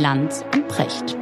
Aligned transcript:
Lanz 0.00 0.42
und 0.54 0.66
Precht. 0.66 1.14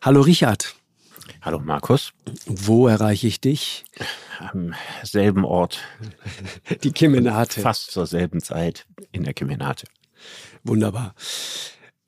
Hallo 0.00 0.20
Richard. 0.20 0.76
Hallo 1.40 1.58
Markus. 1.58 2.12
Wo 2.46 2.86
erreiche 2.86 3.26
ich 3.26 3.40
dich? 3.40 3.84
Am 4.38 4.74
selben 5.02 5.44
Ort. 5.44 5.80
Die 6.84 6.92
Kemenate. 6.92 7.60
Fast 7.60 7.90
zur 7.90 8.06
selben 8.06 8.40
Zeit 8.40 8.86
in 9.10 9.24
der 9.24 9.34
Kemenate. 9.34 9.88
Wunderbar. 10.62 11.16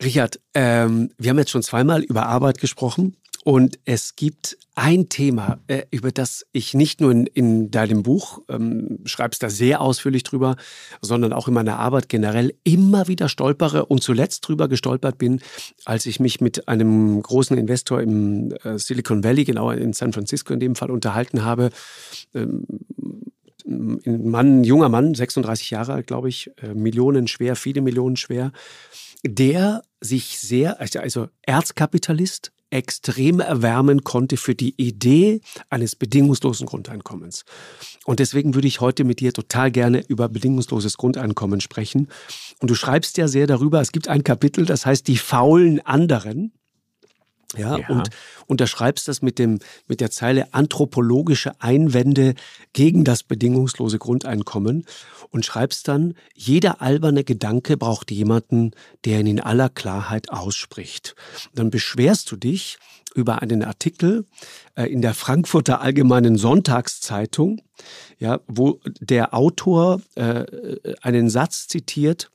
Richard, 0.05 0.39
ähm, 0.53 1.11
wir 1.19 1.31
haben 1.31 1.39
jetzt 1.39 1.51
schon 1.51 1.63
zweimal 1.63 2.03
über 2.03 2.27
Arbeit 2.27 2.61
gesprochen 2.61 3.17
und 3.45 3.79
es 3.85 4.17
gibt 4.17 4.57
ein 4.75 5.09
Thema, 5.09 5.61
äh, 5.67 5.83
über 5.91 6.11
das 6.13 6.47
ich 6.53 6.75
nicht 6.75 7.01
nur 7.01 7.11
in, 7.11 7.27
in 7.27 7.71
deinem 7.71 8.03
Buch, 8.03 8.41
ähm, 8.49 8.99
schreibst 9.05 9.43
da 9.43 9.51
sehr 9.51 9.81
ausführlich 9.81 10.23
drüber, 10.23 10.57
sondern 11.01 11.33
auch 11.33 11.49
in 11.49 11.55
meiner 11.55 11.79
Arbeit 11.79 12.09
generell 12.09 12.55
immer 12.65 13.09
wieder 13.09 13.29
stolpere 13.29 13.87
und 13.87 14.03
zuletzt 14.03 14.47
drüber 14.47 14.69
gestolpert 14.69 15.19
bin, 15.19 15.41
als 15.85 16.07
ich 16.07 16.21
mich 16.21 16.41
mit 16.41 16.69
einem 16.69 17.23
großen 17.23 17.57
Investor 17.57 18.01
im 18.01 18.53
äh, 18.63 18.79
Silicon 18.79 19.25
Valley, 19.25 19.45
genau 19.45 19.71
in 19.71 19.93
San 19.93 20.13
Francisco 20.13 20.53
in 20.53 20.61
dem 20.61 20.75
Fall, 20.75 20.91
unterhalten 20.91 21.45
habe. 21.45 21.71
Ähm, 22.35 22.67
ein 23.67 24.29
Mann, 24.29 24.61
ein 24.61 24.65
junger 24.65 24.91
Mann, 24.91 25.15
36 25.15 25.71
Jahre 25.71 25.95
alt, 25.95 26.07
glaube 26.07 26.29
ich, 26.29 26.51
äh, 26.63 26.75
Millionen 26.75 27.27
schwer, 27.29 27.57
viele 27.57 27.81
Millionen 27.81 28.17
schwer, 28.17 28.53
der 29.27 29.83
sich 30.05 30.39
sehr, 30.39 30.81
also 30.81 31.29
Erzkapitalist, 31.43 32.53
extrem 32.71 33.39
erwärmen 33.39 34.03
konnte 34.03 34.37
für 34.37 34.55
die 34.57 34.75
Idee 34.77 35.41
eines 35.71 35.95
bedingungslosen 35.95 36.67
Grundeinkommens. 36.67 37.45
Und 38.05 38.19
deswegen 38.19 38.55
würde 38.55 38.67
ich 38.67 38.81
heute 38.81 39.05
mit 39.05 39.21
dir 39.21 39.33
total 39.33 39.71
gerne 39.71 40.05
über 40.09 40.29
bedingungsloses 40.29 40.97
Grundeinkommen 40.97 41.61
sprechen. 41.61 42.09
Und 42.61 42.71
du 42.71 42.75
schreibst 42.75 43.17
ja 43.17 43.29
sehr 43.29 43.47
darüber, 43.47 43.81
es 43.81 43.93
gibt 43.93 44.09
ein 44.09 44.25
Kapitel, 44.25 44.67
das 44.67 44.87
heißt 44.87 45.07
die 45.07 45.19
faulen 45.19 45.81
anderen. 45.87 46.53
Ja, 47.57 47.79
ja, 47.79 47.89
und 47.89 48.11
unterschreibst 48.47 49.09
das 49.09 49.23
mit, 49.23 49.39
dem, 49.39 49.59
mit 49.87 50.01
der 50.01 50.11
Zeile 50.11 50.53
anthropologische 50.53 51.61
Einwände 51.61 52.35
gegen 52.73 53.05
das 53.05 53.23
bedingungslose 53.23 53.99
Grundeinkommen 53.99 54.85
und 55.31 55.45
schreibst 55.45 55.89
dann, 55.89 56.15
jeder 56.35 56.83
alberne 56.83 57.25
Gedanke 57.25 57.77
braucht 57.77 58.11
jemanden, 58.11 58.73
der 59.05 59.21
ihn 59.21 59.27
in 59.27 59.41
aller 59.41 59.69
Klarheit 59.69 60.31
ausspricht. 60.31 61.15
Dann 61.55 61.71
beschwerst 61.71 62.31
du 62.31 62.37
dich 62.37 62.79
über 63.15 63.43
einen 63.43 63.63
Artikel 63.63 64.27
äh, 64.75 64.85
in 64.85 65.01
der 65.01 65.15
Frankfurter 65.15 65.81
Allgemeinen 65.81 66.37
Sonntagszeitung, 66.37 67.63
ja, 68.19 68.41
wo 68.47 68.81
der 69.01 69.35
Autor 69.35 70.01
äh, 70.17 70.45
einen 71.01 71.31
Satz 71.31 71.69
zitiert, 71.69 72.31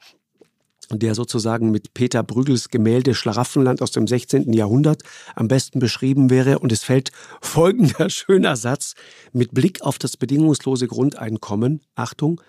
der 0.97 1.13
sozusagen 1.13 1.69
mit 1.69 1.93
Peter 1.93 2.23
Brügels 2.23 2.69
Gemälde 2.69 3.13
Schlaraffenland 3.13 3.81
aus 3.81 3.91
dem 3.91 4.07
16. 4.07 4.53
Jahrhundert 4.53 5.03
am 5.35 5.47
besten 5.47 5.79
beschrieben 5.79 6.31
wäre. 6.31 6.59
Und 6.59 6.71
es 6.71 6.83
fällt 6.83 7.11
folgender 7.41 8.09
schöner 8.09 8.55
Satz 8.55 8.95
mit 9.31 9.53
Blick 9.53 9.81
auf 9.81 9.99
das 9.99 10.17
bedingungslose 10.17 10.87
Grundeinkommen. 10.87 11.81
Achtung, 11.93 12.41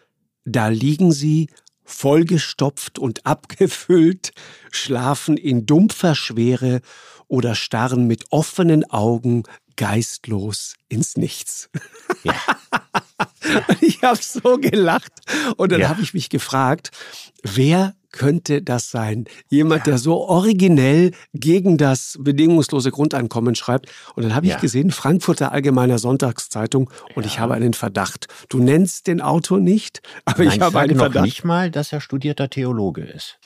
da 0.44 0.68
liegen 0.68 1.12
sie 1.12 1.48
vollgestopft 1.84 2.98
und 2.98 3.26
abgefüllt, 3.26 4.32
schlafen 4.70 5.36
in 5.36 5.66
dumpfer 5.66 6.14
Schwere 6.14 6.80
oder 7.26 7.54
starren 7.54 8.06
mit 8.06 8.26
offenen 8.30 8.88
Augen 8.90 9.42
geistlos 9.76 10.74
ins 10.88 11.16
Nichts. 11.16 11.68
Ja. 12.22 12.34
ich 13.80 14.02
habe 14.02 14.20
so 14.20 14.58
gelacht 14.58 15.12
und 15.56 15.72
dann 15.72 15.80
ja. 15.80 15.88
habe 15.88 16.02
ich 16.02 16.12
mich 16.12 16.28
gefragt, 16.28 16.90
wer 17.42 17.94
könnte 18.12 18.62
das 18.62 18.90
sein? 18.90 19.24
Jemand, 19.48 19.86
ja. 19.86 19.92
der 19.92 19.98
so 19.98 20.18
originell 20.18 21.12
gegen 21.34 21.78
das 21.78 22.16
bedingungslose 22.20 22.90
Grundeinkommen 22.90 23.54
schreibt. 23.54 23.90
Und 24.14 24.24
dann 24.24 24.34
habe 24.34 24.46
ich 24.46 24.52
ja. 24.52 24.58
gesehen, 24.58 24.90
Frankfurter 24.90 25.52
Allgemeiner 25.52 25.98
Sonntagszeitung, 25.98 26.90
und 27.14 27.24
ja. 27.24 27.28
ich 27.28 27.40
habe 27.40 27.54
einen 27.54 27.74
Verdacht. 27.74 28.26
Du 28.48 28.58
nennst 28.58 29.06
den 29.06 29.20
Autor 29.20 29.60
nicht, 29.60 30.02
aber 30.24 30.44
Nein, 30.44 30.56
ich 30.56 30.60
habe 30.60 30.70
ich 30.70 30.76
einen 30.76 30.96
noch 30.96 31.04
Verdacht. 31.04 31.24
nicht 31.24 31.44
mal, 31.44 31.70
dass 31.70 31.92
er 31.92 32.00
studierter 32.00 32.50
Theologe 32.50 33.02
ist. 33.02 33.38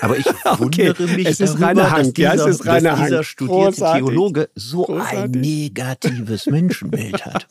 Aber 0.00 0.18
ich 0.18 0.26
okay. 0.44 0.88
wundere 0.88 1.16
mich 1.16 1.26
es 1.26 1.40
ist 1.40 1.60
darüber, 1.60 1.90
Hank. 1.90 2.04
dass 2.04 2.12
dieser, 2.12 2.34
ja, 2.34 2.34
es 2.34 2.46
ist 2.46 2.66
dass 2.66 2.82
dieser 2.82 3.24
studierte 3.24 3.80
Großartig. 3.80 4.04
Theologe 4.04 4.48
so 4.54 4.84
Großartig. 4.84 5.18
ein 5.18 5.30
negatives 5.30 6.46
Menschenbild 6.54 7.24
hat. 7.24 7.46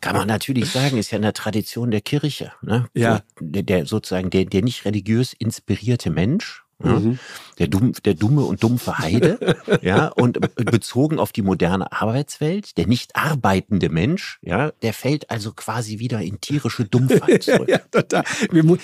Kann 0.00 0.16
man 0.16 0.28
natürlich 0.28 0.70
sagen, 0.70 0.98
ist 0.98 1.10
ja 1.10 1.16
in 1.16 1.22
der 1.22 1.32
Tradition 1.32 1.90
der 1.90 2.00
Kirche. 2.00 2.52
Ne? 2.62 2.86
Ja. 2.94 3.22
Der, 3.40 3.62
der 3.62 3.86
sozusagen 3.86 4.30
der, 4.30 4.44
der 4.44 4.62
nicht 4.62 4.84
religiös 4.84 5.33
inspirierte 5.38 6.10
Mensch, 6.10 6.62
ja, 6.84 6.98
Mhm. 6.98 7.18
der, 7.60 7.68
dumm, 7.68 7.92
der 8.04 8.14
dumme 8.14 8.42
und 8.42 8.62
dumpfe 8.64 8.98
Heide, 8.98 9.38
ja, 9.82 10.08
und 10.08 10.40
bezogen 10.56 11.20
auf 11.20 11.30
die 11.30 11.42
moderne 11.42 11.92
Arbeitswelt, 11.92 12.76
der 12.76 12.88
nicht 12.88 13.14
arbeitende 13.14 13.90
Mensch, 13.90 14.38
ja, 14.42 14.72
der 14.82 14.92
fällt 14.92 15.30
also 15.30 15.52
quasi 15.52 16.00
wieder 16.00 16.20
in 16.20 16.40
tierische 16.40 16.84
Dumpfheit 16.84 17.42
zurück. 17.44 17.68
ja, 17.68 17.78
total. 17.78 18.24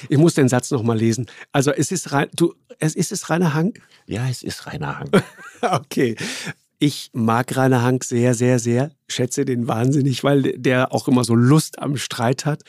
Ich 0.08 0.18
muss 0.18 0.34
den 0.34 0.48
Satz 0.48 0.70
noch 0.70 0.84
mal 0.84 0.96
lesen. 0.96 1.26
Also 1.50 1.72
es 1.72 1.90
ist 1.90 2.12
rein, 2.12 2.28
du, 2.36 2.54
es 2.78 2.94
ist 2.94 3.10
es 3.10 3.28
Rainer 3.28 3.54
Hank. 3.54 3.80
Ja, 4.06 4.28
es 4.28 4.42
ist 4.44 4.66
Rainer 4.66 4.98
Hank. 5.00 5.10
Okay. 5.62 6.16
Ich 6.82 7.10
mag 7.12 7.54
Rainer 7.58 7.82
Hank 7.82 8.04
sehr, 8.04 8.32
sehr, 8.32 8.58
sehr. 8.58 8.90
Schätze 9.06 9.44
den 9.44 9.68
wahnsinnig, 9.68 10.24
weil 10.24 10.54
der 10.56 10.94
auch 10.94 11.08
immer 11.08 11.24
so 11.24 11.34
Lust 11.34 11.78
am 11.78 11.98
Streit 11.98 12.46
hat. 12.46 12.62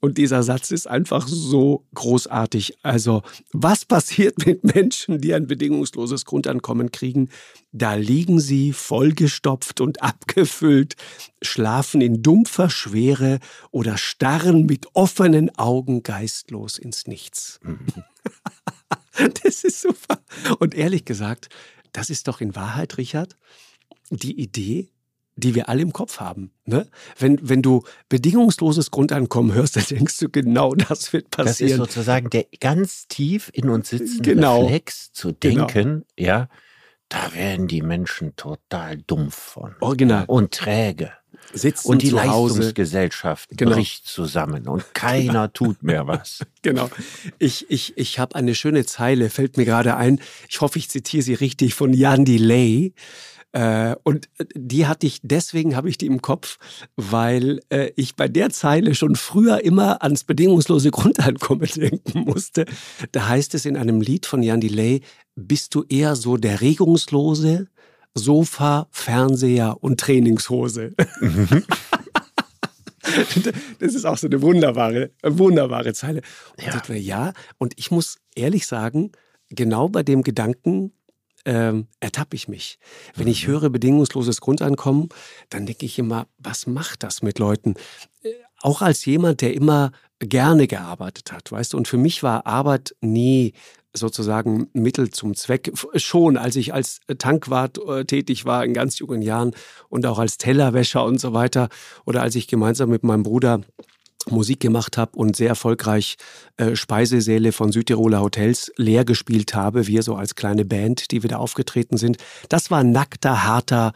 Und 0.00 0.18
dieser 0.18 0.44
Satz 0.44 0.70
ist 0.70 0.86
einfach 0.86 1.26
so 1.26 1.84
großartig. 1.94 2.78
Also, 2.84 3.24
was 3.52 3.84
passiert 3.84 4.46
mit 4.46 4.62
Menschen, 4.62 5.20
die 5.20 5.34
ein 5.34 5.48
bedingungsloses 5.48 6.24
Grundeinkommen 6.26 6.92
kriegen? 6.92 7.28
Da 7.72 7.94
liegen 7.94 8.38
sie 8.38 8.72
vollgestopft 8.72 9.80
und 9.80 10.00
abgefüllt, 10.00 10.94
schlafen 11.42 12.00
in 12.00 12.22
dumpfer 12.22 12.70
Schwere 12.70 13.40
oder 13.72 13.98
starren 13.98 14.66
mit 14.66 14.86
offenen 14.94 15.58
Augen 15.58 16.04
geistlos 16.04 16.78
ins 16.78 17.08
Nichts. 17.08 17.58
Das 19.42 19.64
ist 19.64 19.80
super. 19.80 20.20
Und 20.58 20.74
ehrlich 20.74 21.06
gesagt, 21.06 21.48
das 21.96 22.10
ist 22.10 22.28
doch 22.28 22.40
in 22.40 22.54
Wahrheit, 22.54 22.98
Richard, 22.98 23.36
die 24.10 24.38
Idee, 24.40 24.88
die 25.38 25.54
wir 25.54 25.68
alle 25.68 25.82
im 25.82 25.92
Kopf 25.92 26.20
haben. 26.20 26.50
Ne? 26.64 26.88
Wenn, 27.18 27.38
wenn 27.46 27.60
du 27.60 27.82
bedingungsloses 28.08 28.90
Grundeinkommen 28.90 29.52
hörst, 29.54 29.76
dann 29.76 29.84
denkst 29.84 30.18
du, 30.18 30.28
genau 30.30 30.74
das 30.74 31.12
wird 31.12 31.26
Das 31.30 31.46
ist 31.46 31.58
passieren. 31.60 31.78
sozusagen 31.78 32.30
der 32.30 32.46
ganz 32.60 33.06
tief 33.08 33.50
in 33.52 33.68
uns 33.68 33.90
sitzende 33.90 34.34
Genau. 34.34 34.62
Reflex 34.64 35.12
zu 35.12 35.34
Genau. 35.38 35.66
denken, 35.66 36.04
ja, 36.18 36.48
da 37.08 37.34
werden 37.34 37.68
die 37.68 37.82
Menschen 37.82 38.34
total 38.36 38.98
dumpf 39.06 39.34
von. 39.36 39.74
Original. 39.80 40.24
Und 40.26 40.52
träge. 40.52 41.12
Sitzen 41.52 41.88
Und 41.88 42.02
die 42.02 42.10
zu 42.10 42.22
Hause. 42.24 42.54
Leistungsgesellschaft 42.58 43.50
Genau. 43.52 43.76
bricht 43.76 44.06
zusammen 44.06 44.66
und 44.66 44.94
keiner 44.94 45.52
tut 45.52 45.82
mehr 45.82 46.06
was. 46.06 46.40
Genau. 46.62 46.90
Ich, 47.38 47.70
ich, 47.70 47.96
ich 47.96 48.18
habe 48.18 48.34
eine 48.34 48.56
schöne 48.56 48.84
Zeile, 48.84 49.30
fällt 49.30 49.56
mir 49.56 49.64
gerade 49.64 49.96
ein. 49.96 50.20
Ich 50.48 50.60
hoffe, 50.60 50.80
ich 50.80 50.88
zitiere 50.90 51.22
sie 51.22 51.34
richtig 51.34 51.74
von 51.74 51.92
Jan 51.92 52.24
Delay. 52.24 52.92
Äh, 53.52 53.96
und 54.02 54.28
die 54.54 54.86
hatte 54.86 55.06
ich, 55.06 55.20
deswegen 55.22 55.76
habe 55.76 55.88
ich 55.88 55.98
die 55.98 56.06
im 56.06 56.20
Kopf, 56.20 56.58
weil 56.96 57.60
äh, 57.70 57.90
ich 57.96 58.16
bei 58.16 58.28
der 58.28 58.50
Zeile 58.50 58.94
schon 58.94 59.16
früher 59.16 59.64
immer 59.64 60.02
ans 60.02 60.24
bedingungslose 60.24 60.90
Grundeinkommen 60.90 61.68
denken 61.74 62.20
musste. 62.20 62.66
Da 63.12 63.28
heißt 63.28 63.54
es 63.54 63.64
in 63.64 63.76
einem 63.76 64.00
Lied 64.00 64.26
von 64.26 64.42
Jan 64.42 64.60
Delay, 64.60 65.00
bist 65.36 65.74
du 65.74 65.84
eher 65.88 66.16
so 66.16 66.36
der 66.36 66.60
regungslose 66.60 67.68
Sofa, 68.14 68.88
Fernseher 68.90 69.76
und 69.82 70.00
Trainingshose. 70.00 70.94
Das 73.78 73.94
ist 73.94 74.04
auch 74.04 74.18
so 74.18 74.26
eine 74.26 74.42
wunderbare, 74.42 75.12
wunderbare 75.22 75.92
Zeile. 75.94 76.22
Und 76.56 76.64
Ja. 76.64 76.82
ja. 76.88 76.94
ja, 76.96 77.32
und 77.56 77.74
ich 77.76 77.92
muss 77.92 78.18
ehrlich 78.34 78.66
sagen, 78.66 79.12
genau 79.48 79.88
bei 79.88 80.02
dem 80.02 80.22
Gedanken 80.22 80.92
ähm, 81.46 81.86
ertappe 82.00 82.36
ich 82.36 82.48
mich. 82.48 82.78
Wenn 83.14 83.28
ich 83.28 83.46
höre 83.46 83.70
bedingungsloses 83.70 84.40
Grundeinkommen, 84.40 85.08
dann 85.48 85.64
denke 85.64 85.86
ich 85.86 85.98
immer, 85.98 86.26
was 86.38 86.66
macht 86.66 87.02
das 87.02 87.22
mit 87.22 87.38
Leuten? 87.38 87.74
Äh, 88.22 88.32
Auch 88.60 88.82
als 88.82 89.04
jemand, 89.06 89.40
der 89.40 89.54
immer 89.54 89.92
gerne 90.18 90.66
gearbeitet 90.66 91.32
hat, 91.32 91.52
weißt 91.52 91.72
du, 91.72 91.76
und 91.76 91.88
für 91.88 91.98
mich 91.98 92.22
war 92.22 92.46
Arbeit 92.46 92.94
nie 93.00 93.52
sozusagen 93.92 94.68
Mittel 94.72 95.10
zum 95.10 95.34
Zweck. 95.34 95.72
Schon, 95.94 96.36
als 96.36 96.56
ich 96.56 96.74
als 96.74 97.00
Tankwart 97.18 97.78
äh, 97.78 98.04
tätig 98.04 98.44
war 98.44 98.64
in 98.64 98.74
ganz 98.74 98.98
jungen 98.98 99.22
Jahren 99.22 99.52
und 99.88 100.04
auch 100.04 100.18
als 100.18 100.36
Tellerwäscher 100.36 101.04
und 101.04 101.18
so 101.18 101.32
weiter 101.32 101.68
oder 102.04 102.22
als 102.22 102.34
ich 102.34 102.48
gemeinsam 102.48 102.90
mit 102.90 103.04
meinem 103.04 103.22
Bruder 103.22 103.62
Musik 104.28 104.60
gemacht 104.60 104.96
habe 104.96 105.16
und 105.16 105.36
sehr 105.36 105.48
erfolgreich 105.48 106.16
äh, 106.56 106.76
Speisesäle 106.76 107.52
von 107.52 107.72
Südtiroler 107.72 108.20
Hotels 108.20 108.72
leer 108.76 109.04
gespielt 109.04 109.54
habe, 109.54 109.86
wir 109.86 110.02
so 110.02 110.16
als 110.16 110.34
kleine 110.34 110.64
Band, 110.64 111.10
die 111.10 111.22
wieder 111.22 111.40
aufgetreten 111.40 111.96
sind. 111.96 112.18
Das 112.48 112.70
war 112.70 112.84
nackter, 112.84 113.44
harter 113.44 113.92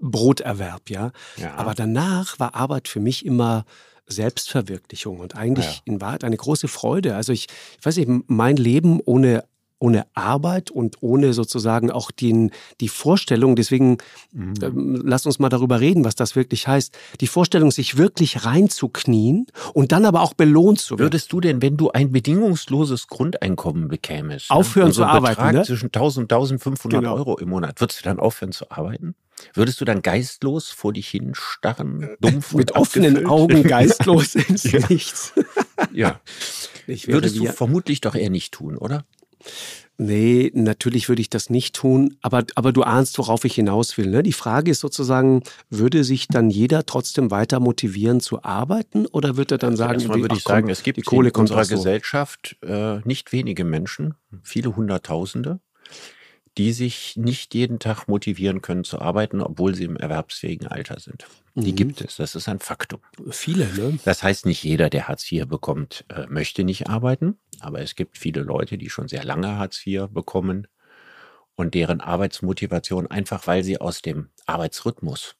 Broterwerb, 0.00 0.90
ja. 0.90 1.12
ja. 1.36 1.54
Aber 1.54 1.74
danach 1.74 2.38
war 2.38 2.54
Arbeit 2.54 2.88
für 2.88 3.00
mich 3.00 3.24
immer 3.24 3.64
Selbstverwirklichung 4.06 5.20
und 5.20 5.36
eigentlich 5.36 5.66
ja. 5.66 5.82
in 5.86 6.00
Wahrheit 6.00 6.24
eine 6.24 6.36
große 6.36 6.68
Freude. 6.68 7.16
Also 7.16 7.32
ich, 7.32 7.46
ich 7.78 7.86
weiß 7.86 7.96
nicht, 7.96 8.10
mein 8.26 8.56
Leben 8.56 9.00
ohne 9.00 9.44
ohne 9.84 10.06
Arbeit 10.14 10.70
und 10.70 11.02
ohne 11.02 11.34
sozusagen 11.34 11.90
auch 11.90 12.10
den, 12.10 12.52
die 12.80 12.88
Vorstellung, 12.88 13.54
deswegen 13.54 13.98
mhm. 14.32 14.54
ähm, 14.62 15.02
lass 15.04 15.26
uns 15.26 15.38
mal 15.38 15.50
darüber 15.50 15.78
reden, 15.78 16.06
was 16.06 16.14
das 16.14 16.36
wirklich 16.36 16.66
heißt, 16.66 16.96
die 17.20 17.26
Vorstellung, 17.26 17.70
sich 17.70 17.98
wirklich 17.98 18.46
reinzuknien 18.46 19.46
und 19.74 19.92
dann 19.92 20.06
aber 20.06 20.22
auch 20.22 20.32
belohnt 20.32 20.80
zu 20.80 20.94
werden. 20.98 21.04
Würdest 21.04 21.32
du 21.34 21.40
denn, 21.40 21.60
wenn 21.60 21.76
du 21.76 21.90
ein 21.90 22.12
bedingungsloses 22.12 23.08
Grundeinkommen 23.08 23.88
bekämest, 23.88 24.50
ne, 24.50 24.56
aufhören 24.56 24.88
ne? 24.88 24.94
zu 24.94 25.04
arbeiten? 25.04 25.36
Betrag 25.36 25.52
ne? 25.52 25.62
zwischen 25.64 25.86
1000 25.86 26.24
und 26.24 26.32
1500 26.32 27.00
genau. 27.02 27.14
Euro 27.14 27.36
im 27.36 27.50
Monat, 27.50 27.78
würdest 27.82 28.00
du 28.00 28.04
dann 28.04 28.18
aufhören 28.18 28.52
zu 28.52 28.70
arbeiten? 28.70 29.14
Würdest 29.52 29.80
du 29.80 29.84
dann 29.84 30.00
geistlos 30.00 30.70
vor 30.70 30.92
dich 30.92 31.08
hinstarren, 31.08 32.16
dumpf 32.20 32.54
Mit 32.54 32.72
offenen 32.72 33.26
Augen 33.26 33.62
geistlos 33.64 34.34
ins 34.34 34.64
ja. 34.64 34.80
Nichts? 34.88 35.34
ja. 35.92 36.20
Würdest 36.86 37.36
du 37.36 37.46
vermutlich 37.46 38.00
doch 38.00 38.14
eher 38.14 38.30
nicht 38.30 38.52
tun, 38.52 38.76
oder? 38.76 39.04
Nee, 39.96 40.50
natürlich 40.54 41.08
würde 41.08 41.22
ich 41.22 41.30
das 41.30 41.50
nicht 41.50 41.76
tun, 41.76 42.16
aber, 42.20 42.44
aber 42.56 42.72
du 42.72 42.82
ahnst, 42.82 43.16
worauf 43.18 43.44
ich 43.44 43.54
hinaus 43.54 43.96
will. 43.96 44.08
Ne? 44.08 44.24
Die 44.24 44.32
Frage 44.32 44.72
ist 44.72 44.80
sozusagen, 44.80 45.42
würde 45.70 46.02
sich 46.02 46.26
dann 46.26 46.50
jeder 46.50 46.84
trotzdem 46.84 47.30
weiter 47.30 47.60
motivieren 47.60 48.18
zu 48.20 48.42
arbeiten 48.42 49.06
oder 49.06 49.36
wird 49.36 49.52
er 49.52 49.58
dann 49.58 49.76
sagen, 49.76 49.94
Erstmal 49.94 50.20
würde 50.20 50.34
ich 50.34 50.42
komm, 50.42 50.52
sagen, 50.52 50.68
es 50.68 50.82
gibt 50.82 50.96
die 50.96 51.02
Kohle 51.02 51.28
in 51.28 51.36
unserer 51.36 51.64
Gesellschaft 51.64 52.56
äh, 52.62 52.98
nicht 53.04 53.32
wenige 53.32 53.62
Menschen, 53.62 54.14
viele 54.42 54.74
Hunderttausende, 54.74 55.60
die 56.56 56.72
sich 56.72 57.16
nicht 57.16 57.54
jeden 57.54 57.78
Tag 57.78 58.06
motivieren 58.06 58.62
können 58.62 58.84
zu 58.84 59.00
arbeiten, 59.00 59.40
obwohl 59.40 59.74
sie 59.74 59.84
im 59.84 59.96
erwerbsfähigen 59.96 60.68
Alter 60.68 61.00
sind. 61.00 61.26
Die 61.54 61.72
mhm. 61.72 61.76
gibt 61.76 62.00
es, 62.00 62.16
das 62.16 62.34
ist 62.34 62.48
ein 62.48 62.60
Faktum. 62.60 63.00
Viele, 63.30 63.66
ne? 63.74 63.98
Das 64.04 64.22
heißt, 64.22 64.46
nicht 64.46 64.62
jeder, 64.62 64.90
der 64.90 65.08
Hartz 65.08 65.30
IV 65.30 65.46
bekommt, 65.46 66.04
äh, 66.08 66.26
möchte 66.28 66.64
nicht 66.64 66.88
arbeiten, 66.88 67.38
aber 67.60 67.80
es 67.80 67.96
gibt 67.96 68.18
viele 68.18 68.42
Leute, 68.42 68.78
die 68.78 68.88
schon 68.88 69.08
sehr 69.08 69.24
lange 69.24 69.58
Hartz 69.58 69.84
IV 69.84 70.06
bekommen 70.08 70.68
und 71.56 71.74
deren 71.74 72.00
Arbeitsmotivation 72.00 73.08
einfach, 73.08 73.46
weil 73.46 73.64
sie 73.64 73.80
aus 73.80 74.02
dem 74.02 74.28
Arbeitsrhythmus, 74.46 75.36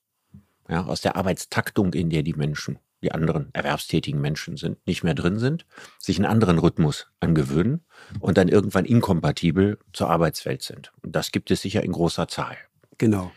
ja, 0.69 0.85
aus 0.85 1.01
der 1.01 1.17
Arbeitstaktung, 1.17 1.93
in 1.93 2.11
der 2.11 2.23
die 2.23 2.35
Menschen 2.35 2.79
die 3.05 3.13
anderen 3.13 3.51
erwerbstätigen 3.53 4.21
Menschen 4.21 4.57
sind, 4.57 4.85
nicht 4.87 5.05
mehr 5.05 5.15
drin 5.15 5.39
sind, 5.39 5.67
sich 5.99 6.17
einen 6.17 6.27
anderen 6.27 6.59
Rhythmus 6.59 7.07
angewöhnen 7.21 7.85
und 8.19 8.39
dann 8.39 8.49
irgendwann 8.49 8.87
inkompatibel 8.87 9.79
zur 9.93 10.11
Arbeitswelt 10.11 10.63
sind. 10.63 10.93
Und 11.03 11.15
das 11.15 11.31
gibt 11.31 11.51
es 11.51 11.61
sicher 11.63 11.83
in 11.83 11.93
großer 11.93 12.27
Zahl. 12.29 12.57
Genau. 12.99 13.31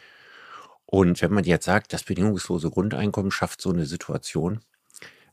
Und 0.85 1.21
wenn 1.21 1.33
man 1.33 1.43
jetzt 1.43 1.65
sagt, 1.65 1.91
das 1.91 2.03
bedingungslose 2.03 2.69
Grundeinkommen 2.69 3.29
schafft 3.29 3.59
so 3.61 3.71
eine 3.71 3.85
Situation, 3.85 4.61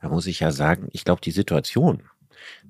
dann 0.01 0.11
muss 0.11 0.27
ich 0.27 0.41
ja 0.41 0.51
sagen, 0.51 0.89
ich 0.91 1.05
glaube, 1.05 1.21
die 1.21 1.31
Situation, 1.31 2.03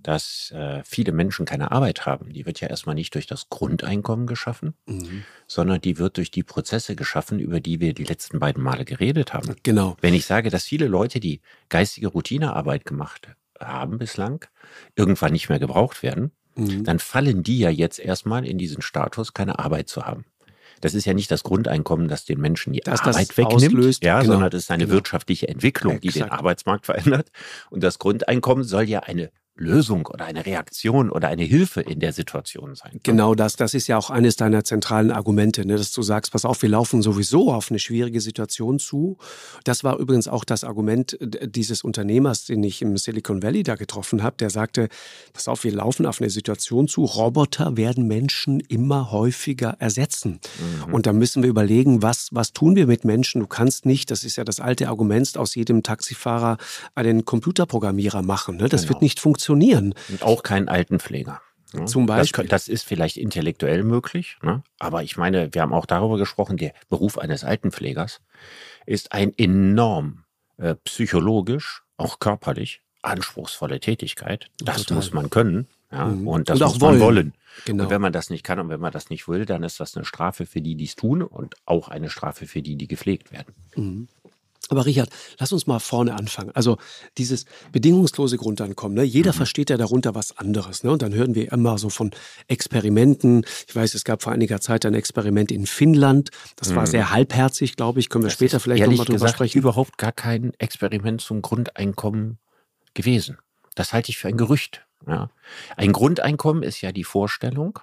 dass 0.02 0.52
äh, 0.52 0.82
viele 0.84 1.12
Menschen 1.12 1.46
keine 1.46 1.72
Arbeit 1.72 2.06
haben, 2.06 2.32
die 2.34 2.46
wird 2.46 2.60
ja 2.62 2.68
erstmal 2.68 2.96
nicht 2.96 3.14
durch 3.16 3.28
das 3.28 3.50
Grundeinkommen 3.50 4.28
geschaffen, 4.28 4.74
mhm. 4.86 5.24
sondern 5.48 5.82
die 5.82 5.98
wird 5.98 6.18
durch 6.18 6.32
die 6.32 6.44
Prozesse 6.44 6.96
geschaffen, 6.96 7.40
über 7.40 7.60
die 7.60 7.80
wir 7.80 7.94
die 7.94 8.04
letzten 8.04 8.40
beiden 8.40 8.64
Male 8.64 8.86
geredet 8.86 9.34
haben. 9.34 9.56
Genau. 9.64 9.98
Wenn 10.02 10.14
ich 10.14 10.26
sage, 10.26 10.50
dass 10.50 10.66
viele 10.66 10.88
Leute, 10.88 11.20
die 11.20 11.42
geistige 11.70 12.08
Routinearbeit 12.08 12.86
gemacht 12.86 13.30
haben 13.60 13.98
bislang, 13.98 14.46
irgendwann 14.96 15.32
nicht 15.32 15.50
mehr 15.50 15.60
gebraucht 15.60 16.04
werden, 16.04 16.32
mhm. 16.56 16.84
dann 16.84 17.00
fallen 17.00 17.44
die 17.44 17.60
ja 17.60 17.70
jetzt 17.70 18.00
erstmal 18.00 18.46
in 18.46 18.58
diesen 18.58 18.82
Status, 18.82 19.34
keine 19.34 19.60
Arbeit 19.60 19.90
zu 19.90 20.06
haben. 20.06 20.26
Das 20.82 20.94
ist 20.94 21.06
ja 21.06 21.14
nicht 21.14 21.32
das 21.32 21.44
Grundeinkommen, 21.44 22.08
das 22.08 22.26
den 22.26 22.40
Menschen 22.40 22.74
die 22.74 22.82
das 22.82 23.02
Arbeit 23.02 23.38
wegnimmt, 23.38 23.76
auslöst, 23.76 24.04
ja, 24.04 24.20
genau, 24.20 24.34
sondern 24.34 24.50
das 24.52 24.64
ist 24.64 24.72
eine 24.72 24.86
genau. 24.86 24.96
wirtschaftliche 24.96 25.48
Entwicklung, 25.48 26.00
die 26.00 26.10
den 26.10 26.30
Arbeitsmarkt 26.30 26.86
verändert. 26.86 27.30
Und 27.70 27.84
das 27.84 28.00
Grundeinkommen 28.00 28.64
soll 28.64 28.84
ja 28.84 29.00
eine 29.02 29.32
Lösung 29.58 30.06
oder 30.08 30.26
eine 30.26 30.46
Reaktion 30.46 31.10
oder 31.10 31.30
eine 31.30 31.44
Hilfe 31.44 31.80
in 31.80 32.00
der 32.02 32.12
Situation 32.12 32.76
sein. 32.76 33.00
Genau 33.04 33.36
das, 33.36 33.56
das 33.56 33.74
ist 33.74 33.88
ja 33.88 33.98
auch 33.98 34.10
eines 34.10 34.36
deiner 34.36 34.66
zentralen 34.66 35.12
Argumente, 35.12 35.66
ne, 35.66 35.78
dass 35.78 35.94
du 35.94 36.02
sagst, 36.02 36.34
pass 36.34 36.44
auf, 36.44 36.62
wir 36.62 36.70
laufen 36.70 37.02
sowieso 37.02 37.54
auf 37.54 37.72
eine 37.72 37.80
schwierige 37.80 38.20
Situation 38.20 38.80
zu. 38.80 39.18
Das 39.64 39.86
war 39.86 39.98
übrigens 39.98 40.28
auch 40.28 40.44
das 40.44 40.66
Argument 40.66 41.18
dieses 41.22 41.84
Unternehmers, 41.84 42.44
den 42.46 42.64
ich 42.64 42.82
im 42.82 42.98
Silicon 42.98 43.44
Valley 43.44 43.64
da 43.64 43.76
getroffen 43.76 44.24
habe, 44.24 44.36
der 44.38 44.50
sagte, 44.50 44.90
pass 45.32 45.48
auf, 45.48 45.64
wir 45.64 45.72
laufen 45.72 46.06
auf 46.06 46.20
eine 46.20 46.30
Situation 46.30 46.90
zu, 46.90 47.06
Roboter 47.06 47.78
werden 47.78 48.08
Menschen 48.08 48.60
immer 48.60 49.12
häufiger 49.12 49.78
ersetzen. 49.80 50.42
Mhm. 50.86 50.94
Und 50.94 51.06
da 51.06 51.14
müssen 51.14 51.44
wir 51.44 51.50
überlegen, 51.50 52.02
was, 52.02 52.28
was 52.32 52.52
tun 52.52 52.76
wir 52.76 52.88
mit 52.88 53.06
Menschen? 53.06 53.40
Du 53.40 53.48
kannst 53.48 53.86
nicht, 53.86 54.12
das 54.12 54.26
ist 54.26 54.36
ja 54.36 54.44
das 54.44 54.60
alte 54.60 54.90
Argument, 54.90 55.16
aus 55.38 55.56
jedem 55.56 55.82
Taxifahrer 55.82 56.58
einen 56.94 57.24
Computerprogrammierer 57.24 58.22
machen. 58.22 58.58
Ne? 58.58 58.68
Das 58.68 58.82
genau. 58.82 58.96
wird 58.96 59.02
nicht 59.02 59.20
funktionieren 59.22 59.45
funktionieren. 59.46 59.94
Und 60.10 60.24
auch 60.24 60.44
keinen 60.44 60.68
Altenpfleger. 60.68 61.42
Ne? 61.74 61.86
Zum 61.86 62.06
Beispiel. 62.06 62.46
Das, 62.46 62.66
das, 62.66 62.68
ist 62.68 62.84
vielleicht 62.84 63.18
intellektuell 63.18 63.84
möglich, 63.84 64.38
ne? 64.42 64.64
aber 64.80 65.04
ich 65.04 65.18
meine, 65.18 65.54
wir 65.54 65.62
haben 65.62 65.74
auch 65.74 65.86
darüber 65.86 66.18
gesprochen, 66.18 66.58
der 66.58 66.74
Beruf 66.90 67.18
eines 67.18 67.44
Altenpflegers 67.44 68.22
ist 68.86 69.12
ein 69.12 69.34
enorm 69.38 70.24
äh, 70.58 70.76
psychologisch, 70.84 71.84
auch 71.98 72.20
körperlich 72.20 72.82
anspruchsvolle 73.02 73.80
Tätigkeit. 73.80 74.48
Das 74.58 74.78
Total. 74.78 74.98
muss 74.98 75.14
man 75.14 75.30
können. 75.30 75.68
Ja, 75.92 76.06
mhm. 76.06 76.28
Und 76.28 76.50
das 76.50 76.60
und 76.60 76.68
muss 76.68 76.80
man 76.80 77.00
wollen. 77.00 77.34
Genau. 77.66 77.84
Und 77.84 77.90
wenn 77.90 78.02
man 78.02 78.12
das 78.12 78.30
nicht 78.30 78.44
kann 78.44 78.60
und 78.60 78.70
wenn 78.70 78.80
man 78.80 78.92
das 78.92 79.10
nicht 79.10 79.28
will, 79.28 79.46
dann 79.46 79.64
ist 79.64 79.80
das 79.80 79.96
eine 79.96 80.06
Strafe 80.06 80.46
für 80.46 80.62
die, 80.62 80.76
die 80.76 80.86
es 80.86 80.96
tun 80.96 81.22
und 81.22 81.56
auch 81.66 81.88
eine 81.88 82.10
Strafe 82.10 82.48
für 82.48 82.62
die, 82.62 82.76
die 82.76 82.88
gepflegt 82.88 83.32
werden. 83.32 83.54
Mhm. 83.76 84.08
Aber 84.70 84.86
Richard, 84.86 85.10
lass 85.40 85.52
uns 85.52 85.68
mal 85.68 85.80
vorne 85.80 86.16
anfangen. 86.16 86.52
Also 86.54 86.78
dieses 87.18 87.46
bedingungslose 87.72 88.38
Grundeinkommen, 88.38 88.96
ne? 88.96 89.04
jeder 89.04 89.32
mhm. 89.32 89.38
versteht 89.38 89.70
ja 89.70 89.78
darunter 89.78 90.16
was 90.16 90.38
anderes. 90.38 90.84
Ne? 90.84 90.92
Und 90.92 91.02
dann 91.02 91.14
hören 91.14 91.36
wir 91.36 91.52
immer 91.52 91.78
so 91.78 91.90
von 91.90 92.12
Experimenten. 92.48 93.46
Ich 93.68 93.76
weiß, 93.76 93.94
es 93.94 94.04
gab 94.04 94.24
vor 94.24 94.34
einiger 94.34 94.62
Zeit 94.62 94.86
ein 94.86 94.94
Experiment 94.94 95.52
in 95.52 95.66
Finnland. 95.68 96.30
Das 96.56 96.72
mhm. 96.72 96.76
war 96.76 96.88
sehr 96.88 97.12
halbherzig, 97.12 97.76
glaube 97.76 98.00
ich. 98.00 98.10
Können 98.10 98.24
wir 98.24 98.28
das 98.28 98.34
später 98.34 98.60
vielleicht 98.60 98.86
nochmal 98.86 99.06
drüber 99.06 99.14
gesagt, 99.14 99.34
sprechen. 99.36 99.60
überhaupt 99.60 99.98
gar 99.98 100.12
kein 100.12 100.54
Experiment 100.58 101.22
zum 101.22 101.42
Grundeinkommen 101.42 102.40
gewesen. 102.94 103.38
Das 103.76 103.94
halte 103.94 104.10
ich 104.10 104.18
für 104.18 104.28
ein 104.28 104.38
Gerücht. 104.38 104.86
Ja. 105.08 105.30
Ein 105.78 105.92
Grundeinkommen 105.92 106.64
ist 106.64 106.82
ja 106.82 106.92
die 106.92 107.04
Vorstellung, 107.04 107.80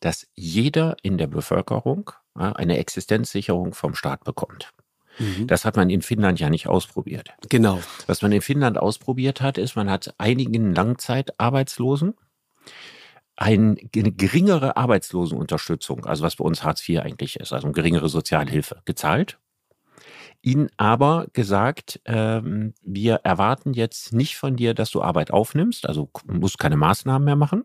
dass 0.00 0.26
jeder 0.34 0.96
in 1.02 1.18
der 1.18 1.26
Bevölkerung 1.26 2.10
ja, 2.38 2.52
eine 2.52 2.78
Existenzsicherung 2.78 3.74
vom 3.74 3.94
Staat 3.94 4.24
bekommt. 4.24 4.72
Mhm. 5.18 5.46
Das 5.46 5.64
hat 5.64 5.76
man 5.76 5.90
in 5.90 6.02
Finnland 6.02 6.40
ja 6.40 6.50
nicht 6.50 6.66
ausprobiert. 6.66 7.30
Genau. 7.48 7.80
Was 8.06 8.22
man 8.22 8.32
in 8.32 8.42
Finnland 8.42 8.78
ausprobiert 8.78 9.40
hat, 9.40 9.58
ist, 9.58 9.76
man 9.76 9.90
hat 9.90 10.14
einigen 10.18 10.74
Langzeitarbeitslosen 10.74 12.14
eine 13.36 13.74
geringere 13.74 14.76
Arbeitslosenunterstützung, 14.76 16.06
also 16.06 16.22
was 16.22 16.36
bei 16.36 16.44
uns 16.44 16.62
Hartz 16.62 16.88
IV 16.88 17.00
eigentlich 17.00 17.40
ist, 17.40 17.52
also 17.52 17.66
eine 17.66 17.74
geringere 17.74 18.08
Sozialhilfe, 18.08 18.80
gezahlt. 18.84 19.38
Ihnen 20.40 20.68
aber 20.76 21.26
gesagt, 21.32 22.00
ähm, 22.04 22.74
wir 22.82 23.16
erwarten 23.24 23.72
jetzt 23.72 24.12
nicht 24.12 24.36
von 24.36 24.56
dir, 24.56 24.74
dass 24.74 24.90
du 24.90 25.02
Arbeit 25.02 25.30
aufnimmst, 25.30 25.88
also 25.88 26.10
musst 26.26 26.58
keine 26.58 26.76
Maßnahmen 26.76 27.24
mehr 27.24 27.36
machen. 27.36 27.64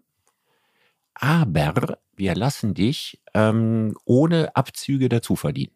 Aber 1.13 1.97
wir 2.15 2.35
lassen 2.35 2.73
dich 2.73 3.21
ähm, 3.33 3.95
ohne 4.05 4.55
Abzüge 4.55 5.09
dazu 5.09 5.35
verdienen. 5.35 5.75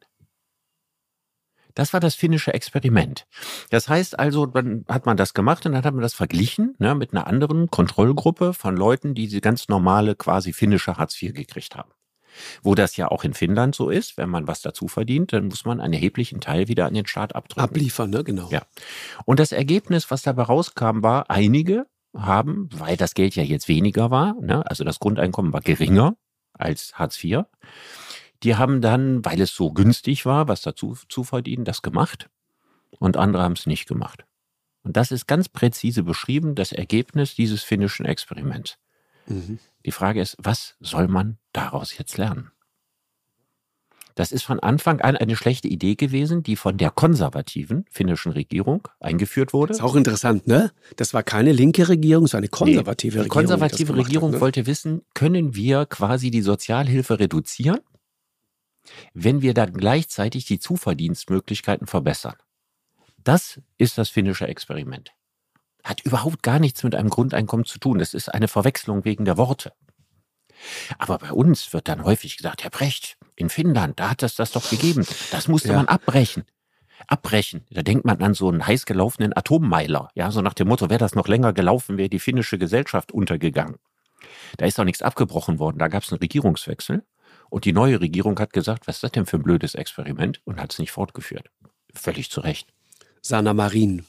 Das 1.74 1.94
war 1.94 2.00
das 2.00 2.16
finnische 2.16 2.54
Experiment. 2.54 3.26
Das 3.70 3.90
heißt 3.90 4.20
also, 4.20 4.46
dann 4.46 4.86
hat 4.88 5.06
man 5.06 5.18
das 5.18 5.34
gemacht 5.34 5.66
und 5.66 5.74
dann 5.74 5.84
hat 5.84 5.94
man 5.94 6.02
das 6.02 6.14
verglichen 6.14 6.76
ne, 6.80 6.96
mit 6.96 7.14
einer 7.14 7.28
anderen 7.28 7.70
Kontrollgruppe 7.70 8.54
von 8.54 8.78
Leuten, 8.78 9.16
die 9.16 9.28
diese 9.28 9.42
ganz 9.42 9.68
normale 9.68 10.16
quasi 10.16 10.54
finnische 10.54 10.98
Hartz 10.98 11.22
IV 11.22 11.34
gekriegt 11.34 11.76
haben. 11.76 11.92
Wo 12.64 12.74
das 12.74 12.98
ja 12.98 13.10
auch 13.10 13.24
in 13.24 13.34
Finnland 13.34 13.76
so 13.76 13.90
ist, 13.90 14.18
wenn 14.18 14.30
man 14.30 14.48
was 14.48 14.62
dazu 14.62 14.88
verdient, 14.88 15.34
dann 15.34 15.48
muss 15.48 15.66
man 15.66 15.80
einen 15.80 15.94
erheblichen 15.94 16.42
Teil 16.42 16.68
wieder 16.68 16.88
an 16.88 16.94
den 16.94 17.06
Staat 17.06 17.36
abdrücken. 17.36 17.62
Abliefern, 17.62 18.10
ne? 18.10 18.24
Genau. 18.24 18.50
Ja. 18.50 18.64
Und 19.26 19.40
das 19.40 19.52
Ergebnis, 19.52 20.10
was 20.10 20.24
dabei 20.24 20.44
rauskam, 20.44 21.04
war, 21.04 21.30
einige 21.30 21.86
haben, 22.16 22.70
weil 22.72 22.98
das 22.98 23.14
Geld 23.14 23.36
ja 23.36 23.44
jetzt 23.44 23.68
weniger 23.68 24.12
war, 24.12 24.36
ne, 24.40 24.66
also 24.70 24.84
das 24.84 25.00
Grundeinkommen 25.00 25.54
war 25.54 25.62
geringer 25.62 26.16
als 26.54 26.94
Hartz 26.94 27.24
IV, 27.24 27.44
die 28.44 28.56
haben 28.56 28.82
dann, 28.82 29.24
weil 29.26 29.42
es 29.42 29.56
so 29.56 29.72
günstig 29.72 30.26
war, 30.26 30.48
was 30.48 30.62
dazu 30.62 30.98
zu 31.10 31.24
verdienen, 31.24 31.66
das 31.66 31.82
gemacht 31.82 32.30
und 33.00 33.18
andere 33.18 33.44
haben 33.44 33.54
es 33.54 33.66
nicht 33.66 33.88
gemacht. 33.88 34.26
Und 34.84 34.98
das 34.98 35.12
ist 35.12 35.28
ganz 35.28 35.48
präzise 35.48 36.04
beschrieben, 36.04 36.56
das 36.56 36.72
Ergebnis 36.72 37.36
dieses 37.36 37.64
finnischen 37.64 38.06
Experiments. 38.06 38.78
Mhm. 39.28 39.60
Die 39.86 39.92
Frage 39.92 40.22
ist, 40.22 40.36
was 40.40 40.76
soll 40.80 41.08
man 41.08 41.38
daraus 41.54 41.98
jetzt 41.98 42.18
lernen? 42.18 42.52
Das 44.16 44.32
ist 44.32 44.44
von 44.44 44.60
Anfang 44.60 45.02
an 45.02 45.18
eine 45.18 45.36
schlechte 45.36 45.68
Idee 45.68 45.96
gewesen, 45.96 46.44
die 46.44 46.56
von 46.56 46.78
der 46.78 46.92
konservativen 46.92 47.86
finnischen 47.90 48.32
Regierung 48.32 48.88
eingeführt 49.00 49.54
wurde. 49.54 49.70
Das 49.70 49.78
ist 49.78 49.84
auch 49.84 49.96
interessant, 49.96 50.46
ne? 50.46 50.72
Das 50.98 51.16
war 51.16 51.24
keine 51.24 51.52
linke 51.52 51.90
Regierung, 51.90 52.26
es 52.26 52.34
war 52.34 52.38
eine 52.38 52.48
konservative 52.48 53.18
nee, 53.18 53.24
die 53.24 53.30
Regierung. 53.30 53.44
Die 53.44 53.48
konservative 53.48 53.96
Regierung 53.96 54.30
hat, 54.30 54.36
ne? 54.36 54.42
wollte 54.42 54.68
wissen, 54.68 55.02
können 55.16 55.56
wir 55.56 55.88
quasi 55.88 56.30
die 56.30 56.42
Sozialhilfe 56.42 57.20
reduzieren, 57.20 57.80
wenn 59.14 59.42
wir 59.42 59.54
dann 59.54 59.74
gleichzeitig 59.74 60.46
die 60.46 60.60
Zuverdienstmöglichkeiten 60.60 61.88
verbessern. 61.88 62.36
Das 63.24 63.62
ist 63.78 63.98
das 63.98 64.10
finnische 64.10 64.48
Experiment. 64.48 65.12
Hat 65.84 66.02
überhaupt 66.02 66.44
gar 66.44 66.60
nichts 66.60 66.84
mit 66.84 66.96
einem 66.96 67.10
Grundeinkommen 67.10 67.66
zu 67.66 67.80
tun. 67.80 68.00
Das 68.00 68.14
ist 68.14 68.30
eine 68.30 68.48
Verwechslung 68.48 69.06
wegen 69.06 69.26
der 69.26 69.38
Worte. 69.38 69.74
Aber 70.98 71.18
bei 71.18 71.32
uns 71.32 71.74
wird 71.74 71.88
dann 71.88 72.04
häufig 72.04 72.38
gesagt, 72.38 72.64
Herr 72.64 72.70
Brecht, 72.70 73.18
in 73.36 73.50
Finnland, 73.50 74.00
da 74.00 74.10
hat 74.10 74.24
es 74.24 74.36
das 74.36 74.52
doch 74.52 74.70
gegeben. 74.70 75.06
Das 75.32 75.48
musste 75.48 75.70
ja. 75.70 75.76
man 75.76 75.88
abbrechen. 75.88 76.44
Abbrechen. 77.08 77.66
Da 77.70 77.82
denkt 77.82 78.06
man 78.06 78.22
an 78.22 78.34
so 78.34 78.50
einen 78.50 78.66
heiß 78.66 78.86
gelaufenen 78.86 79.36
Atommeiler. 79.36 80.10
Ja, 80.16 80.32
so 80.32 80.42
nach 80.42 80.54
dem 80.54 80.68
Motto, 80.70 80.90
wäre 80.90 81.00
das 81.00 81.16
noch 81.16 81.28
länger 81.28 81.52
gelaufen, 81.52 81.98
wäre 81.98 82.10
die 82.10 82.20
finnische 82.20 82.58
Gesellschaft 82.58 83.12
untergegangen. 83.12 83.78
Da 84.58 84.66
ist 84.66 84.80
doch 84.80 84.86
nichts 84.86 85.02
abgebrochen 85.02 85.60
worden. 85.60 85.80
Da 85.80 85.88
gab 85.88 86.04
es 86.04 86.12
einen 86.12 86.20
Regierungswechsel. 86.20 87.04
Und 87.54 87.66
die 87.66 87.72
neue 87.72 88.02
Regierung 88.02 88.40
hat 88.40 88.52
gesagt, 88.52 88.88
was 88.88 88.96
ist 88.96 89.04
das 89.04 89.12
denn 89.12 89.28
für 89.28 89.38
ein 89.38 89.44
blödes 89.44 89.76
Experiment? 89.76 90.42
Und 90.44 90.60
hat 90.60 90.74
es 90.74 90.80
nicht 90.80 90.92
fortgeführt. 90.92 91.52
Völlig 91.94 92.32
zu 92.32 92.42
Recht. 92.42 92.74
Sana 93.22 93.54
Marin. 93.54 94.08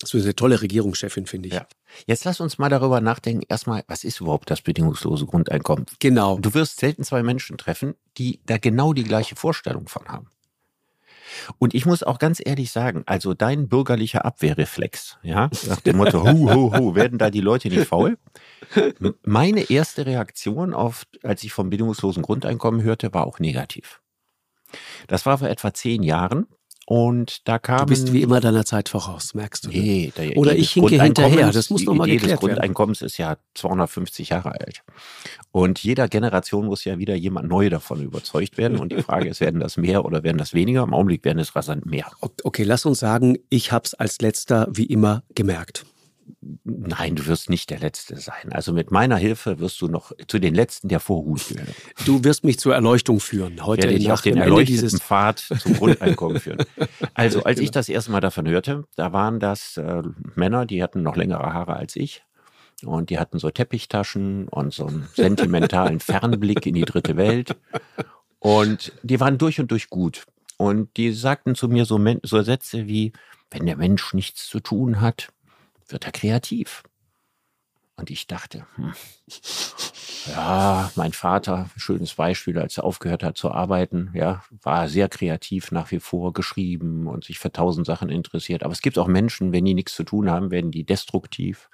Das 0.00 0.12
ist 0.12 0.24
eine 0.24 0.34
tolle 0.34 0.60
Regierungschefin, 0.60 1.26
finde 1.26 1.50
ich. 1.50 1.54
Ja. 1.54 1.68
Jetzt 2.08 2.24
lass 2.24 2.40
uns 2.40 2.58
mal 2.58 2.68
darüber 2.68 3.00
nachdenken, 3.00 3.44
erstmal, 3.48 3.84
was 3.86 4.02
ist 4.02 4.20
überhaupt 4.20 4.50
das 4.50 4.60
bedingungslose 4.60 5.24
Grundeinkommen? 5.26 5.86
Genau. 6.00 6.36
Du 6.40 6.52
wirst 6.52 6.80
selten 6.80 7.04
zwei 7.04 7.22
Menschen 7.22 7.58
treffen, 7.58 7.94
die 8.16 8.40
da 8.44 8.58
genau 8.58 8.92
die 8.92 9.04
gleiche 9.04 9.36
Vorstellung 9.36 9.86
von 9.86 10.08
haben. 10.08 10.28
Und 11.58 11.74
ich 11.74 11.86
muss 11.86 12.02
auch 12.02 12.18
ganz 12.18 12.40
ehrlich 12.44 12.70
sagen, 12.70 13.02
also 13.06 13.34
dein 13.34 13.68
bürgerlicher 13.68 14.24
Abwehrreflex, 14.24 15.18
ja, 15.22 15.50
nach 15.68 15.80
dem 15.80 15.96
Motto, 15.96 16.24
hu, 16.24 16.52
hu, 16.52 16.76
hu, 16.76 16.94
werden 16.94 17.18
da 17.18 17.30
die 17.30 17.40
Leute 17.40 17.68
nicht 17.68 17.86
faul? 17.86 18.18
Meine 19.24 19.70
erste 19.70 20.06
Reaktion 20.06 20.74
auf, 20.74 21.04
als 21.22 21.42
ich 21.44 21.52
vom 21.52 21.70
bedingungslosen 21.70 22.22
Grundeinkommen 22.22 22.82
hörte, 22.82 23.12
war 23.14 23.26
auch 23.26 23.38
negativ. 23.38 24.00
Das 25.06 25.26
war 25.26 25.38
vor 25.38 25.48
etwa 25.48 25.72
zehn 25.72 26.02
Jahren. 26.02 26.46
Und 26.90 27.46
da 27.46 27.58
kam. 27.58 27.80
Du 27.80 27.86
bist 27.86 28.14
wie 28.14 28.22
immer 28.22 28.40
deiner 28.40 28.64
Zeit 28.64 28.88
voraus, 28.88 29.34
merkst 29.34 29.66
du. 29.66 29.68
Nee, 29.68 30.10
der, 30.16 30.38
Oder 30.38 30.56
ich 30.56 30.70
hinke 30.70 31.02
hinterher. 31.02 31.52
Das 31.52 31.68
muss 31.68 31.84
nochmal 31.84 32.08
geklärt 32.08 32.30
werden. 32.30 32.40
Das 32.40 32.40
Grundeinkommens 32.40 33.02
ist 33.02 33.18
ja 33.18 33.36
250 33.56 34.30
Jahre 34.30 34.52
alt. 34.52 34.82
Und 35.50 35.82
jeder 35.82 36.08
Generation 36.08 36.64
muss 36.64 36.86
ja 36.86 36.98
wieder 36.98 37.14
jemand 37.14 37.46
neu 37.46 37.68
davon 37.68 38.02
überzeugt 38.02 38.56
werden. 38.56 38.78
Und 38.78 38.92
die 38.92 39.02
Frage 39.02 39.28
ist, 39.28 39.40
werden 39.40 39.60
das 39.60 39.76
mehr 39.76 40.06
oder 40.06 40.22
werden 40.22 40.38
das 40.38 40.54
weniger? 40.54 40.82
Im 40.82 40.94
Augenblick 40.94 41.26
werden 41.26 41.40
es 41.40 41.54
rasant 41.54 41.84
mehr. 41.84 42.06
Okay, 42.42 42.62
lass 42.62 42.86
uns 42.86 43.00
sagen, 43.00 43.36
ich 43.50 43.70
habe 43.70 43.84
es 43.84 43.92
als 43.92 44.22
letzter 44.22 44.66
wie 44.70 44.86
immer 44.86 45.24
gemerkt. 45.34 45.84
Nein, 46.64 47.16
du 47.16 47.26
wirst 47.26 47.50
nicht 47.50 47.70
der 47.70 47.78
Letzte 47.78 48.16
sein. 48.16 48.52
Also 48.52 48.72
mit 48.72 48.90
meiner 48.90 49.16
Hilfe 49.16 49.58
wirst 49.58 49.80
du 49.80 49.88
noch 49.88 50.12
zu 50.26 50.38
den 50.38 50.54
Letzten 50.54 50.88
der 50.88 51.00
Vorhut 51.00 51.48
gehören. 51.48 51.74
Du 52.04 52.24
wirst 52.24 52.44
mich 52.44 52.58
zur 52.58 52.74
Erleuchtung 52.74 53.20
führen. 53.20 53.64
Heute 53.64 53.84
Werde 53.84 53.96
ich 53.96 54.10
auf 54.10 54.22
den 54.22 54.36
erleuchteten 54.36 54.98
Pfad 54.98 55.38
zum 55.38 55.74
Grundeinkommen 55.78 56.40
führen. 56.40 56.64
Also 57.14 57.42
als 57.42 57.56
genau. 57.56 57.64
ich 57.64 57.70
das 57.70 57.88
erste 57.88 58.10
Mal 58.10 58.20
davon 58.20 58.46
hörte, 58.48 58.84
da 58.96 59.12
waren 59.12 59.40
das 59.40 59.76
äh, 59.76 60.02
Männer, 60.34 60.66
die 60.66 60.82
hatten 60.82 61.02
noch 61.02 61.16
längere 61.16 61.52
Haare 61.52 61.76
als 61.76 61.96
ich. 61.96 62.24
Und 62.84 63.10
die 63.10 63.18
hatten 63.18 63.38
so 63.38 63.50
Teppichtaschen 63.50 64.48
und 64.48 64.72
so 64.72 64.86
einen 64.86 65.08
sentimentalen 65.14 66.00
Fernblick 66.00 66.64
in 66.66 66.74
die 66.74 66.84
dritte 66.84 67.16
Welt. 67.16 67.56
Und 68.38 68.92
die 69.02 69.18
waren 69.18 69.38
durch 69.38 69.58
und 69.58 69.70
durch 69.70 69.90
gut. 69.90 70.26
Und 70.58 70.96
die 70.96 71.12
sagten 71.12 71.54
zu 71.54 71.68
mir 71.68 71.84
so, 71.84 72.00
so 72.22 72.42
Sätze 72.42 72.86
wie, 72.86 73.12
wenn 73.50 73.66
der 73.66 73.76
Mensch 73.76 74.14
nichts 74.14 74.46
zu 74.46 74.60
tun 74.60 75.00
hat, 75.00 75.28
wird 75.88 76.04
er 76.04 76.12
kreativ. 76.12 76.82
Und 77.96 78.10
ich 78.10 78.28
dachte, 78.28 78.64
hm, 78.76 78.92
ja, 80.28 80.90
mein 80.94 81.12
Vater, 81.12 81.68
schönes 81.76 82.14
Beispiel, 82.14 82.58
als 82.58 82.76
er 82.78 82.84
aufgehört 82.84 83.24
hat 83.24 83.36
zu 83.36 83.50
arbeiten, 83.50 84.10
ja, 84.14 84.44
war 84.62 84.88
sehr 84.88 85.08
kreativ 85.08 85.72
nach 85.72 85.90
wie 85.90 85.98
vor 85.98 86.32
geschrieben 86.32 87.08
und 87.08 87.24
sich 87.24 87.40
für 87.40 87.50
tausend 87.50 87.86
Sachen 87.86 88.08
interessiert. 88.08 88.62
Aber 88.62 88.72
es 88.72 88.82
gibt 88.82 88.98
auch 88.98 89.08
Menschen, 89.08 89.52
wenn 89.52 89.64
die 89.64 89.74
nichts 89.74 89.94
zu 89.94 90.04
tun 90.04 90.30
haben, 90.30 90.52
werden 90.52 90.70
die 90.70 90.84
destruktiv, 90.84 91.68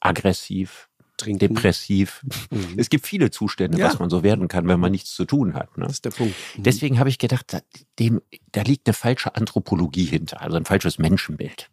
aggressiv, 0.00 0.88
Trinken. 1.16 1.54
depressiv. 1.54 2.24
Mhm. 2.50 2.74
Es 2.76 2.90
gibt 2.90 3.06
viele 3.06 3.30
Zustände, 3.30 3.78
ja. 3.78 3.86
was 3.86 4.00
man 4.00 4.10
so 4.10 4.24
werden 4.24 4.48
kann, 4.48 4.66
wenn 4.66 4.80
man 4.80 4.90
nichts 4.90 5.14
zu 5.14 5.24
tun 5.24 5.54
hat. 5.54 5.76
Ne? 5.78 5.84
Das 5.84 5.94
ist 5.94 6.04
der 6.04 6.10
Punkt. 6.10 6.34
Mhm. 6.56 6.62
Deswegen 6.64 6.98
habe 6.98 7.08
ich 7.08 7.18
gedacht, 7.18 7.52
da, 7.52 7.60
dem, 7.98 8.20
da 8.50 8.62
liegt 8.62 8.88
eine 8.88 8.94
falsche 8.94 9.34
Anthropologie 9.36 10.06
hinter, 10.06 10.40
also 10.40 10.56
ein 10.56 10.64
falsches 10.64 10.98
Menschenbild. 10.98 11.70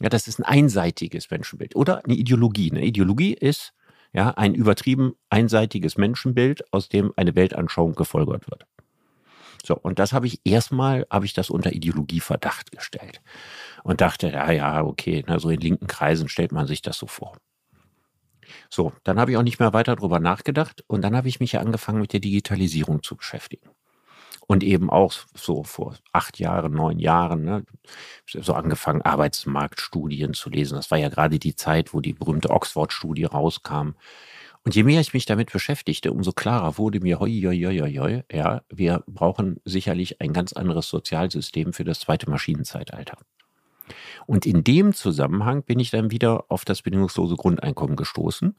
Ja, 0.00 0.08
das 0.08 0.28
ist 0.28 0.38
ein 0.38 0.44
einseitiges 0.44 1.30
Menschenbild 1.30 1.74
oder 1.74 2.04
eine 2.04 2.14
Ideologie. 2.14 2.70
Eine 2.70 2.84
Ideologie 2.84 3.32
ist 3.32 3.72
ja 4.12 4.30
ein 4.30 4.54
übertrieben 4.54 5.14
einseitiges 5.30 5.96
Menschenbild, 5.96 6.72
aus 6.72 6.88
dem 6.88 7.12
eine 7.16 7.34
Weltanschauung 7.34 7.94
gefolgert 7.94 8.50
wird. 8.50 8.66
So, 9.64 9.76
und 9.76 9.98
das 9.98 10.12
habe 10.12 10.26
ich 10.26 10.40
erstmal, 10.44 11.06
habe 11.10 11.26
ich 11.26 11.32
das 11.32 11.50
unter 11.50 11.72
Ideologieverdacht 11.72 12.70
gestellt 12.70 13.20
und 13.82 14.00
dachte, 14.00 14.28
ja, 14.28 14.50
ja, 14.52 14.84
okay, 14.84 15.24
na, 15.26 15.38
so 15.40 15.50
in 15.50 15.60
linken 15.60 15.86
Kreisen 15.86 16.28
stellt 16.28 16.52
man 16.52 16.66
sich 16.66 16.82
das 16.82 16.98
so 16.98 17.06
vor. 17.06 17.36
So, 18.70 18.92
dann 19.02 19.18
habe 19.18 19.32
ich 19.32 19.36
auch 19.36 19.42
nicht 19.42 19.58
mehr 19.58 19.72
weiter 19.72 19.96
darüber 19.96 20.20
nachgedacht 20.20 20.84
und 20.86 21.02
dann 21.02 21.16
habe 21.16 21.28
ich 21.28 21.40
mich 21.40 21.52
ja 21.52 21.60
angefangen 21.60 22.00
mit 22.00 22.12
der 22.12 22.20
Digitalisierung 22.20 23.02
zu 23.02 23.16
beschäftigen 23.16 23.70
und 24.46 24.62
eben 24.62 24.90
auch 24.90 25.12
so 25.34 25.64
vor 25.64 25.96
acht 26.12 26.38
Jahren, 26.38 26.72
neun 26.72 26.98
Jahren, 26.98 27.44
ne, 27.44 27.64
so 28.26 28.54
angefangen, 28.54 29.02
Arbeitsmarktstudien 29.02 30.34
zu 30.34 30.50
lesen. 30.50 30.76
Das 30.76 30.90
war 30.90 30.98
ja 30.98 31.08
gerade 31.08 31.38
die 31.38 31.56
Zeit, 31.56 31.94
wo 31.94 32.00
die 32.00 32.12
berühmte 32.12 32.50
Oxford-Studie 32.50 33.24
rauskam. 33.24 33.94
Und 34.64 34.74
je 34.74 34.82
mehr 34.82 35.00
ich 35.00 35.14
mich 35.14 35.26
damit 35.26 35.52
beschäftigte, 35.52 36.12
umso 36.12 36.32
klarer 36.32 36.76
wurde 36.78 37.00
mir, 37.00 37.20
hoi, 37.20 37.30
hoi, 37.44 37.56
hoi, 37.56 37.94
hoi, 37.98 38.24
ja, 38.32 38.62
wir 38.68 39.04
brauchen 39.06 39.60
sicherlich 39.64 40.20
ein 40.20 40.32
ganz 40.32 40.52
anderes 40.52 40.88
Sozialsystem 40.88 41.72
für 41.72 41.84
das 41.84 42.00
zweite 42.00 42.28
Maschinenzeitalter. 42.28 43.18
Und 44.26 44.46
in 44.46 44.64
dem 44.64 44.92
Zusammenhang 44.92 45.62
bin 45.62 45.78
ich 45.78 45.90
dann 45.90 46.10
wieder 46.10 46.44
auf 46.48 46.64
das 46.64 46.82
bedingungslose 46.82 47.36
Grundeinkommen 47.36 47.96
gestoßen, 47.96 48.56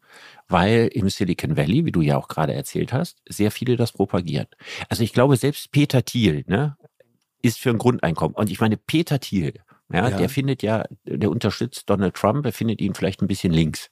weil 0.48 0.90
im 0.94 1.10
Silicon 1.10 1.58
Valley, 1.58 1.86
wie 1.86 1.92
du 1.92 2.02
ja 2.02 2.18
auch 2.18 2.28
gerade 2.28 2.54
erzählt 2.54 2.94
hast, 2.94 3.22
sehr 3.28 3.52
viele 3.52 3.76
das 3.76 3.92
propagieren. 3.92 4.48
Also 4.90 5.04
ich 5.04 5.14
glaube, 5.14 5.38
selbst 5.38 5.72
Peter 5.72 6.04
Thiel 6.04 6.44
ne, 6.48 6.78
ist 7.42 7.60
für 7.60 7.70
ein 7.70 7.78
Grundeinkommen. 7.78 8.36
Und 8.36 8.50
ich 8.50 8.60
meine, 8.60 8.78
Peter 8.78 9.20
Thiel, 9.20 9.54
ja, 9.92 10.10
ja. 10.10 10.18
der 10.18 10.30
findet 10.30 10.64
ja, 10.64 10.86
der 11.06 11.30
unterstützt 11.30 11.90
Donald 11.90 12.16
Trump, 12.16 12.46
er 12.46 12.54
findet 12.54 12.82
ihn 12.82 12.94
vielleicht 12.94 13.22
ein 13.22 13.28
bisschen 13.28 13.54
links. 13.54 13.90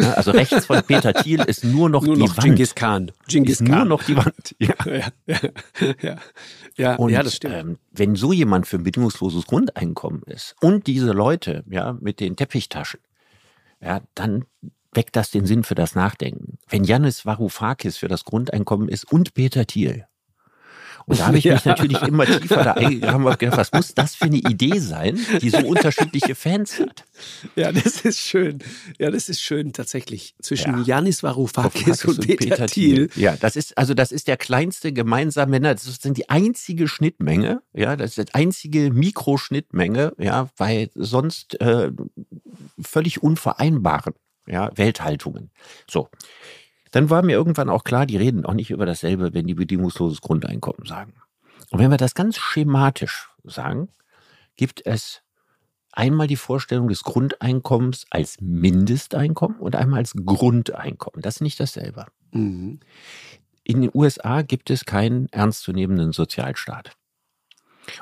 Ja, 0.00 0.12
also 0.14 0.30
rechts 0.30 0.66
von 0.66 0.82
Peter 0.82 1.12
Thiel 1.12 1.40
ist 1.40 1.64
nur 1.64 1.88
noch 1.88 2.02
nur 2.02 2.14
die 2.14 2.22
noch 2.22 2.36
Wand. 2.36 2.44
Genghis 2.44 2.74
Khan. 2.74 3.12
Genghis 3.28 3.58
Khan. 3.58 3.68
nur 3.68 3.84
noch 3.84 4.02
die 4.04 4.16
Wand. 4.16 4.56
Ja, 4.58 4.74
ja, 4.86 5.08
ja, 5.26 5.38
ja. 6.00 6.16
ja, 6.76 6.94
und, 6.96 7.10
ja 7.10 7.22
das 7.22 7.36
stimmt. 7.36 7.54
Ähm, 7.54 7.78
wenn 7.90 8.14
so 8.16 8.32
jemand 8.32 8.66
für 8.66 8.76
ein 8.76 8.84
bedingungsloses 8.84 9.46
Grundeinkommen 9.46 10.22
ist 10.24 10.54
und 10.60 10.86
diese 10.86 11.12
Leute 11.12 11.64
ja 11.68 11.96
mit 12.00 12.20
den 12.20 12.36
Teppichtaschen, 12.36 13.00
ja, 13.80 14.00
dann 14.14 14.44
weckt 14.92 15.16
das 15.16 15.30
den 15.30 15.46
Sinn 15.46 15.64
für 15.64 15.74
das 15.74 15.94
Nachdenken. 15.94 16.58
Wenn 16.68 16.84
Janis 16.84 17.26
Varoufakis 17.26 17.96
für 17.96 18.08
das 18.08 18.24
Grundeinkommen 18.24 18.88
ist 18.88 19.10
und 19.10 19.34
Peter 19.34 19.66
Thiel, 19.66 20.06
und 21.06 21.18
da 21.18 21.26
habe 21.26 21.38
ich 21.38 21.44
mich 21.52 21.64
natürlich 21.64 22.00
immer 22.02 22.26
tiefer 22.26 22.64
da 22.64 22.72
eingegraben 22.72 23.26
und 23.26 23.38
gedacht, 23.38 23.58
was 23.58 23.72
muss 23.72 23.94
das 23.94 24.14
für 24.14 24.26
eine 24.26 24.38
Idee 24.38 24.78
sein, 24.78 25.18
die 25.40 25.50
so 25.50 25.58
unterschiedliche 25.58 26.34
Fans 26.34 26.78
hat? 26.80 27.04
Ja, 27.56 27.72
das 27.72 28.00
ist 28.00 28.20
schön. 28.20 28.58
Ja, 28.98 29.10
das 29.10 29.28
ist 29.28 29.40
schön 29.40 29.72
tatsächlich. 29.72 30.34
Zwischen 30.42 30.78
ja. 30.78 30.96
Janis 30.96 31.22
Varoufakis 31.22 32.04
und, 32.04 32.18
und, 32.18 32.26
Peter, 32.26 32.44
Peter 32.44 32.66
Thiel. 32.66 33.10
Ja, 33.16 33.36
das 33.36 33.56
ist, 33.56 33.76
also 33.78 33.94
das 33.94 34.12
ist 34.12 34.28
der 34.28 34.36
kleinste 34.36 34.92
gemeinsame 34.92 35.52
Nenner. 35.52 35.74
Das 35.74 35.86
ist 35.86 36.04
die 36.04 36.28
einzige 36.28 36.88
Schnittmenge. 36.88 37.62
Ja, 37.72 37.96
das 37.96 38.18
ist 38.18 38.28
die 38.28 38.34
einzige 38.34 38.90
Mikroschnittmenge. 38.92 40.12
Ja, 40.18 40.48
weil 40.56 40.90
sonst 40.94 41.60
äh, 41.60 41.90
völlig 42.80 43.22
unvereinbaren 43.22 44.14
ja, 44.46 44.70
Welthaltungen. 44.74 45.50
So. 45.88 46.08
Dann 46.92 47.10
war 47.10 47.22
mir 47.22 47.32
irgendwann 47.32 47.70
auch 47.70 47.84
klar, 47.84 48.06
die 48.06 48.16
reden 48.16 48.46
auch 48.46 48.54
nicht 48.54 48.70
über 48.70 48.86
dasselbe, 48.86 49.34
wenn 49.34 49.46
die 49.46 49.54
bedingungsloses 49.54 50.20
Grundeinkommen 50.20 50.86
sagen. 50.86 51.14
Und 51.70 51.78
wenn 51.78 51.90
wir 51.90 51.96
das 51.96 52.14
ganz 52.14 52.36
schematisch 52.36 53.30
sagen, 53.44 53.88
gibt 54.56 54.84
es 54.84 55.22
einmal 55.92 56.26
die 56.26 56.36
Vorstellung 56.36 56.88
des 56.88 57.02
Grundeinkommens 57.02 58.06
als 58.10 58.40
Mindesteinkommen 58.40 59.58
und 59.58 59.74
einmal 59.74 60.00
als 60.00 60.14
Grundeinkommen. 60.14 61.22
Das 61.22 61.36
ist 61.36 61.40
nicht 61.40 61.58
dasselbe. 61.58 62.06
Mhm. 62.32 62.80
In 63.64 63.80
den 63.80 63.90
USA 63.94 64.42
gibt 64.42 64.70
es 64.70 64.84
keinen 64.84 65.28
ernstzunehmenden 65.28 66.12
Sozialstaat. 66.12 66.92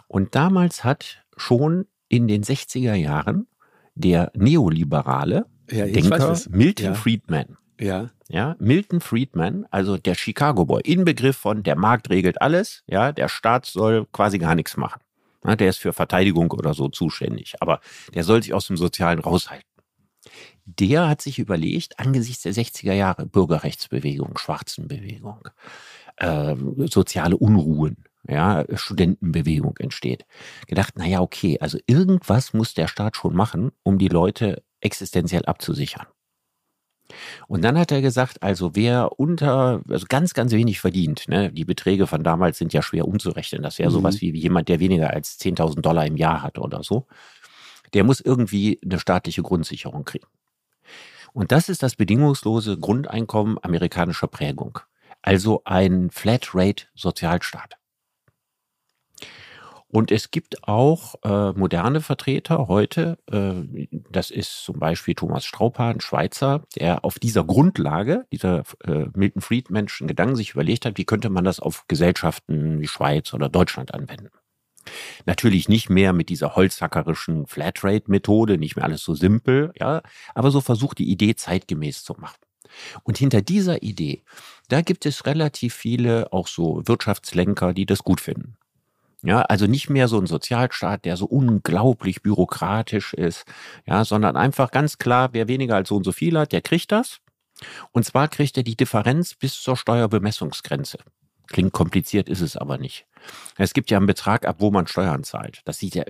Und 0.09 0.35
damals 0.35 0.85
hat 0.85 1.25
schon 1.37 1.87
in 2.09 2.29
den 2.29 2.43
60er 2.43 2.95
Jahren 2.95 3.47
der 3.95 4.33
neoliberale 4.35 5.47
ja, 5.71 5.87
Denker 5.87 6.37
Milton 6.51 6.87
ja. 6.87 6.95
Friedman 6.95 7.57
Ja. 7.81 8.11
Ja, 8.29 8.55
Milton 8.61 9.01
Friedman, 9.01 9.67
also 9.71 9.97
der 9.97 10.15
Chicago 10.15 10.65
Boy, 10.65 10.83
Inbegriff 10.85 11.37
von 11.37 11.65
der 11.65 11.77
Markt 11.77 12.11
regelt 12.11 12.41
alles, 12.41 12.85
ja, 12.87 13.11
der 13.11 13.29
Staat 13.29 13.67
soll 13.67 14.07
quasi 14.13 14.39
gar 14.39 14.55
nichts 14.55 14.77
machen. 14.77 15.01
Ja, 15.45 15.57
der 15.57 15.71
ist 15.71 15.79
für 15.79 15.93
Verteidigung 15.93 16.51
oder 16.53 16.75
so 16.75 16.89
zuständig, 16.89 17.55
aber 17.61 17.81
der 18.15 18.23
soll 18.23 18.43
sich 18.43 18.55
aus 18.55 18.67
dem 18.67 18.77
Sozialen 18.77 19.19
raushalten. 19.19 19.67
Der 20.65 21.09
hat 21.09 21.23
sich 21.23 21.39
überlegt, 21.39 21.99
angesichts 21.99 22.43
der 22.43 22.53
60er 22.53 22.93
Jahre 22.93 23.27
Bürgerrechtsbewegung, 23.27 24.37
Schwarzenbewegung, 24.37 25.49
äh, 26.19 26.55
soziale 26.87 27.37
Unruhen, 27.37 28.05
ja, 28.29 28.65
Studentenbewegung 28.75 29.77
entsteht, 29.79 30.27
gedacht, 30.69 30.99
naja, 30.99 31.21
okay, 31.21 31.59
also 31.59 31.79
irgendwas 31.87 32.53
muss 32.53 32.75
der 32.75 32.87
Staat 32.87 33.17
schon 33.17 33.35
machen, 33.35 33.73
um 33.83 33.99
die 33.99 34.09
Leute 34.09 34.63
existenziell 34.81 35.47
abzusichern. 35.47 36.07
Und 37.49 37.63
dann 37.63 37.79
hat 37.79 37.93
er 37.93 38.01
gesagt, 38.03 38.43
also 38.43 38.75
wer 38.75 39.19
unter, 39.19 39.83
also 39.89 40.07
ganz, 40.09 40.35
ganz 40.35 40.53
wenig 40.53 40.81
verdient, 40.81 41.29
ne, 41.29 41.53
die 41.53 41.65
Beträge 41.65 42.07
von 42.07 42.23
damals 42.23 42.59
sind 42.59 42.73
ja 42.73 42.83
schwer 42.83 43.07
umzurechnen. 43.07 43.63
Das 43.63 43.79
wäre 43.79 43.91
mhm. 43.91 43.95
sowas 43.95 44.21
wie 44.21 44.37
jemand, 44.37 44.69
der 44.69 44.81
weniger 44.81 45.11
als 45.11 45.39
10.000 45.41 45.81
Dollar 45.81 46.07
im 46.07 46.17
Jahr 46.17 46.43
hat 46.43 46.59
oder 46.59 46.83
so. 46.83 47.07
Der 47.95 48.05
muss 48.05 48.21
irgendwie 48.21 48.81
eine 48.85 49.01
staatliche 49.01 49.43
Grundsicherung 49.43 50.05
kriegen. 50.05 50.27
Und 51.33 51.53
das 51.53 51.69
ist 51.69 51.83
das 51.83 51.97
bedingungslose 51.97 52.79
Grundeinkommen 52.79 53.59
amerikanischer 53.63 54.27
Prägung. 54.27 54.81
Also 55.23 55.63
ein 55.65 56.11
Flatrate-Sozialstaat. 56.11 57.80
Und 59.93 60.13
es 60.13 60.31
gibt 60.31 60.69
auch 60.69 61.17
äh, 61.25 61.53
moderne 61.53 62.01
Vertreter 62.01 62.69
heute, 62.69 63.19
äh, 63.31 63.89
das 64.11 64.31
ist 64.31 64.63
zum 64.63 64.79
Beispiel 64.79 65.15
Thomas 65.15 65.45
Strauper, 65.45 65.87
ein 65.87 66.01
Schweizer, 66.01 66.63
der 66.77 67.05
auf 67.05 67.19
dieser 67.19 67.43
Grundlage, 67.43 68.27
dieser 68.33 68.63
äh, 68.85 69.07
Milton 69.15 69.43
Friedmanschen 69.43 70.07
Gedanken 70.07 70.37
sich 70.37 70.53
überlegt 70.53 70.87
hat, 70.87 70.97
wie 70.97 71.05
könnte 71.05 71.29
man 71.29 71.45
das 71.45 71.59
auf 71.59 71.87
Gesellschaften 71.89 72.81
wie 72.81 72.87
Schweiz 72.87 73.35
oder 73.35 73.49
Deutschland 73.49 73.93
anwenden. 73.93 74.31
Natürlich 75.27 75.69
nicht 75.69 75.91
mehr 75.91 76.13
mit 76.13 76.29
dieser 76.29 76.55
holzhackerischen 76.55 77.47
Flatrate-Methode, 77.47 78.59
nicht 78.59 78.77
mehr 78.77 78.85
alles 78.85 79.03
so 79.03 79.15
simpel, 79.15 79.73
ja, 79.79 80.03
aber 80.35 80.53
so 80.53 80.61
versucht 80.61 80.99
die 80.99 81.11
Idee 81.11 81.35
zeitgemäß 81.35 82.05
zu 82.05 82.15
machen. 82.15 82.39
Und 83.03 83.19
hinter 83.19 83.43
dieser 83.43 83.83
Idee, 83.83 84.23
da 84.69 84.83
gibt 84.83 85.05
es 85.05 85.27
relativ 85.27 85.75
viele 85.75 86.33
auch 86.33 86.47
so 86.47 86.83
Wirtschaftslenker, 86.87 87.75
die 87.75 87.87
das 87.87 88.05
gut 88.05 88.21
finden. 88.21 88.57
Ja, 89.23 89.43
also 89.43 89.67
nicht 89.67 89.91
mehr 89.91 90.09
so 90.09 90.19
ein 90.19 90.27
Sozialstaat, 90.27 91.05
der 91.05 91.17
so 91.17 91.27
unglaublich 91.27 92.23
bürokratisch 92.23 93.13
ist, 93.13 93.45
ja, 93.87 94.05
sondern 94.05 94.37
einfach 94.37 94.71
ganz 94.71 94.97
klar, 94.97 95.31
wer 95.33 95.47
weniger 95.47 95.77
als 95.77 95.91
so 95.91 95.97
und 95.97 96.05
so 96.05 96.13
viel 96.13 96.39
hat, 96.39 96.53
der 96.53 96.63
kriegt 96.63 96.91
das. 96.91 97.19
Und 97.93 98.05
zwar 98.05 98.29
kriegt 98.29 98.57
er 98.57 98.63
die 98.63 98.77
Differenz 98.77 99.35
bis 99.35 99.61
zur 99.61 99.77
Steuerbemessungsgrenze. 99.77 100.99
Klingt 101.49 101.73
kompliziert, 101.73 102.29
ist 102.29 102.41
es 102.41 102.57
aber 102.57 102.79
nicht. 102.79 103.07
Es 103.57 103.75
gibt 103.75 103.91
ja 103.91 103.99
einen 103.99 104.07
Betrag, 104.07 104.47
ab 104.47 104.57
wo 104.61 104.71
man 104.71 104.87
Steuern 104.87 105.25
zahlt. 105.25 105.61
Das, 105.65 105.79
sieht 105.79 105.97
ja, 105.97 106.05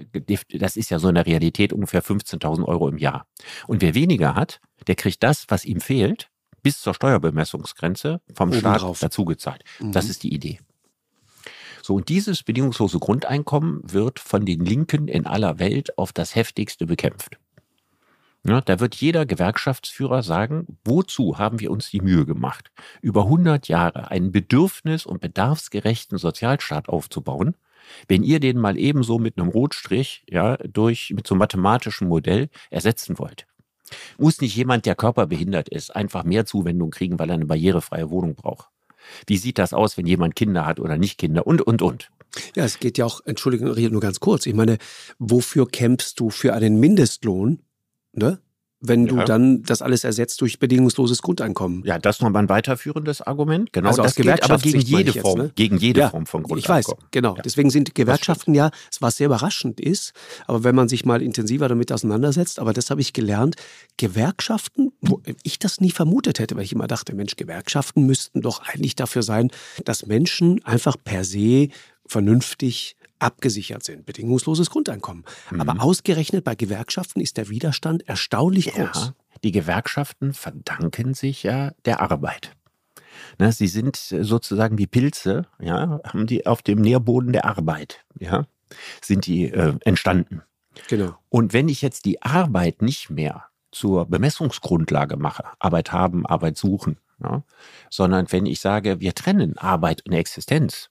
das 0.50 0.76
ist 0.76 0.90
ja 0.90 0.99
so 0.99 1.09
in 1.09 1.14
der 1.14 1.26
Realität 1.26 1.73
ungefähr 1.73 2.05
15.000 2.05 2.64
Euro 2.67 2.88
im 2.88 2.99
Jahr. 2.99 3.26
Und 3.67 3.81
wer 3.81 3.95
weniger 3.95 4.35
hat, 4.35 4.61
der 4.87 4.97
kriegt 4.97 5.23
das, 5.23 5.47
was 5.49 5.64
ihm 5.64 5.81
fehlt, 5.81 6.29
bis 6.62 6.81
zur 6.81 6.95
Steuerbemessungsgrenze 6.95 8.21
vom 8.35 8.50
Oben 8.50 8.61
Staat 8.61 9.02
dazugezahlt. 9.02 9.64
Mhm. 9.81 9.93
Das 9.93 10.11
ist 10.11 10.23
die 10.23 10.35
Idee. 10.35 10.59
So, 11.90 11.97
und 11.97 12.09
dieses 12.09 12.44
bedingungslose 12.44 13.00
Grundeinkommen 13.00 13.80
wird 13.82 14.20
von 14.20 14.47
den 14.47 14.64
Linken 14.64 15.09
in 15.09 15.26
aller 15.26 15.59
Welt 15.59 15.99
auf 15.99 16.12
das 16.12 16.37
heftigste 16.37 16.87
bekämpft. 16.87 17.40
Ja, 18.47 18.61
da 18.61 18.78
wird 18.78 18.94
jeder 18.94 19.26
Gewerkschaftsführer 19.26 20.23
sagen, 20.23 20.78
wozu 20.85 21.38
haben 21.38 21.59
wir 21.59 21.73
uns 21.73 21.90
die 21.90 22.00
Mühe 22.00 22.26
gemacht, 22.26 22.70
über 23.02 23.25
100 23.25 23.66
Jahre 23.66 24.09
einen 24.09 24.30
bedürfnis- 24.30 25.04
und 25.04 25.20
bedarfsgerechten 25.20 26.16
Sozialstaat 26.16 26.88
aufzubauen, 26.88 27.56
wenn 28.06 28.23
ihr 28.23 28.38
den 28.38 28.59
mal 28.59 28.78
ebenso 28.78 29.18
mit 29.18 29.37
einem 29.37 29.49
Rotstrich, 29.49 30.25
ja, 30.30 30.59
durch, 30.59 31.12
mit 31.12 31.26
so 31.26 31.35
einem 31.35 31.40
mathematischen 31.40 32.06
Modell 32.06 32.50
ersetzen 32.70 33.18
wollt. 33.18 33.49
Muss 34.16 34.40
nicht 34.40 34.54
jemand, 34.54 34.87
der 34.87 34.94
körperbehindert 34.94 35.68
ist, 35.68 35.97
einfach 35.97 36.23
mehr 36.23 36.47
Zuwendung 36.47 36.92
kriegen, 36.92 37.18
weil 37.18 37.30
er 37.30 37.35
eine 37.35 37.47
barrierefreie 37.47 38.11
Wohnung 38.11 38.37
braucht. 38.37 38.68
Wie 39.26 39.37
sieht 39.37 39.59
das 39.59 39.73
aus, 39.73 39.97
wenn 39.97 40.07
jemand 40.07 40.37
Kinder 40.37 40.67
hat 40.67 40.80
oder 40.80 40.97
nicht 40.97 41.19
Kinder 41.19 41.47
und, 41.47 41.63
und, 41.63 41.82
und. 41.82 42.11
Ja, 42.54 42.65
es 42.65 42.78
geht 42.78 42.99
ja 42.99 43.04
auch, 43.04 43.21
Entschuldigung, 43.25 43.75
nur 43.91 44.00
ganz 44.00 44.21
kurz. 44.21 44.47
Ich 44.47 44.54
meine, 44.54 44.78
wofür 45.19 45.67
kämpfst 45.69 46.21
du 46.21 46.30
für 46.30 46.54
einen 46.54 46.78
Mindestlohn? 46.78 47.61
Ne? 48.13 48.41
Wenn 48.80 49.06
du 49.06 49.16
ja. 49.16 49.25
dann 49.25 49.62
das 49.62 49.82
alles 49.82 50.04
ersetzt 50.04 50.40
durch 50.40 50.58
bedingungsloses 50.58 51.21
Grundeinkommen. 51.21 51.84
Ja, 51.84 51.99
das 51.99 52.16
ist 52.16 52.23
nochmal 52.23 52.43
ein 52.43 52.49
weiterführendes 52.49 53.21
Argument. 53.21 53.73
Genau, 53.73 53.90
also 53.90 54.02
das 54.02 54.14
gilt 54.14 54.43
aber 54.43 54.58
gegen 54.58 54.80
jede 54.80 55.12
Form, 55.12 55.38
jetzt, 55.38 55.47
ne? 55.47 55.52
gegen 55.54 55.76
jede 55.76 56.00
ja, 56.00 56.10
Form 56.10 56.26
von 56.26 56.43
Grundeinkommen. 56.43 56.80
Ich 56.80 56.88
weiß, 56.88 56.97
genau. 57.10 57.36
Ja. 57.36 57.43
Deswegen 57.43 57.71
sind 57.71 57.95
Gewerkschaften 57.95 58.54
ja, 58.54 58.71
was 59.00 59.16
sehr 59.16 59.26
überraschend 59.26 59.80
ist, 59.80 60.14
aber 60.47 60.64
wenn 60.64 60.75
man 60.75 60.88
sich 60.88 61.04
mal 61.04 61.21
intensiver 61.21 61.69
damit 61.69 61.93
auseinandersetzt, 61.93 62.58
aber 62.58 62.73
das 62.73 62.90
habe 62.90 63.02
ich 63.02 63.12
gelernt, 63.12 63.56
Gewerkschaften, 63.99 64.93
wo 65.02 65.21
ich 65.43 65.58
das 65.58 65.80
nie 65.80 65.90
vermutet 65.90 66.38
hätte, 66.38 66.56
weil 66.56 66.64
ich 66.64 66.73
immer 66.73 66.86
dachte, 66.86 67.14
Mensch, 67.14 67.36
Gewerkschaften 67.36 68.06
müssten 68.06 68.40
doch 68.40 68.62
eigentlich 68.66 68.97
dafür 68.97 69.23
sein, 69.23 69.50
dass 69.84 70.06
Menschen 70.06 70.64
einfach 70.64 70.97
per 71.02 71.25
se 71.25 71.69
vernünftig 72.06 72.97
abgesichert 73.21 73.85
sind. 73.85 74.06
Bedingungsloses 74.06 74.71
Grundeinkommen. 74.71 75.25
Mhm. 75.50 75.61
Aber 75.61 75.83
ausgerechnet 75.83 76.45
bei 76.45 76.54
Gewerkschaften 76.54 77.21
ist 77.21 77.37
der 77.37 77.49
Widerstand 77.49 78.09
erstaunlich 78.09 78.73
groß. 78.73 79.06
Ja, 79.06 79.15
die 79.45 79.52
Gewerkschaften 79.52 80.33
verdanken 80.35 81.15
sich 81.15 81.43
ja 81.43 81.73
der 81.85 82.00
Arbeit. 82.00 82.56
Ne, 83.39 83.52
sie 83.52 83.69
sind 83.69 83.97
sozusagen 83.97 84.78
wie 84.78 84.87
Pilze, 84.87 85.47
ja, 85.61 86.00
haben 86.04 86.26
die 86.26 86.47
auf 86.47 86.63
dem 86.63 86.80
Nährboden 86.80 87.33
der 87.33 87.45
Arbeit, 87.45 88.04
ja, 88.19 88.47
sind 89.02 89.26
die 89.26 89.50
äh, 89.50 89.75
entstanden. 89.85 90.43
Genau. 90.89 91.17
Und 91.28 91.52
wenn 91.52 91.69
ich 91.69 91.83
jetzt 91.83 92.04
die 92.04 92.23
Arbeit 92.23 92.83
nicht 92.83 93.11
mehr 93.11 93.45
zur 93.73 94.06
Bemessungsgrundlage 94.06 95.17
mache, 95.17 95.45
Arbeit 95.59 95.93
haben, 95.93 96.26
Arbeit 96.26 96.56
suchen, 96.56 96.99
ja, 97.23 97.43
sondern 97.91 98.30
wenn 98.30 98.47
ich 98.47 98.61
sage, 98.61 99.00
wir 99.00 99.15
trennen 99.15 99.59
Arbeit 99.59 100.04
und 100.06 100.13
Existenz, 100.13 100.91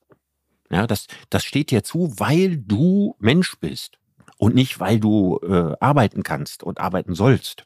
ja, 0.71 0.87
das, 0.87 1.07
das 1.29 1.43
steht 1.43 1.71
dir 1.71 1.83
zu, 1.83 2.13
weil 2.17 2.57
du 2.57 3.15
Mensch 3.19 3.57
bist 3.59 3.97
und 4.37 4.55
nicht, 4.55 4.79
weil 4.79 4.99
du 4.99 5.39
äh, 5.43 5.75
arbeiten 5.79 6.23
kannst 6.23 6.63
und 6.63 6.79
arbeiten 6.79 7.15
sollst. 7.15 7.65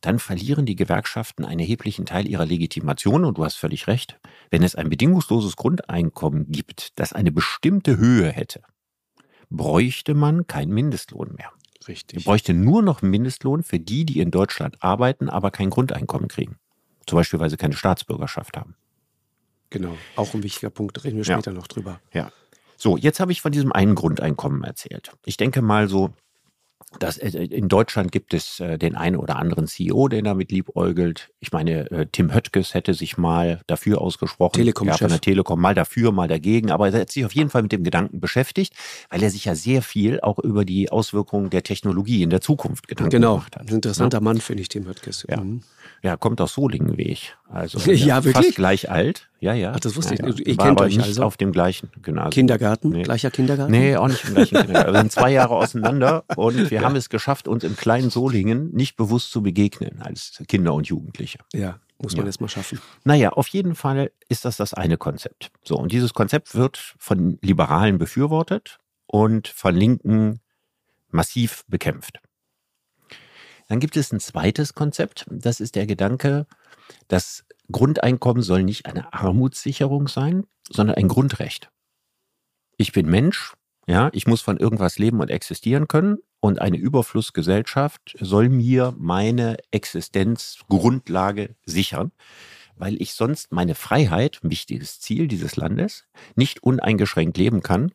Dann 0.00 0.18
verlieren 0.18 0.66
die 0.66 0.76
Gewerkschaften 0.76 1.44
einen 1.44 1.60
erheblichen 1.60 2.06
Teil 2.06 2.28
ihrer 2.28 2.46
Legitimation 2.46 3.24
und 3.24 3.38
du 3.38 3.44
hast 3.44 3.56
völlig 3.56 3.86
recht. 3.86 4.20
Wenn 4.50 4.62
es 4.62 4.74
ein 4.74 4.88
bedingungsloses 4.88 5.56
Grundeinkommen 5.56 6.52
gibt, 6.52 6.98
das 6.98 7.12
eine 7.12 7.32
bestimmte 7.32 7.96
Höhe 7.96 8.30
hätte, 8.30 8.62
bräuchte 9.50 10.14
man 10.14 10.46
keinen 10.46 10.72
Mindestlohn 10.72 11.34
mehr. 11.34 11.50
Richtig. 11.88 12.18
Man 12.18 12.24
bräuchte 12.24 12.52
nur 12.52 12.82
noch 12.82 13.02
einen 13.02 13.10
Mindestlohn 13.10 13.62
für 13.62 13.80
die, 13.80 14.04
die 14.04 14.20
in 14.20 14.30
Deutschland 14.30 14.82
arbeiten, 14.82 15.28
aber 15.28 15.50
kein 15.50 15.70
Grundeinkommen 15.70 16.28
kriegen. 16.28 16.58
Zum 17.06 17.16
Beispiel, 17.16 17.40
weil 17.40 17.50
sie 17.50 17.56
keine 17.56 17.74
Staatsbürgerschaft 17.74 18.56
haben. 18.56 18.76
Genau, 19.70 19.96
auch 20.16 20.34
ein 20.34 20.42
wichtiger 20.42 20.70
Punkt, 20.70 21.02
reden 21.04 21.16
wir 21.16 21.24
später 21.24 21.50
ja. 21.50 21.56
noch 21.56 21.66
drüber. 21.66 22.00
Ja. 22.12 22.30
So, 22.76 22.96
jetzt 22.96 23.20
habe 23.20 23.32
ich 23.32 23.40
von 23.40 23.52
diesem 23.52 23.72
einen 23.72 23.94
Grundeinkommen 23.94 24.62
erzählt. 24.64 25.12
Ich 25.24 25.36
denke 25.36 25.62
mal 25.62 25.88
so, 25.88 26.12
dass 26.98 27.18
äh, 27.18 27.28
in 27.28 27.68
Deutschland 27.68 28.12
gibt 28.12 28.32
es 28.32 28.60
äh, 28.60 28.78
den 28.78 28.94
einen 28.94 29.16
oder 29.16 29.36
anderen 29.36 29.66
CEO, 29.66 30.08
der 30.08 30.22
damit 30.22 30.50
liebäugelt. 30.50 31.30
Ich 31.40 31.52
meine, 31.52 31.90
äh, 31.90 32.06
Tim 32.10 32.32
Höttges 32.32 32.74
hätte 32.74 32.94
sich 32.94 33.18
mal 33.18 33.60
dafür 33.66 34.00
ausgesprochen. 34.00 34.52
Telekom 34.52 34.88
ja, 34.88 34.96
von 34.96 35.08
der 35.08 35.20
Telekom, 35.20 35.60
mal 35.60 35.74
dafür, 35.74 36.12
mal 36.12 36.28
dagegen. 36.28 36.70
Aber 36.70 36.88
er 36.88 37.00
hat 37.00 37.10
sich 37.10 37.24
auf 37.24 37.34
jeden 37.34 37.50
Fall 37.50 37.62
mit 37.62 37.72
dem 37.72 37.84
Gedanken 37.84 38.20
beschäftigt, 38.20 38.74
weil 39.10 39.22
er 39.22 39.30
sich 39.30 39.44
ja 39.44 39.54
sehr 39.54 39.82
viel 39.82 40.20
auch 40.20 40.38
über 40.38 40.64
die 40.64 40.90
Auswirkungen 40.90 41.50
der 41.50 41.62
Technologie 41.62 42.22
in 42.22 42.30
der 42.30 42.40
Zukunft 42.40 42.88
Gedanken 42.88 43.10
genau. 43.10 43.34
gemacht 43.34 43.56
hat. 43.56 43.62
Genau, 43.62 43.72
ein 43.72 43.76
interessanter 43.76 44.18
ja? 44.18 44.22
Mann, 44.22 44.40
finde 44.40 44.62
ich, 44.62 44.68
Tim 44.68 44.86
Höttges. 44.86 45.26
Ja. 45.28 45.40
Mhm. 45.40 45.62
Ja, 46.02 46.16
kommt 46.16 46.40
aus 46.40 46.54
Solingen, 46.54 46.96
wie 46.96 47.08
ich. 47.08 47.34
Also 47.48 47.78
ja, 47.90 48.22
fast 48.22 48.54
gleich 48.54 48.90
alt. 48.90 49.28
Ja, 49.38 49.52
ja. 49.52 49.72
Ach, 49.74 49.80
das 49.80 49.96
wusste 49.96 50.14
ja, 50.14 50.26
ich. 50.26 50.38
Ja. 50.38 50.46
Ich 50.46 50.58
kenne 50.58 50.78
euch 50.78 50.96
nicht 50.96 51.06
also. 51.06 51.22
auf 51.22 51.36
dem 51.36 51.52
gleichen 51.52 51.90
Gymnasium. 52.02 52.30
Kindergarten? 52.30 52.88
Nee. 52.90 53.02
Gleicher 53.02 53.30
Kindergarten? 53.30 53.70
Nee, 53.70 53.96
auch 53.96 54.08
nicht 54.08 54.24
im 54.24 54.34
gleichen 54.34 54.56
Kindergarten. 54.60 54.92
Wir 54.92 55.00
sind 55.00 55.12
zwei 55.12 55.30
Jahre 55.32 55.56
auseinander 55.56 56.24
und 56.36 56.70
wir 56.70 56.80
haben 56.80 56.96
es 56.96 57.08
geschafft, 57.10 57.46
uns 57.46 57.62
im 57.64 57.76
kleinen 57.76 58.10
Solingen 58.10 58.72
nicht 58.72 58.96
bewusst 58.96 59.30
zu 59.30 59.42
begegnen 59.42 60.00
als 60.00 60.42
Kinder 60.48 60.72
und 60.72 60.88
Jugendliche. 60.88 61.38
Ja, 61.52 61.78
muss 61.98 62.12
man 62.12 62.24
ja. 62.24 62.28
erst 62.28 62.40
mal 62.40 62.48
schaffen. 62.48 62.80
Naja, 63.04 63.30
auf 63.30 63.48
jeden 63.48 63.74
Fall 63.74 64.10
ist 64.28 64.44
das 64.44 64.56
das 64.56 64.72
eine 64.72 64.96
Konzept. 64.96 65.50
So, 65.62 65.76
und 65.76 65.92
dieses 65.92 66.14
Konzept 66.14 66.54
wird 66.54 66.94
von 66.98 67.38
Liberalen 67.42 67.98
befürwortet 67.98 68.78
und 69.06 69.48
von 69.48 69.74
Linken 69.74 70.40
massiv 71.10 71.64
bekämpft. 71.68 72.20
Dann 73.68 73.80
gibt 73.80 73.96
es 73.96 74.12
ein 74.12 74.20
zweites 74.20 74.74
Konzept, 74.74 75.26
das 75.28 75.60
ist 75.60 75.74
der 75.74 75.86
Gedanke, 75.86 76.46
das 77.08 77.44
Grundeinkommen 77.70 78.42
soll 78.42 78.62
nicht 78.62 78.86
eine 78.86 79.12
Armutssicherung 79.12 80.08
sein, 80.08 80.44
sondern 80.70 80.96
ein 80.96 81.08
Grundrecht. 81.08 81.70
Ich 82.76 82.92
bin 82.92 83.06
Mensch 83.08 83.54
Ja, 83.88 84.10
ich 84.12 84.26
muss 84.26 84.40
von 84.40 84.56
irgendwas 84.56 84.98
leben 84.98 85.20
und 85.20 85.30
existieren 85.30 85.86
können. 85.86 86.18
Und 86.40 86.60
eine 86.60 86.76
Überflussgesellschaft 86.76 88.16
soll 88.20 88.48
mir 88.48 88.94
meine 88.98 89.56
Existenzgrundlage 89.70 91.56
sichern, 91.64 92.12
weil 92.76 93.00
ich 93.00 93.14
sonst 93.14 93.52
meine 93.52 93.74
Freiheit, 93.74 94.40
wichtiges 94.42 95.00
Ziel 95.00 95.28
dieses 95.28 95.56
Landes, 95.56 96.04
nicht 96.34 96.62
uneingeschränkt 96.62 97.38
leben 97.38 97.62
kann. 97.62 97.92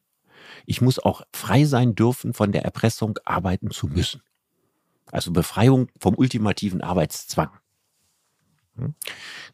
Ich 0.66 0.82
muss 0.82 0.98
auch 1.00 1.22
frei 1.34 1.66
sein 1.66 1.94
dürfen, 1.96 2.34
von 2.34 2.52
der 2.52 2.64
Erpressung 2.64 3.20
arbeiten 3.26 3.70
zu 3.72 3.88
müssen. 3.88 4.22
Also 5.12 5.32
Befreiung 5.32 5.90
vom 6.00 6.16
ultimativen 6.16 6.82
Arbeitszwang. 6.82 7.52
Hm? 8.78 8.96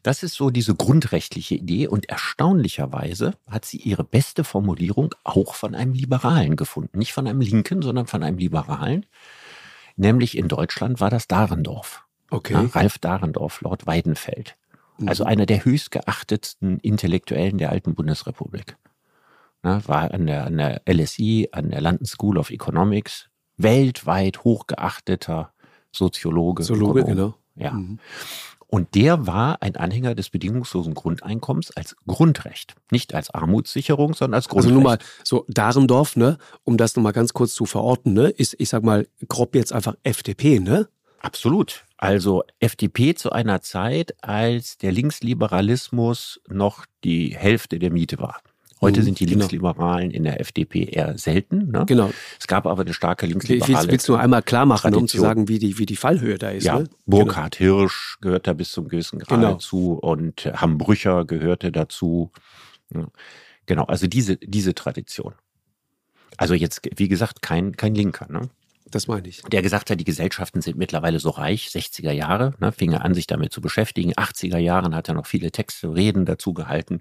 Das 0.02 0.22
ist 0.22 0.34
so 0.34 0.50
diese 0.50 0.74
grundrechtliche 0.74 1.56
Idee 1.56 1.88
und 1.88 2.08
erstaunlicherweise 2.08 3.34
hat 3.48 3.64
sie 3.64 3.78
ihre 3.78 4.04
beste 4.04 4.44
Formulierung 4.44 5.14
auch 5.24 5.54
von 5.54 5.74
einem 5.74 5.92
Liberalen 5.92 6.56
gefunden. 6.56 6.98
Nicht 6.98 7.12
von 7.12 7.26
einem 7.26 7.40
Linken, 7.40 7.82
sondern 7.82 8.06
von 8.06 8.22
einem 8.22 8.38
Liberalen. 8.38 9.06
Nämlich 9.96 10.36
in 10.38 10.48
Deutschland 10.48 11.00
war 11.00 11.10
das 11.10 11.26
Dahrendorf. 11.26 12.04
Okay. 12.30 12.52
Ja, 12.52 12.60
Ralf 12.72 12.98
Dahrendorf, 12.98 13.60
Lord 13.62 13.86
Weidenfeld. 13.86 14.56
Also 15.06 15.24
Mhm. 15.24 15.30
einer 15.30 15.46
der 15.46 15.64
höchstgeachtetsten 15.64 16.78
Intellektuellen 16.80 17.58
der 17.58 17.70
alten 17.70 17.94
Bundesrepublik. 17.94 18.76
Ja, 19.64 19.86
war 19.88 20.12
an 20.12 20.26
der, 20.26 20.46
an 20.46 20.56
der 20.56 20.82
LSI, 20.86 21.48
an 21.52 21.70
der 21.70 21.80
London 21.80 22.06
School 22.06 22.38
of 22.38 22.50
Economics, 22.50 23.28
weltweit 23.56 24.44
hochgeachteter 24.44 25.52
Soziologe. 25.92 26.62
Ökonom. 26.62 27.04
genau. 27.06 27.34
Ja. 27.56 27.72
Mhm. 27.72 27.98
Und 28.70 28.94
der 28.94 29.26
war 29.26 29.62
ein 29.62 29.76
Anhänger 29.76 30.14
des 30.14 30.28
bedingungslosen 30.28 30.92
Grundeinkommens 30.94 31.70
als 31.70 31.96
Grundrecht. 32.06 32.74
Nicht 32.90 33.14
als 33.14 33.30
Armutssicherung, 33.30 34.12
sondern 34.14 34.34
als 34.34 34.44
Also 34.46 34.68
Grundrecht. 34.68 34.74
nur 34.74 34.82
mal 34.82 34.98
so 35.24 35.46
Dahrendorf, 35.48 36.16
ne, 36.16 36.36
um 36.64 36.76
das 36.76 36.94
nochmal 36.94 37.14
ganz 37.14 37.32
kurz 37.32 37.54
zu 37.54 37.64
verorten, 37.64 38.12
ne, 38.12 38.28
ist, 38.28 38.54
ich 38.58 38.68
sag 38.68 38.82
mal, 38.84 39.08
grob 39.26 39.54
jetzt 39.54 39.72
einfach 39.72 39.94
FDP, 40.02 40.60
ne? 40.60 40.88
Absolut. 41.20 41.84
Also 41.96 42.44
FDP 42.60 43.14
zu 43.14 43.32
einer 43.32 43.60
Zeit, 43.62 44.14
als 44.22 44.76
der 44.76 44.92
Linksliberalismus 44.92 46.40
noch 46.48 46.84
die 47.04 47.34
Hälfte 47.36 47.78
der 47.78 47.90
Miete 47.90 48.18
war. 48.18 48.40
Heute 48.80 49.00
Mhm, 49.00 49.04
sind 49.06 49.20
die 49.20 49.26
genau. 49.26 49.38
Linksliberalen 49.40 50.10
in 50.10 50.22
der 50.24 50.40
FDP 50.40 50.84
eher 50.84 51.18
selten. 51.18 51.70
Ne? 51.70 51.84
Genau. 51.86 52.10
Es 52.38 52.46
gab 52.46 52.66
aber 52.66 52.82
eine 52.82 52.94
starke 52.94 53.26
Ich 53.26 53.32
linksliberale. 53.32 53.90
willst 53.90 54.08
du 54.08 54.12
nur 54.12 54.20
einmal 54.20 54.42
klar 54.42 54.66
machen, 54.66 54.94
um 54.94 55.08
zu 55.08 55.16
Tradition. 55.16 55.22
sagen, 55.22 55.48
wie 55.48 55.58
die, 55.58 55.78
wie 55.78 55.86
die 55.86 55.96
Fallhöhe 55.96 56.38
da 56.38 56.50
ist, 56.50 56.64
ja, 56.64 56.78
ne? 56.80 56.84
Burkhard 57.06 57.56
Hirsch 57.56 58.18
gehört 58.20 58.46
da 58.46 58.52
bis 58.52 58.70
zum 58.70 58.88
gewissen 58.88 59.18
Grad 59.18 59.28
Genau. 59.40 59.54
zu 59.56 59.94
und 59.94 60.46
Hambrücher 60.46 61.24
gehörte 61.24 61.72
dazu. 61.72 62.30
Ja. 62.94 63.06
Genau, 63.66 63.84
also 63.84 64.06
diese, 64.06 64.36
diese 64.36 64.74
Tradition. 64.74 65.34
Also 66.36 66.54
jetzt, 66.54 66.80
wie 66.96 67.08
gesagt, 67.08 67.42
kein, 67.42 67.76
kein 67.76 67.94
Linker. 67.94 68.26
Ne? 68.30 68.48
Das 68.90 69.06
meine 69.06 69.28
ich. 69.28 69.42
der 69.42 69.62
gesagt 69.62 69.90
hat, 69.90 70.00
die 70.00 70.04
Gesellschaften 70.04 70.62
sind 70.62 70.78
mittlerweile 70.78 71.20
so 71.20 71.30
reich, 71.30 71.68
60er 71.68 72.10
Jahre, 72.12 72.54
ne, 72.58 72.72
fing 72.72 72.92
er 72.92 73.04
an, 73.04 73.14
sich 73.14 73.26
damit 73.26 73.52
zu 73.52 73.60
beschäftigen. 73.60 74.12
80er 74.14 74.58
Jahren 74.58 74.94
hat 74.94 75.08
er 75.08 75.14
noch 75.14 75.26
viele 75.26 75.50
Texte, 75.50 75.94
Reden 75.94 76.24
dazu 76.24 76.54
gehalten. 76.54 77.00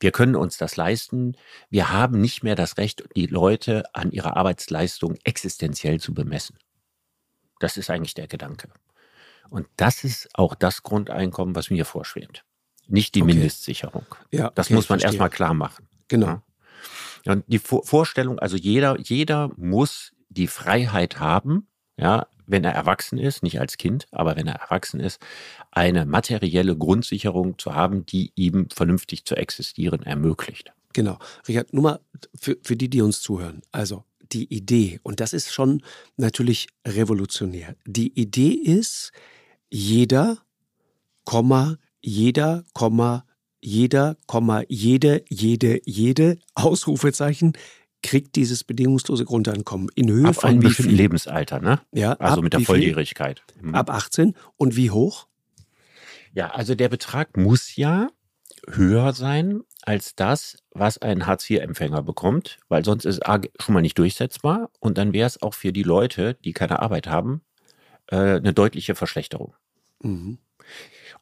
Wir 0.00 0.12
können 0.12 0.36
uns 0.36 0.56
das 0.56 0.76
leisten. 0.76 1.36
Wir 1.70 1.90
haben 1.90 2.20
nicht 2.20 2.42
mehr 2.44 2.54
das 2.54 2.76
Recht, 2.78 3.04
die 3.16 3.26
Leute 3.26 3.84
an 3.94 4.12
ihrer 4.12 4.36
Arbeitsleistung 4.36 5.16
existenziell 5.24 6.00
zu 6.00 6.14
bemessen. 6.14 6.58
Das 7.60 7.76
ist 7.76 7.90
eigentlich 7.90 8.14
der 8.14 8.26
Gedanke. 8.28 8.68
Und 9.48 9.66
das 9.76 10.04
ist 10.04 10.28
auch 10.34 10.54
das 10.54 10.82
Grundeinkommen, 10.82 11.54
was 11.54 11.70
mir 11.70 11.84
vorschwebt. 11.84 12.44
Nicht 12.88 13.14
die 13.14 13.22
Okay. 13.22 13.32
Mindestsicherung. 13.34 14.06
Ja, 14.30 14.50
Das 14.54 14.66
okay, 14.66 14.74
muss 14.74 14.88
man 14.88 15.00
erstmal 15.00 15.30
klar 15.30 15.54
machen. 15.54 15.88
Genau. 16.08 16.42
Ja. 17.24 17.32
Und 17.32 17.44
die 17.48 17.58
Vor 17.58 17.84
Vorstellung, 17.84 18.38
also 18.38 18.56
jeder, 18.56 18.98
jeder 19.00 19.50
muss 19.56 20.12
die 20.28 20.46
Freiheit 20.46 21.18
haben, 21.18 21.68
ja, 21.96 22.26
wenn 22.46 22.64
er 22.64 22.72
erwachsen 22.72 23.18
ist, 23.18 23.42
nicht 23.42 23.60
als 23.60 23.76
Kind, 23.76 24.06
aber 24.12 24.36
wenn 24.36 24.46
er 24.46 24.56
erwachsen 24.56 25.00
ist, 25.00 25.20
eine 25.70 26.06
materielle 26.06 26.76
Grundsicherung 26.76 27.58
zu 27.58 27.74
haben, 27.74 28.06
die 28.06 28.32
ihm 28.36 28.68
vernünftig 28.70 29.24
zu 29.24 29.34
existieren 29.34 30.02
ermöglicht. 30.02 30.72
Genau. 30.92 31.18
Richard, 31.46 31.72
nur 31.72 31.82
mal 31.82 32.00
für, 32.34 32.56
für 32.62 32.76
die, 32.76 32.88
die 32.88 33.02
uns 33.02 33.20
zuhören. 33.20 33.62
Also 33.72 34.04
die 34.32 34.52
Idee, 34.52 35.00
und 35.02 35.20
das 35.20 35.32
ist 35.32 35.52
schon 35.52 35.82
natürlich 36.16 36.68
revolutionär. 36.86 37.76
Die 37.86 38.18
Idee 38.18 38.52
ist, 38.52 39.12
jeder, 39.70 40.38
Komma, 41.24 41.76
jeder, 42.00 42.64
Komma, 42.72 43.24
jeder, 43.60 44.16
Komma, 44.26 44.62
jede, 44.68 45.24
jede, 45.28 45.80
jede, 45.84 46.38
Ausrufezeichen, 46.54 47.52
kriegt 48.02 48.36
dieses 48.36 48.64
bedingungslose 48.64 49.24
Grundeinkommen 49.24 49.88
in 49.94 50.10
Höhe 50.10 50.28
Ab 50.28 50.36
von 50.36 50.50
einem 50.50 50.62
wie 50.62 50.66
bestimmten 50.66 50.90
viel? 50.90 50.98
Lebensalter, 50.98 51.60
ne? 51.60 51.80
Ja, 51.92 52.12
Also 52.14 52.42
mit 52.42 52.52
der? 52.52 52.60
Volljährigkeit. 52.60 53.42
Mhm. 53.60 53.74
Ab 53.74 53.90
18. 53.90 54.34
Und 54.56 54.76
wie 54.76 54.90
hoch? 54.90 55.26
Ja, 56.32 56.50
also 56.50 56.74
der 56.74 56.88
Betrag 56.88 57.36
muss 57.36 57.76
ja 57.76 58.08
höher 58.68 59.12
sein 59.12 59.62
als 59.82 60.14
das, 60.14 60.56
was 60.72 60.98
ein 60.98 61.26
Hartz-IV-Empfänger 61.26 62.02
bekommt, 62.02 62.58
weil 62.68 62.84
sonst 62.84 63.04
ist 63.04 63.16
es 63.16 63.22
A, 63.22 63.40
schon 63.60 63.72
mal 63.74 63.80
nicht 63.80 63.98
durchsetzbar 63.98 64.70
und 64.80 64.98
dann 64.98 65.12
wäre 65.12 65.26
es 65.26 65.40
auch 65.40 65.54
für 65.54 65.72
die 65.72 65.84
Leute, 65.84 66.34
die 66.44 66.52
keine 66.52 66.80
Arbeit 66.80 67.06
haben, 67.06 67.42
äh, 68.08 68.16
eine 68.16 68.52
deutliche 68.52 68.94
Verschlechterung. 68.94 69.54
Mhm. 70.02 70.38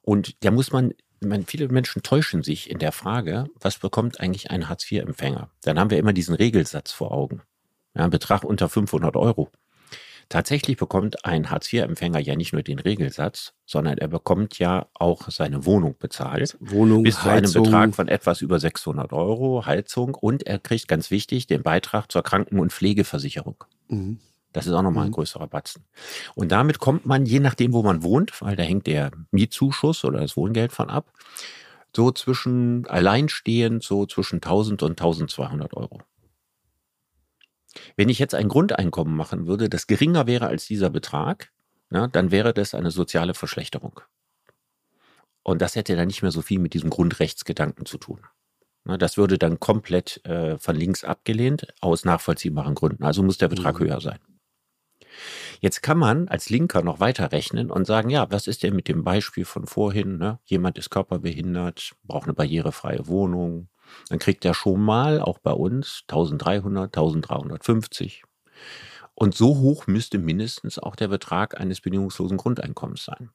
Und 0.01 0.43
da 0.45 0.51
muss 0.51 0.73
man, 0.73 0.93
man, 1.25 1.45
viele 1.47 1.69
Menschen 1.69 2.03
täuschen 2.03 2.43
sich 2.43 2.71
in 2.71 2.79
der 2.79 2.93
Frage, 2.93 3.47
was 3.61 3.79
bekommt 3.79 4.21
eigentlich 4.21 4.51
ein 4.51 4.69
Hartz-IV-Empfänger? 4.69 5.51
Dann 5.63 5.79
haben 5.79 5.91
wir 5.91 5.99
immer 5.99 6.13
diesen 6.13 6.35
Regelsatz 6.35 6.93
vor 6.93 7.13
Augen. 7.13 7.43
Ja, 7.95 8.05
ein 8.05 8.11
Betrag 8.11 8.45
unter 8.45 8.69
500 8.69 9.17
Euro. 9.17 9.51
Tatsächlich 10.29 10.77
bekommt 10.77 11.25
ein 11.25 11.51
Hartz-IV-Empfänger 11.51 12.19
ja 12.19 12.35
nicht 12.35 12.53
nur 12.53 12.63
den 12.63 12.79
Regelsatz, 12.79 13.53
sondern 13.67 13.99
er 13.99 14.09
bekommt 14.09 14.59
ja 14.59 14.87
auch 14.95 15.31
seine 15.31 15.67
Wohnung 15.67 15.97
bezahlt. 15.99 16.57
Wohnung, 16.61 17.03
Bis 17.03 17.21
zu 17.21 17.29
einem 17.29 17.45
Heizung. 17.45 17.65
Betrag 17.65 17.95
von 17.95 18.09
etwas 18.09 18.41
über 18.41 18.59
600 18.59 19.13
Euro, 19.13 19.67
Heizung 19.67 20.15
und 20.15 20.47
er 20.47 20.59
kriegt 20.59 20.89
ganz 20.89 21.11
wichtig 21.11 21.47
den 21.47 21.63
Beitrag 21.63 22.11
zur 22.11 22.23
Kranken- 22.23 22.59
und 22.59 22.73
Pflegeversicherung. 22.73 23.65
Mhm. 23.89 24.19
Das 24.55 24.67
ist 24.67 24.73
auch 24.73 24.83
nochmal 24.83 25.05
ein 25.05 25.09
Mhm. 25.11 25.15
größerer 25.15 25.49
Batzen. 25.49 25.85
Und 26.35 26.51
damit 26.53 26.79
kommt 26.79 27.05
man, 27.05 27.27
je 27.27 27.41
nachdem, 27.41 27.75
wo 27.75 27.83
man 27.83 28.03
wohnt, 28.03 28.41
weil 28.41 28.57
da 28.57 28.63
hängt 28.63 28.87
der 28.87 29.11
Mietzuschuss 29.33 30.05
oder 30.05 30.21
das 30.21 30.37
Wohngeld 30.37 30.73
von 30.73 30.89
ab, 30.89 31.13
so 31.95 32.11
zwischen 32.13 32.87
alleinstehend 32.87 33.83
so 33.83 34.07
zwischen 34.07 34.41
1000 34.41 34.83
und 34.83 34.99
1200 34.99 35.75
Euro. 35.75 36.01
Wenn 37.97 38.09
ich 38.09 38.19
jetzt 38.19 38.35
ein 38.35 38.49
Grundeinkommen 38.49 39.15
machen 39.17 39.47
würde, 39.47 39.69
das 39.69 39.87
geringer 39.87 40.27
wäre 40.27 40.47
als 40.47 40.67
dieser 40.67 40.91
Betrag, 40.91 41.51
na, 41.91 42.07
dann 42.07 42.31
wäre 42.31 42.55
das 42.55 42.75
eine 42.75 42.91
soziale 42.91 43.35
Verschlechterung. 43.35 44.01
Und 45.43 45.61
das 45.61 45.77
hätte 45.77 45.97
dann 45.97 46.07
nicht 46.07 46.23
mehr 46.23 46.31
so 46.33 46.43
viel 46.43 46.59
mit 46.59 46.75
diesem 46.75 46.91
Grundrechtsgedanken 46.91 47.85
zu 47.87 47.99
tun. 47.99 48.21
Na, 48.85 48.97
das 48.99 49.17
würde 49.17 49.39
dann 49.39 49.61
komplett 49.61 50.25
äh, 50.25 50.59
von 50.59 50.77
links 50.77 51.05
abgelehnt, 51.05 51.67
aus 51.81 52.05
nachvollziehbaren 52.05 52.75
Gründen. 52.75 53.03
Also 53.05 53.23
muss 53.23 53.39
der 53.39 53.49
Betrag 53.49 53.81
Mhm. 53.81 53.85
höher 53.85 54.01
sein. 54.01 54.19
Jetzt 55.65 55.83
kann 55.83 55.97
man 55.97 56.29
als 56.29 56.51
Linker 56.51 56.83
noch 56.83 57.01
weiter 57.01 57.33
rechnen 57.33 57.71
und 57.71 57.87
sagen, 57.87 58.11
ja, 58.11 58.31
was 58.31 58.49
ist 58.49 58.63
denn 58.63 58.77
mit 58.77 58.87
dem 58.87 59.03
Beispiel 59.03 59.47
von 59.47 59.67
vorhin? 59.67 60.19
Ne? 60.19 60.39
Jemand 60.45 60.77
ist 60.77 60.91
körperbehindert, 60.91 61.93
braucht 62.03 62.25
eine 62.25 62.35
barrierefreie 62.35 63.07
Wohnung. 63.07 63.71
Dann 64.11 64.19
kriegt 64.19 64.45
er 64.45 64.53
schon 64.53 64.83
mal, 64.83 65.23
auch 65.23 65.39
bei 65.39 65.53
uns, 65.53 66.03
1300, 66.09 66.95
1350. 66.95 68.25
Und 69.15 69.35
so 69.35 69.57
hoch 69.57 69.87
müsste 69.87 70.19
mindestens 70.19 70.79
auch 70.79 70.97
der 70.97 71.09
Betrag 71.09 71.59
eines 71.59 71.81
bedingungslosen 71.81 72.37
Grundeinkommens 72.37 73.07
sein. 73.07 73.31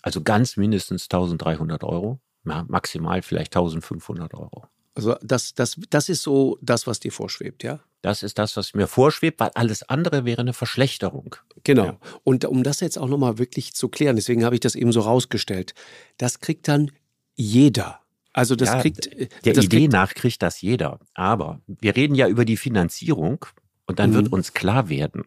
Also 0.00 0.22
ganz 0.22 0.56
mindestens 0.56 1.10
1300 1.10 1.84
Euro, 1.84 2.20
maximal 2.42 3.20
vielleicht 3.20 3.54
1500 3.54 4.32
Euro. 4.32 4.64
Also 4.94 5.16
das, 5.20 5.52
das, 5.52 5.78
das 5.90 6.08
ist 6.08 6.22
so 6.22 6.56
das, 6.62 6.86
was 6.86 7.00
dir 7.00 7.12
vorschwebt, 7.12 7.64
ja? 7.64 7.80
Das 8.06 8.22
ist 8.22 8.38
das, 8.38 8.56
was 8.56 8.72
mir 8.72 8.86
vorschwebt, 8.86 9.40
weil 9.40 9.50
alles 9.54 9.82
andere 9.88 10.24
wäre 10.24 10.40
eine 10.40 10.52
Verschlechterung. 10.52 11.34
Genau. 11.64 11.84
Ja. 11.86 11.98
Und 12.22 12.44
um 12.44 12.62
das 12.62 12.78
jetzt 12.78 12.98
auch 12.98 13.08
nochmal 13.08 13.38
wirklich 13.38 13.74
zu 13.74 13.88
klären, 13.88 14.14
deswegen 14.14 14.44
habe 14.44 14.54
ich 14.54 14.60
das 14.60 14.76
eben 14.76 14.92
so 14.92 15.00
rausgestellt, 15.00 15.74
das 16.16 16.38
kriegt 16.38 16.68
dann 16.68 16.92
jeder. 17.34 17.98
Also 18.32 18.54
das 18.54 18.68
Ja, 18.68 18.80
kriegt 18.80 19.06
Der 19.44 19.54
das 19.54 19.64
Idee 19.64 19.78
kriegt, 19.78 19.92
nach 19.92 20.14
kriegt 20.14 20.40
das 20.40 20.60
jeder. 20.60 21.00
Aber 21.14 21.60
wir 21.66 21.96
reden 21.96 22.14
ja 22.14 22.28
über 22.28 22.44
die 22.44 22.56
Finanzierung 22.56 23.44
und 23.86 23.98
dann 23.98 24.10
Mhm. 24.10 24.14
wird 24.14 24.32
uns 24.32 24.52
klar 24.54 24.88
werden, 24.88 25.24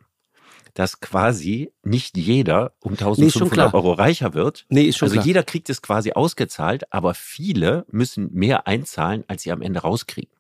dass 0.74 1.02
quasi 1.02 1.74
nicht 1.84 2.16
jeder 2.16 2.72
um 2.80 2.92
Nee, 2.92 2.94
ist 2.94 3.02
schon 3.02 3.10
1500 3.50 3.52
klar. 3.52 3.74
Euro 3.74 3.92
reicher 3.92 4.34
wird. 4.34 4.66
Nee, 4.70 4.84
ist 4.84 4.96
schon 4.98 5.08
Also 5.08 5.16
klar. 5.16 5.26
jeder 5.26 5.44
kriegt 5.44 5.70
es 5.70 5.82
quasi 5.82 6.14
ausgezahlt, 6.14 6.94
aber 6.94 7.14
viele 7.14 7.86
müssen 7.92 8.30
mehr 8.34 8.68
einzahlen, 8.68 9.26
als 9.28 9.44
sie 9.44 9.52
am 9.52 9.62
Ende 9.62 9.82
rauskriegen. 9.82 10.32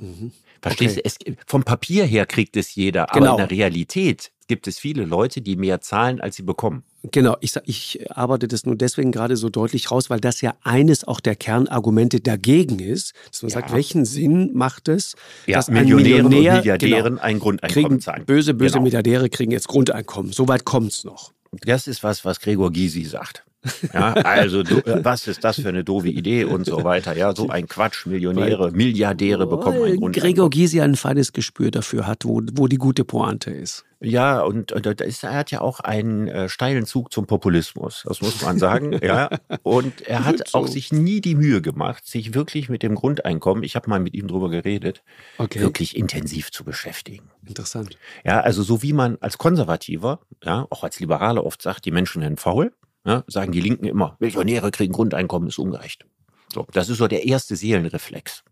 Mhm. 0.00 0.32
Verstehst 0.62 0.98
Okay. 0.98 1.02
du? 1.18 1.32
Es, 1.32 1.36
vom 1.46 1.62
Papier 1.64 2.04
her 2.04 2.26
kriegt 2.26 2.56
es 2.56 2.74
jeder, 2.74 3.06
Genau. 3.12 3.32
aber 3.34 3.42
in 3.42 3.48
der 3.48 3.56
Realität 3.56 4.32
gibt 4.48 4.68
es 4.68 4.78
viele 4.78 5.04
Leute, 5.04 5.40
die 5.40 5.56
mehr 5.56 5.80
zahlen, 5.80 6.20
als 6.20 6.36
sie 6.36 6.42
bekommen. 6.42 6.84
Genau, 7.10 7.36
ich, 7.40 7.54
ich 7.64 8.10
arbeite 8.10 8.48
das 8.48 8.64
nur 8.64 8.76
deswegen 8.76 9.12
gerade 9.12 9.36
so 9.36 9.48
deutlich 9.48 9.90
raus, 9.90 10.10
weil 10.10 10.20
das 10.20 10.40
ja 10.40 10.54
eines 10.62 11.04
auch 11.06 11.20
der 11.20 11.34
Kernargumente 11.36 12.20
dagegen 12.20 12.78
ist, 12.78 13.12
dass 13.30 13.42
man 13.42 13.50
ja. 13.50 13.54
sagt, 13.54 13.72
welchen 13.72 14.04
Sinn 14.04 14.50
macht 14.54 14.88
es, 14.88 15.14
ja, 15.46 15.56
dass 15.56 15.68
Millionäre 15.68 16.20
ein 16.20 16.28
Millionär, 16.28 16.52
und 16.54 16.58
Milliardären 16.58 17.04
genau, 17.14 17.22
ein 17.22 17.38
Grundeinkommen 17.38 17.88
kriegen, 17.88 18.00
zahlen. 18.00 18.24
Böse, 18.24 18.54
böse 18.54 18.74
genau. 18.74 18.84
Milliardäre 18.84 19.28
kriegen 19.28 19.50
jetzt 19.52 19.68
Grundeinkommen. 19.68 20.32
Soweit 20.32 20.64
kommt 20.64 20.92
es 20.92 21.04
noch. 21.04 21.32
Das 21.64 21.86
ist 21.86 22.02
was, 22.02 22.24
was 22.24 22.40
Gregor 22.40 22.72
Gysi 22.72 23.04
sagt. 23.04 23.44
Ja, 23.92 24.12
also 24.12 24.62
du, 24.62 24.82
was 25.04 25.26
ist 25.26 25.44
das 25.44 25.60
für 25.60 25.68
eine 25.68 25.84
doofe 25.84 26.08
Idee 26.08 26.44
und 26.44 26.66
so 26.66 26.84
weiter. 26.84 27.16
Ja, 27.16 27.34
so 27.34 27.48
ein 27.48 27.66
Quatsch. 27.68 28.06
Millionäre, 28.06 28.70
Milliardäre 28.72 29.46
bekommen 29.46 29.76
ein 29.76 29.96
Grundeinkommen. 29.96 30.12
Gregor 30.12 30.50
Gysi 30.50 30.80
ein 30.80 30.96
feines 30.96 31.32
Gespür 31.32 31.70
dafür 31.70 32.06
hat, 32.06 32.24
wo, 32.24 32.42
wo 32.52 32.66
die 32.66 32.78
gute 32.78 33.04
Pointe 33.04 33.50
ist. 33.50 33.84
Ja, 34.00 34.42
und, 34.42 34.72
und 34.72 34.86
ist, 35.00 35.24
er 35.24 35.34
hat 35.34 35.50
ja 35.50 35.62
auch 35.62 35.80
einen 35.80 36.28
äh, 36.28 36.48
steilen 36.50 36.84
Zug 36.84 37.12
zum 37.12 37.26
Populismus, 37.26 38.04
das 38.06 38.20
muss 38.20 38.42
man 38.42 38.58
sagen. 38.58 38.98
ja. 39.02 39.30
Und 39.62 40.02
er 40.02 40.24
hat 40.24 40.48
so. 40.48 40.58
auch 40.58 40.68
sich 40.68 40.92
nie 40.92 41.22
die 41.22 41.34
Mühe 41.34 41.62
gemacht, 41.62 42.06
sich 42.06 42.34
wirklich 42.34 42.68
mit 42.68 42.82
dem 42.82 42.94
Grundeinkommen, 42.94 43.64
ich 43.64 43.74
habe 43.74 43.88
mal 43.88 43.98
mit 43.98 44.12
ihm 44.14 44.28
drüber 44.28 44.50
geredet, 44.50 45.02
okay. 45.38 45.60
wirklich 45.60 45.96
intensiv 45.96 46.50
zu 46.50 46.62
beschäftigen. 46.64 47.30
Interessant. 47.46 47.96
Ja, 48.22 48.40
also 48.40 48.62
so 48.62 48.82
wie 48.82 48.92
man 48.92 49.16
als 49.20 49.38
Konservativer, 49.38 50.20
ja, 50.44 50.66
auch 50.68 50.84
als 50.84 51.00
Liberaler 51.00 51.44
oft 51.46 51.62
sagt, 51.62 51.86
die 51.86 51.90
Menschen 51.90 52.20
werden 52.20 52.36
faul, 52.36 52.72
ja, 53.06 53.24
sagen 53.28 53.52
die 53.52 53.60
Linken 53.60 53.86
immer, 53.86 54.16
Millionäre 54.18 54.70
kriegen 54.70 54.92
Grundeinkommen, 54.92 55.48
ist 55.48 55.58
ungerecht. 55.58 56.04
So, 56.52 56.66
das 56.72 56.88
ist 56.88 56.98
so 56.98 57.06
der 57.06 57.24
erste 57.24 57.56
Seelenreflex. 57.56 58.42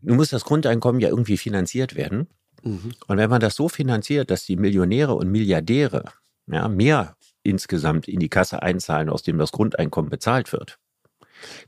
Nun 0.00 0.16
muss 0.16 0.30
das 0.30 0.44
Grundeinkommen 0.44 1.00
ja 1.00 1.08
irgendwie 1.08 1.36
finanziert 1.36 1.94
werden. 1.94 2.28
Mhm. 2.62 2.92
Und 3.06 3.16
wenn 3.18 3.30
man 3.30 3.40
das 3.40 3.54
so 3.54 3.68
finanziert, 3.68 4.30
dass 4.30 4.44
die 4.44 4.56
Millionäre 4.56 5.14
und 5.14 5.30
Milliardäre 5.30 6.04
ja, 6.46 6.68
mehr 6.68 7.16
insgesamt 7.44 8.08
in 8.08 8.18
die 8.18 8.28
Kasse 8.28 8.62
einzahlen, 8.62 9.08
aus 9.08 9.22
dem 9.22 9.38
das 9.38 9.52
Grundeinkommen 9.52 10.10
bezahlt 10.10 10.52
wird, 10.52 10.78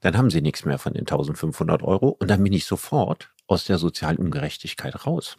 dann 0.01 0.17
haben 0.17 0.31
sie 0.31 0.41
nichts 0.41 0.65
mehr 0.65 0.79
von 0.79 0.95
den 0.95 1.03
1500 1.03 1.83
Euro 1.83 2.09
und 2.09 2.29
dann 2.29 2.43
bin 2.43 2.53
ich 2.53 2.65
sofort 2.65 3.33
aus 3.47 3.65
der 3.65 3.79
sozialen 3.79 4.19
Ungerechtigkeit 4.19 5.07
raus. 5.07 5.37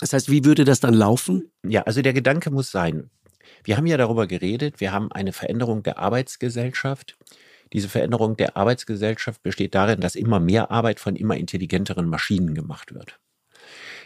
Das 0.00 0.12
heißt, 0.12 0.30
wie 0.30 0.44
würde 0.44 0.64
das 0.64 0.80
dann 0.80 0.94
laufen? 0.94 1.50
Ja, 1.66 1.82
also 1.82 2.02
der 2.02 2.12
Gedanke 2.12 2.50
muss 2.50 2.70
sein, 2.70 3.10
wir 3.64 3.76
haben 3.76 3.86
ja 3.86 3.96
darüber 3.96 4.26
geredet, 4.26 4.80
wir 4.80 4.92
haben 4.92 5.12
eine 5.12 5.32
Veränderung 5.32 5.82
der 5.82 5.98
Arbeitsgesellschaft. 5.98 7.16
Diese 7.72 7.88
Veränderung 7.88 8.36
der 8.36 8.56
Arbeitsgesellschaft 8.56 9.42
besteht 9.42 9.74
darin, 9.74 10.00
dass 10.00 10.14
immer 10.14 10.40
mehr 10.40 10.70
Arbeit 10.70 11.00
von 11.00 11.16
immer 11.16 11.36
intelligenteren 11.36 12.08
Maschinen 12.08 12.54
gemacht 12.54 12.94
wird. 12.94 13.18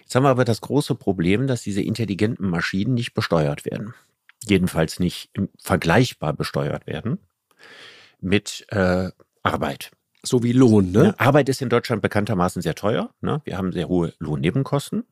Jetzt 0.02 0.14
haben 0.14 0.24
wir 0.24 0.30
aber 0.30 0.44
das 0.44 0.60
große 0.60 0.94
Problem, 0.94 1.46
dass 1.46 1.62
diese 1.62 1.82
intelligenten 1.82 2.48
Maschinen 2.48 2.94
nicht 2.94 3.14
besteuert 3.14 3.64
werden. 3.64 3.94
Jedenfalls 4.44 4.98
nicht 4.98 5.30
vergleichbar 5.58 6.32
besteuert 6.32 6.86
werden 6.86 7.18
mit 8.20 8.66
äh, 8.70 9.10
Arbeit. 9.42 9.92
So 10.24 10.42
wie 10.42 10.52
Lohn, 10.52 10.92
ne? 10.92 11.04
Ja, 11.04 11.14
Arbeit 11.18 11.48
ist 11.48 11.62
in 11.62 11.68
Deutschland 11.68 12.02
bekanntermaßen 12.02 12.62
sehr 12.62 12.74
teuer. 12.74 13.10
Ne? 13.20 13.40
Wir 13.44 13.58
haben 13.58 13.72
sehr 13.72 13.88
hohe 13.88 14.12
Lohnnebenkosten. 14.18 15.04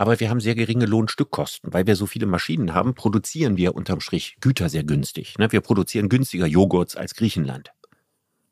Aber 0.00 0.20
wir 0.20 0.30
haben 0.30 0.38
sehr 0.38 0.54
geringe 0.54 0.86
Lohnstückkosten. 0.86 1.72
Weil 1.72 1.88
wir 1.88 1.96
so 1.96 2.06
viele 2.06 2.26
Maschinen 2.26 2.72
haben, 2.72 2.94
produzieren 2.94 3.56
wir 3.56 3.74
unterm 3.74 4.00
Strich 4.00 4.36
Güter 4.40 4.68
sehr 4.68 4.84
günstig. 4.84 5.36
Ne? 5.38 5.50
Wir 5.50 5.60
produzieren 5.60 6.08
günstiger 6.08 6.46
Joghurts 6.46 6.94
als 6.94 7.16
Griechenland. 7.16 7.72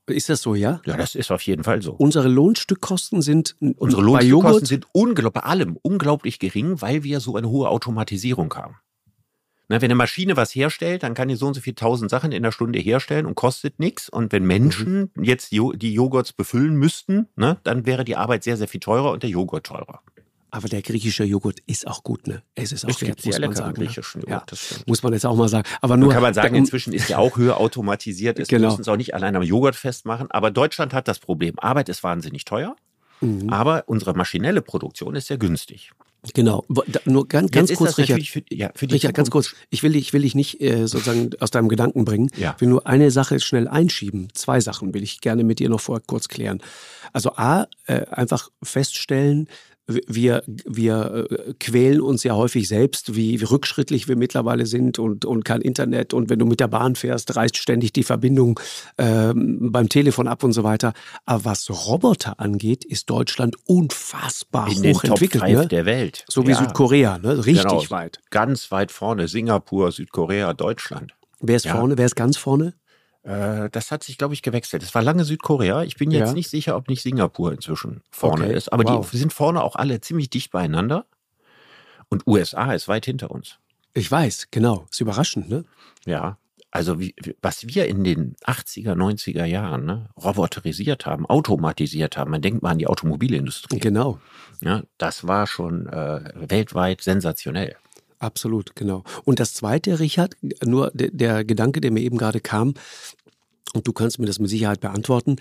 Ist 0.08 0.28
das 0.28 0.42
so, 0.42 0.56
ja? 0.56 0.80
Ja, 0.84 0.96
das 0.96 1.14
ist 1.14 1.30
auf 1.30 1.42
jeden 1.42 1.62
Fall 1.62 1.82
so. 1.82 1.92
Unsere 1.92 2.26
Lohnstückkosten 2.26 3.22
sind 3.22 3.56
unsere 3.60 4.02
Lohnstückkosten 4.02 4.66
sind 4.66 4.86
unglaublich, 4.92 5.42
bei 5.42 5.48
allem 5.48 5.78
unglaublich 5.82 6.40
gering, 6.40 6.80
weil 6.80 7.04
wir 7.04 7.20
so 7.20 7.36
eine 7.36 7.48
hohe 7.48 7.68
Automatisierung 7.68 8.52
haben. 8.54 8.76
Na, 9.68 9.80
wenn 9.80 9.86
eine 9.86 9.96
Maschine 9.96 10.36
was 10.36 10.54
herstellt, 10.54 11.04
dann 11.04 11.14
kann 11.14 11.28
die 11.28 11.34
so 11.36 11.46
und 11.46 11.54
so 11.54 11.60
viele 11.60 11.76
tausend 11.76 12.10
Sachen 12.10 12.32
in 12.32 12.42
der 12.42 12.52
Stunde 12.52 12.78
herstellen 12.80 13.26
und 13.26 13.36
kostet 13.36 13.78
nichts. 13.78 14.08
Und 14.08 14.32
wenn 14.32 14.44
Menschen 14.44 15.12
mhm. 15.14 15.24
jetzt 15.24 15.52
die 15.52 15.94
Joghurts 15.94 16.32
befüllen 16.32 16.74
müssten, 16.74 17.28
ne, 17.36 17.58
dann 17.62 17.86
wäre 17.86 18.04
die 18.04 18.16
Arbeit 18.16 18.42
sehr, 18.42 18.56
sehr 18.56 18.68
viel 18.68 18.80
teurer 18.80 19.12
und 19.12 19.22
der 19.22 19.30
Joghurt 19.30 19.66
teurer. 19.66 20.02
Aber 20.56 20.70
der 20.70 20.80
griechische 20.80 21.22
Joghurt 21.22 21.58
ist 21.66 21.86
auch 21.86 22.02
gut, 22.02 22.26
ne? 22.26 22.42
Es 22.54 22.72
ist 22.72 22.86
auch 22.86 22.88
es 22.88 23.02
wert, 23.02 23.22
muss 23.26 23.38
man 23.38 23.54
sagen. 23.54 23.78
Ne? 23.78 23.90
Joghurt, 23.90 24.26
ja. 24.26 24.42
Muss 24.86 25.02
man 25.02 25.12
jetzt 25.12 25.26
auch 25.26 25.36
mal 25.36 25.50
sagen. 25.50 25.68
Aber 25.82 25.98
nur. 25.98 26.10
kann 26.10 26.22
man 26.22 26.32
sagen, 26.32 26.54
inzwischen 26.54 26.94
ist 26.94 27.10
ja 27.10 27.18
auch 27.18 27.36
höher 27.36 27.58
automatisiert. 27.58 28.38
Ist. 28.38 28.48
Genau. 28.48 28.62
Wir 28.62 28.68
müssen 28.68 28.80
es 28.80 28.88
auch 28.88 28.96
nicht 28.96 29.12
allein 29.12 29.36
am 29.36 29.42
Joghurt 29.42 29.76
festmachen. 29.76 30.30
Aber 30.30 30.50
Deutschland 30.50 30.94
hat 30.94 31.08
das 31.08 31.18
Problem. 31.18 31.58
Arbeit 31.58 31.90
ist 31.90 32.02
wahnsinnig 32.02 32.46
teuer. 32.46 32.74
Mhm. 33.20 33.50
Aber 33.50 33.84
unsere 33.86 34.14
maschinelle 34.14 34.62
Produktion 34.62 35.14
ist 35.14 35.26
sehr 35.26 35.36
günstig. 35.36 35.90
Genau. 36.32 36.64
Nur 37.04 37.28
ganz, 37.28 37.50
ganz 37.50 37.74
kurz, 37.74 37.98
Richard. 37.98 38.22
Für, 38.22 38.42
ja, 38.50 38.70
für 38.74 38.90
Richard, 38.90 39.14
ganz 39.14 39.30
kurz. 39.30 39.54
Ich 39.68 39.82
will 39.82 39.92
dich, 39.92 40.14
will 40.14 40.22
dich 40.22 40.34
nicht 40.34 40.62
äh, 40.62 40.88
sozusagen 40.88 41.30
aus 41.38 41.50
deinem 41.50 41.68
Gedanken 41.68 42.06
bringen. 42.06 42.30
Ja. 42.34 42.54
Ich 42.56 42.62
will 42.62 42.68
nur 42.68 42.86
eine 42.86 43.10
Sache 43.10 43.40
schnell 43.40 43.68
einschieben. 43.68 44.28
Zwei 44.32 44.60
Sachen 44.60 44.94
will 44.94 45.02
ich 45.02 45.20
gerne 45.20 45.44
mit 45.44 45.58
dir 45.58 45.68
noch 45.68 45.80
vorher 45.80 46.02
kurz 46.06 46.28
klären. 46.28 46.62
Also 47.12 47.32
A, 47.36 47.66
äh, 47.84 48.06
einfach 48.06 48.48
feststellen, 48.62 49.48
wir, 49.86 50.42
wir 50.46 51.26
äh, 51.30 51.54
quälen 51.60 52.00
uns 52.00 52.24
ja 52.24 52.34
häufig 52.34 52.66
selbst, 52.66 53.14
wie, 53.14 53.40
wie 53.40 53.44
rückschrittlich 53.44 54.08
wir 54.08 54.16
mittlerweile 54.16 54.66
sind 54.66 54.98
und, 54.98 55.24
und 55.24 55.44
kein 55.44 55.60
Internet. 55.60 56.12
Und 56.12 56.28
wenn 56.28 56.38
du 56.38 56.46
mit 56.46 56.60
der 56.60 56.68
Bahn 56.68 56.96
fährst, 56.96 57.36
reißt 57.36 57.56
ständig 57.56 57.92
die 57.92 58.02
Verbindung 58.02 58.58
ähm, 58.98 59.70
beim 59.70 59.88
Telefon 59.88 60.26
ab 60.26 60.42
und 60.42 60.52
so 60.52 60.64
weiter. 60.64 60.92
Aber 61.24 61.44
was 61.44 61.70
Roboter 61.70 62.40
angeht, 62.40 62.84
ist 62.84 63.08
Deutschland 63.10 63.56
unfassbar 63.66 64.68
In 64.68 64.94
hochentwickelt. 64.94 65.44
Den 65.44 65.54
Top 65.54 65.62
ne? 65.62 65.68
der 65.68 65.86
Welt. 65.86 66.24
So 66.28 66.46
wie 66.46 66.50
ja. 66.50 66.58
Südkorea, 66.58 67.18
ne? 67.18 67.46
richtig 67.46 67.62
genau. 67.62 67.90
weit. 67.90 68.20
Ganz 68.30 68.70
weit 68.72 68.90
vorne. 68.90 69.28
Singapur, 69.28 69.92
Südkorea, 69.92 70.52
Deutschland. 70.54 71.14
Wer 71.40 71.56
ist 71.56 71.66
ja. 71.66 71.76
vorne? 71.76 71.96
Wer 71.96 72.06
ist 72.06 72.16
ganz 72.16 72.36
vorne? 72.36 72.74
Äh, 73.26 73.70
das 73.70 73.90
hat 73.90 74.04
sich, 74.04 74.18
glaube 74.18 74.34
ich, 74.34 74.42
gewechselt. 74.42 74.82
Es 74.82 74.94
war 74.94 75.02
lange 75.02 75.24
Südkorea. 75.24 75.82
Ich 75.82 75.96
bin 75.96 76.12
jetzt 76.12 76.28
ja. 76.28 76.34
nicht 76.34 76.48
sicher, 76.48 76.76
ob 76.76 76.88
nicht 76.88 77.02
Singapur 77.02 77.52
inzwischen 77.52 78.02
vorne 78.10 78.44
okay. 78.44 78.54
ist. 78.54 78.72
Aber 78.72 78.84
wow. 78.84 79.10
die 79.10 79.18
sind 79.18 79.32
vorne 79.32 79.62
auch 79.62 79.74
alle 79.74 80.00
ziemlich 80.00 80.30
dicht 80.30 80.52
beieinander. 80.52 81.06
Und 82.08 82.26
USA 82.26 82.72
ist 82.72 82.86
weit 82.86 83.04
hinter 83.04 83.32
uns. 83.32 83.58
Ich 83.94 84.10
weiß, 84.10 84.48
genau. 84.52 84.86
Ist 84.90 85.00
überraschend, 85.00 85.48
ne? 85.48 85.64
Ja. 86.04 86.38
Also 86.70 87.00
wie, 87.00 87.14
was 87.42 87.66
wir 87.66 87.86
in 87.86 88.04
den 88.04 88.36
80er, 88.44 88.92
90er 88.92 89.44
Jahren 89.44 89.86
ne, 89.86 90.10
roboterisiert 90.22 91.06
haben, 91.06 91.26
automatisiert 91.26 92.16
haben, 92.16 92.30
man 92.30 92.42
denkt 92.42 92.62
mal 92.62 92.72
an 92.72 92.78
die 92.78 92.86
Automobilindustrie. 92.86 93.78
Genau. 93.78 94.20
Ja, 94.60 94.82
das 94.98 95.26
war 95.26 95.46
schon 95.46 95.86
äh, 95.86 96.32
weltweit 96.34 97.00
sensationell. 97.00 97.76
Absolut, 98.18 98.74
genau. 98.74 99.04
Und 99.24 99.40
das 99.40 99.54
Zweite, 99.54 99.98
Richard, 99.98 100.36
nur 100.64 100.90
der, 100.94 101.10
der 101.10 101.44
Gedanke, 101.44 101.80
der 101.80 101.90
mir 101.90 102.00
eben 102.00 102.18
gerade 102.18 102.40
kam, 102.40 102.74
und 103.74 103.86
du 103.86 103.92
kannst 103.92 104.18
mir 104.18 104.26
das 104.26 104.38
mit 104.38 104.48
Sicherheit 104.48 104.80
beantworten, 104.80 105.36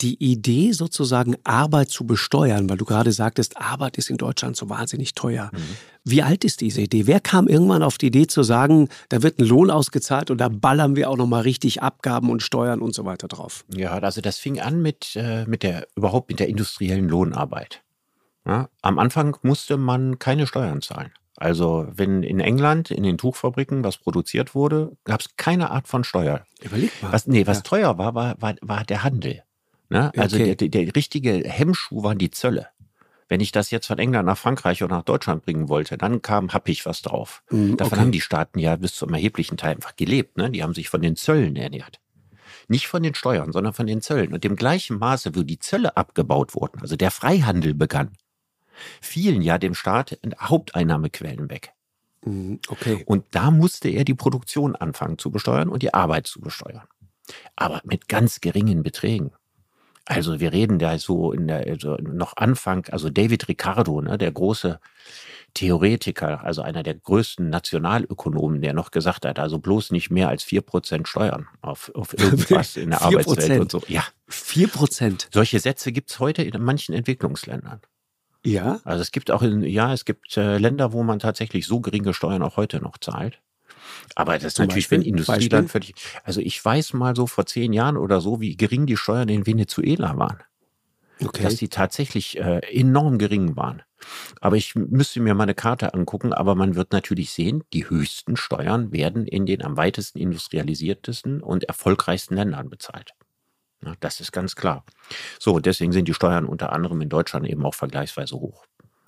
die 0.00 0.22
Idee 0.22 0.72
sozusagen 0.72 1.36
Arbeit 1.42 1.90
zu 1.90 2.06
besteuern, 2.06 2.70
weil 2.70 2.76
du 2.76 2.84
gerade 2.84 3.10
sagtest, 3.10 3.56
Arbeit 3.56 3.98
ist 3.98 4.10
in 4.10 4.16
Deutschland 4.16 4.56
so 4.56 4.68
wahnsinnig 4.68 5.14
teuer. 5.14 5.50
Mhm. 5.52 5.58
Wie 6.04 6.22
alt 6.22 6.44
ist 6.44 6.60
diese 6.60 6.82
Idee? 6.82 7.06
Wer 7.06 7.18
kam 7.18 7.48
irgendwann 7.48 7.82
auf 7.82 7.98
die 7.98 8.06
Idee 8.06 8.28
zu 8.28 8.44
sagen, 8.44 8.88
da 9.08 9.22
wird 9.22 9.40
ein 9.40 9.44
Lohn 9.44 9.70
ausgezahlt 9.70 10.30
und 10.30 10.38
da 10.38 10.48
ballern 10.48 10.94
wir 10.94 11.10
auch 11.10 11.16
nochmal 11.16 11.42
richtig 11.42 11.82
Abgaben 11.82 12.30
und 12.30 12.42
Steuern 12.42 12.80
und 12.80 12.94
so 12.94 13.04
weiter 13.04 13.26
drauf? 13.26 13.64
Ja, 13.74 13.98
also 13.98 14.20
das 14.20 14.38
fing 14.38 14.60
an 14.60 14.80
mit, 14.80 15.16
äh, 15.16 15.44
mit 15.46 15.64
der, 15.64 15.88
überhaupt 15.96 16.30
mit 16.30 16.38
der 16.38 16.48
industriellen 16.48 17.08
Lohnarbeit. 17.08 17.82
Ja, 18.46 18.68
am 18.82 18.98
Anfang 18.98 19.36
musste 19.42 19.76
man 19.76 20.18
keine 20.20 20.46
Steuern 20.46 20.80
zahlen. 20.80 21.10
Also 21.40 21.86
wenn 21.90 22.24
in 22.24 22.40
England 22.40 22.90
in 22.90 23.04
den 23.04 23.16
Tuchfabriken 23.16 23.84
was 23.84 23.96
produziert 23.96 24.56
wurde, 24.56 24.96
gab 25.04 25.20
es 25.20 25.36
keine 25.36 25.70
Art 25.70 25.86
von 25.86 26.02
Steuer. 26.02 26.44
Überleg 26.60 26.90
mal. 27.00 27.12
Was, 27.12 27.28
nee, 27.28 27.46
was 27.46 27.58
ja. 27.58 27.62
teuer 27.62 27.98
war, 27.98 28.14
war, 28.14 28.34
war, 28.40 28.56
war 28.60 28.84
der 28.84 29.04
Handel. 29.04 29.44
Ne? 29.88 30.12
Also 30.16 30.36
okay. 30.36 30.56
der, 30.56 30.68
der, 30.68 30.96
richtige 30.96 31.42
Hemmschuh 31.48 32.02
waren 32.02 32.18
die 32.18 32.30
Zölle. 32.30 32.68
Wenn 33.28 33.40
ich 33.40 33.52
das 33.52 33.70
jetzt 33.70 33.86
von 33.86 33.98
England 33.98 34.26
nach 34.26 34.38
Frankreich 34.38 34.82
oder 34.82 34.96
nach 34.96 35.04
Deutschland 35.04 35.44
bringen 35.44 35.68
wollte, 35.68 35.96
dann 35.96 36.22
kam 36.22 36.52
happig 36.52 36.84
was 36.86 37.02
drauf. 37.02 37.42
Mm, 37.50 37.76
Davon 37.76 37.92
okay. 37.92 38.00
haben 38.00 38.12
die 38.12 38.20
Staaten 38.20 38.58
ja 38.58 38.74
bis 38.76 38.94
zum 38.94 39.12
erheblichen 39.14 39.56
Teil 39.56 39.76
einfach 39.76 39.96
gelebt. 39.96 40.38
Ne? 40.38 40.50
Die 40.50 40.62
haben 40.62 40.74
sich 40.74 40.88
von 40.88 41.02
den 41.02 41.14
Zöllen 41.14 41.54
ernährt. 41.54 42.00
Nicht 42.66 42.88
von 42.88 43.02
den 43.02 43.14
Steuern, 43.14 43.52
sondern 43.52 43.74
von 43.74 43.86
den 43.86 44.00
Zöllen. 44.00 44.32
Und 44.32 44.44
im 44.44 44.56
gleichen 44.56 44.98
Maße, 44.98 45.36
wo 45.36 45.42
die 45.42 45.58
Zölle 45.58 45.96
abgebaut 45.96 46.54
wurden, 46.54 46.80
also 46.80 46.96
der 46.96 47.10
Freihandel 47.10 47.74
begann, 47.74 48.10
fielen 49.00 49.42
ja 49.42 49.58
dem 49.58 49.74
Staat 49.74 50.18
Haupteinnahmequellen 50.40 51.50
weg. 51.50 51.72
Mhm, 52.24 52.60
okay. 52.68 53.02
Und 53.06 53.24
da 53.32 53.50
musste 53.50 53.88
er 53.88 54.04
die 54.04 54.14
Produktion 54.14 54.76
anfangen 54.76 55.18
zu 55.18 55.30
besteuern 55.30 55.68
und 55.68 55.82
die 55.82 55.94
Arbeit 55.94 56.26
zu 56.26 56.40
besteuern. 56.40 56.86
Aber 57.56 57.80
mit 57.84 58.08
ganz 58.08 58.40
geringen 58.40 58.82
Beträgen. 58.82 59.32
Also 60.04 60.40
wir 60.40 60.52
reden 60.52 60.78
da 60.78 60.98
so 60.98 61.32
in 61.32 61.48
der 61.48 61.66
also 61.66 61.96
noch 61.96 62.36
Anfang, 62.36 62.86
also 62.90 63.10
David 63.10 63.46
Ricardo, 63.48 64.00
ne, 64.00 64.16
der 64.16 64.32
große 64.32 64.80
Theoretiker, 65.52 66.44
also 66.44 66.62
einer 66.62 66.82
der 66.82 66.94
größten 66.94 67.50
Nationalökonomen, 67.50 68.62
der 68.62 68.72
noch 68.72 68.90
gesagt 68.90 69.26
hat, 69.26 69.38
also 69.38 69.58
bloß 69.58 69.90
nicht 69.90 70.10
mehr 70.10 70.28
als 70.28 70.42
vier 70.42 70.62
Prozent 70.62 71.08
Steuern 71.08 71.46
auf, 71.60 71.90
auf 71.94 72.18
irgendwas 72.18 72.76
in 72.76 72.90
der 72.90 73.02
Arbeitswelt 73.02 73.60
und 73.60 73.70
so. 73.70 73.82
Ja. 73.88 74.04
Vier 74.28 74.68
Prozent. 74.68 75.28
Solche 75.32 75.60
Sätze 75.60 75.92
gibt 75.92 76.10
es 76.10 76.20
heute 76.20 76.42
in 76.42 76.62
manchen 76.62 76.94
Entwicklungsländern. 76.94 77.80
Ja. 78.44 78.80
Also 78.84 79.02
es 79.02 79.10
gibt 79.10 79.30
auch 79.30 79.42
in, 79.42 79.62
ja, 79.62 79.92
es 79.92 80.04
gibt 80.04 80.36
äh, 80.36 80.58
Länder, 80.58 80.92
wo 80.92 81.02
man 81.02 81.18
tatsächlich 81.18 81.66
so 81.66 81.80
geringe 81.80 82.14
Steuern 82.14 82.42
auch 82.42 82.56
heute 82.56 82.80
noch 82.80 82.98
zahlt. 82.98 83.40
Aber 84.14 84.34
das 84.34 84.44
ist 84.44 84.58
natürlich, 84.58 84.86
Beispiel? 84.86 84.98
wenn 84.98 85.06
Industrieland 85.06 85.70
völlig. 85.70 85.94
Also 86.24 86.40
ich 86.40 86.64
weiß 86.64 86.92
mal 86.94 87.16
so 87.16 87.26
vor 87.26 87.46
zehn 87.46 87.72
Jahren 87.72 87.96
oder 87.96 88.20
so, 88.20 88.40
wie 88.40 88.56
gering 88.56 88.86
die 88.86 88.96
Steuern 88.96 89.28
in 89.28 89.46
Venezuela 89.46 90.16
waren. 90.16 90.42
Okay. 91.20 91.42
Dass 91.42 91.56
die 91.56 91.68
tatsächlich 91.68 92.38
äh, 92.38 92.60
enorm 92.72 93.18
gering 93.18 93.56
waren. 93.56 93.82
Aber 94.40 94.56
ich 94.56 94.76
müsste 94.76 95.20
mir 95.20 95.34
mal 95.34 95.42
eine 95.42 95.54
Karte 95.54 95.92
angucken, 95.92 96.32
aber 96.32 96.54
man 96.54 96.76
wird 96.76 96.92
natürlich 96.92 97.30
sehen, 97.30 97.64
die 97.72 97.90
höchsten 97.90 98.36
Steuern 98.36 98.92
werden 98.92 99.26
in 99.26 99.44
den 99.44 99.64
am 99.64 99.76
weitesten 99.76 100.20
industrialisiertesten 100.20 101.42
und 101.42 101.64
erfolgreichsten 101.64 102.36
Ländern 102.36 102.70
bezahlt. 102.70 103.14
Ja, 103.84 103.94
das 104.00 104.20
ist 104.20 104.32
ganz 104.32 104.56
klar. 104.56 104.84
So, 105.38 105.58
deswegen 105.60 105.92
sind 105.92 106.08
die 106.08 106.14
Steuern 106.14 106.46
unter 106.46 106.72
anderem 106.72 107.00
in 107.00 107.08
Deutschland 107.08 107.46
eben 107.48 107.64
auch 107.64 107.74
vergleichsweise 107.74 108.36
hoch. 108.36 108.64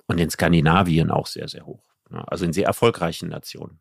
Und 0.07 0.19
in 0.19 0.29
Skandinavien 0.29 1.11
auch 1.11 1.27
sehr, 1.27 1.47
sehr 1.47 1.65
hoch. 1.65 1.83
Ja, 2.11 2.23
also 2.25 2.45
in 2.45 2.53
sehr 2.53 2.65
erfolgreichen 2.65 3.29
Nationen. 3.29 3.79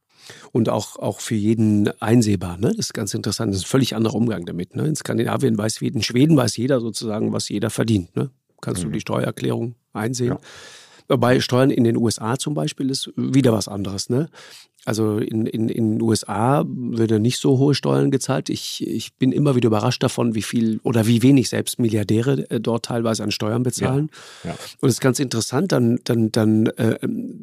Und 0.53 0.69
auch, 0.69 0.97
auch 0.97 1.21
für 1.21 1.35
jeden 1.35 1.89
einsehbar. 2.01 2.57
Ne? 2.59 2.69
Das 2.69 2.77
ist 2.87 2.95
ganz 2.95 3.15
interessant. 3.15 3.53
Das 3.53 3.61
ist 3.61 3.67
ein 3.67 3.71
völlig 3.71 3.97
anderer 3.97 4.15
Umgang 4.15 4.45
damit. 4.45 4.77
Ne? 4.77 4.87
In 4.87 4.95
Skandinavien 4.95 5.57
weiß 5.57 5.81
jeder, 5.81 5.97
in 5.97 6.03
Schweden 6.03 6.37
weiß 6.37 6.57
jeder 6.57 6.81
sozusagen, 6.81 7.33
was 7.33 7.49
jeder 7.49 7.71
verdient. 7.71 8.15
Ne? 8.17 8.31
Kannst 8.61 8.83
du 8.83 8.89
Mhm. 8.89 8.93
die 8.93 9.01
Steuererklärung 9.01 9.75
einsehen. 9.93 10.33
Ja. 10.33 10.39
Wobei 11.11 11.41
Steuern 11.41 11.71
in 11.71 11.85
den 11.85 11.97
USA 11.97 12.39
zum 12.39 12.55
Beispiel 12.55 12.89
ist 12.89 13.11
wieder 13.17 13.53
was 13.53 13.67
anderes. 13.67 14.09
Ne? 14.11 14.29
Also 14.85 15.19
in, 15.19 15.45
in, 15.45 15.69
in 15.69 15.93
den 15.93 16.03
USA 16.03 16.65
werden 16.67 17.21
nicht 17.21 17.39
so 17.39 17.59
hohe 17.59 17.75
Steuern 17.75 18.11
gezahlt. 18.11 18.49
Ich, 18.49 18.87
ich 18.87 19.13
bin 19.15 19.33
immer 19.33 19.55
wieder 19.55 19.67
überrascht 19.67 20.03
davon, 20.03 20.35
wie 20.35 20.43
viel 20.43 20.81
oder 20.85 21.07
wie 21.07 21.21
wenig 21.23 21.49
selbst 21.49 21.79
Milliardäre 21.79 22.49
äh, 22.49 22.61
dort 22.61 22.87
teilweise 22.87 23.23
an 23.25 23.31
Steuern 23.31 23.63
bezahlen. 23.63 24.11
Ja. 24.43 24.57
Und 24.81 24.89
es 24.89 24.95
ist 24.95 25.01
ganz 25.01 25.19
interessant, 25.19 25.73
dann, 25.73 25.99
dann, 26.05 26.33
dann 26.33 26.67
äh, 26.67 26.99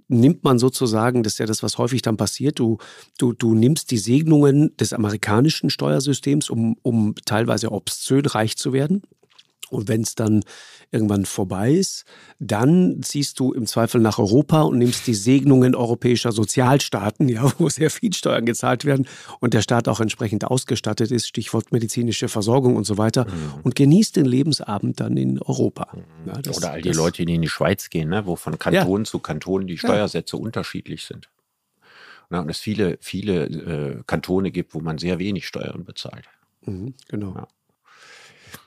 nimmt 0.07 0.43
man 0.45 0.57
sozusagen, 0.57 1.21
das 1.21 1.33
ist 1.33 1.39
ja 1.39 1.45
das, 1.45 1.61
was 1.61 1.77
häufig 1.77 2.01
dann 2.01 2.17
passiert, 2.17 2.57
du, 2.57 2.77
du, 3.19 3.33
du 3.33 3.53
nimmst 3.53 3.91
die 3.91 3.99
Segnungen 3.99 4.75
des 4.77 4.93
amerikanischen 4.93 5.69
Steuersystems, 5.69 6.49
um, 6.49 6.77
um 6.81 7.15
teilweise 7.25 7.71
obszön 7.71 8.25
reich 8.25 8.57
zu 8.57 8.73
werden. 8.73 9.03
Und 9.69 9.87
wenn 9.89 10.01
es 10.01 10.15
dann 10.15 10.43
irgendwann 10.91 11.25
vorbei 11.25 11.73
ist, 11.73 12.05
dann 12.39 13.01
ziehst 13.03 13.39
du 13.39 13.51
im 13.53 13.65
Zweifel 13.65 13.99
nach 14.01 14.19
Europa 14.19 14.61
und 14.61 14.77
nimmst 14.77 15.05
die 15.07 15.13
Segnungen 15.13 15.75
europäischer 15.75 16.31
Sozialstaaten, 16.31 17.27
ja, 17.29 17.51
wo 17.57 17.69
sehr 17.69 17.89
viel 17.89 18.13
Steuern 18.13 18.45
gezahlt 18.45 18.85
werden 18.85 19.07
und 19.39 19.53
der 19.53 19.61
Staat 19.61 19.87
auch 19.87 19.99
entsprechend 19.99 20.45
ausgestattet 20.45 21.11
ist, 21.11 21.27
Stichwort 21.27 21.71
medizinische 21.71 22.27
Versorgung 22.29 22.75
und 22.75 22.85
so 22.85 22.97
weiter, 22.97 23.25
Mhm. 23.25 23.61
und 23.63 23.75
genießt 23.75 24.15
den 24.15 24.25
Lebensabend 24.25 24.99
dann 24.99 25.17
in 25.17 25.41
Europa. 25.41 25.87
Ja, 26.25 26.33
das- 26.41 26.57
Oder 26.57 26.71
all 26.71 26.81
die 26.81 26.89
das- 26.89 26.97
Leute, 26.97 27.25
die 27.25 27.35
in 27.35 27.41
die 27.41 27.49
Schweiz 27.49 27.89
gehen, 27.89 28.09
ne, 28.09 28.25
wo 28.25 28.35
von 28.35 28.57
Kanton 28.57 29.05
zu 29.05 29.19
Kanton 29.19 29.67
die 29.67 29.77
Steuersätze 29.77 30.37
unterschiedlich 30.37 31.03
sind. 31.05 31.29
Na, 32.29 32.41
und 32.41 32.49
es 32.49 32.59
viele, 32.59 32.97
viele 33.01 33.45
äh, 33.45 34.03
Kantone 34.05 34.51
gibt, 34.51 34.73
wo 34.73 34.79
man 34.81 34.97
sehr 34.97 35.17
wenig 35.19 35.47
Steuern 35.47 35.85
bezahlt. 35.85 36.25
Mhm, 36.65 36.93
genau. 37.07 37.33
Ja. 37.35 37.47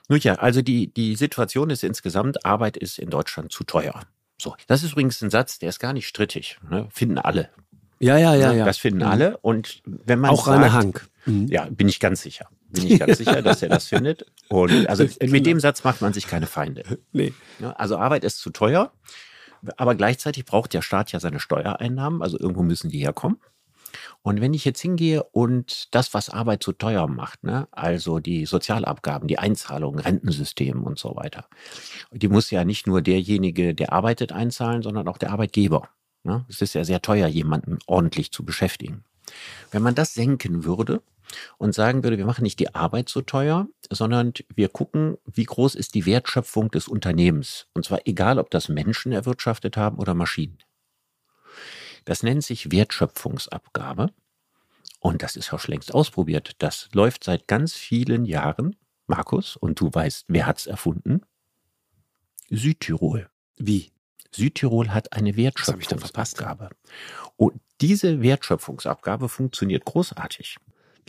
Nun 0.09 0.19
ja, 0.19 0.35
also 0.35 0.61
die, 0.61 0.87
die 0.93 1.15
Situation 1.15 1.69
ist 1.69 1.83
insgesamt, 1.83 2.45
Arbeit 2.45 2.77
ist 2.77 2.99
in 2.99 3.09
Deutschland 3.09 3.51
zu 3.51 3.63
teuer. 3.63 4.01
So, 4.41 4.55
das 4.67 4.83
ist 4.83 4.93
übrigens 4.93 5.21
ein 5.21 5.29
Satz, 5.29 5.59
der 5.59 5.69
ist 5.69 5.79
gar 5.79 5.93
nicht 5.93 6.07
strittig. 6.07 6.57
Ne? 6.69 6.87
Finden 6.91 7.17
alle. 7.17 7.49
Ja, 7.99 8.17
ja, 8.17 8.33
ja, 8.33 8.51
Ne? 8.51 8.59
ja. 8.59 8.65
Das 8.65 8.77
finden 8.79 9.01
Mhm. 9.01 9.05
alle. 9.11 9.37
Und 9.37 9.81
wenn 9.85 10.19
man 10.19 10.31
Auch 10.31 10.47
Rainer 10.47 10.73
Hank. 10.73 11.07
Mhm. 11.25 11.47
Ja, 11.47 11.67
bin 11.69 11.87
ich 11.87 11.99
ganz 11.99 12.21
sicher. 12.23 12.47
Bin 12.69 12.87
ich 12.87 12.99
ganz 12.99 13.19
sicher, 13.19 13.41
dass 13.43 13.61
er 13.61 13.69
das 13.69 13.87
findet. 13.87 14.25
Und 14.49 14.87
also 14.87 15.05
mit 15.21 15.45
dem 15.45 15.59
Satz 15.59 15.83
macht 15.83 16.01
man 16.01 16.11
sich 16.13 16.25
keine 16.27 16.47
Feinde. 16.47 16.83
Nee. 17.11 17.33
Ja, 17.59 17.71
also 17.73 17.97
Arbeit 17.97 18.23
ist 18.23 18.39
zu 18.39 18.49
teuer, 18.49 18.91
aber 19.77 19.93
gleichzeitig 19.93 20.45
braucht 20.45 20.73
der 20.73 20.81
Staat 20.81 21.11
ja 21.11 21.19
seine 21.19 21.39
Steuereinnahmen, 21.39 22.23
also 22.23 22.39
irgendwo 22.39 22.63
müssen 22.63 22.89
die 22.89 22.99
herkommen. 22.99 23.37
Und 24.21 24.41
wenn 24.41 24.53
ich 24.53 24.65
jetzt 24.65 24.81
hingehe 24.81 25.23
und 25.23 25.93
das, 25.93 26.13
was 26.13 26.29
Arbeit 26.29 26.63
zu 26.63 26.73
teuer 26.73 27.07
macht, 27.07 27.43
ne, 27.43 27.67
also 27.71 28.19
die 28.19 28.45
Sozialabgaben, 28.45 29.27
die 29.27 29.39
Einzahlungen, 29.39 29.99
Rentensystem 29.99 30.83
und 30.83 30.99
so 30.99 31.15
weiter, 31.15 31.45
die 32.11 32.27
muss 32.27 32.51
ja 32.51 32.63
nicht 32.63 32.87
nur 32.87 33.01
derjenige, 33.01 33.73
der 33.73 33.93
arbeitet, 33.93 34.31
einzahlen, 34.31 34.81
sondern 34.81 35.07
auch 35.07 35.17
der 35.17 35.31
Arbeitgeber. 35.31 35.89
Ne? 36.23 36.45
Es 36.49 36.61
ist 36.61 36.73
ja 36.73 36.83
sehr 36.83 37.01
teuer, 37.01 37.27
jemanden 37.27 37.79
ordentlich 37.87 38.31
zu 38.31 38.45
beschäftigen. 38.45 39.03
Wenn 39.71 39.81
man 39.81 39.95
das 39.95 40.13
senken 40.13 40.63
würde 40.63 41.01
und 41.57 41.73
sagen 41.73 42.03
würde, 42.03 42.17
wir 42.17 42.25
machen 42.25 42.43
nicht 42.43 42.59
die 42.59 42.75
Arbeit 42.75 43.09
so 43.09 43.21
teuer, 43.21 43.67
sondern 43.89 44.33
wir 44.53 44.69
gucken, 44.69 45.17
wie 45.25 45.45
groß 45.45 45.75
ist 45.75 45.95
die 45.95 46.05
Wertschöpfung 46.05 46.69
des 46.71 46.87
Unternehmens. 46.87 47.67
Und 47.73 47.85
zwar 47.85 48.01
egal, 48.05 48.39
ob 48.39 48.51
das 48.51 48.69
Menschen 48.69 49.11
erwirtschaftet 49.11 49.77
haben 49.77 49.97
oder 49.97 50.13
Maschinen. 50.13 50.57
Das 52.05 52.23
nennt 52.23 52.43
sich 52.43 52.71
Wertschöpfungsabgabe. 52.71 54.11
Und 54.99 55.23
das 55.23 55.35
ist 55.35 55.51
auch 55.51 55.59
schon 55.59 55.73
längst 55.73 55.93
ausprobiert. 55.93 56.55
Das 56.59 56.89
läuft 56.93 57.23
seit 57.23 57.47
ganz 57.47 57.73
vielen 57.73 58.25
Jahren. 58.25 58.75
Markus, 59.07 59.55
und 59.55 59.79
du 59.79 59.91
weißt, 59.91 60.25
wer 60.27 60.45
hat's 60.45 60.67
erfunden? 60.67 61.21
Südtirol. 62.49 63.29
Wie? 63.57 63.91
Südtirol 64.33 64.89
hat 64.89 65.13
eine? 65.13 65.35
Wertschöpfungsabgabe. 65.35 66.69
Und 67.35 67.59
diese 67.81 68.21
Wertschöpfungsabgabe 68.21 69.27
funktioniert 69.27 69.85
großartig. 69.85 70.57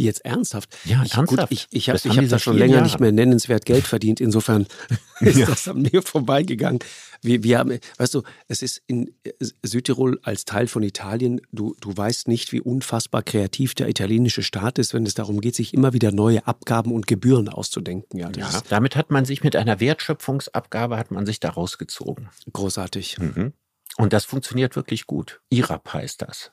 Jetzt 0.05 0.25
ernsthaft? 0.25 0.77
Ja, 0.85 1.03
ich, 1.05 1.15
ernsthaft. 1.15 1.29
Gut, 1.29 1.47
ich 1.51 1.67
ich 1.71 1.89
habe 1.89 1.95
Das 1.97 2.05
haben 2.05 2.13
ich 2.13 2.17
hab 2.19 2.25
die 2.25 2.31
da 2.31 2.39
schon 2.39 2.57
länger 2.57 2.75
Jahren. 2.75 2.85
nicht 2.85 3.01
mehr 3.01 3.13
nennenswert 3.13 3.65
Geld 3.65 3.87
verdient. 3.87 4.21
Insofern 4.21 4.67
ist 5.21 5.37
Ja. 5.39 5.47
das 5.47 5.69
an 5.69 5.83
mir 5.83 6.03
vorbeigegangen. 6.03 6.81
Wir, 7.25 7.45
wir 7.45 7.59
haben, 7.61 7.79
weißt 7.99 8.15
du, 8.15 8.23
es 8.49 8.63
ist 8.63 8.83
in 8.89 9.15
Südtirol 9.63 10.19
als 10.25 10.45
Teil 10.45 10.67
von 10.67 10.83
Italien, 10.83 11.41
du, 11.53 11.77
du 11.81 11.97
weißt 11.97 12.27
nicht, 12.27 12.51
wie 12.53 12.61
unfassbar 12.61 13.23
kreativ 13.23 13.75
der 13.75 13.89
italienische 13.89 14.43
Staat 14.43 14.79
ist, 14.81 14.93
wenn 14.93 15.07
es 15.07 15.15
darum 15.15 15.41
geht, 15.41 15.55
sich 15.55 15.73
immer 15.73 15.93
wieder 15.93 16.11
neue 16.11 16.45
Abgaben 16.49 16.91
und 16.93 17.07
Gebühren 17.07 17.49
auszudenken. 17.49 18.19
Ja, 18.19 18.31
Ja, 18.37 18.51
damit 18.69 18.97
hat 18.97 19.11
man 19.13 19.25
sich 19.25 19.45
mit 19.45 19.55
einer 19.55 19.79
Wertschöpfungsabgabe 19.79 20.97
hat 20.99 21.11
man 21.13 21.25
sich 21.27 21.39
da 21.39 21.51
rausgezogen. 21.51 22.29
großartig. 22.53 23.19
Mhm. 23.19 23.53
Und 23.99 24.13
das 24.13 24.25
funktioniert 24.25 24.75
wirklich 24.75 25.07
gut. 25.07 25.41
IRAP 25.51 25.93
heißt 25.93 26.23
das. 26.23 26.51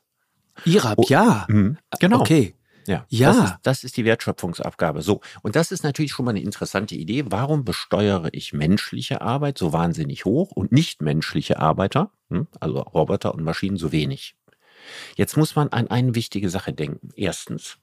IRAP, 0.65 0.99
Oh, 0.99 1.05
ja. 1.07 1.45
Mhm. 1.49 1.77
Genau. 1.99 2.19
Okay. 2.19 2.53
Ja, 2.89 3.06
Ja. 3.10 3.28
Das 3.32 3.38
ist, 3.38 3.56
das 3.62 3.84
ist 3.84 3.97
die 3.97 4.06
Wertschöpfungsabgabe. 4.06 5.04
So. 5.04 5.21
Und 5.43 5.56
das 5.56 5.71
ist 5.71 5.84
natürlich 5.84 6.12
schon 6.12 6.25
mal 6.25 6.32
eine 6.32 6.41
interessante 6.41 6.95
Idee. 6.95 7.25
Warum 7.28 7.63
besteuere 7.63 8.30
ich 8.32 8.52
menschliche 8.52 9.21
Arbeit 9.21 9.60
so 9.60 9.73
wahnsinnig 9.73 10.25
hoch 10.25 10.52
und 10.52 10.71
nicht 10.71 10.99
menschliche 10.99 11.60
Arbeiter, 11.60 12.12
hm, 12.30 12.47
also 12.60 12.80
Roboter 12.80 13.36
und 13.36 13.43
Maschinen, 13.43 13.78
so 13.78 13.91
wenig? 13.91 14.36
Jetzt 15.15 15.38
muss 15.38 15.56
man 15.56 15.67
an 15.69 15.88
eine 15.88 16.15
wichtige 16.15 16.49
Sache 16.49 16.73
denken. 16.73 17.10
Erstens, 17.15 17.78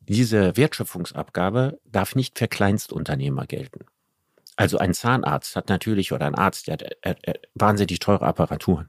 diese 0.00 0.56
Wertschöpfungsabgabe 0.56 1.78
darf 1.84 2.16
nicht 2.16 2.38
für 2.40 2.48
Kleinstunternehmer 2.48 3.46
gelten. 3.46 3.84
Also 4.56 4.78
ein 4.78 4.94
Zahnarzt 4.94 5.54
hat 5.54 5.68
natürlich 5.68 6.10
oder 6.10 6.26
ein 6.26 6.34
Arzt, 6.34 6.66
der 6.66 6.72
hat 6.72 6.82
äh, 7.02 7.14
äh, 7.22 7.34
wahnsinnig 7.54 8.00
teure 8.00 8.26
Apparaturen. 8.26 8.88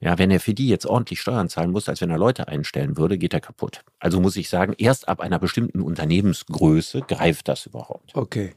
Ja, 0.00 0.18
wenn 0.18 0.30
er 0.30 0.40
für 0.40 0.54
die 0.54 0.68
jetzt 0.68 0.86
ordentlich 0.86 1.20
Steuern 1.20 1.48
zahlen 1.48 1.72
muss, 1.72 1.88
als 1.88 2.00
wenn 2.00 2.10
er 2.10 2.18
Leute 2.18 2.48
einstellen 2.48 2.96
würde, 2.96 3.18
geht 3.18 3.34
er 3.34 3.40
kaputt. 3.40 3.82
Also 3.98 4.20
muss 4.20 4.36
ich 4.36 4.48
sagen, 4.48 4.74
erst 4.78 5.08
ab 5.08 5.20
einer 5.20 5.38
bestimmten 5.38 5.80
Unternehmensgröße 5.80 7.02
greift 7.02 7.48
das 7.48 7.66
überhaupt. 7.66 8.14
Okay. 8.14 8.52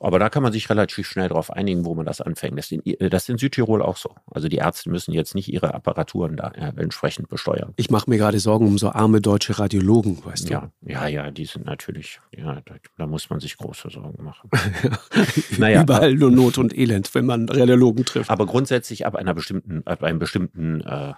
Aber 0.00 0.18
da 0.18 0.28
kann 0.28 0.42
man 0.42 0.52
sich 0.52 0.68
relativ 0.70 1.08
schnell 1.08 1.28
darauf 1.28 1.50
einigen, 1.50 1.84
wo 1.84 1.94
man 1.94 2.04
das 2.04 2.20
anfängt. 2.20 2.58
Das 2.58 2.70
ist 2.70 2.84
in, 2.84 3.10
das 3.10 3.24
ist 3.24 3.28
in 3.30 3.38
Südtirol 3.38 3.82
auch 3.82 3.96
so. 3.96 4.14
Also 4.30 4.48
die 4.48 4.56
Ärzte 4.56 4.90
müssen 4.90 5.12
jetzt 5.12 5.34
nicht 5.34 5.52
ihre 5.52 5.72
Apparaturen 5.74 6.36
da 6.36 6.48
äh, 6.48 6.72
entsprechend 6.76 7.28
besteuern. 7.28 7.72
Ich 7.76 7.90
mache 7.90 8.10
mir 8.10 8.18
gerade 8.18 8.38
Sorgen 8.38 8.66
um 8.66 8.78
so 8.78 8.90
arme 8.90 9.20
deutsche 9.20 9.58
Radiologen, 9.58 10.24
weißt 10.24 10.48
du. 10.48 10.52
Ja, 10.52 10.70
ja, 10.82 11.06
ja, 11.06 11.30
die 11.30 11.46
sind 11.46 11.64
natürlich, 11.64 12.20
ja, 12.36 12.60
da, 12.64 12.74
da 12.98 13.06
muss 13.06 13.30
man 13.30 13.40
sich 13.40 13.56
große 13.56 13.90
Sorgen 13.90 14.22
machen. 14.24 14.50
Naja, 15.58 15.82
Überall 15.82 16.14
nur 16.14 16.30
Not 16.30 16.58
und 16.58 16.76
Elend, 16.76 17.14
wenn 17.14 17.26
man 17.26 17.48
Radiologen 17.48 18.04
trifft. 18.04 18.30
Aber 18.30 18.46
grundsätzlich 18.46 19.06
ab 19.06 19.14
einer 19.14 19.34
bestimmten, 19.34 19.82
ab 19.86 20.02
einem 20.02 20.18
bestimmten 20.18 20.80
äh, 20.82 21.12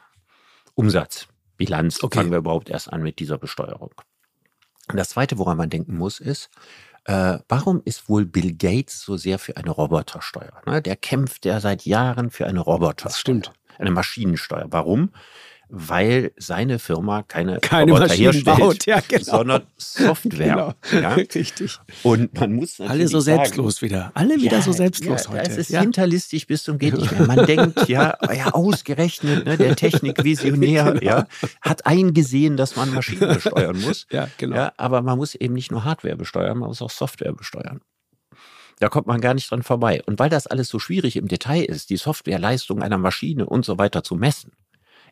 Umsatz, 0.75 1.29
Bilanz, 1.57 2.03
Okay. 2.03 2.19
fangen 2.19 2.31
wir 2.31 2.39
überhaupt 2.39 2.69
erst 2.69 2.93
an 2.93 3.03
mit 3.03 3.19
dieser 3.19 3.39
Besteuerung. 3.39 3.91
Und 4.89 4.97
das 4.99 5.09
Zweite, 5.11 5.39
woran 5.39 5.57
man 5.57 5.71
denken 5.71 5.97
muss, 5.97 6.21
ist, 6.21 6.51
äh, 7.07 7.39
warum 7.49 7.83
ist 7.85 8.09
wohl 8.09 8.27
Bill 8.27 8.55
Gates 8.55 9.01
so 9.01 9.17
sehr 9.17 9.39
für 9.39 9.57
eine 9.57 9.71
Robotersteuer? 9.71 10.61
Ne? 10.67 10.83
Der 10.83 10.97
kämpft 10.97 11.45
ja 11.45 11.61
seit 11.61 11.85
Jahren 11.87 12.31
für 12.31 12.47
eine 12.47 12.61
Robotersteuer. 12.61 13.11
Das 13.11 13.21
stimmt. 13.21 13.53
Eine 13.79 13.93
Maschinensteuer. 13.93 14.67
Warum? 14.71 15.11
Weil 15.69 16.33
seine 16.37 16.79
Firma 16.79 17.25
keine, 17.25 17.59
Keine 17.59 17.91
Roboter 17.93 18.09
Maschinen 18.09 18.33
herstellt, 18.33 18.59
baut, 18.59 18.87
ja, 18.87 19.01
genau. 19.07 19.25
sondern 19.25 19.63
Software. 19.77 20.75
Genau. 20.91 21.03
Ja? 21.03 21.15
Richtig. 21.15 21.79
Und 22.05 22.33
man 22.35 22.53
muss 22.53 22.79
natürlich 22.79 23.01
Alle 23.01 23.09
so 23.09 23.21
sagen, 23.21 23.39
selbstlos 23.39 23.83
wieder. 23.83 24.13
Alle 24.15 24.37
wieder 24.37 24.63
so 24.63 24.71
selbstlos 24.71 25.25
ja, 25.25 25.31
heute. 25.31 25.51
Es 25.51 25.57
ist 25.57 25.71
ja. 25.71 25.81
hinterlistig 25.81 26.47
bis 26.47 26.63
zum 26.63 26.79
geht 26.79 26.95
nicht 26.95 27.11
mehr. 27.11 27.27
Man 27.27 27.47
denkt, 27.47 27.89
ja, 27.89 28.17
ja, 28.33 28.53
ausgerechnet, 28.53 29.45
ne, 29.45 29.57
der 29.57 29.75
Technikvisionär, 29.75 30.93
Genau. 30.97 31.03
ja, 31.03 31.27
hat 31.63 31.85
eingesehen, 31.85 32.57
dass 32.57 32.77
man 32.77 32.95
Maschinen 32.95 33.35
besteuern 33.35 33.81
muss. 33.81 34.07
ja, 34.11 34.29
genau. 34.39 34.57
Ja, 34.57 34.73
aber 34.77 35.03
man 35.03 35.19
muss 35.19 35.35
eben 35.35 35.55
nicht 35.55 35.73
nur 35.73 35.85
Hardware 35.85 36.17
besteuern, 36.17 36.59
man 36.59 36.69
muss 36.69 36.81
auch 36.81 36.91
Software 36.91 37.33
besteuern. 37.33 37.81
Da 38.79 38.89
kommt 38.89 39.07
man 39.07 39.21
gar 39.21 39.35
nicht 39.35 39.51
dran 39.51 39.63
vorbei. 39.63 40.03
Und 40.07 40.19
weil 40.19 40.29
das 40.29 40.47
alles 40.47 40.69
so 40.69 40.79
schwierig 40.79 41.17
im 41.17 41.29
Detail 41.29 41.65
ist, 41.65 41.91
die 41.91 41.97
Softwareleistung 41.97 42.83
einer 42.83 42.99
Maschine 42.99 43.47
und 43.47 43.65
so 43.65 43.79
weiter 43.79 44.05
zu 44.05 44.17
messen, 44.17 44.53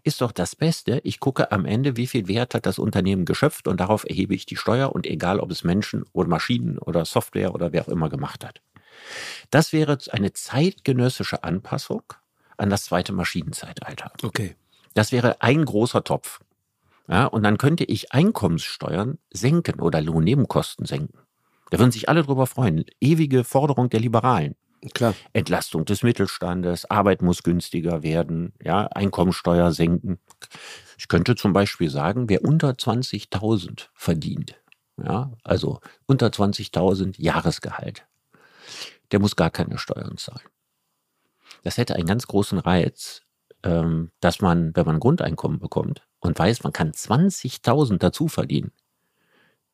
ist 0.04 0.20
doch 0.20 0.32
das 0.32 0.54
Beste, 0.54 1.00
ich 1.02 1.18
gucke 1.18 1.50
am 1.50 1.64
Ende, 1.64 1.96
wie 1.96 2.06
viel 2.06 2.28
Wert 2.28 2.54
hat 2.54 2.66
das 2.66 2.78
Unternehmen 2.78 3.24
geschöpft 3.24 3.66
und 3.66 3.80
darauf 3.80 4.04
erhebe 4.04 4.34
ich 4.34 4.46
die 4.46 4.56
Steuer 4.56 4.94
und 4.94 5.06
egal, 5.06 5.40
ob 5.40 5.50
es 5.50 5.64
Menschen 5.64 6.04
oder 6.12 6.28
Maschinen 6.28 6.78
oder 6.78 7.04
Software 7.04 7.54
oder 7.54 7.72
wer 7.72 7.82
auch 7.82 7.88
immer 7.88 8.10
gemacht 8.10 8.44
hat. 8.44 8.60
Das 9.50 9.72
wäre 9.72 9.98
eine 10.10 10.32
zeitgenössische 10.32 11.42
Anpassung 11.42 12.02
an 12.56 12.70
das 12.70 12.84
zweite 12.84 13.12
Maschinenzeitalter. 13.12 14.12
Okay. 14.22 14.56
Das 14.92 15.10
wäre 15.10 15.42
ein 15.42 15.64
großer 15.64 16.04
Topf. 16.04 16.40
Ja, 17.08 17.26
und 17.26 17.42
dann 17.42 17.58
könnte 17.58 17.84
ich 17.84 18.12
Einkommenssteuern 18.12 19.18
senken 19.30 19.80
oder 19.80 20.00
Lohnnebenkosten 20.00 20.86
senken. 20.86 21.18
Da 21.70 21.78
würden 21.78 21.90
sich 21.90 22.08
alle 22.08 22.22
drüber 22.22 22.46
freuen. 22.46 22.84
Ewige 23.00 23.42
Forderung 23.42 23.90
der 23.90 24.00
Liberalen. 24.00 24.54
Klar. 24.92 25.14
Entlastung 25.32 25.84
des 25.84 26.02
Mittelstandes, 26.02 26.90
Arbeit 26.90 27.22
muss 27.22 27.42
günstiger 27.42 28.02
werden, 28.02 28.52
ja, 28.62 28.86
Einkommensteuer 28.88 29.72
senken. 29.72 30.18
Ich 30.98 31.08
könnte 31.08 31.36
zum 31.36 31.52
Beispiel 31.52 31.88
sagen, 31.90 32.28
wer 32.28 32.44
unter 32.44 32.70
20.000 32.70 33.88
verdient, 33.94 34.56
ja, 35.02 35.32
also 35.42 35.80
unter 36.06 36.26
20.000 36.26 37.14
Jahresgehalt, 37.18 38.06
der 39.10 39.20
muss 39.20 39.36
gar 39.36 39.50
keine 39.50 39.78
Steuern 39.78 40.16
zahlen. 40.18 40.48
Das 41.62 41.78
hätte 41.78 41.94
einen 41.94 42.06
ganz 42.06 42.26
großen 42.26 42.58
Reiz, 42.58 43.22
ähm, 43.62 44.10
dass 44.20 44.40
man, 44.40 44.76
wenn 44.76 44.86
man 44.86 45.00
Grundeinkommen 45.00 45.58
bekommt 45.58 46.06
und 46.20 46.38
weiß, 46.38 46.62
man 46.62 46.72
kann 46.72 46.92
20.000 46.92 47.98
dazu 47.98 48.28
verdienen, 48.28 48.72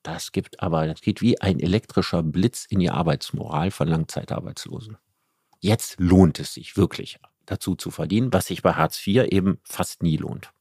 das 0.02 0.32
gibt 0.32 0.62
aber, 0.62 0.86
das 0.86 1.00
geht 1.00 1.20
wie 1.20 1.40
ein 1.40 1.60
elektrischer 1.60 2.22
Blitz 2.22 2.64
in 2.68 2.78
die 2.78 2.90
Arbeitsmoral 2.90 3.70
von 3.70 3.88
Langzeitarbeitslosen. 3.88 4.96
Jetzt 5.60 5.96
lohnt 5.98 6.38
es 6.40 6.54
sich 6.54 6.76
wirklich 6.76 7.18
dazu 7.44 7.74
zu 7.74 7.90
verdienen, 7.90 8.32
was 8.32 8.46
sich 8.46 8.62
bei 8.62 8.74
Hartz 8.74 9.06
IV 9.06 9.24
eben 9.24 9.58
fast 9.64 10.02
nie 10.02 10.16
lohnt. 10.16 10.52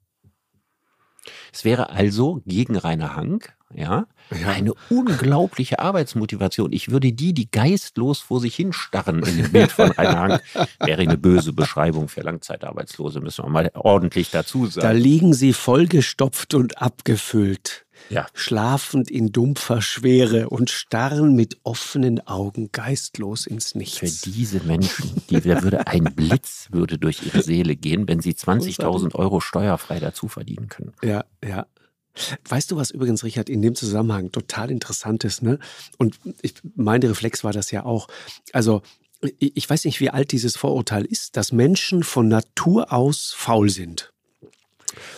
Es 1.53 1.63
wäre 1.63 1.89
also 1.89 2.41
gegen 2.45 2.75
Rainer 2.75 3.15
Hank, 3.15 3.55
ja, 3.73 4.07
ja, 4.31 4.49
eine 4.49 4.73
unglaubliche 4.89 5.79
Arbeitsmotivation. 5.79 6.71
Ich 6.71 6.89
würde 6.89 7.13
die, 7.13 7.33
die 7.33 7.51
geistlos 7.51 8.19
vor 8.19 8.39
sich 8.39 8.55
hinstarren 8.55 9.21
in 9.23 9.37
dem 9.37 9.51
Bild 9.51 9.71
von 9.71 9.91
Rainer 9.91 10.19
Hank, 10.19 10.43
wäre 10.79 11.01
eine 11.01 11.17
böse 11.17 11.53
Beschreibung 11.53 12.07
für 12.07 12.21
Langzeitarbeitslose, 12.21 13.21
müssen 13.21 13.45
wir 13.45 13.49
mal 13.49 13.71
ordentlich 13.75 14.31
dazu 14.31 14.65
sagen. 14.65 14.87
Da 14.87 14.91
liegen 14.91 15.33
sie 15.33 15.53
vollgestopft 15.53 16.55
und 16.55 16.81
abgefüllt 16.81 17.85
ja. 18.10 18.28
schlafend 18.34 19.10
in 19.12 19.32
dumpfer 19.32 19.82
Schwere 19.82 20.50
und 20.50 20.70
starren 20.70 21.36
mit 21.36 21.58
offenen 21.64 22.26
Augen 22.28 22.72
geistlos 22.72 23.45
ins 23.45 23.76
Nichts. 23.76 23.97
Für 23.97 24.30
diese 24.30 24.62
Menschen, 24.62 25.22
die, 25.30 25.41
da 25.41 25.62
würde 25.64 25.88
ein 25.88 26.04
Blitz 26.16 26.68
würde 26.72 26.97
durch 26.97 27.26
ihre 27.26 27.41
Seele 27.41 27.76
gehen, 27.76 28.08
wenn 28.08 28.22
sie 28.22 28.34
20.000 28.34 29.16
Euro 29.16 29.39
steuerfrei 29.39 30.00
dazu 30.00 30.28
verdienen 30.28 30.70
können. 30.70 30.93
Ja, 31.04 31.26
ja. 31.45 31.66
Weißt 32.47 32.72
du, 32.72 32.76
was 32.76 32.91
übrigens, 32.91 33.24
Richard, 33.24 33.50
in 33.50 33.62
dem 33.62 33.76
Zusammenhang 33.76 34.32
total 34.32 34.72
interessant 34.72 35.24
ist, 35.24 35.41
ne? 35.41 35.60
Und 35.97 36.20
ich, 36.41 36.56
mein 36.76 37.02
Reflex 37.02 37.43
war 37.43 37.54
das 37.54 37.72
ja 37.72 37.86
auch. 37.86 38.08
Also, 38.52 38.82
ich 39.38 39.70
weiß 39.70 39.86
nicht, 39.86 40.00
wie 40.00 40.10
alt 40.10 40.32
dieses 40.32 40.56
Vorurteil 40.56 41.06
ist, 41.06 41.38
dass 41.38 41.52
Menschen 41.52 42.04
von 42.04 42.28
Natur 42.28 42.93
aus 42.93 43.34
faul 43.36 43.70
sind. 43.70 44.12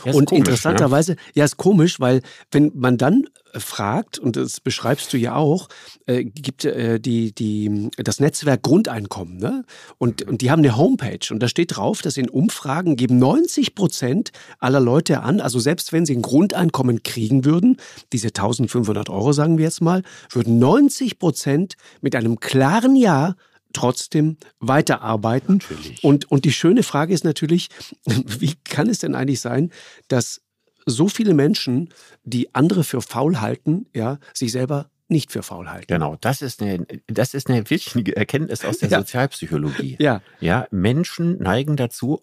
Ja, 0.06 0.14
und 0.14 0.26
komisch, 0.26 0.40
interessanterweise, 0.40 1.14
ja. 1.14 1.18
ja, 1.36 1.46
ist 1.46 1.58
komisch, 1.58 2.00
weil 2.00 2.22
wenn 2.52 2.72
man 2.76 2.98
dann 2.98 3.26
äh, 3.54 3.60
fragt, 3.60 4.20
und 4.20 4.36
das 4.36 4.60
beschreibst 4.60 5.12
du 5.14 5.18
ja 5.18 5.36
auch, 5.36 5.68
äh, 6.06 6.24
gibt 6.24 6.66
äh, 6.66 7.00
die, 7.00 7.34
die, 7.34 7.90
das 7.98 8.20
Netzwerk 8.20 8.62
Grundeinkommen, 8.64 9.38
ne? 9.38 9.64
Und, 9.98 10.24
und 10.28 10.42
die 10.42 10.52
haben 10.52 10.60
eine 10.60 10.78
Homepage 10.78 11.32
und 11.32 11.42
da 11.42 11.48
steht 11.48 11.76
drauf, 11.78 12.02
dass 12.02 12.18
in 12.18 12.30
Umfragen 12.30 12.96
geben 12.96 13.20
90 13.20 13.76
Prozent 13.76 14.32
aller 14.60 14.80
Leute 14.80 15.22
an, 15.22 15.40
also 15.40 15.60
selbst 15.60 15.94
wenn 15.94 16.06
sie 16.06 16.16
ein 16.16 16.22
Grundeinkommen 16.22 17.04
kriegen 17.04 17.46
würden, 17.46 17.78
diese 18.14 18.28
1500 18.28 19.10
Euro 19.10 19.34
sagen 19.34 19.58
wir 19.58 19.66
jetzt 19.66 19.82
mal, 19.82 20.04
würden 20.32 20.60
90 20.60 21.20
Prozent 21.20 21.76
mit 22.02 22.16
einem 22.16 22.40
klaren 22.40 22.96
Ja 22.96 23.36
trotzdem 23.74 24.38
weiterarbeiten. 24.60 25.58
Natürlich. 25.58 26.04
Und, 26.04 26.32
und 26.32 26.46
die 26.46 26.52
schöne 26.52 26.84
Frage 26.84 27.14
ist 27.14 27.24
natürlich, 27.24 27.70
wie 28.06 28.56
kann 28.64 28.90
es 28.90 29.00
denn 29.00 29.16
eigentlich 29.16 29.42
sein, 29.42 29.72
dass 30.08 30.42
so 30.86 31.08
viele 31.08 31.34
Menschen, 31.34 31.90
die 32.24 32.54
andere 32.56 32.84
für 32.84 33.02
faul 33.02 33.40
halten, 33.40 33.86
ja, 33.94 34.20
sich 34.34 34.52
selber 34.52 34.90
nicht 35.08 35.32
für 35.32 35.44
faul 35.44 35.70
halten. 35.70 35.88
Genau, 35.88 36.18
das 36.22 36.42
ist 36.42 36.62
eine, 36.62 36.88
das 37.08 37.34
ist 37.34 37.50
eine 37.50 37.70
wichtige 37.70 38.16
Erkenntnis 38.16 38.64
aus 38.64 38.80
der 38.80 38.90
ja. 38.90 39.00
Sozialpsychologie. 39.00 39.98
Ja. 40.00 40.22
ja, 40.40 40.68
Menschen 40.72 41.38
neigen 41.38 41.76
dazu, 41.76 42.22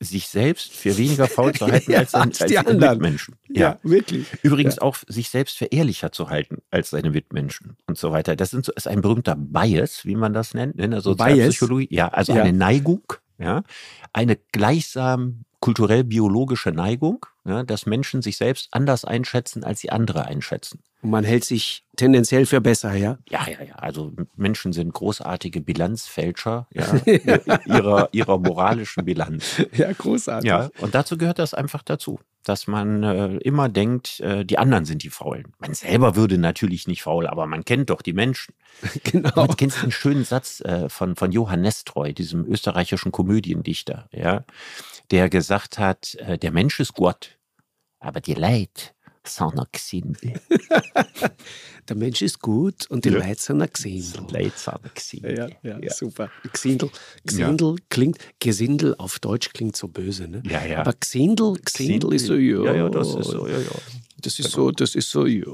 sich 0.00 0.28
selbst 0.28 0.72
für 0.72 0.96
weniger 0.98 1.26
faul 1.26 1.52
zu 1.52 1.66
halten 1.72 1.92
ja, 1.92 2.00
als, 2.00 2.10
sein, 2.12 2.22
als, 2.22 2.38
die 2.38 2.58
anderen 2.58 2.78
Mitmenschen. 2.78 3.36
Ja, 3.48 3.60
ja 3.60 3.78
wirklich. 3.82 4.26
Übrigens 4.42 4.76
ja. 4.76 4.82
auch 4.82 4.98
sich 5.06 5.30
selbst 5.30 5.56
für 5.56 5.66
ehrlicher 5.66 6.12
zu 6.12 6.28
halten 6.28 6.58
als 6.70 6.90
seine 6.90 7.10
Mitmenschen 7.10 7.76
und 7.86 7.96
so 7.98 8.12
weiter. 8.12 8.36
Das 8.36 8.50
sind 8.50 8.68
ist 8.68 8.88
ein 8.88 9.00
berühmter 9.00 9.36
Bias, 9.36 10.04
wie 10.04 10.16
man 10.16 10.32
das 10.32 10.54
nennt, 10.54 10.78
in 10.80 10.90
der 10.90 11.00
Sozialpsychologie. 11.00 11.88
Ja, 11.90 12.08
also 12.08 12.32
eine 12.32 12.52
Neigung, 12.52 13.12
ja, 13.38 13.62
eine 14.12 14.36
gleichsam 14.52 15.44
kulturell-biologische 15.60 16.70
Neigung, 16.70 17.26
dass 17.44 17.86
Menschen 17.86 18.22
sich 18.22 18.36
selbst 18.36 18.68
anders 18.72 19.04
einschätzen, 19.04 19.64
als 19.64 19.80
sie 19.80 19.90
andere 19.90 20.26
einschätzen. 20.26 20.80
Und 21.06 21.12
man 21.12 21.22
hält 21.22 21.44
sich 21.44 21.84
tendenziell 21.94 22.46
für 22.46 22.60
besser, 22.60 22.94
ja? 22.94 23.18
Ja, 23.30 23.46
ja, 23.48 23.62
ja. 23.62 23.76
Also 23.76 24.12
Menschen 24.34 24.72
sind 24.72 24.92
großartige 24.92 25.60
Bilanzfälscher 25.60 26.66
ja, 26.74 27.00
ihrer, 27.64 28.08
ihrer 28.10 28.38
moralischen 28.38 29.04
Bilanz. 29.04 29.62
Ja, 29.76 29.92
großartig. 29.92 30.48
Ja, 30.48 30.68
und 30.80 30.96
dazu 30.96 31.16
gehört 31.16 31.38
das 31.38 31.54
einfach 31.54 31.84
dazu, 31.84 32.18
dass 32.42 32.66
man 32.66 33.04
äh, 33.04 33.36
immer 33.36 33.68
denkt, 33.68 34.18
äh, 34.18 34.44
die 34.44 34.58
anderen 34.58 34.84
sind 34.84 35.04
die 35.04 35.10
Faulen. 35.10 35.52
Man 35.60 35.74
selber 35.74 36.16
würde 36.16 36.38
natürlich 36.38 36.88
nicht 36.88 37.02
faul, 37.04 37.28
aber 37.28 37.46
man 37.46 37.64
kennt 37.64 37.90
doch 37.90 38.02
die 38.02 38.12
Menschen. 38.12 38.52
Genau. 39.04 39.46
Du 39.46 39.54
kennst 39.54 39.80
einen 39.80 39.92
schönen 39.92 40.24
Satz 40.24 40.60
äh, 40.62 40.88
von, 40.88 41.14
von 41.14 41.30
Johann 41.30 41.60
Nestroy, 41.60 42.14
diesem 42.14 42.44
österreichischen 42.46 43.12
Komödiendichter, 43.12 44.08
ja, 44.10 44.44
der 45.12 45.30
gesagt 45.30 45.78
hat, 45.78 46.16
äh, 46.16 46.36
der 46.36 46.50
Mensch 46.50 46.80
ist 46.80 46.94
Gott, 46.94 47.38
aber 48.00 48.20
die 48.20 48.34
Leid 48.34 48.95
sind 49.28 49.54
noch 49.54 49.70
Gesindel. 49.70 50.34
der 51.88 51.96
Mensch 51.96 52.22
ist 52.22 52.40
gut 52.40 52.86
und 52.90 53.04
die 53.04 53.10
ja. 53.10 53.18
Leute 53.18 53.40
sind 53.40 53.62
ein 53.62 53.68
Gesindel. 53.72 54.22
Leute 54.30 54.52
sind 54.56 54.74
ein 54.74 54.90
Gesindel. 54.94 55.38
Ja, 55.38 55.48
ja, 55.62 55.78
ja, 55.80 55.92
super. 55.92 56.30
Gesindel, 56.52 56.90
Gesindel 57.24 57.70
ja. 57.70 57.84
klingt, 57.88 58.18
Gesindel 58.38 58.94
auf 58.98 59.18
Deutsch 59.18 59.50
klingt 59.52 59.76
so 59.76 59.88
böse, 59.88 60.28
ne? 60.28 60.42
Ja, 60.48 60.64
ja. 60.64 60.80
Aber 60.80 60.94
Gesindel, 60.98 61.54
Gesindel 61.64 62.14
ist 62.14 62.26
so, 62.26 62.34
ja. 62.34 62.64
Ja, 62.64 62.74
ja, 62.74 62.88
das 62.88 63.14
ist 63.14 63.26
so, 63.26 63.46
ja, 63.46 63.58
ja. 63.58 63.70
Das 64.26 64.40
ist 64.40 64.50
so, 64.50 64.72
das 64.72 64.96
ist 64.96 65.10
so, 65.10 65.24
ja, 65.24 65.44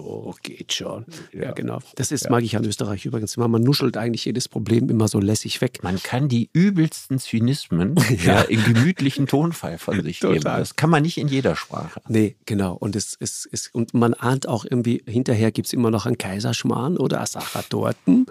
geht 0.43 0.73
schon. 0.73 1.05
Ja, 1.33 1.43
ja 1.43 1.53
genau. 1.53 1.81
Das 1.97 2.11
ist, 2.11 2.25
ja. 2.25 2.31
mag 2.31 2.43
ich 2.43 2.57
an 2.57 2.65
Österreich 2.65 3.05
übrigens 3.05 3.37
immer. 3.37 3.47
Man 3.49 3.63
nuschelt 3.63 3.99
eigentlich 3.99 4.25
jedes 4.25 4.49
Problem 4.49 4.89
immer 4.89 5.09
so 5.09 5.21
lässig 5.21 5.61
weg. 5.61 5.81
Man 5.83 6.03
kann 6.03 6.29
die 6.29 6.49
übelsten 6.55 7.19
Zynismen 7.19 7.97
ja. 8.25 8.41
in 8.43 8.65
gemütlichen 8.65 9.27
Tonfall 9.27 9.77
von 9.77 10.03
sich 10.03 10.21
Total. 10.21 10.39
geben. 10.39 10.45
Das 10.45 10.77
kann 10.77 10.89
man 10.89 11.03
nicht 11.03 11.19
in 11.19 11.29
jeder 11.29 11.55
Sprache. 11.55 12.01
Nee, 12.09 12.37
genau. 12.47 12.75
Und 12.75 12.97
es 12.97 13.15
ist, 13.15 13.47
es, 13.53 13.69
und 13.69 13.93
man 13.93 14.15
ahnt 14.15 14.49
auch 14.49 14.65
irgendwie, 14.65 15.03
hinterher 15.07 15.53
gibt 15.53 15.67
es 15.67 15.75
immer 15.75 15.91
noch 15.91 16.07
einen 16.07 16.17
Kaiserschmarrn 16.17 16.97
oder 16.97 17.19
eine 17.19 17.27
Sachertorten. 17.27 18.25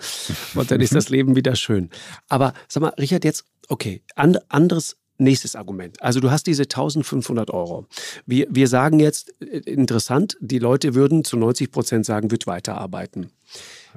und 0.55 0.71
dann 0.71 0.81
ist 0.81 0.95
das 0.95 1.09
Leben 1.09 1.35
wieder 1.35 1.55
schön. 1.55 1.91
Aber 2.29 2.53
sag 2.67 2.81
mal, 2.81 2.93
Richard, 2.97 3.23
jetzt, 3.25 3.45
okay, 3.69 4.01
and, 4.15 4.39
anderes 4.51 4.97
Nächstes 5.21 5.55
Argument. 5.55 6.01
Also 6.01 6.19
du 6.19 6.31
hast 6.31 6.47
diese 6.47 6.63
1500 6.63 7.51
Euro. 7.51 7.85
Wir, 8.25 8.47
wir 8.49 8.67
sagen 8.67 8.99
jetzt, 8.99 9.35
äh, 9.39 9.59
interessant, 9.59 10.35
die 10.41 10.57
Leute 10.57 10.95
würden 10.95 11.23
zu 11.23 11.37
90 11.37 11.71
Prozent 11.71 12.07
sagen, 12.07 12.31
wird 12.31 12.47
weiterarbeiten. 12.47 13.29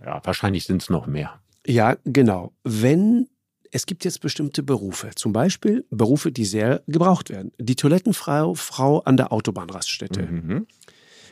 Ja, 0.04 0.20
wahrscheinlich 0.22 0.64
sind 0.64 0.82
es 0.82 0.90
noch 0.90 1.06
mehr. 1.06 1.40
Ja, 1.66 1.96
genau. 2.04 2.52
Wenn 2.62 3.28
es 3.70 3.86
gibt 3.86 4.04
jetzt 4.04 4.20
bestimmte 4.20 4.62
Berufe, 4.62 5.10
zum 5.16 5.32
Beispiel 5.32 5.84
Berufe, 5.90 6.30
die 6.30 6.44
sehr 6.44 6.82
gebraucht 6.86 7.30
werden. 7.30 7.52
Die 7.58 7.74
Toilettenfrau 7.74 8.54
Frau 8.54 9.00
an 9.00 9.16
der 9.16 9.32
Autobahnraststätte. 9.32 10.22
Mhm. 10.22 10.66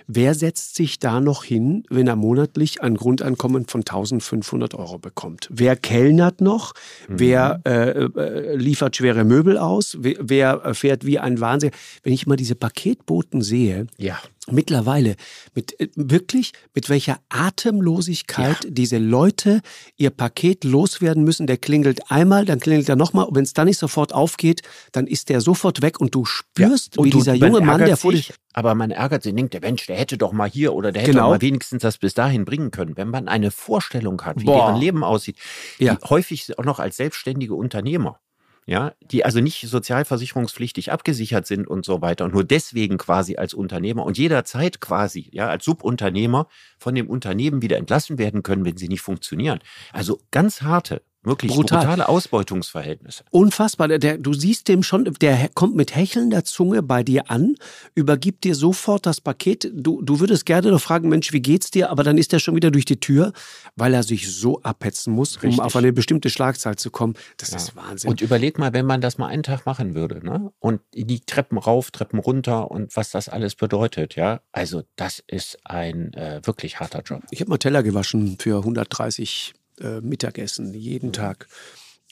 Wer 0.07 0.35
setzt 0.35 0.75
sich 0.75 0.99
da 0.99 1.21
noch 1.21 1.45
hin, 1.45 1.85
wenn 1.91 2.07
er 2.07 2.17
monatlich 2.17 2.83
ein 2.83 2.97
Grundeinkommen 2.97 3.67
von 3.67 3.81
1500 3.81 4.75
Euro 4.75 4.99
bekommt? 4.99 5.49
Wer 5.51 5.77
kellnert 5.77 6.41
noch? 6.41 6.75
Mhm. 7.09 7.19
Wer 7.19 7.61
äh, 7.65 7.91
äh, 8.05 8.57
liefert 8.57 8.97
schwere 8.97 9.25
Möbel 9.25 9.59
aus? 9.59 9.97
Wer, 10.01 10.17
wer, 10.21 10.75
fährt 10.75 11.05
wie 11.05 11.19
ein 11.19 11.41
Wahnsinn? 11.41 11.71
Wenn 12.03 12.13
ich 12.13 12.27
mal 12.27 12.37
diese 12.37 12.55
Paketboten 12.55 13.43
sehe, 13.43 13.87
ja. 13.97 14.19
Mittlerweile 14.51 15.17
mit 15.55 15.79
äh, 15.81 15.89
wirklich 15.95 16.53
mit 16.75 16.89
welcher 16.89 17.21
Atemlosigkeit 17.29 18.65
ja. 18.65 18.71
diese 18.71 18.99
Leute 18.99 19.61
ihr 19.97 20.11
Paket 20.11 20.65
loswerden 20.65 21.23
müssen. 21.23 21.47
Der 21.47 21.59
klingelt 21.59 22.11
einmal, 22.11 22.45
dann 22.45 22.59
klingelt 22.59 22.89
er 22.89 22.97
nochmal. 22.97 23.27
Und 23.27 23.37
wenn 23.37 23.45
es 23.45 23.53
dann 23.53 23.67
nicht 23.67 23.79
sofort 23.79 24.13
aufgeht, 24.13 24.63
dann 24.91 25.07
ist 25.07 25.29
der 25.29 25.41
sofort 25.41 25.83
weg 25.83 26.01
und 26.01 26.15
du 26.15 26.25
spürst, 26.25 26.97
ja. 26.97 27.01
und 27.01 27.07
wie 27.07 27.11
du, 27.11 27.19
dieser 27.19 27.35
junge 27.35 27.61
Mann, 27.61 27.85
der 27.85 27.97
vor 27.97 28.13
dich. 28.13 28.33
Aber 28.53 28.75
man 28.75 28.91
ärgert 28.91 29.23
sich, 29.23 29.35
denkt, 29.35 29.55
der 29.55 29.61
Mensch, 29.61 29.87
der 29.87 29.97
hätte 29.97 30.19
doch 30.19 30.33
mal 30.33 30.49
hier 30.49 30.75
oder 30.75 30.93
der 30.93 31.03
hätte 31.03 31.13
genau. 31.13 31.31
mal 31.31 31.41
wenigstens 31.41 31.83
das 31.83 31.99
bis 31.99 32.15
dahin 32.15 32.45
bringen 32.45 32.71
können. 32.71 32.97
Wenn 32.97 33.09
man 33.09 33.29
eine 33.29 33.51
Vorstellung 33.51 34.21
hat, 34.23 34.41
wie 34.41 34.45
Boah. 34.45 34.67
deren 34.67 34.81
Leben 34.81 35.05
aussieht, 35.05 35.39
ja. 35.79 35.99
häufig 36.09 36.59
auch 36.59 36.65
noch 36.65 36.79
als 36.79 36.97
selbstständige 36.97 37.55
Unternehmer 37.55 38.19
ja, 38.67 38.93
die 39.01 39.25
also 39.25 39.41
nicht 39.41 39.69
sozialversicherungspflichtig 39.69 40.93
abgesichert 40.93 41.47
sind 41.47 41.67
und 41.67 41.85
so 41.85 42.01
weiter 42.01 42.25
und 42.25 42.35
nur 42.35 42.45
deswegen 42.45 42.97
quasi 42.99 43.37
als 43.37 43.55
Unternehmer 43.55 44.05
und 44.05 44.19
jederzeit 44.19 44.81
quasi, 44.81 45.29
ja, 45.33 45.49
als 45.49 45.65
Subunternehmer 45.65 46.49
von 46.79 46.95
dem 46.95 47.09
Unternehmen 47.09 47.63
wieder 47.63 47.77
entlassen 47.77 48.19
werden 48.19 48.43
können, 48.43 48.65
wenn 48.65 48.77
sie 48.77 48.89
nicht 48.89 49.01
funktionieren. 49.01 49.59
Also 49.93 50.21
ganz 50.31 50.63
harte 50.63 51.03
Wirklich 51.25 51.53
Brutal. 51.53 51.81
brutale 51.81 52.09
Ausbeutungsverhältnisse. 52.09 53.23
Unfassbar. 53.31 53.87
Der, 53.87 54.19
du 54.19 54.33
siehst 54.33 54.67
dem 54.67 54.83
schon, 54.83 55.05
der 55.21 55.49
kommt 55.55 55.77
mit 55.77 55.95
hechelnder 55.95 56.45
Zunge 56.45 56.83
bei 56.83 57.05
dir 57.05 57.31
an, 57.31 57.55
übergibt 57.95 58.43
dir 58.43 58.57
sofort 58.57 59.07
das 59.07 59.21
Paket. 59.21 59.71
Du, 59.73 60.03
du 60.03 60.19
würdest 60.19 60.47
gerne 60.47 60.73
noch 60.73 60.81
fragen, 60.81 61.09
Mensch, 61.09 61.33
wie 61.33 61.41
geht's 61.41 61.71
dir? 61.71 61.91
Aber 61.91 62.03
dann 62.03 62.19
ist 62.19 62.33
er 62.33 62.41
schon 62.41 62.57
wieder 62.57 62.73
durch 62.73 62.87
die 62.87 62.99
Tür, 62.99 63.33
weil 63.77 63.95
er 63.95 64.03
sich 64.03 64.35
so 64.35 64.61
abhetzen 64.63 65.13
muss, 65.13 65.37
Richtig. 65.43 65.61
um 65.61 65.65
auf 65.65 65.77
eine 65.77 65.93
bestimmte 65.93 66.29
Schlagzahl 66.29 66.75
zu 66.75 66.91
kommen. 66.91 67.15
Das 67.37 67.53
ja. 67.53 67.59
ist 67.59 67.77
Wahnsinn. 67.77 68.11
Und 68.11 68.21
überleg 68.21 68.59
mal, 68.59 68.73
wenn 68.73 68.87
man 68.87 69.01
das 69.01 69.17
mal 69.17 69.29
einen 69.29 69.45
Tag 69.45 69.65
machen 69.65 69.95
würde, 69.95 70.25
ne? 70.25 70.53
Und 70.59 70.81
die 70.93 71.21
Treppen 71.21 71.57
rauf, 71.57 71.93
Treppen 71.93 72.19
runter 72.19 72.69
und 72.69 72.97
was 72.97 73.11
das 73.11 73.29
alles 73.29 73.55
bedeutet, 73.55 74.17
ja? 74.17 74.41
Also, 74.51 74.83
das 74.97 75.23
ist 75.29 75.59
ein 75.65 76.13
äh, 76.15 76.41
wirklich 76.45 76.81
harter 76.81 77.03
Job. 77.03 77.23
Ich 77.31 77.41
habe 77.41 77.51
mal 77.51 77.59
Teller 77.59 77.85
gewaschen 77.85 78.37
für 78.41 78.59
130 78.59 79.55
äh, 79.83 80.01
Mittagessen, 80.01 80.75
jeden 80.75 81.09
mhm. 81.09 81.13
Tag. 81.13 81.49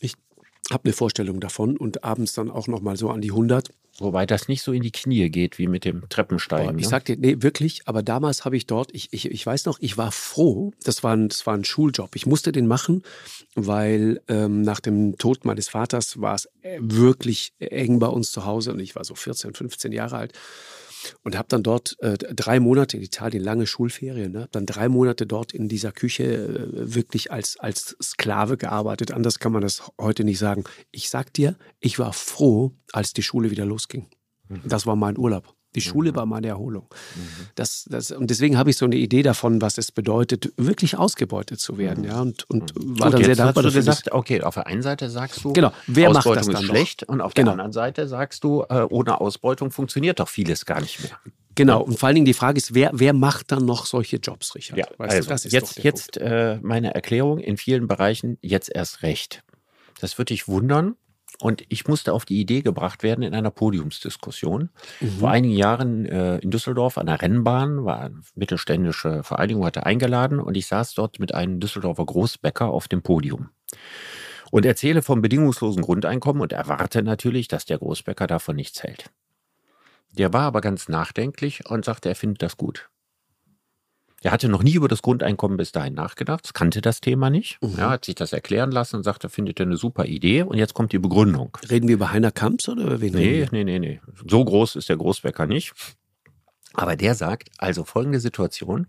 Ich 0.01 0.15
habe 0.71 0.85
eine 0.85 0.93
Vorstellung 0.93 1.41
davon 1.41 1.77
und 1.77 2.05
abends 2.05 2.35
dann 2.35 2.51
auch 2.51 2.69
noch 2.69 2.81
mal 2.81 2.97
so 2.97 3.11
an 3.11 3.21
die 3.21 3.31
100. 3.31 3.71
Wobei 3.99 4.25
das 4.25 4.49
nicht 4.49 4.63
so 4.63 4.73
in 4.73 4.83
die 4.83 4.93
Knie 4.93 5.29
geht 5.29 5.59
wie 5.59 5.67
mit 5.67 5.85
dem 5.85 6.09
Treppensteigen. 6.09 6.79
ich 6.79 6.87
ne? 6.87 6.91
sag 6.91 7.05
dir, 7.05 7.17
nee, 7.19 7.37
wirklich, 7.41 7.83
aber 7.85 8.03
damals 8.03 8.45
habe 8.45 8.57
ich 8.57 8.67
dort, 8.67 8.95
ich, 8.95 9.13
ich, 9.13 9.31
ich 9.31 9.45
weiß 9.45 9.67
noch, 9.67 9.79
ich 9.81 9.99
war 9.99 10.11
froh, 10.11 10.73
das 10.85 11.03
war, 11.03 11.15
ein, 11.15 11.29
das 11.29 11.47
war 11.47 11.55
ein 11.55 11.65
Schuljob. 11.65 12.17
Ich 12.17 12.25
musste 12.25 12.51
den 12.51 12.67
machen, 12.67 13.03
weil 13.55 14.23
ähm, 14.29 14.63
nach 14.63 14.81
dem 14.81 15.19
Tod 15.19 15.45
meines 15.45 15.69
Vaters 15.69 16.21
war 16.21 16.35
es 16.35 16.49
äh, 16.63 16.79
wirklich 16.81 17.53
eng 17.59 17.99
bei 17.99 18.07
uns 18.07 18.31
zu 18.31 18.47
Hause 18.47 18.73
und 18.73 18.81
ich 18.81 18.97
war 18.97 19.05
so 19.05 19.15
14, 19.15 19.55
15 19.55 19.93
Jahre 19.93 20.17
alt 20.17 20.33
und 21.23 21.37
habe 21.37 21.49
dann 21.49 21.63
dort 21.63 21.97
äh, 22.01 22.17
drei 22.19 22.61
Monate 22.61 22.97
in 22.97 23.03
Italien, 23.03 23.43
lange 23.43 23.67
Schulferien, 23.67 24.33
ne? 24.33 24.49
dann 24.53 24.67
drei 24.67 24.89
Monate 24.89 25.27
dort 25.27 25.53
in 25.53 25.69
dieser 25.69 25.93
Küche 25.93 26.25
äh, 26.25 26.95
wirklich 26.95 27.33
als, 27.33 27.59
als 27.59 27.97
Sklave 28.03 28.57
gearbeitet. 28.57 29.13
Anders 29.13 29.39
kann 29.39 29.53
man 29.53 29.63
das 29.63 29.83
heute 30.01 30.25
nicht 30.25 30.39
sagen. 30.39 30.65
Ich 30.91 31.11
sag 31.11 31.33
dir, 31.33 31.57
ich 31.81 31.99
war 31.99 32.13
froh, 32.13 32.73
als 32.93 33.13
die 33.13 33.23
Schule 33.23 33.51
wieder 33.51 33.65
losging. 33.65 34.09
Mhm. 34.49 34.63
Das 34.65 34.87
war 34.87 34.97
mein 34.97 35.19
Urlaub. 35.19 35.55
Die 35.75 35.81
Schule 35.81 36.11
mhm. 36.11 36.17
war 36.17 36.27
meine 36.27 36.49
Erholung. 36.49 36.87
Mhm. 36.91 37.47
Das, 37.55 37.85
das, 37.89 38.11
und 38.11 38.29
deswegen 38.29 38.59
habe 38.59 38.71
ich 38.71 38.77
so 38.77 38.85
eine 38.85 38.97
Idee 38.97 39.23
davon, 39.23 39.63
was 39.63 39.79
es 39.79 39.93
bedeutet, 39.93 40.53
wirklich 40.57 40.99
ausgebeutet 40.99 41.61
zu 41.61 41.79
werden. 41.79 42.05
Ja, 42.05 42.21
und, 42.21 42.49
und 42.51 42.73
war 42.75 43.11
Gut, 43.11 43.21
dann 43.21 43.25
sehr 43.25 43.37
dankbar. 43.37 43.65
Hast 43.65 43.75
du 43.75 43.79
gesagt, 43.79 44.13
okay, 44.13 44.43
auf 44.43 44.55
der 44.55 44.67
einen 44.67 44.83
Seite 44.83 45.09
sagst 45.09 45.45
du, 45.45 45.53
genau, 45.53 45.73
wer 45.87 46.11
Ausbeutung 46.11 46.33
macht 46.33 46.39
das 46.39 46.47
dann 46.47 46.63
ist 46.65 46.69
schlecht, 46.69 47.03
noch? 47.03 47.09
und 47.09 47.21
auf 47.21 47.35
genau. 47.35 47.47
der 47.47 47.53
anderen 47.53 47.73
Seite 47.73 48.09
sagst 48.09 48.43
du, 48.43 48.65
äh, 48.69 48.87
ohne 48.89 49.21
Ausbeutung 49.21 49.71
funktioniert 49.71 50.19
doch 50.19 50.29
vieles 50.29 50.67
gar 50.67 50.81
nicht 50.81 51.03
mehr. 51.03 51.13
Genau, 51.55 51.83
und 51.83 51.99
vor 51.99 52.07
allen 52.07 52.15
Dingen 52.15 52.27
die 52.27 52.35
Frage 52.35 52.59
ist, 52.59 52.75
wer, 52.75 52.91
wer 52.95 53.13
macht 53.13 53.53
dann 53.53 53.65
noch 53.65 53.85
solche 53.85 54.17
Jobs, 54.17 54.55
Richard? 54.55 54.79
Ja, 54.79 54.87
weißt 54.97 55.31
also, 55.31 55.49
du, 55.49 55.55
jetzt, 55.55 55.83
jetzt 55.83 56.17
äh, 56.17 56.59
meine 56.63 56.95
Erklärung 56.95 57.39
in 57.39 57.57
vielen 57.57 57.87
Bereichen, 57.87 58.39
jetzt 58.41 58.71
erst 58.75 59.03
recht. 59.03 59.43
Das 60.01 60.17
würde 60.17 60.33
dich 60.33 60.49
wundern, 60.49 60.97
und 61.41 61.65
ich 61.69 61.89
musste 61.89 62.13
auf 62.13 62.25
die 62.25 62.41
Idee 62.41 62.61
gebracht 62.61 63.03
werden 63.03 63.23
in 63.23 63.35
einer 63.35 63.51
Podiumsdiskussion. 63.51 64.69
Mhm. 65.01 65.11
Vor 65.19 65.31
einigen 65.31 65.55
Jahren 65.55 66.05
äh, 66.07 66.39
in 66.39 66.51
Düsseldorf 66.51 66.99
an 66.99 67.07
der 67.07 67.23
Rennbahn 67.23 67.85
war 67.85 68.01
eine 68.01 68.21
mittelständische 68.35 69.23
Vereinigung, 69.23 69.65
hatte 69.65 69.87
eingeladen 69.87 70.39
und 70.39 70.57
ich 70.57 70.67
saß 70.67 70.95
dort 70.95 71.19
mit 71.19 71.35
einem 71.35 71.59
Düsseldorfer 71.59 72.05
Großbäcker 72.05 72.69
auf 72.69 72.89
dem 72.89 73.03
Podium. 73.03 73.49
Und 74.51 74.67
erzähle 74.67 75.01
vom 75.01 75.23
bedingungslosen 75.23 75.83
Grundeinkommen 75.83 76.43
und 76.43 76.53
erwarte 76.53 77.03
natürlich, 77.03 77.49
dass 77.49 77.65
der 77.65 77.79
Großbäcker 77.79 78.27
davon 78.27 78.57
nichts 78.57 78.83
hält. 78.83 79.11
Der 80.13 80.33
war 80.33 80.43
aber 80.43 80.61
ganz 80.61 80.89
nachdenklich 80.89 81.71
und 81.71 81.85
sagte, 81.85 82.09
er 82.09 82.17
findet 82.17 82.43
das 82.43 82.57
gut. 82.57 82.90
Er 84.23 84.33
hatte 84.33 84.49
noch 84.49 84.63
nie 84.63 84.75
über 84.75 84.89
das 84.89 85.01
Grundeinkommen 85.01 85.57
bis 85.57 85.73
dahin 85.73 85.95
nachgedacht, 85.95 86.53
kannte 86.53 86.83
das 86.83 87.01
Thema 87.01 87.31
nicht. 87.31 87.59
Mhm. 87.63 87.75
Ja, 87.79 87.91
hat 87.91 88.05
sich 88.05 88.15
das 88.15 88.35
erklären 88.35 88.71
lassen 88.71 88.97
und 88.97 89.03
sagte, 89.03 89.31
findet 89.31 89.61
er 89.61 89.67
eine 89.67 89.77
super 89.77 90.05
Idee. 90.05 90.43
Und 90.43 90.59
jetzt 90.59 90.75
kommt 90.75 90.93
die 90.93 90.99
Begründung. 90.99 91.57
Reden 91.71 91.89
wir 91.89 91.95
über 91.95 92.13
Heiner 92.13 92.31
Kamps 92.31 92.69
oder 92.69 92.85
über 92.85 93.01
wen? 93.01 93.15
Nee, 93.15 93.49
nee, 93.51 93.65
nee, 93.65 93.79
nee. 93.79 94.01
So 94.29 94.45
groß 94.45 94.77
ist 94.77 94.91
der 94.91 94.99
Großbäcker 94.99 95.47
nicht. 95.47 95.73
Aber 96.75 96.97
der 96.97 97.15
sagt, 97.15 97.49
also 97.59 97.85
folgende 97.85 98.21
Situation. 98.21 98.87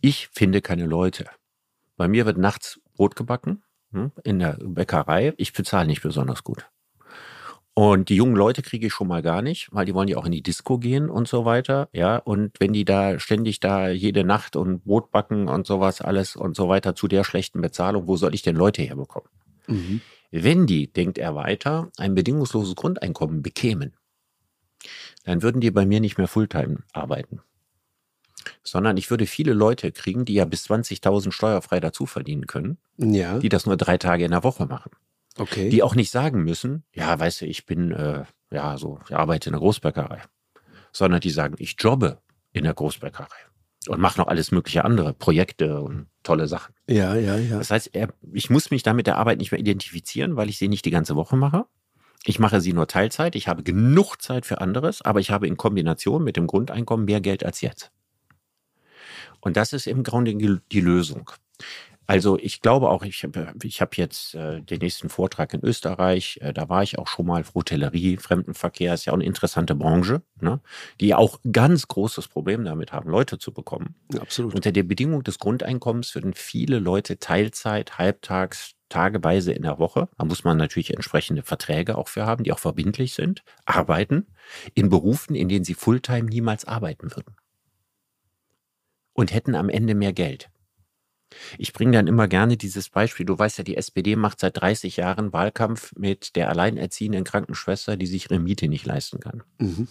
Ich 0.00 0.28
finde 0.28 0.60
keine 0.60 0.86
Leute. 0.86 1.26
Bei 1.96 2.08
mir 2.08 2.26
wird 2.26 2.38
nachts 2.38 2.80
Brot 2.94 3.14
gebacken 3.14 3.62
hm, 3.92 4.10
in 4.24 4.40
der 4.40 4.58
Bäckerei. 4.60 5.34
Ich 5.36 5.52
bezahle 5.52 5.86
nicht 5.86 6.02
besonders 6.02 6.42
gut. 6.42 6.66
Und 7.74 8.10
die 8.10 8.16
jungen 8.16 8.36
Leute 8.36 8.60
kriege 8.60 8.88
ich 8.88 8.92
schon 8.92 9.08
mal 9.08 9.22
gar 9.22 9.40
nicht, 9.40 9.68
weil 9.72 9.86
die 9.86 9.94
wollen 9.94 10.08
ja 10.08 10.18
auch 10.18 10.26
in 10.26 10.32
die 10.32 10.42
Disco 10.42 10.78
gehen 10.78 11.08
und 11.08 11.26
so 11.26 11.46
weiter. 11.46 11.88
Ja, 11.92 12.16
und 12.16 12.52
wenn 12.60 12.74
die 12.74 12.84
da 12.84 13.18
ständig 13.18 13.60
da 13.60 13.88
jede 13.88 14.24
Nacht 14.24 14.56
und 14.56 14.84
Brot 14.84 15.10
backen 15.10 15.48
und 15.48 15.66
sowas 15.66 16.02
alles 16.02 16.36
und 16.36 16.54
so 16.54 16.68
weiter 16.68 16.94
zu 16.94 17.08
der 17.08 17.24
schlechten 17.24 17.62
Bezahlung, 17.62 18.06
wo 18.06 18.16
soll 18.16 18.34
ich 18.34 18.42
denn 18.42 18.56
Leute 18.56 18.82
herbekommen? 18.82 19.30
Mhm. 19.68 20.00
Wenn 20.30 20.66
die, 20.66 20.92
denkt 20.92 21.16
er 21.16 21.34
weiter, 21.34 21.90
ein 21.96 22.14
bedingungsloses 22.14 22.74
Grundeinkommen 22.74 23.42
bekämen, 23.42 23.94
dann 25.24 25.42
würden 25.42 25.60
die 25.60 25.70
bei 25.70 25.86
mir 25.86 26.00
nicht 26.00 26.18
mehr 26.18 26.28
Fulltime 26.28 26.78
arbeiten. 26.92 27.40
Sondern 28.62 28.96
ich 28.96 29.08
würde 29.08 29.26
viele 29.26 29.52
Leute 29.54 29.92
kriegen, 29.92 30.24
die 30.24 30.34
ja 30.34 30.44
bis 30.44 30.68
20.000 30.68 31.32
steuerfrei 31.32 31.80
dazu 31.80 32.06
verdienen 32.06 32.46
können, 32.46 32.78
ja. 32.98 33.38
die 33.38 33.48
das 33.48 33.66
nur 33.66 33.76
drei 33.76 33.98
Tage 33.98 34.24
in 34.24 34.32
der 34.32 34.44
Woche 34.44 34.66
machen. 34.66 34.90
Okay. 35.38 35.70
Die 35.70 35.82
auch 35.82 35.94
nicht 35.94 36.10
sagen 36.10 36.44
müssen, 36.44 36.84
ja, 36.92 37.18
weißt 37.18 37.42
du, 37.42 37.46
ich 37.46 37.66
bin, 37.66 37.90
äh, 37.92 38.24
ja, 38.50 38.76
so, 38.76 39.00
ich 39.08 39.14
arbeite 39.14 39.48
in 39.48 39.52
der 39.52 39.60
Großbäckerei. 39.60 40.22
Sondern 40.92 41.20
die 41.20 41.30
sagen, 41.30 41.54
ich 41.58 41.76
jobbe 41.78 42.18
in 42.52 42.64
der 42.64 42.74
Großbäckerei 42.74 43.28
und 43.88 44.00
mache 44.00 44.20
noch 44.20 44.28
alles 44.28 44.52
mögliche 44.52 44.84
andere, 44.84 45.14
Projekte 45.14 45.80
und 45.80 46.06
tolle 46.22 46.46
Sachen. 46.46 46.74
Ja, 46.86 47.14
ja, 47.14 47.36
ja. 47.36 47.58
Das 47.58 47.70
heißt, 47.70 47.90
ich 48.32 48.50
muss 48.50 48.70
mich 48.70 48.82
da 48.82 48.92
mit 48.92 49.06
der 49.06 49.16
Arbeit 49.16 49.38
nicht 49.38 49.52
mehr 49.52 49.60
identifizieren, 49.60 50.36
weil 50.36 50.48
ich 50.48 50.58
sie 50.58 50.68
nicht 50.68 50.84
die 50.84 50.90
ganze 50.90 51.16
Woche 51.16 51.36
mache. 51.36 51.64
Ich 52.24 52.38
mache 52.38 52.60
sie 52.60 52.72
nur 52.72 52.86
Teilzeit. 52.86 53.34
Ich 53.34 53.48
habe 53.48 53.62
genug 53.62 54.22
Zeit 54.22 54.46
für 54.46 54.60
anderes, 54.60 55.02
aber 55.02 55.18
ich 55.18 55.30
habe 55.30 55.48
in 55.48 55.56
Kombination 55.56 56.22
mit 56.22 56.36
dem 56.36 56.46
Grundeinkommen 56.46 57.06
mehr 57.06 57.20
Geld 57.20 57.44
als 57.44 57.60
jetzt. 57.60 57.90
Und 59.40 59.56
das 59.56 59.72
ist 59.72 59.88
im 59.88 60.04
Grunde 60.04 60.60
die 60.70 60.80
Lösung. 60.80 61.30
Also 62.12 62.38
ich 62.38 62.60
glaube 62.60 62.90
auch, 62.90 63.04
ich 63.04 63.22
habe 63.22 63.54
ich 63.62 63.80
hab 63.80 63.96
jetzt 63.96 64.34
äh, 64.34 64.60
den 64.60 64.80
nächsten 64.80 65.08
Vortrag 65.08 65.54
in 65.54 65.64
Österreich, 65.64 66.38
äh, 66.42 66.52
da 66.52 66.68
war 66.68 66.82
ich 66.82 66.98
auch 66.98 67.08
schon 67.08 67.24
mal, 67.24 67.42
Hotellerie, 67.54 68.18
Fremdenverkehr 68.18 68.92
ist 68.92 69.06
ja 69.06 69.14
auch 69.14 69.16
eine 69.16 69.24
interessante 69.24 69.74
Branche, 69.74 70.20
ne? 70.38 70.60
die 71.00 71.14
auch 71.14 71.40
ganz 71.50 71.88
großes 71.88 72.28
Problem 72.28 72.66
damit 72.66 72.92
haben, 72.92 73.08
Leute 73.08 73.38
zu 73.38 73.50
bekommen. 73.50 73.94
Absolut. 74.20 74.54
Unter 74.54 74.72
der 74.72 74.82
Bedingung 74.82 75.24
des 75.24 75.38
Grundeinkommens 75.38 76.14
würden 76.14 76.34
viele 76.34 76.80
Leute 76.80 77.18
Teilzeit, 77.18 77.96
halbtags, 77.96 78.74
tageweise 78.90 79.54
in 79.54 79.62
der 79.62 79.78
Woche, 79.78 80.10
da 80.18 80.26
muss 80.26 80.44
man 80.44 80.58
natürlich 80.58 80.92
entsprechende 80.92 81.42
Verträge 81.42 81.96
auch 81.96 82.08
für 82.08 82.26
haben, 82.26 82.44
die 82.44 82.52
auch 82.52 82.58
verbindlich 82.58 83.14
sind, 83.14 83.42
arbeiten 83.64 84.26
in 84.74 84.90
Berufen, 84.90 85.34
in 85.34 85.48
denen 85.48 85.64
sie 85.64 85.72
Fulltime 85.72 86.28
niemals 86.28 86.66
arbeiten 86.66 87.10
würden. 87.16 87.36
Und 89.14 89.32
hätten 89.32 89.54
am 89.54 89.70
Ende 89.70 89.94
mehr 89.94 90.12
Geld. 90.12 90.50
Ich 91.58 91.72
bringe 91.72 91.92
dann 91.92 92.06
immer 92.06 92.28
gerne 92.28 92.56
dieses 92.56 92.88
Beispiel. 92.88 93.26
Du 93.26 93.38
weißt 93.38 93.58
ja, 93.58 93.64
die 93.64 93.76
SPD 93.76 94.16
macht 94.16 94.40
seit 94.40 94.60
30 94.60 94.96
Jahren 94.96 95.32
Wahlkampf 95.32 95.92
mit 95.96 96.36
der 96.36 96.48
alleinerziehenden 96.48 97.24
Krankenschwester, 97.24 97.96
die 97.96 98.06
sich 98.06 98.30
ihre 98.30 98.40
Miete 98.40 98.68
nicht 98.68 98.86
leisten 98.86 99.20
kann. 99.20 99.42
Mhm. 99.58 99.88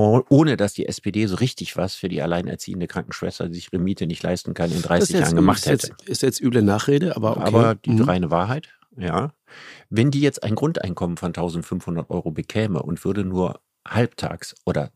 Ohne 0.00 0.56
dass 0.56 0.74
die 0.74 0.86
SPD 0.86 1.26
so 1.26 1.34
richtig 1.34 1.76
was 1.76 1.96
für 1.96 2.08
die 2.08 2.22
alleinerziehende 2.22 2.86
Krankenschwester, 2.86 3.48
die 3.48 3.56
sich 3.56 3.72
ihre 3.72 3.82
Miete 3.82 4.06
nicht 4.06 4.22
leisten 4.22 4.54
kann, 4.54 4.70
in 4.70 4.80
30 4.80 5.18
Jahren 5.18 5.34
gemacht 5.34 5.66
hätte. 5.66 5.88
Ist, 5.88 6.08
ist 6.08 6.22
jetzt 6.22 6.40
üble 6.40 6.62
Nachrede, 6.62 7.16
aber 7.16 7.32
okay. 7.32 7.46
Aber 7.46 7.74
die 7.74 7.90
mhm. 7.90 8.02
reine 8.02 8.30
Wahrheit, 8.30 8.68
ja. 8.96 9.32
Wenn 9.90 10.12
die 10.12 10.20
jetzt 10.20 10.44
ein 10.44 10.54
Grundeinkommen 10.54 11.16
von 11.16 11.28
1500 11.28 12.10
Euro 12.10 12.30
bekäme 12.30 12.80
und 12.82 13.04
würde 13.04 13.24
nur 13.24 13.60
halbtags 13.86 14.54
oder 14.64 14.92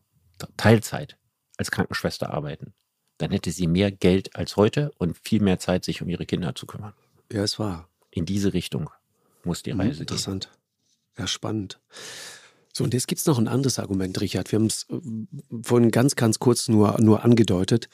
Teilzeit 0.55 1.17
als 1.57 1.69
Krankenschwester 1.71 2.33
arbeiten, 2.33 2.73
dann 3.17 3.31
hätte 3.31 3.51
sie 3.51 3.67
mehr 3.67 3.91
Geld 3.91 4.35
als 4.35 4.57
heute 4.57 4.91
und 4.97 5.17
viel 5.17 5.41
mehr 5.41 5.59
Zeit, 5.59 5.85
sich 5.85 6.01
um 6.01 6.09
ihre 6.09 6.25
Kinder 6.25 6.55
zu 6.55 6.65
kümmern. 6.65 6.93
Ja, 7.31 7.43
es 7.43 7.59
war. 7.59 7.87
In 8.11 8.25
diese 8.25 8.53
Richtung 8.53 8.89
muss 9.43 9.63
die 9.63 9.71
hm, 9.71 9.79
Reise 9.81 10.01
Interessant. 10.01 10.43
gehen. 10.43 10.51
Interessant. 10.51 11.17
Ja, 11.17 11.27
spannend. 11.27 11.79
So, 12.75 12.83
und 12.83 12.93
jetzt 12.95 13.07
gibt 13.07 13.19
es 13.19 13.27
noch 13.27 13.37
ein 13.37 13.47
anderes 13.47 13.77
Argument, 13.77 14.19
Richard. 14.19 14.51
Wir 14.51 14.57
haben 14.57 14.65
es 14.65 14.87
äh, 14.89 14.95
vorhin 15.61 15.91
ganz, 15.91 16.15
ganz 16.15 16.39
kurz 16.39 16.67
nur, 16.67 16.99
nur 16.99 17.23
angedeutet. 17.23 17.87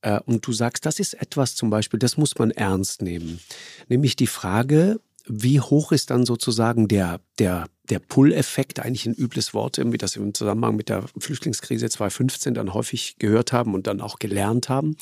Äh, 0.00 0.20
und 0.20 0.46
du 0.46 0.52
sagst, 0.52 0.86
das 0.86 1.00
ist 1.00 1.14
etwas 1.14 1.56
zum 1.56 1.70
Beispiel, 1.70 1.98
das 1.98 2.16
muss 2.16 2.38
man 2.38 2.52
ernst 2.52 3.02
nehmen. 3.02 3.40
Nämlich 3.88 4.14
die 4.14 4.28
Frage, 4.28 5.00
wie 5.26 5.60
hoch 5.60 5.92
ist 5.92 6.10
dann 6.10 6.26
sozusagen 6.26 6.88
der, 6.88 7.20
der, 7.38 7.66
der 7.88 7.98
Pull-Effekt, 7.98 8.80
eigentlich 8.80 9.06
ein 9.06 9.14
übles 9.14 9.54
Wort, 9.54 9.78
wie 9.82 9.98
das 9.98 10.16
im 10.16 10.34
Zusammenhang 10.34 10.76
mit 10.76 10.88
der 10.88 11.04
Flüchtlingskrise 11.18 11.88
2015 11.88 12.54
dann 12.54 12.74
häufig 12.74 13.16
gehört 13.18 13.52
haben 13.52 13.74
und 13.74 13.86
dann 13.86 14.00
auch 14.00 14.18
gelernt 14.18 14.68
haben. 14.68 14.96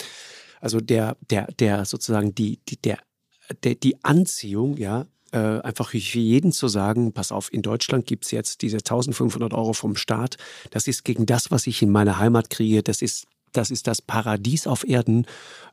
Also 0.60 0.80
der, 0.80 1.16
der, 1.30 1.46
der 1.58 1.84
sozusagen 1.84 2.34
die, 2.34 2.60
die, 2.68 2.76
der, 2.76 2.98
der, 3.64 3.74
die 3.74 4.04
Anziehung, 4.04 4.76
ja, 4.76 5.06
äh, 5.32 5.38
einfach 5.38 5.90
für 5.90 5.98
jeden 5.98 6.52
zu 6.52 6.68
sagen, 6.68 7.12
pass 7.12 7.32
auf, 7.32 7.52
in 7.52 7.62
Deutschland 7.62 8.06
gibt 8.06 8.24
es 8.24 8.30
jetzt 8.30 8.62
diese 8.62 8.78
1500 8.78 9.54
Euro 9.54 9.72
vom 9.72 9.96
Staat. 9.96 10.36
Das 10.70 10.88
ist 10.88 11.04
gegen 11.04 11.24
das, 11.24 11.50
was 11.50 11.66
ich 11.66 11.82
in 11.82 11.90
meiner 11.90 12.18
Heimat 12.18 12.50
kriege. 12.50 12.82
Das 12.82 13.00
ist 13.00 13.26
das 13.52 13.70
ist 13.70 13.86
das 13.86 14.02
Paradies 14.02 14.66
auf 14.66 14.86
Erden. 14.86 15.26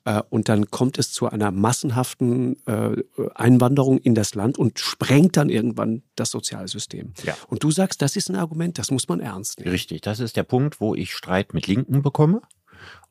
Äh, 0.06 0.22
und 0.30 0.50
dann 0.50 0.72
kommt 0.72 0.98
es 0.98 1.12
zu 1.12 1.28
einer 1.28 1.52
massenhaften 1.52 2.58
äh, 2.66 2.96
Einwanderung 3.36 3.98
in 3.98 4.16
das 4.16 4.36
Land 4.36 4.58
und 4.58 4.80
sprengt 4.80 5.38
dann 5.38 5.50
irgendwann 5.50 6.04
das 6.16 6.32
Sozialsystem. 6.32 7.14
Ja. 7.24 7.36
Und 7.48 7.64
du 7.64 7.72
sagst, 7.72 8.02
das 8.02 8.16
ist 8.16 8.30
ein 8.30 8.36
Argument, 8.36 8.78
das 8.78 8.92
muss 8.92 9.08
man 9.08 9.20
ernst 9.20 9.60
nehmen. 9.60 9.72
Richtig, 9.72 10.02
das 10.02 10.20
ist 10.20 10.36
der 10.36 10.44
Punkt, 10.44 10.80
wo 10.80 10.96
ich 10.96 11.14
Streit 11.14 11.54
mit 11.54 11.68
Linken 11.68 12.02
bekomme 12.02 12.42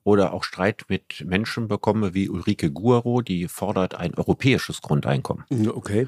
oder 0.05 0.33
auch 0.33 0.45
Streit 0.45 0.85
mit 0.89 1.25
Menschen 1.27 1.69
bekomme 1.69 2.15
wie 2.15 2.29
Ulrike 2.29 2.71
Guaro, 2.71 3.23
die 3.23 3.49
fordert 3.49 3.95
ein 3.95 4.15
europäisches 4.15 4.81
Grundeinkommen. 4.81 5.45
Okay. 5.69 6.07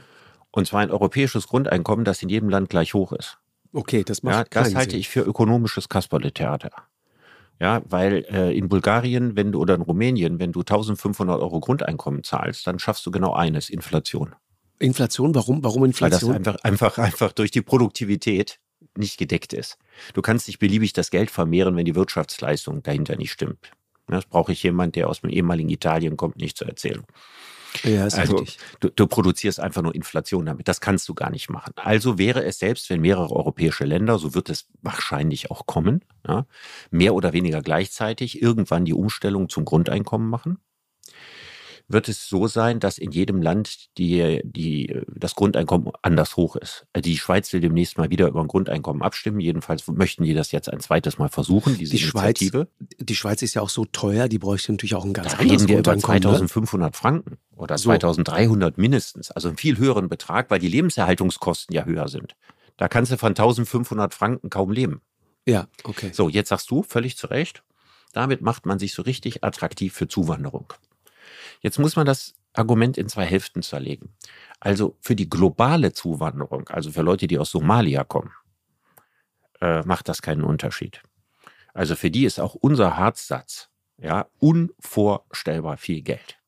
Und 0.50 0.66
zwar 0.66 0.80
ein 0.80 0.90
europäisches 0.90 1.48
Grundeinkommen, 1.48 2.04
das 2.04 2.22
in 2.22 2.28
jedem 2.28 2.48
Land 2.48 2.70
gleich 2.70 2.94
hoch 2.94 3.12
ist. 3.12 3.38
Okay, 3.72 4.04
das 4.04 4.22
macht 4.22 4.54
ja, 4.54 4.62
Das 4.62 4.74
halte 4.74 4.92
Sinn. 4.92 5.00
ich 5.00 5.08
für 5.08 5.20
ökonomisches 5.20 5.88
Kasperle-Theater. 5.88 6.70
Ja, 7.60 7.82
weil 7.88 8.24
äh, 8.30 8.56
in 8.56 8.68
Bulgarien, 8.68 9.36
wenn 9.36 9.52
du 9.52 9.60
oder 9.60 9.74
in 9.74 9.82
Rumänien, 9.82 10.38
wenn 10.38 10.52
du 10.52 10.60
1500 10.60 11.40
Euro 11.40 11.58
Grundeinkommen 11.58 12.22
zahlst, 12.22 12.66
dann 12.66 12.78
schaffst 12.78 13.04
du 13.04 13.10
genau 13.10 13.32
eines, 13.32 13.68
Inflation. 13.68 14.34
Inflation, 14.78 15.34
warum? 15.34 15.64
Warum 15.64 15.84
Inflation? 15.84 16.34
Weil 16.34 16.40
das 16.40 16.54
einfach, 16.54 16.64
einfach, 16.64 16.98
einfach 16.98 17.32
durch 17.32 17.50
die 17.50 17.62
Produktivität 17.62 18.60
nicht 18.96 19.18
gedeckt 19.18 19.52
ist. 19.52 19.76
Du 20.14 20.22
kannst 20.22 20.46
nicht 20.46 20.58
beliebig 20.60 20.92
das 20.92 21.10
Geld 21.10 21.30
vermehren, 21.30 21.76
wenn 21.76 21.84
die 21.84 21.96
Wirtschaftsleistung 21.96 22.82
dahinter 22.82 23.16
nicht 23.16 23.32
stimmt. 23.32 23.72
Das 24.06 24.24
brauche 24.24 24.52
ich 24.52 24.62
jemand, 24.62 24.96
der 24.96 25.08
aus 25.08 25.20
dem 25.20 25.30
ehemaligen 25.30 25.68
Italien 25.68 26.16
kommt, 26.16 26.36
nicht 26.36 26.56
zu 26.56 26.64
erzählen. 26.64 27.04
Ja, 27.84 28.06
ist 28.06 28.18
also, 28.18 28.36
richtig. 28.36 28.58
Du, 28.80 28.88
du, 28.88 29.06
produzierst 29.06 29.60
einfach 29.60 29.82
nur 29.82 29.94
Inflation 29.94 30.46
damit. 30.46 30.68
Das 30.68 30.80
kannst 30.80 31.08
du 31.08 31.14
gar 31.14 31.30
nicht 31.30 31.48
machen. 31.48 31.72
Also 31.76 32.18
wäre 32.18 32.44
es 32.44 32.58
selbst, 32.58 32.90
wenn 32.90 33.00
mehrere 33.00 33.34
europäische 33.34 33.84
Länder, 33.84 34.18
so 34.18 34.34
wird 34.34 34.50
es 34.50 34.68
wahrscheinlich 34.82 35.50
auch 35.50 35.66
kommen, 35.66 36.04
ja, 36.26 36.46
mehr 36.90 37.14
oder 37.14 37.32
weniger 37.32 37.62
gleichzeitig 37.62 38.42
irgendwann 38.42 38.84
die 38.84 38.94
Umstellung 38.94 39.48
zum 39.48 39.64
Grundeinkommen 39.64 40.28
machen, 40.28 40.58
wird 41.88 42.08
es 42.08 42.28
so 42.28 42.46
sein, 42.46 42.80
dass 42.80 42.98
in 42.98 43.10
jedem 43.10 43.40
Land 43.40 43.96
die, 43.96 44.40
die, 44.44 45.00
das 45.08 45.34
Grundeinkommen 45.34 45.90
anders 46.02 46.36
hoch 46.36 46.56
ist. 46.56 46.86
Die 46.94 47.16
Schweiz 47.16 47.52
will 47.52 47.60
demnächst 47.60 47.96
mal 47.96 48.10
wieder 48.10 48.28
über 48.28 48.40
ein 48.40 48.46
Grundeinkommen 48.46 49.02
abstimmen. 49.02 49.40
Jedenfalls 49.40 49.86
möchten 49.88 50.24
die 50.24 50.34
das 50.34 50.52
jetzt 50.52 50.70
ein 50.70 50.80
zweites 50.80 51.16
Mal 51.18 51.28
versuchen, 51.28 51.78
diese 51.78 51.96
die 51.96 52.02
Initiative. 52.02 52.68
Schweiz, 52.78 52.96
die 52.98 53.14
Schweiz 53.16 53.42
ist 53.42 53.54
ja 53.54 53.62
auch 53.62 53.70
so 53.70 53.86
teuer, 53.86 54.28
die 54.28 54.38
bräuchte 54.38 54.70
natürlich 54.72 54.94
auch 54.94 55.04
ein 55.04 55.14
ganz 55.14 55.32
da 55.32 55.38
anderes 55.38 55.62
reden 55.62 55.68
wir 55.68 55.78
über 55.78 55.98
2500 55.98 56.92
ne? 56.92 56.96
Franken 56.96 57.38
oder 57.56 57.78
so. 57.78 57.88
2300 57.88 58.76
mindestens. 58.76 59.30
Also 59.30 59.48
einen 59.48 59.56
viel 59.56 59.78
höheren 59.78 60.10
Betrag, 60.10 60.50
weil 60.50 60.58
die 60.58 60.68
Lebenserhaltungskosten 60.68 61.74
ja 61.74 61.86
höher 61.86 62.08
sind. 62.08 62.36
Da 62.76 62.88
kannst 62.88 63.10
du 63.10 63.16
von 63.16 63.30
1500 63.30 64.12
Franken 64.12 64.50
kaum 64.50 64.70
leben. 64.70 65.00
Ja, 65.46 65.68
okay. 65.84 66.10
So, 66.12 66.28
jetzt 66.28 66.50
sagst 66.50 66.70
du 66.70 66.82
völlig 66.82 67.16
zu 67.16 67.28
Recht, 67.28 67.62
damit 68.12 68.42
macht 68.42 68.66
man 68.66 68.78
sich 68.78 68.92
so 68.92 69.02
richtig 69.02 69.42
attraktiv 69.42 69.94
für 69.94 70.06
Zuwanderung. 70.06 70.74
Jetzt 71.60 71.78
muss 71.78 71.96
man 71.96 72.06
das 72.06 72.34
Argument 72.52 72.98
in 72.98 73.08
zwei 73.08 73.24
Hälften 73.24 73.62
zerlegen. 73.62 74.14
Also 74.60 74.96
für 75.00 75.14
die 75.14 75.28
globale 75.28 75.92
Zuwanderung, 75.92 76.68
also 76.68 76.90
für 76.90 77.02
Leute, 77.02 77.26
die 77.26 77.38
aus 77.38 77.50
Somalia 77.50 78.04
kommen, 78.04 78.32
äh, 79.60 79.82
macht 79.82 80.08
das 80.08 80.22
keinen 80.22 80.42
Unterschied. 80.42 81.02
Also 81.74 81.94
für 81.94 82.10
die 82.10 82.24
ist 82.24 82.40
auch 82.40 82.54
unser 82.54 82.96
Harzsatz 82.96 83.68
ja 83.98 84.26
unvorstellbar 84.38 85.76
viel 85.76 86.02
Geld. 86.02 86.38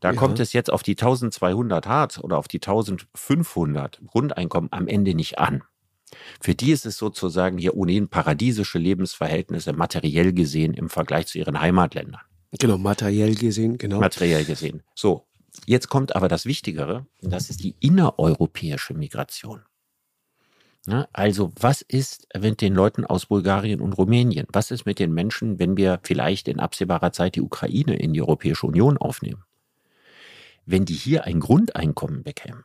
Da 0.00 0.10
ja. 0.10 0.16
kommt 0.16 0.40
es 0.40 0.52
jetzt 0.52 0.72
auf 0.72 0.82
die 0.82 0.92
1200 0.92 1.86
Harz 1.86 2.18
oder 2.18 2.38
auf 2.38 2.48
die 2.48 2.58
1500 2.58 4.00
Grundeinkommen 4.06 4.72
am 4.72 4.88
Ende 4.88 5.14
nicht 5.14 5.38
an. 5.38 5.62
Für 6.40 6.54
die 6.54 6.72
ist 6.72 6.86
es 6.86 6.96
sozusagen 6.96 7.56
hier 7.58 7.76
ohnehin 7.76 8.08
paradiesische 8.08 8.78
Lebensverhältnisse 8.78 9.72
materiell 9.72 10.32
gesehen 10.32 10.74
im 10.74 10.90
Vergleich 10.90 11.28
zu 11.28 11.38
ihren 11.38 11.60
Heimatländern. 11.60 12.20
Genau, 12.58 12.78
materiell 12.78 13.34
gesehen, 13.34 13.78
genau. 13.78 14.00
Materiell 14.00 14.44
gesehen. 14.44 14.82
So, 14.94 15.26
jetzt 15.66 15.88
kommt 15.88 16.16
aber 16.16 16.28
das 16.28 16.46
Wichtigere, 16.46 17.06
das 17.22 17.50
ist 17.50 17.62
die 17.62 17.76
innereuropäische 17.80 18.94
Migration. 18.94 19.62
Ja, 20.86 21.06
also, 21.12 21.52
was 21.60 21.82
ist 21.82 22.26
mit 22.38 22.62
den 22.62 22.74
Leuten 22.74 23.04
aus 23.04 23.26
Bulgarien 23.26 23.80
und 23.80 23.92
Rumänien? 23.92 24.46
Was 24.50 24.70
ist 24.70 24.86
mit 24.86 24.98
den 24.98 25.12
Menschen, 25.12 25.58
wenn 25.58 25.76
wir 25.76 26.00
vielleicht 26.02 26.48
in 26.48 26.58
absehbarer 26.58 27.12
Zeit 27.12 27.36
die 27.36 27.42
Ukraine 27.42 27.96
in 27.96 28.14
die 28.14 28.22
Europäische 28.22 28.66
Union 28.66 28.96
aufnehmen? 28.96 29.44
Wenn 30.64 30.86
die 30.86 30.94
hier 30.94 31.24
ein 31.24 31.38
Grundeinkommen 31.38 32.22
bekämen, 32.22 32.64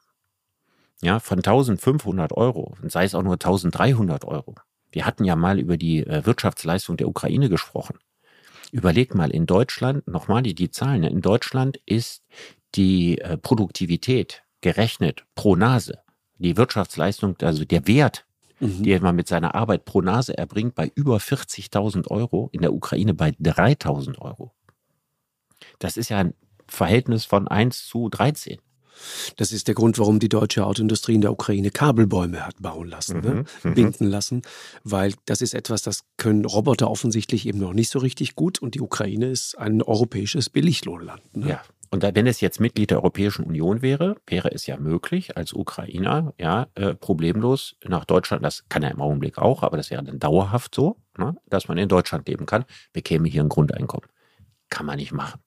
ja, 1.01 1.19
von 1.19 1.39
1500 1.39 2.31
Euro, 2.31 2.77
sei 2.83 3.03
es 3.03 3.15
auch 3.15 3.23
nur 3.23 3.33
1300 3.33 4.23
Euro. 4.25 4.55
Wir 4.91 5.05
hatten 5.05 5.25
ja 5.25 5.35
mal 5.35 5.59
über 5.59 5.75
die 5.75 6.05
äh, 6.05 6.25
Wirtschaftsleistung 6.25 6.95
der 6.95 7.09
Ukraine 7.09 7.49
gesprochen. 7.49 7.99
Überleg 8.75 9.15
mal, 9.15 9.31
in 9.31 9.45
Deutschland, 9.45 10.05
nochmal 10.05 10.43
die, 10.43 10.53
die 10.53 10.69
Zahlen, 10.69 10.99
ne? 10.99 11.09
in 11.09 11.21
Deutschland 11.21 11.79
ist 11.85 12.25
die 12.75 13.19
äh, 13.19 13.37
Produktivität 13.37 14.43
gerechnet 14.59 15.25
pro 15.33 15.55
Nase, 15.55 15.99
die 16.39 16.57
Wirtschaftsleistung, 16.57 17.37
also 17.41 17.63
der 17.63 17.87
Wert, 17.87 18.25
mhm. 18.59 18.83
den 18.83 19.01
man 19.01 19.15
mit 19.15 19.29
seiner 19.29 19.55
Arbeit 19.55 19.85
pro 19.85 20.01
Nase 20.01 20.37
erbringt, 20.37 20.75
bei 20.75 20.91
über 20.93 21.19
40.000 21.19 22.11
Euro, 22.11 22.49
in 22.51 22.63
der 22.63 22.73
Ukraine 22.73 23.13
bei 23.13 23.29
3.000 23.29 24.19
Euro. 24.19 24.53
Das 25.79 25.95
ist 25.95 26.09
ja 26.09 26.17
ein 26.17 26.33
Verhältnis 26.67 27.23
von 27.23 27.47
1 27.47 27.87
zu 27.87 28.09
13. 28.09 28.59
Das 29.37 29.51
ist 29.51 29.67
der 29.67 29.75
Grund, 29.75 29.99
warum 29.99 30.19
die 30.19 30.29
deutsche 30.29 30.65
Autoindustrie 30.65 31.15
in 31.15 31.21
der 31.21 31.31
Ukraine 31.31 31.71
Kabelbäume 31.71 32.45
hat 32.45 32.55
bauen 32.61 32.87
lassen, 32.87 33.21
ne? 33.21 33.33
mhm, 33.33 33.45
ne? 33.63 33.71
binden 33.71 34.05
lassen, 34.05 34.41
weil 34.83 35.13
das 35.25 35.41
ist 35.41 35.53
etwas, 35.53 35.81
das 35.81 36.03
können 36.17 36.45
Roboter 36.45 36.89
offensichtlich 36.89 37.47
eben 37.47 37.59
noch 37.59 37.73
nicht 37.73 37.89
so 37.89 37.99
richtig 37.99 38.35
gut 38.35 38.59
und 38.59 38.75
die 38.75 38.81
Ukraine 38.81 39.27
ist 39.27 39.57
ein 39.57 39.81
europäisches 39.81 40.49
Billiglohnland. 40.49 41.21
Ne? 41.35 41.49
Ja. 41.49 41.61
Und 41.91 42.03
wenn 42.03 42.27
es 42.27 42.41
jetzt 42.41 42.59
Mitglied 42.59 42.91
der 42.91 42.97
Europäischen 42.97 43.45
Union 43.45 43.81
wäre, 43.81 44.17
wäre 44.27 44.51
es 44.51 44.65
ja 44.65 44.77
möglich, 44.77 45.37
als 45.37 45.53
Ukrainer 45.53 46.33
ja 46.37 46.67
äh, 46.75 46.93
problemlos 46.93 47.77
nach 47.85 48.03
Deutschland, 48.05 48.43
das 48.43 48.65
kann 48.67 48.83
er 48.83 48.91
im 48.91 49.01
Augenblick 49.01 49.37
auch, 49.37 49.63
aber 49.63 49.77
das 49.77 49.91
wäre 49.91 50.03
dann 50.03 50.19
dauerhaft 50.19 50.75
so, 50.75 50.97
ne, 51.17 51.37
dass 51.47 51.67
man 51.67 51.77
in 51.77 51.87
Deutschland 51.87 52.27
leben 52.27 52.45
kann, 52.45 52.65
bekäme 52.91 53.29
hier 53.29 53.43
ein 53.43 53.49
Grundeinkommen. 53.49 54.09
Kann 54.69 54.85
man 54.85 54.97
nicht 54.97 55.13
machen. 55.13 55.39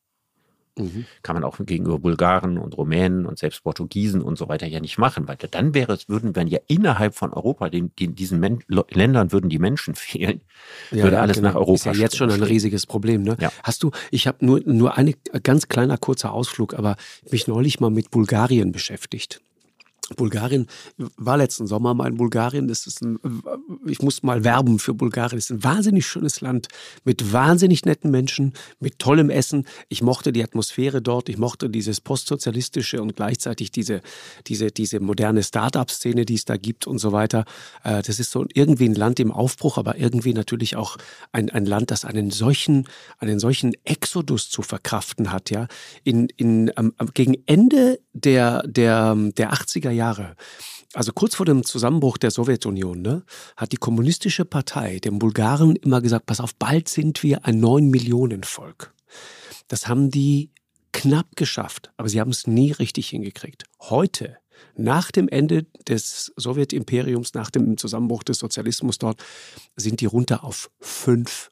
Mhm. 0.78 1.04
Kann 1.22 1.34
man 1.34 1.44
auch 1.44 1.58
gegenüber 1.58 1.98
Bulgaren 1.98 2.58
und 2.58 2.76
Rumänen 2.76 3.26
und 3.26 3.38
selbst 3.38 3.62
Portugiesen 3.62 4.22
und 4.22 4.36
so 4.38 4.48
weiter 4.48 4.66
ja 4.66 4.80
nicht 4.80 4.98
machen, 4.98 5.28
weil 5.28 5.36
dann 5.36 5.74
wäre 5.74 5.92
es, 5.92 6.08
würden 6.08 6.34
wir 6.34 6.44
ja 6.44 6.58
innerhalb 6.66 7.14
von 7.14 7.32
Europa, 7.32 7.68
den, 7.68 7.92
den, 7.98 8.14
diesen 8.14 8.40
Men 8.40 8.60
Ländern 8.90 9.32
würden 9.32 9.50
die 9.50 9.58
Menschen 9.58 9.94
fehlen, 9.94 10.40
ja, 10.90 11.04
würde 11.04 11.16
ja, 11.16 11.22
alles 11.22 11.36
genau. 11.36 11.48
nach 11.48 11.56
Europa. 11.56 11.90
Ist 11.90 11.96
ja 11.96 12.02
jetzt 12.02 12.16
schon 12.16 12.30
ein 12.30 12.42
riesiges 12.42 12.86
Problem. 12.86 13.22
Ne? 13.22 13.36
Ja. 13.40 13.52
Hast 13.62 13.82
du, 13.82 13.90
ich 14.10 14.26
habe 14.26 14.44
nur, 14.44 14.60
nur 14.64 14.96
eine 14.96 15.14
ganz 15.42 15.68
kleiner 15.68 15.98
kurzer 15.98 16.32
Ausflug, 16.32 16.74
aber 16.74 16.96
mich 17.30 17.46
neulich 17.46 17.80
mal 17.80 17.90
mit 17.90 18.10
Bulgarien 18.10 18.72
beschäftigt. 18.72 19.40
Bulgarien 20.16 20.66
war 21.16 21.36
letzten 21.36 21.66
Sommer 21.66 21.94
mal 21.94 22.08
in 22.08 22.16
Bulgarien. 22.16 22.68
Das 22.68 22.86
ist 22.86 23.02
ein, 23.02 23.18
ich 23.86 24.00
muss 24.00 24.22
mal 24.22 24.42
werben 24.42 24.78
für 24.78 24.94
Bulgarien. 24.94 25.36
Das 25.36 25.50
ist 25.50 25.50
ein 25.50 25.64
wahnsinnig 25.64 26.06
schönes 26.06 26.40
Land 26.40 26.68
mit 27.04 27.32
wahnsinnig 27.32 27.84
netten 27.84 28.10
Menschen, 28.10 28.54
mit 28.80 28.98
tollem 28.98 29.28
Essen. 29.28 29.66
Ich 29.88 30.02
mochte 30.02 30.32
die 30.32 30.42
Atmosphäre 30.42 31.02
dort. 31.02 31.28
Ich 31.28 31.36
mochte 31.36 31.68
dieses 31.68 32.00
postsozialistische 32.00 33.02
und 33.02 33.16
gleichzeitig 33.16 33.70
diese, 33.70 34.00
diese, 34.46 34.70
diese 34.70 35.00
moderne 35.00 35.42
Start-up-Szene, 35.42 36.24
die 36.24 36.34
es 36.34 36.44
da 36.44 36.56
gibt 36.56 36.86
und 36.86 36.98
so 36.98 37.12
weiter. 37.12 37.44
Äh, 37.84 38.02
das 38.02 38.18
ist 38.18 38.30
so 38.30 38.46
irgendwie 38.54 38.88
ein 38.88 38.94
Land 38.94 39.20
im 39.20 39.30
Aufbruch, 39.30 39.76
aber 39.76 39.98
irgendwie 39.98 40.32
natürlich 40.32 40.76
auch 40.76 40.96
ein, 41.32 41.50
ein 41.50 41.66
Land, 41.66 41.90
das 41.90 42.04
einen 42.04 42.30
solchen, 42.30 42.88
einen 43.18 43.38
solchen 43.38 43.74
Exodus 43.84 44.48
zu 44.48 44.62
verkraften 44.62 45.32
hat. 45.32 45.50
Ja, 45.50 45.68
in, 46.02 46.28
in, 46.36 46.70
um, 46.70 46.92
gegen 47.12 47.36
Ende 47.46 47.98
der, 48.20 48.62
der, 48.66 49.14
der 49.14 49.52
80er 49.52 49.90
Jahre, 49.90 50.36
also 50.94 51.12
kurz 51.12 51.34
vor 51.34 51.46
dem 51.46 51.64
Zusammenbruch 51.64 52.18
der 52.18 52.30
Sowjetunion, 52.30 53.02
ne, 53.02 53.24
hat 53.56 53.72
die 53.72 53.76
kommunistische 53.76 54.44
Partei 54.44 54.98
den 54.98 55.18
Bulgaren 55.18 55.76
immer 55.76 56.00
gesagt, 56.00 56.26
pass 56.26 56.40
auf, 56.40 56.54
bald 56.54 56.88
sind 56.88 57.22
wir 57.22 57.44
ein 57.44 57.60
neun 57.60 57.88
Millionen 57.88 58.42
Volk. 58.42 58.94
Das 59.68 59.86
haben 59.86 60.10
die 60.10 60.50
knapp 60.92 61.36
geschafft, 61.36 61.92
aber 61.96 62.08
sie 62.08 62.20
haben 62.20 62.30
es 62.30 62.46
nie 62.46 62.72
richtig 62.72 63.10
hingekriegt. 63.10 63.64
Heute 63.80 64.38
Nach 64.74 65.10
dem 65.10 65.28
Ende 65.28 65.66
des 65.88 66.32
Sowjetimperiums, 66.36 67.34
nach 67.34 67.50
dem 67.50 67.76
Zusammenbruch 67.76 68.22
des 68.22 68.38
Sozialismus 68.38 68.98
dort, 68.98 69.22
sind 69.76 70.00
die 70.00 70.06
runter 70.06 70.44
auf 70.44 70.70
fünf 70.80 71.50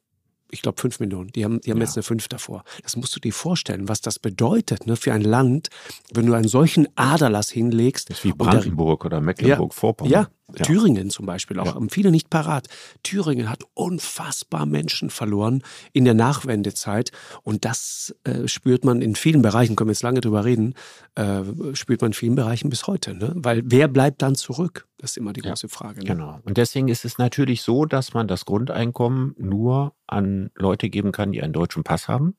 ich 0.51 0.63
glaube, 0.63 0.81
fünf 0.81 1.01
Millionen. 1.01 1.29
Die 1.29 1.45
haben, 1.45 1.61
die 1.61 1.71
haben 1.71 1.79
ja. 1.79 1.85
jetzt 1.85 1.97
eine 1.97 2.03
fünf 2.03 2.29
davor. 2.29 2.65
Das 2.83 2.97
musst 2.97 3.15
du 3.17 3.21
dir 3.21 3.33
vorstellen, 3.33 3.89
was 3.89 4.01
das 4.01 4.19
bedeutet 4.19 4.87
ne, 4.87 4.97
für 4.97 5.13
ein 5.13 5.23
Land, 5.23 5.69
wenn 6.13 6.27
du 6.27 6.35
einen 6.35 6.49
solchen 6.49 6.87
Aderlass 6.97 7.51
hinlegst. 7.51 8.11
Das 8.11 8.19
ist 8.19 8.25
wie 8.25 8.33
Brandenburg 8.33 9.05
oder 9.05 9.21
Mecklenburg-Vorpommern. 9.21 10.13
Ja, 10.13 10.29
ja, 10.55 10.65
Thüringen 10.65 11.11
zum 11.11 11.27
Beispiel 11.27 11.59
auch. 11.59 11.67
Ja. 11.67 11.75
Haben 11.75 11.91
viele 11.91 12.11
nicht 12.11 12.31
parat. 12.31 12.69
Thüringen 13.03 13.51
hat 13.51 13.65
unfassbar 13.75 14.65
Menschen 14.65 15.11
verloren 15.11 15.63
in 15.93 16.05
der 16.05 16.15
Nachwendezeit. 16.15 17.11
Und 17.43 17.65
das 17.65 18.15
äh, 18.25 18.47
spürt 18.47 18.85
man 18.85 19.03
in 19.03 19.17
vielen 19.17 19.43
Bereichen, 19.43 19.75
können 19.75 19.89
wir 19.89 19.93
jetzt 19.93 20.03
lange 20.03 20.21
drüber 20.21 20.45
reden, 20.45 20.75
äh, 21.17 21.43
spürt 21.75 22.01
man 22.01 22.11
in 22.11 22.15
vielen 22.15 22.37
Bereichen 22.37 22.71
bis 22.71 22.87
heute. 22.87 23.15
Ne? 23.15 23.33
Weil 23.35 23.63
wer 23.65 23.89
bleibt 23.89 24.23
dann 24.23 24.37
zurück? 24.37 24.87
Das 24.99 25.11
ist 25.11 25.17
immer 25.17 25.33
die 25.33 25.41
große 25.41 25.69
Frage. 25.69 26.01
Ne? 26.01 26.07
Genau. 26.07 26.41
Und 26.45 26.57
deswegen 26.57 26.89
ist 26.89 27.05
es 27.05 27.19
natürlich 27.19 27.63
so, 27.63 27.85
dass 27.85 28.15
man 28.15 28.29
das 28.29 28.45
Grundeinkommen 28.45 29.35
nur 29.39 29.95
an 30.07 30.51
Leute 30.55 30.89
geben 30.89 31.13
kann, 31.13 31.33
die 31.33 31.43
einen 31.43 31.53
deutschen 31.53 31.83
Pass 31.83 32.09
haben. 32.09 32.37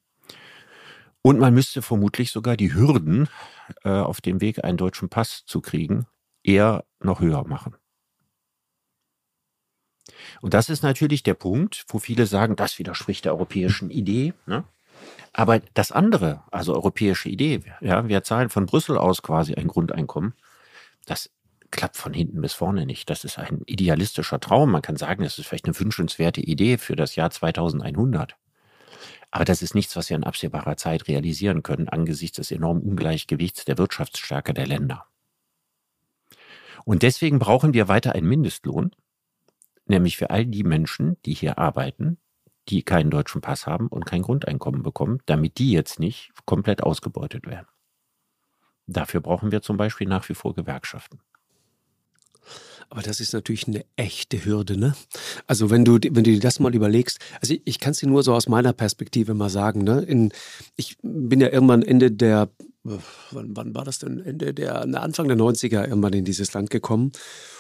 Und 1.22 1.40
man 1.40 1.54
müsste 1.54 1.82
vermutlich 1.82 2.32
sogar 2.32 2.56
die 2.56 2.74
Hürden 2.74 3.28
äh, 3.84 3.90
auf 3.90 4.22
dem 4.22 4.40
Weg, 4.40 4.64
einen 4.64 4.78
deutschen 4.78 5.10
Pass 5.10 5.44
zu 5.46 5.60
kriegen, 5.60 6.06
eher 6.42 6.86
noch 7.02 7.20
höher 7.20 7.46
machen. 7.46 7.76
Und 10.42 10.54
das 10.54 10.70
ist 10.70 10.84
natürlich 10.84 11.24
der 11.24 11.34
Punkt, 11.34 11.86
wo 11.90 12.00
viele 12.00 12.26
sagen, 12.26 12.56
das 12.56 12.80
widerspricht 12.80 13.26
der 13.26 13.34
europäischen 13.34 13.90
Idee. 13.90 14.34
Ne? 14.46 14.64
Aber 15.34 15.60
das 15.74 15.92
andere, 15.92 16.44
also 16.52 16.74
europäische 16.74 17.30
Idee, 17.30 17.62
ja, 17.82 18.08
wir 18.08 18.24
zahlen 18.24 18.50
von 18.50 18.66
Brüssel 18.66 18.98
aus 18.98 19.22
quasi 19.22 19.54
ein 19.56 19.68
Grundeinkommen, 19.68 20.34
das 21.06 21.30
klappt 21.72 21.98
von 21.98 22.14
hinten 22.14 22.42
bis 22.42 22.54
vorne 22.54 22.86
nicht. 22.86 23.10
Das 23.10 23.24
ist 23.24 23.38
ein 23.38 23.62
idealistischer 23.66 24.40
Traum. 24.40 24.72
Man 24.72 24.82
kann 24.82 24.96
sagen, 24.96 25.24
das 25.24 25.38
ist 25.38 25.48
vielleicht 25.48 25.66
eine 25.66 25.80
wünschenswerte 25.80 26.42
Idee 26.42 26.78
für 26.78 26.96
das 26.96 27.16
Jahr 27.16 27.30
2100. 27.30 28.36
Aber 29.32 29.46
das 29.46 29.62
ist 29.62 29.76
nichts, 29.76 29.96
was 29.96 30.10
wir 30.10 30.16
in 30.16 30.24
absehbarer 30.24 30.78
Zeit 30.78 31.08
realisieren 31.08 31.64
können 31.64 31.90
angesichts 31.90 32.38
des 32.38 32.52
enormen 32.52 32.82
Ungleichgewichts 32.82 33.66
der 33.66 33.78
Wirtschaftsstärke 33.78 34.54
der 34.54 34.68
Länder. 34.68 35.06
Und 36.86 37.04
deswegen 37.04 37.38
brauchen 37.38 37.74
wir 37.74 37.90
weiter 37.90 38.16
einen 38.16 38.28
Mindestlohn, 38.28 38.92
nämlich 39.90 40.18
für 40.18 40.30
all 40.30 40.46
die 40.46 40.64
Menschen, 40.64 41.18
die 41.26 41.34
hier 41.34 41.58
arbeiten, 41.58 42.18
die 42.70 42.84
keinen 42.84 43.10
deutschen 43.10 43.42
Pass 43.42 43.66
haben 43.66 43.88
und 43.88 44.06
kein 44.06 44.22
Grundeinkommen 44.22 44.84
bekommen, 44.84 45.20
damit 45.26 45.58
die 45.58 45.72
jetzt 45.72 46.00
nicht 46.00 46.32
komplett 46.46 46.84
ausgebeutet 46.84 47.48
werden. 47.48 47.68
Dafür 48.88 49.22
brauchen 49.22 49.52
wir 49.52 49.62
zum 49.62 49.78
Beispiel 49.78 50.08
nach 50.08 50.28
wie 50.30 50.34
vor 50.34 50.54
Gewerkschaften. 50.54 51.20
Aber 52.90 53.02
das 53.02 53.20
ist 53.20 53.34
natürlich 53.34 53.68
eine 53.68 53.84
echte 53.98 54.46
Hürde, 54.46 54.78
ne? 54.78 54.96
Also 55.46 55.70
wenn 55.70 55.84
du, 55.84 55.96
wenn 55.96 56.24
du 56.24 56.32
dir 56.32 56.40
das 56.40 56.60
mal 56.60 56.74
überlegst, 56.74 57.20
also 57.42 57.54
ich, 57.54 57.62
ich 57.66 57.80
kann 57.80 57.92
es 57.92 57.98
dir 57.98 58.08
nur 58.08 58.24
so 58.24 58.34
aus 58.34 58.48
meiner 58.48 58.72
Perspektive 58.72 59.34
mal 59.34 59.50
sagen, 59.50 59.84
ne? 59.84 60.02
In, 60.02 60.32
ich 60.78 60.98
bin 61.02 61.42
ja 61.42 61.50
irgendwann 61.50 61.82
Ende 61.82 62.12
der, 62.12 62.50
wann, 62.84 63.58
wann 63.58 63.76
war 63.76 63.84
das 63.84 64.00
denn? 64.00 64.24
Ende 64.24 64.54
der, 64.54 64.84
Anfang 64.84 65.28
der 65.28 65.36
90er 65.36 65.86
irgendwann 65.86 66.14
in 66.14 66.24
dieses 66.24 66.54
Land 66.54 66.70
gekommen 66.70 67.12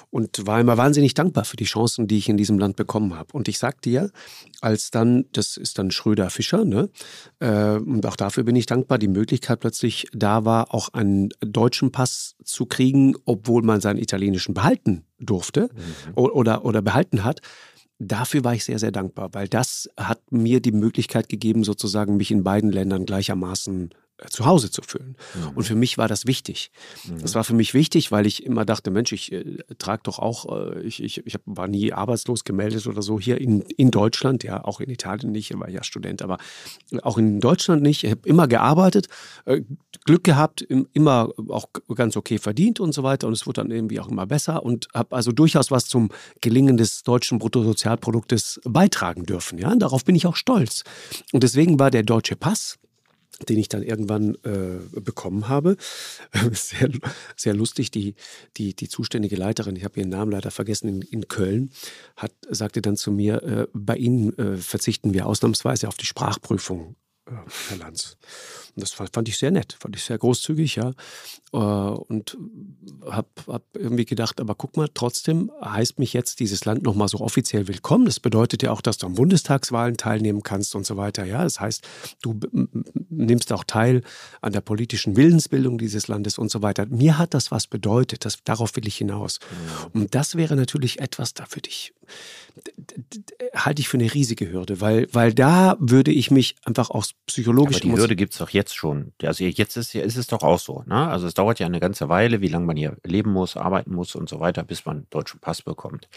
und 0.09 0.47
war 0.47 0.59
immer 0.59 0.77
wahnsinnig 0.77 1.13
dankbar 1.13 1.45
für 1.45 1.57
die 1.57 1.65
Chancen, 1.65 2.07
die 2.07 2.17
ich 2.17 2.29
in 2.29 2.37
diesem 2.37 2.57
Land 2.59 2.75
bekommen 2.75 3.15
habe. 3.15 3.33
Und 3.33 3.47
ich 3.47 3.59
sag 3.59 3.81
dir, 3.81 4.11
als 4.61 4.91
dann, 4.91 5.25
das 5.33 5.57
ist 5.57 5.77
dann 5.77 5.91
Schröder 5.91 6.29
Fischer, 6.29 6.65
ne? 6.65 6.89
Äh, 7.39 7.77
und 7.77 8.05
auch 8.05 8.15
dafür 8.15 8.43
bin 8.43 8.55
ich 8.55 8.65
dankbar, 8.65 8.97
die 8.97 9.07
Möglichkeit 9.07 9.59
plötzlich 9.59 10.07
da 10.13 10.45
war, 10.45 10.73
auch 10.73 10.89
einen 10.89 11.29
deutschen 11.41 11.91
Pass 11.91 12.35
zu 12.43 12.65
kriegen, 12.65 13.15
obwohl 13.25 13.63
man 13.63 13.81
seinen 13.81 13.99
italienischen 13.99 14.53
behalten 14.53 15.03
durfte 15.19 15.69
mhm. 15.73 16.13
oder, 16.15 16.63
oder 16.65 16.81
behalten 16.81 17.23
hat. 17.23 17.41
Dafür 17.99 18.43
war 18.43 18.53
ich 18.53 18.63
sehr, 18.63 18.77
sehr 18.77 18.91
dankbar, 18.91 19.29
weil 19.33 19.47
das 19.47 19.89
hat 19.97 20.31
mir 20.31 20.61
die 20.61 20.71
Möglichkeit 20.71 21.29
gegeben, 21.29 21.63
sozusagen 21.63 22.17
mich 22.17 22.29
in 22.29 22.43
beiden 22.43 22.71
Ländern 22.71 23.05
gleichermaßen 23.05 23.89
zu 24.29 24.45
Hause 24.45 24.71
zu 24.71 24.81
fühlen. 24.81 25.15
Mhm. 25.35 25.49
Und 25.55 25.63
für 25.63 25.75
mich 25.75 25.97
war 25.97 26.07
das 26.07 26.25
wichtig. 26.25 26.71
Mhm. 27.07 27.21
Das 27.21 27.35
war 27.35 27.43
für 27.43 27.53
mich 27.53 27.73
wichtig, 27.73 28.11
weil 28.11 28.25
ich 28.25 28.43
immer 28.43 28.65
dachte, 28.65 28.89
Mensch, 28.89 29.11
ich 29.11 29.31
äh, 29.31 29.57
trage 29.77 30.01
doch 30.03 30.17
auch, 30.19 30.73
äh, 30.73 30.81
ich, 30.81 31.03
ich, 31.03 31.25
ich 31.25 31.35
war 31.45 31.67
nie 31.67 31.93
arbeitslos 31.93 32.43
gemeldet 32.43 32.87
oder 32.87 33.01
so 33.01 33.19
hier 33.19 33.39
in, 33.39 33.61
in 33.61 33.91
Deutschland, 33.91 34.43
ja, 34.43 34.63
auch 34.63 34.79
in 34.79 34.89
Italien 34.89 35.31
nicht, 35.31 35.51
ich 35.51 35.59
war 35.59 35.69
ja 35.69 35.83
Student, 35.83 36.21
aber 36.21 36.37
auch 37.03 37.17
in 37.17 37.39
Deutschland 37.39 37.83
nicht. 37.83 38.03
Ich 38.03 38.11
habe 38.11 38.27
immer 38.27 38.47
gearbeitet, 38.47 39.07
äh, 39.45 39.61
Glück 40.05 40.23
gehabt, 40.23 40.61
immer 40.61 41.29
auch 41.49 41.67
ganz 41.93 42.17
okay 42.17 42.39
verdient 42.39 42.79
und 42.79 42.93
so 42.93 43.03
weiter. 43.03 43.27
Und 43.27 43.33
es 43.33 43.45
wurde 43.45 43.61
dann 43.61 43.71
irgendwie 43.71 43.99
auch 43.99 44.07
immer 44.07 44.25
besser 44.25 44.63
und 44.63 44.87
habe 44.93 45.15
also 45.15 45.31
durchaus 45.31 45.69
was 45.69 45.85
zum 45.85 46.09
Gelingen 46.41 46.77
des 46.77 47.03
deutschen 47.03 47.39
Bruttosozialproduktes 47.39 48.61
beitragen 48.63 49.25
dürfen. 49.25 49.59
Ja, 49.59 49.71
und 49.71 49.79
darauf 49.79 50.05
bin 50.05 50.15
ich 50.15 50.25
auch 50.25 50.35
stolz. 50.35 50.83
Und 51.33 51.43
deswegen 51.43 51.79
war 51.79 51.91
der 51.91 52.03
deutsche 52.03 52.35
Pass 52.35 52.77
den 53.47 53.57
ich 53.57 53.69
dann 53.69 53.83
irgendwann 53.83 54.35
äh, 54.43 54.99
bekommen 54.99 55.47
habe. 55.47 55.77
Sehr, 56.53 56.89
sehr 57.35 57.53
lustig, 57.53 57.91
die, 57.91 58.15
die, 58.57 58.75
die 58.75 58.87
zuständige 58.87 59.35
Leiterin, 59.35 59.75
ich 59.75 59.83
habe 59.83 59.99
ihren 59.99 60.09
Namen 60.09 60.31
leider 60.31 60.51
vergessen, 60.51 60.87
in, 60.87 61.01
in 61.01 61.27
Köln, 61.27 61.71
hat, 62.15 62.31
sagte 62.49 62.81
dann 62.81 62.97
zu 62.97 63.11
mir, 63.11 63.43
äh, 63.43 63.67
bei 63.73 63.95
Ihnen 63.95 64.37
äh, 64.37 64.57
verzichten 64.57 65.13
wir 65.13 65.25
ausnahmsweise 65.25 65.87
auf 65.87 65.97
die 65.97 66.05
Sprachprüfung, 66.05 66.95
Herr 67.69 67.77
Lanz. 67.77 68.17
Und 68.75 68.81
das 68.81 68.91
fand 68.91 69.27
ich 69.27 69.37
sehr 69.37 69.51
nett, 69.51 69.75
fand 69.79 69.95
ich 69.95 70.03
sehr 70.03 70.17
großzügig, 70.17 70.75
ja. 70.75 70.93
Äh, 71.51 71.57
und 71.57 72.37
habe 73.09 73.27
hab 73.47 73.63
irgendwie 73.73 74.05
gedacht, 74.05 74.39
aber 74.39 74.55
guck 74.55 74.77
mal, 74.77 74.89
trotzdem 74.93 75.51
heißt 75.63 75.99
mich 75.99 76.13
jetzt 76.13 76.39
dieses 76.39 76.65
Land 76.65 76.83
nochmal 76.83 77.07
so 77.07 77.19
offiziell 77.19 77.67
willkommen. 77.67 78.05
Das 78.05 78.19
bedeutet 78.19 78.63
ja 78.63 78.71
auch, 78.71 78.81
dass 78.81 78.97
du 78.97 79.07
an 79.07 79.15
Bundestagswahlen 79.15 79.97
teilnehmen 79.97 80.43
kannst 80.43 80.75
und 80.75 80.85
so 80.85 80.95
weiter. 80.95 81.25
Ja, 81.25 81.43
das 81.43 81.59
heißt, 81.59 81.87
du 82.21 82.39
nimmst 83.09 83.51
auch 83.51 83.63
teil 83.63 84.03
an 84.41 84.53
der 84.53 84.61
politischen 84.61 85.15
Willensbildung 85.15 85.77
dieses 85.77 86.07
Landes 86.07 86.37
und 86.37 86.51
so 86.51 86.61
weiter. 86.61 86.85
Mir 86.85 87.17
hat 87.17 87.33
das 87.33 87.51
was 87.51 87.67
bedeutet. 87.67 88.25
Das, 88.25 88.37
darauf 88.43 88.75
will 88.75 88.87
ich 88.87 88.97
hinaus. 88.97 89.39
Und 89.93 90.15
das 90.15 90.35
wäre 90.35 90.55
natürlich 90.55 90.99
etwas, 90.99 91.33
da 91.33 91.45
würde 91.51 91.69
ich 91.69 91.93
halte 93.53 93.81
ich 93.81 93.87
für 93.87 93.97
eine 93.97 94.13
riesige 94.13 94.51
Hürde, 94.51 94.81
weil, 94.81 95.07
weil 95.11 95.33
da 95.33 95.75
würde 95.79 96.11
ich 96.11 96.31
mich 96.31 96.55
einfach 96.63 96.89
aus 96.89 97.13
psychologischen. 97.25 97.89
Aber 97.89 97.95
die 97.95 98.01
Hürde 98.01 98.15
gibt 98.15 98.33
es 98.33 98.39
doch 98.39 98.49
jetzt 98.49 98.75
schon. 98.75 99.13
Also 99.21 99.43
jetzt 99.43 99.75
ist, 99.75 99.93
ist 99.95 100.17
es 100.17 100.27
doch 100.27 100.43
auch 100.43 100.59
so. 100.59 100.83
Ne? 100.85 101.07
Also 101.07 101.27
es 101.27 101.33
dauert 101.33 101.59
ja 101.59 101.65
eine 101.65 101.79
ganze 101.79 102.07
Weile, 102.09 102.41
wie 102.41 102.47
lange 102.47 102.65
man 102.65 102.77
hier 102.77 102.97
leben 103.03 103.31
muss, 103.31 103.57
arbeiten 103.57 103.93
muss 103.93 104.15
und 104.15 104.29
so 104.29 104.39
weiter, 104.39 104.63
bis 104.63 104.85
man 104.85 104.97
einen 104.97 105.07
deutschen 105.09 105.39
Pass 105.39 105.61
bekommt. 105.61 106.07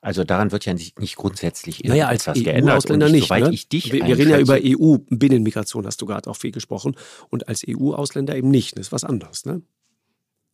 Also 0.00 0.24
daran 0.24 0.52
wird 0.52 0.64
ja 0.64 0.74
nicht, 0.74 0.98
nicht 1.00 1.16
grundsätzlich 1.16 1.82
naja, 1.84 2.06
als 2.06 2.22
etwas 2.22 2.38
EU 2.38 2.42
geändert. 2.44 2.76
Ausländer 2.76 3.08
nicht, 3.08 3.24
soweit 3.24 3.44
ne? 3.44 3.50
ich 3.52 3.68
dich 3.68 3.92
wir, 3.92 4.06
wir 4.06 4.16
reden 4.16 4.30
ja 4.30 4.38
über 4.38 4.58
EU-Binnenmigration, 4.62 5.86
hast 5.86 6.00
du 6.00 6.06
gerade 6.06 6.30
auch 6.30 6.36
viel 6.36 6.52
gesprochen. 6.52 6.96
Und 7.28 7.48
als 7.48 7.64
EU-Ausländer 7.68 8.36
eben 8.36 8.50
nicht. 8.50 8.76
Das 8.76 8.86
ist 8.86 8.92
was 8.92 9.04
anderes. 9.04 9.44
Ne? 9.44 9.62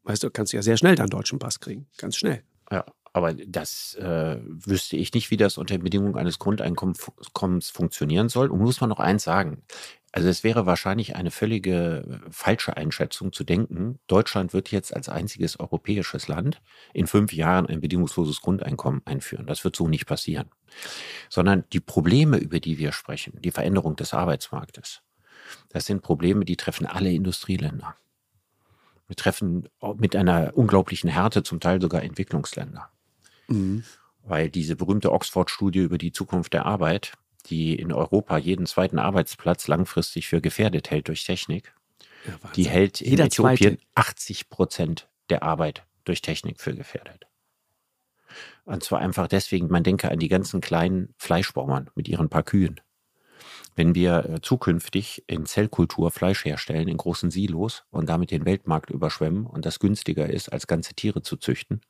Weißt 0.05 0.22
du, 0.22 0.30
kannst 0.30 0.53
du 0.53 0.57
ja 0.57 0.62
sehr 0.62 0.78
schnell 0.78 0.94
deinen 0.94 1.11
deutschen 1.11 1.38
Pass 1.38 1.61
kriegen. 1.61 1.86
Ganz 1.99 2.16
schnell. 2.16 2.42
Ja, 2.70 2.84
aber 3.12 3.34
das 3.34 3.94
äh, 3.94 4.38
wüsste 4.42 4.96
ich 4.96 5.12
nicht, 5.14 5.30
wie 5.30 5.36
das 5.36 5.59
unter 5.59 5.78
Bedingungen 5.78 6.16
eines 6.16 6.38
Grundeinkommens 6.38 7.70
funktionieren 7.70 8.28
soll. 8.28 8.50
Und 8.50 8.61
muss 8.61 8.80
man 8.80 8.90
noch 8.90 9.00
eins 9.00 9.24
sagen. 9.24 9.62
Also 10.11 10.28
es 10.28 10.42
wäre 10.42 10.64
wahrscheinlich 10.64 11.16
eine 11.16 11.30
völlige 11.30 12.22
äh, 12.26 12.30
falsche 12.30 12.76
Einschätzung 12.76 13.32
zu 13.32 13.44
denken, 13.44 13.98
Deutschland 14.06 14.52
wird 14.54 14.70
jetzt 14.70 14.94
als 14.94 15.09
einziges 15.09 15.61
europäisches 15.61 16.28
Land 16.28 16.62
in 16.94 17.06
fünf 17.06 17.32
Jahren 17.32 17.66
ein 17.66 17.80
bedingungsloses 17.80 18.40
Grundeinkommen 18.40 19.02
einführen. 19.04 19.46
Das 19.46 19.64
wird 19.64 19.76
so 19.76 19.86
nicht 19.86 20.06
passieren. 20.06 20.48
Sondern 21.28 21.64
die 21.72 21.80
Probleme, 21.80 22.38
über 22.38 22.59
die 22.59 22.78
wir 22.78 22.92
sprechen, 22.92 23.38
die 23.42 23.50
Veränderung 23.50 23.96
des 23.96 24.14
Arbeitsmarktes, 24.14 25.02
das 25.68 25.86
sind 25.86 26.02
Probleme, 26.02 26.44
die 26.44 26.56
treffen 26.56 26.86
alle 26.86 27.12
Industrieländer. 27.12 27.96
Wir 29.06 29.16
treffen 29.16 29.68
mit 29.96 30.14
einer 30.16 30.52
unglaublichen 30.54 31.09
Härte 31.09 31.42
zum 31.42 31.61
Teil 31.61 31.80
sogar 31.80 32.02
Entwicklungsländer. 32.02 32.90
Mhm. 33.49 33.84
Weil 34.22 34.51
diese 34.51 34.76
berühmte 34.76 35.12
Oxford-Studie 35.12 35.80
über 35.80 35.99
die 35.99 36.12
Zukunft 36.12 36.53
der 36.53 36.66
Arbeit, 36.66 37.12
die 37.46 37.74
in 37.74 37.92
Europa 37.92 38.36
jeden 38.36 38.66
zweiten 38.66 38.99
Arbeitsplatz 38.99 39.68
langfristig 39.68 40.28
für 40.28 40.40
gefährdet 40.40 40.90
hält 40.90 41.09
durch 41.09 41.24
Technik, 41.24 41.72
ja, 42.26 42.51
die 42.55 42.68
hält 42.68 43.01
in 43.01 43.11
Jeder 43.11 43.24
Äthiopien 43.26 43.78
zweite. 43.78 43.82
80 43.94 44.49
Prozent 44.51 45.09
der 45.30 45.42
Arbeit 45.42 45.84
durch 46.05 46.20
Technik 46.20 46.61
für 46.61 46.74
gefährdet. 46.74 47.26
Und 48.64 48.82
zwar 48.84 49.01
einfach 49.01 49.28
deswegen, 49.28 49.68
man 49.68 49.82
denke 49.82 50.11
an 50.11 50.18
die 50.18 50.28
ganzen 50.28 50.61
kleinen 50.61 51.14
Fleischbauern 51.16 51.90
mit 51.94 52.09
ihren 52.09 52.28
paar 52.28 52.42
Kühen. 52.42 52.80
Wenn 53.76 53.94
wir 53.94 54.24
äh, 54.28 54.40
zukünftig 54.40 55.24
in 55.26 55.46
Zellkultur 55.46 56.11
Fleisch 56.11 56.44
herstellen, 56.44 56.88
in 56.88 56.96
großen 56.96 57.30
Silos 57.30 57.84
und 57.90 58.09
damit 58.09 58.30
den 58.30 58.44
Weltmarkt 58.44 58.90
überschwemmen 58.90 59.46
und 59.46 59.64
das 59.64 59.78
günstiger 59.78 60.28
ist, 60.28 60.53
als 60.53 60.66
ganze 60.66 60.94
Tiere 60.94 61.22
zu 61.22 61.36
züchten, 61.36 61.80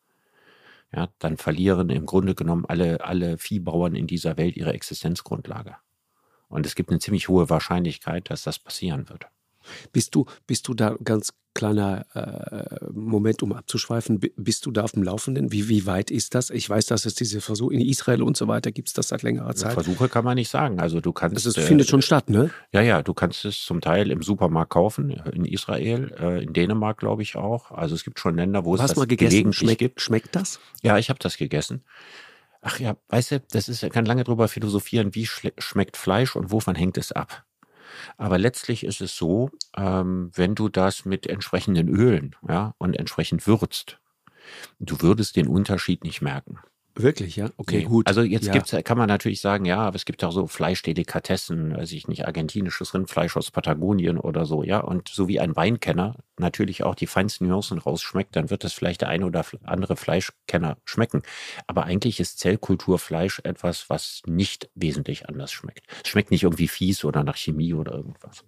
ja, 0.93 1.09
dann 1.19 1.37
verlieren 1.37 1.91
im 1.91 2.07
Grunde 2.07 2.35
genommen 2.35 2.65
alle, 2.67 3.05
alle 3.05 3.39
Viehbauern 3.39 3.95
in 3.95 4.07
dieser 4.07 4.37
Welt 4.37 4.57
ihre 4.57 4.73
Existenzgrundlage. 4.73 5.77
Und 6.49 6.65
es 6.65 6.75
gibt 6.75 6.91
eine 6.91 6.99
ziemlich 6.99 7.29
hohe 7.29 7.51
Wahrscheinlichkeit, 7.51 8.31
dass 8.31 8.43
das 8.43 8.59
passieren 8.59 9.09
wird. 9.09 9.27
Bist 9.93 10.15
du, 10.15 10.27
bist 10.47 10.69
du 10.69 10.75
da 10.75 10.97
ganz 11.03 11.33
kleiner 11.59 12.07
äh, 12.15 12.85
Moment, 12.93 13.43
um 13.43 13.53
abzuschweifen, 13.53 14.21
bist 14.37 14.65
du 14.65 14.71
da 14.71 14.85
auf 14.85 14.93
dem 14.93 15.03
Laufenden? 15.03 15.51
Wie, 15.51 15.69
wie 15.69 15.87
weit 15.87 16.13
ist 16.13 16.37
das? 16.37 16.51
Ich 16.51 16.71
weiß, 16.71 16.87
dass 16.87 17.05
es 17.05 17.15
diese 17.15 17.41
Versuche 17.41 17.75
in 17.75 17.81
Israel 17.81 18.23
und 18.23 18.37
so 18.37 18.47
weiter 18.47 18.71
gibt 18.71 18.89
es 18.89 18.95
das 18.95 19.09
seit 19.09 19.23
längerer 19.23 19.55
Zeit. 19.57 19.73
Versuche 19.73 20.09
kann 20.09 20.25
man 20.25 20.37
nicht 20.37 20.51
sagen. 20.51 20.79
Also 20.79 21.01
du 21.01 21.13
kannst. 21.13 21.35
Also 21.35 21.51
es 21.51 21.67
findet 21.67 21.89
äh, 21.89 21.91
schon 21.91 22.03
statt, 22.03 22.31
ne? 22.31 22.51
Ja, 22.73 22.81
ja, 22.81 23.03
du 23.03 23.13
kannst 23.13 23.45
es 23.45 23.65
zum 23.65 23.81
Teil 23.81 24.13
im 24.13 24.23
Supermarkt 24.23 24.71
kaufen, 24.71 25.11
in 25.11 25.45
Israel, 25.45 26.15
äh, 26.21 26.45
in 26.45 26.53
Dänemark, 26.53 26.99
glaube 26.99 27.23
ich 27.23 27.35
auch. 27.35 27.73
Also 27.73 27.97
es 27.97 28.05
gibt 28.05 28.21
schon 28.21 28.37
Länder, 28.37 28.65
wo 28.65 28.77
du 28.77 28.83
es 28.83 28.89
das 28.89 28.97
mal 28.97 29.09
gegessen. 29.09 29.53
Schmeck, 29.53 29.79
gibt. 29.79 30.01
Schmeckt 30.01 30.37
das? 30.37 30.61
Ja, 30.83 30.97
ich 30.97 31.11
habe 31.11 31.19
das 31.19 31.39
gegessen. 31.39 31.83
Ach 32.61 32.79
ja, 32.79 32.97
weißt 33.09 33.33
du, 33.33 33.41
das 33.51 33.69
ist, 33.69 33.89
kann 33.91 34.05
lange 34.05 34.25
drüber 34.25 34.47
philosophieren, 34.47 35.15
wie 35.15 35.27
schmeckt 35.27 35.97
Fleisch 35.97 36.37
und 36.37 36.53
wovon 36.53 36.75
hängt 36.75 36.99
es 36.99 37.11
ab. 37.13 37.45
Aber 38.17 38.39
letztlich 38.39 38.85
ist 38.85 39.01
es 39.01 39.17
so, 39.17 39.51
ähm, 39.77 40.31
wenn 40.35 40.55
du 40.55 40.69
das 40.69 41.05
mit 41.05 41.27
entsprechenden 41.27 41.89
Ölen 41.89 42.37
ja, 42.47 42.75
und 42.79 42.95
entsprechend 42.95 43.47
würzt, 43.47 43.99
du 44.79 45.01
würdest 45.01 45.37
den 45.37 45.49
Unterschied 45.49 46.05
nicht 46.05 46.23
merken. 46.23 46.59
Wirklich, 46.99 47.37
ja? 47.37 47.51
Okay, 47.57 47.79
nee. 47.79 47.85
gut. 47.85 48.09
Also 48.09 48.23
jetzt 48.23 48.47
ja. 48.47 48.53
gibt's, 48.53 48.75
kann 48.85 48.99
man 48.99 49.09
natürlich 49.09 49.41
sagen, 49.41 49.65
ja, 49.65 49.79
aber 49.79 49.97
es 49.97 50.05
gibt 50.05 50.25
auch 50.25 50.33
so 50.33 50.47
Fleischdelikatessen, 50.47 51.77
weiß 51.77 51.93
ich 51.93 52.09
nicht, 52.09 52.27
argentinisches 52.27 52.93
Rindfleisch 52.93 53.37
aus 53.37 53.51
Patagonien 53.51 54.19
oder 54.19 54.45
so, 54.45 54.63
ja. 54.65 54.81
Und 54.81 55.09
so 55.09 55.29
wie 55.29 55.39
ein 55.39 55.55
Weinkenner 55.55 56.17
natürlich 56.39 56.83
auch 56.83 56.97
die 56.97 57.07
feinsten 57.07 57.47
Nuancen 57.47 57.79
rausschmeckt, 57.79 58.35
dann 58.35 58.51
wird 58.51 58.65
das 58.65 58.73
vielleicht 58.73 59.03
der 59.03 59.09
eine 59.09 59.27
oder 59.27 59.45
andere 59.63 59.97
Fleischkenner 59.97 60.79
schmecken. 60.85 61.23
Aber 61.67 61.85
eigentlich 61.85 62.19
ist 62.19 62.41
Zellkulturfleisch 62.41 63.41
etwas, 63.45 63.89
was 63.89 64.23
nicht 64.27 64.69
wesentlich 64.75 65.29
anders 65.29 65.53
schmeckt. 65.53 65.87
Es 66.03 66.11
schmeckt 66.11 66.31
nicht 66.33 66.43
irgendwie 66.43 66.69
fies 66.69 67.05
oder 67.05 67.23
nach 67.23 67.37
Chemie 67.37 67.75
oder 67.75 67.93
irgendwas. 67.93 68.45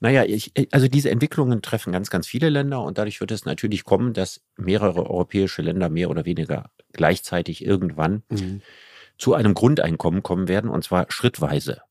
Naja, 0.00 0.24
ich, 0.24 0.56
äh, 0.56 0.66
also 0.70 0.88
diese 0.88 1.10
Entwicklungen 1.10 1.62
treffen 1.62 1.92
ganz, 1.92 2.10
ganz 2.10 2.26
viele 2.26 2.48
Länder 2.48 2.82
und 2.82 2.98
dadurch 2.98 3.20
wird 3.20 3.30
es 3.30 3.44
natürlich 3.44 3.84
kommen, 3.84 4.12
dass 4.12 4.40
mehrere 4.56 5.08
europäische 5.10 5.62
Länder 5.62 5.88
mehr 5.88 6.10
oder 6.10 6.24
weniger 6.24 6.70
gleichzeitig 6.92 7.64
irgendwann 7.64 8.22
mhm. 8.30 8.62
zu 9.18 9.34
einem 9.34 9.54
Grundeinkommen 9.54 10.22
kommen 10.22 10.48
werden 10.48 10.70
und 10.70 10.84
zwar 10.84 11.06
schrittweise. 11.08 11.82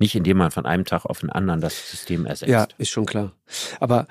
Nicht 0.00 0.14
indem 0.14 0.38
man 0.38 0.50
von 0.50 0.64
einem 0.64 0.84
Tag 0.86 1.04
auf 1.04 1.20
den 1.20 1.30
anderen 1.30 1.60
das 1.60 1.90
System 1.90 2.24
ersetzt. 2.24 2.50
Ja, 2.50 2.66
ist 2.78 2.90
schon 2.90 3.06
klar. 3.06 3.32
Aber 3.80 4.06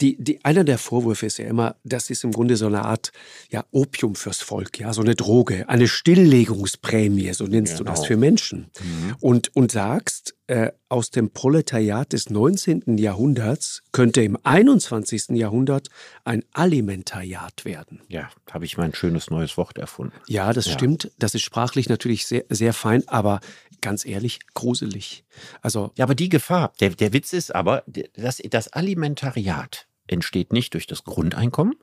die, 0.00 0.16
die, 0.18 0.44
einer 0.44 0.64
der 0.64 0.78
Vorwürfe 0.78 1.26
ist 1.26 1.38
ja 1.38 1.46
immer, 1.46 1.76
das 1.84 2.10
ist 2.10 2.24
im 2.24 2.32
Grunde 2.32 2.56
so 2.56 2.66
eine 2.66 2.84
Art 2.84 3.12
ja, 3.50 3.64
Opium 3.70 4.14
fürs 4.14 4.40
Volk, 4.40 4.78
ja, 4.78 4.92
so 4.94 5.02
eine 5.02 5.14
Droge, 5.14 5.68
eine 5.68 5.86
Stilllegungsprämie, 5.86 7.34
so 7.34 7.44
nennst 7.44 7.78
genau. 7.78 7.78
du 7.78 7.84
das, 7.84 8.00
genau. 8.00 8.06
für 8.06 8.16
Menschen. 8.16 8.70
Mhm. 8.80 9.16
Und, 9.20 9.54
und 9.54 9.70
sagst, 9.70 10.34
äh, 10.46 10.72
aus 10.90 11.10
dem 11.10 11.30
Proletariat 11.30 12.12
des 12.12 12.28
19. 12.28 12.98
Jahrhunderts 12.98 13.82
könnte 13.92 14.22
im 14.22 14.38
21. 14.42 15.30
Jahrhundert 15.30 15.88
ein 16.24 16.44
Alimentariat 16.52 17.64
werden. 17.64 18.02
Ja, 18.08 18.28
habe 18.50 18.66
ich 18.66 18.76
mal 18.76 18.84
ein 18.84 18.94
schönes 18.94 19.30
neues 19.30 19.56
Wort 19.56 19.78
erfunden. 19.78 20.14
Ja, 20.28 20.52
das 20.52 20.66
ja. 20.66 20.72
stimmt. 20.72 21.10
Das 21.18 21.34
ist 21.34 21.42
sprachlich 21.42 21.88
natürlich 21.88 22.26
sehr, 22.26 22.44
sehr 22.50 22.74
fein, 22.74 23.08
aber 23.08 23.40
ganz 23.84 24.06
ehrlich, 24.06 24.40
gruselig. 24.54 25.24
Also 25.60 25.92
ja, 25.96 26.06
aber 26.06 26.14
die 26.14 26.30
Gefahr, 26.30 26.72
der, 26.80 26.90
der 26.90 27.12
Witz 27.12 27.34
ist 27.34 27.54
aber, 27.54 27.84
dass 28.16 28.38
das 28.38 28.72
Alimentariat 28.72 29.86
entsteht 30.06 30.54
nicht 30.54 30.72
durch 30.72 30.86
das 30.86 31.04
Grundeinkommen, 31.04 31.74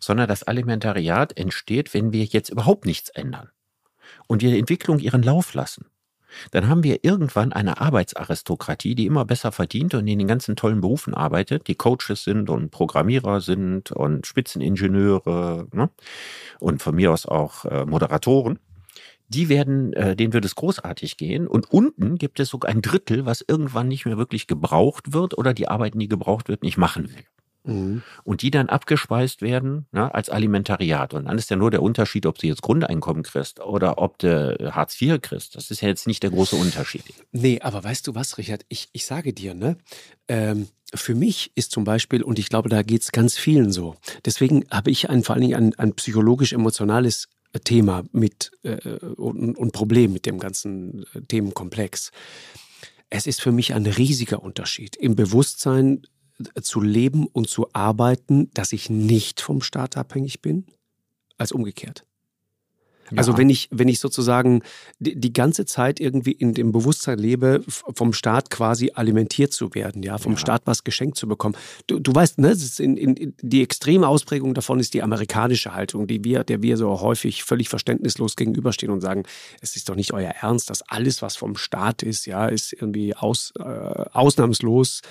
sondern 0.00 0.28
das 0.28 0.42
Alimentariat 0.42 1.38
entsteht, 1.38 1.94
wenn 1.94 2.12
wir 2.12 2.24
jetzt 2.24 2.50
überhaupt 2.50 2.84
nichts 2.84 3.10
ändern 3.10 3.48
und 4.26 4.42
die 4.42 4.58
Entwicklung 4.58 4.98
ihren 4.98 5.22
Lauf 5.22 5.54
lassen. 5.54 5.86
Dann 6.50 6.68
haben 6.68 6.82
wir 6.82 7.04
irgendwann 7.04 7.52
eine 7.52 7.80
Arbeitsaristokratie, 7.80 8.94
die 8.96 9.06
immer 9.06 9.24
besser 9.24 9.52
verdient 9.52 9.94
und 9.94 10.06
in 10.06 10.18
den 10.18 10.28
ganzen 10.28 10.56
tollen 10.56 10.80
Berufen 10.80 11.14
arbeitet, 11.14 11.68
die 11.68 11.74
Coaches 11.76 12.24
sind 12.24 12.50
und 12.50 12.70
Programmierer 12.70 13.40
sind 13.40 13.92
und 13.92 14.26
Spitzeningenieure 14.26 15.68
ne? 15.72 15.90
und 16.58 16.82
von 16.82 16.94
mir 16.94 17.12
aus 17.12 17.26
auch 17.26 17.64
äh, 17.64 17.84
Moderatoren 17.84 18.58
die 19.30 19.48
werden, 19.48 19.92
äh, 19.92 20.16
denen 20.16 20.32
wird 20.32 20.44
es 20.44 20.56
großartig 20.56 21.16
gehen. 21.16 21.46
Und 21.46 21.72
unten 21.72 22.18
gibt 22.18 22.40
es 22.40 22.48
sogar 22.48 22.70
ein 22.70 22.82
Drittel, 22.82 23.24
was 23.24 23.44
irgendwann 23.46 23.88
nicht 23.88 24.04
mehr 24.04 24.18
wirklich 24.18 24.46
gebraucht 24.46 25.12
wird 25.12 25.38
oder 25.38 25.54
die 25.54 25.68
Arbeit, 25.68 25.94
die 25.96 26.08
gebraucht 26.08 26.48
wird, 26.48 26.62
nicht 26.62 26.76
machen 26.76 27.08
will. 27.08 27.24
Mhm. 27.62 28.02
Und 28.24 28.42
die 28.42 28.50
dann 28.50 28.68
abgespeist 28.68 29.40
werden 29.40 29.86
ne, 29.92 30.12
als 30.12 30.30
Alimentariat. 30.30 31.14
Und 31.14 31.26
dann 31.26 31.38
ist 31.38 31.50
ja 31.50 31.56
nur 31.56 31.70
der 31.70 31.82
Unterschied, 31.82 32.26
ob 32.26 32.38
du 32.38 32.48
jetzt 32.48 32.62
Grundeinkommen 32.62 33.22
kriegst 33.22 33.60
oder 33.60 33.98
ob 33.98 34.18
du 34.18 34.72
Hartz 34.72 35.00
IV 35.00 35.20
kriegst. 35.20 35.54
Das 35.54 35.70
ist 35.70 35.80
ja 35.80 35.88
jetzt 35.88 36.06
nicht 36.06 36.22
der 36.22 36.30
große 36.30 36.56
Unterschied. 36.56 37.04
Nee, 37.30 37.60
aber 37.60 37.84
weißt 37.84 38.06
du 38.06 38.14
was, 38.14 38.36
Richard? 38.38 38.64
Ich, 38.68 38.88
ich 38.92 39.04
sage 39.04 39.32
dir, 39.32 39.54
ne? 39.54 39.76
Ähm, 40.26 40.68
für 40.92 41.14
mich 41.14 41.52
ist 41.54 41.70
zum 41.70 41.84
Beispiel, 41.84 42.24
und 42.24 42.40
ich 42.40 42.48
glaube, 42.48 42.68
da 42.68 42.82
geht 42.82 43.02
es 43.02 43.12
ganz 43.12 43.36
vielen 43.38 43.70
so, 43.70 43.94
deswegen 44.24 44.64
habe 44.70 44.90
ich 44.90 45.08
ein, 45.08 45.22
vor 45.22 45.34
allen 45.34 45.42
Dingen 45.42 45.54
ein, 45.54 45.74
ein 45.78 45.94
psychologisch-emotionales 45.94 47.28
Thema 47.58 48.04
mit 48.12 48.52
äh, 48.62 48.76
und, 48.98 49.56
und 49.56 49.72
Problem 49.72 50.12
mit 50.12 50.26
dem 50.26 50.38
ganzen 50.38 51.04
äh, 51.14 51.22
Themenkomplex. 51.22 52.12
Es 53.08 53.26
ist 53.26 53.40
für 53.40 53.52
mich 53.52 53.74
ein 53.74 53.86
riesiger 53.86 54.42
Unterschied 54.42 54.96
im 54.96 55.16
Bewusstsein 55.16 56.02
äh, 56.54 56.60
zu 56.62 56.80
leben 56.80 57.26
und 57.26 57.48
zu 57.48 57.72
arbeiten, 57.72 58.50
dass 58.54 58.72
ich 58.72 58.88
nicht 58.88 59.40
vom 59.40 59.62
Staat 59.62 59.96
abhängig 59.96 60.42
bin, 60.42 60.66
als 61.38 61.52
umgekehrt. 61.52 62.06
Also 63.16 63.36
wenn 63.36 63.50
ich, 63.50 63.68
wenn 63.70 63.88
ich 63.88 63.98
sozusagen 63.98 64.62
die, 64.98 65.18
die, 65.18 65.32
ganze 65.32 65.64
Zeit 65.64 66.00
irgendwie 66.00 66.32
in 66.32 66.54
dem 66.54 66.72
Bewusstsein 66.72 67.18
lebe, 67.18 67.62
vom 67.66 68.12
Staat 68.12 68.50
quasi 68.50 68.92
alimentiert 68.94 69.52
zu 69.52 69.74
werden, 69.74 70.02
ja, 70.02 70.18
vom 70.18 70.32
ja. 70.32 70.38
Staat 70.38 70.62
was 70.64 70.84
geschenkt 70.84 71.16
zu 71.16 71.26
bekommen. 71.26 71.56
Du, 71.86 71.98
du 71.98 72.14
weißt, 72.14 72.38
ne, 72.38 72.56
in, 72.78 72.96
in, 72.96 73.34
die 73.40 73.62
extreme 73.62 74.06
Ausprägung 74.06 74.54
davon 74.54 74.80
ist 74.80 74.94
die 74.94 75.02
amerikanische 75.02 75.74
Haltung, 75.74 76.06
die 76.06 76.24
wir, 76.24 76.44
der 76.44 76.62
wir 76.62 76.76
so 76.76 77.00
häufig 77.00 77.42
völlig 77.44 77.68
verständnislos 77.68 78.36
gegenüberstehen 78.36 78.92
und 78.92 79.00
sagen, 79.00 79.24
es 79.60 79.76
ist 79.76 79.88
doch 79.88 79.96
nicht 79.96 80.12
euer 80.12 80.30
Ernst, 80.30 80.70
dass 80.70 80.82
alles, 80.82 81.22
was 81.22 81.36
vom 81.36 81.56
Staat 81.56 82.02
ist, 82.02 82.26
ja, 82.26 82.46
ist 82.46 82.72
irgendwie 82.72 83.14
aus, 83.16 83.52
äh, 83.58 83.62
ausnahmslos 83.62 85.02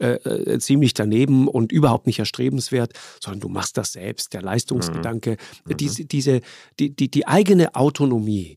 äh, 0.00 0.12
äh, 0.12 0.58
ziemlich 0.60 0.94
daneben 0.94 1.48
und 1.48 1.72
überhaupt 1.72 2.06
nicht 2.06 2.20
erstrebenswert, 2.20 2.92
sondern 3.20 3.40
du 3.40 3.48
machst 3.48 3.76
das 3.76 3.92
selbst. 3.92 4.32
Der 4.32 4.42
Leistungsgedanke, 4.42 5.36
mhm. 5.64 5.76
diese, 5.76 6.04
diese, 6.04 6.40
die, 6.78 6.94
die, 6.94 7.10
die 7.10 7.26
eigene 7.26 7.47
Autonomie. 7.74 8.56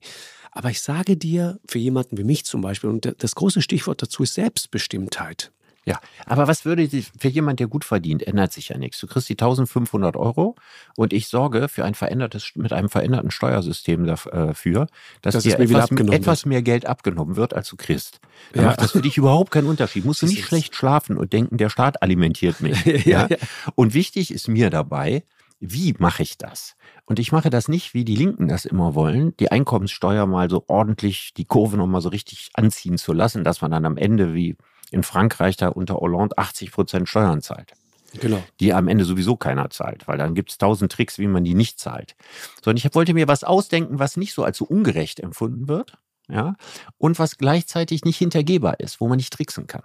Aber 0.52 0.70
ich 0.70 0.82
sage 0.82 1.16
dir, 1.16 1.60
für 1.68 1.80
jemanden 1.80 2.18
wie 2.18 2.24
mich 2.24 2.46
zum 2.46 2.62
Beispiel, 2.62 2.89
und 2.89 3.16
das 3.18 3.36
große 3.36 3.62
Stichwort 3.62 4.02
dazu 4.02 4.24
ist 4.24 4.34
Selbstbestimmtheit. 4.34 5.52
Ja, 5.84 6.00
aber 6.28 6.48
was 6.48 6.64
würde 6.64 6.88
für 6.88 7.28
jemand, 7.28 7.60
der 7.60 7.66
gut 7.66 7.84
verdient, 7.84 8.22
ändert 8.22 8.54
sich 8.54 8.70
ja 8.70 8.78
nichts. 8.78 9.00
Du 9.00 9.08
kriegst 9.08 9.30
die 9.30 9.34
1500 9.34 10.16
Euro 10.16 10.56
und 10.96 11.12
ich 11.12 11.28
sorge 11.28 11.68
für 11.70 11.84
ein 11.86 11.96
verändertes, 11.96 12.52
mit 12.54 12.72
einem 12.72 12.88
veränderten 12.88 13.32
Steuersystem 13.32 14.06
dafür, 14.06 14.86
dass 15.24 15.34
das 15.34 15.44
dir 15.44 15.60
etwas, 15.60 15.89
etwas, 15.89 16.46
mehr 16.46 16.62
Geld 16.62 16.86
abgenommen 16.86 17.36
wird, 17.36 17.56
als 17.56 17.68
du 17.70 17.78
kriegst. 17.78 18.20
Dann 18.54 18.64
ja. 18.64 18.70
macht 18.70 18.82
das 18.82 18.92
für 18.92 19.02
dich 19.02 19.18
überhaupt 19.18 19.50
keinen 19.50 19.68
Unterschied. 19.68 20.06
Musst 20.06 20.22
du 20.22 20.28
nicht 20.28 20.46
schlecht 20.46 20.76
schlafen 20.76 21.18
und 21.18 21.34
denken, 21.34 21.58
der 21.58 21.70
Staat 21.70 22.04
alimentiert 22.04 22.62
mich. 22.62 22.86
ja, 23.06 23.26
ja. 23.28 23.38
Und 23.74 23.96
wichtig 23.96 24.32
ist 24.32 24.48
mir 24.48 24.70
dabei, 24.70 25.24
wie 25.62 25.95
mache 25.99 26.24
ich 26.24 26.38
das? 26.39 26.76
Und 27.05 27.20
ich 27.20 27.32
mache 27.32 27.51
das 27.51 27.68
nicht, 27.68 27.93
wie 27.93 28.03
die 28.03 28.16
Linken 28.16 28.47
das 28.47 28.66
immer 28.66 28.95
wollen, 28.95 29.38
die 29.38 29.51
Einkommenssteuer 29.51 30.26
mal 30.26 30.49
so 30.49 30.66
ordentlich, 30.68 31.34
die 31.38 31.45
Kurve 31.45 31.78
nochmal 31.78 32.01
so 32.01 32.09
richtig 32.09 32.49
anziehen 32.55 32.97
zu 32.97 33.14
lassen, 33.14 33.43
dass 33.43 33.62
man 33.62 33.70
dann 33.70 33.86
am 33.86 33.95
Ende 33.95 34.34
wie 34.34 34.57
in 34.89 35.03
Frankreich 35.03 35.57
da 35.57 35.70
unter 35.70 35.95
Hollande 35.95 36.38
80 36.38 36.72
Prozent 36.72 37.07
Steuern 37.07 37.41
zahlt. 37.41 37.74
Genau. 38.20 38.43
Die 38.59 38.74
am 38.74 38.88
Ende 38.88 39.05
sowieso 39.05 39.38
keiner 39.38 39.70
zahlt, 39.70 40.07
weil 40.07 40.18
dann 40.18 40.34
gibt 40.34 40.51
es 40.51 40.57
tausend 40.57 40.91
Tricks, 40.91 41.20
wie 41.20 41.28
man 41.28 41.43
die 41.43 41.53
nicht 41.53 41.80
zahlt. 41.80 42.16
Sondern 42.62 42.78
ich 42.78 42.93
wollte 42.93 43.14
mir 43.14 43.28
was 43.28 43.43
ausdenken, 43.43 43.99
was 43.99 44.18
nicht 44.18 44.34
so 44.34 44.43
als 44.43 44.57
so 44.57 44.66
ungerecht 44.66 45.20
empfunden 45.20 45.68
wird, 45.68 45.97
ja, 46.28 46.55
und 46.97 47.20
was 47.20 47.38
gleichzeitig 47.38 48.03
nicht 48.03 48.18
hintergehbar 48.18 48.80
ist, 48.80 48.99
wo 48.99 49.07
man 49.07 49.18
nicht 49.18 49.32
tricksen 49.32 49.68
kann. 49.68 49.84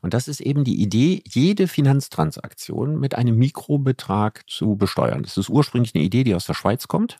Und 0.00 0.14
das 0.14 0.28
ist 0.28 0.40
eben 0.40 0.64
die 0.64 0.80
Idee, 0.82 1.22
jede 1.28 1.68
Finanztransaktion 1.68 2.98
mit 2.98 3.14
einem 3.14 3.36
Mikrobetrag 3.36 4.42
zu 4.48 4.76
besteuern. 4.76 5.22
Das 5.22 5.36
ist 5.36 5.48
ursprünglich 5.48 5.94
eine 5.94 6.04
Idee, 6.04 6.24
die 6.24 6.34
aus 6.34 6.46
der 6.46 6.54
Schweiz 6.54 6.88
kommt. 6.88 7.18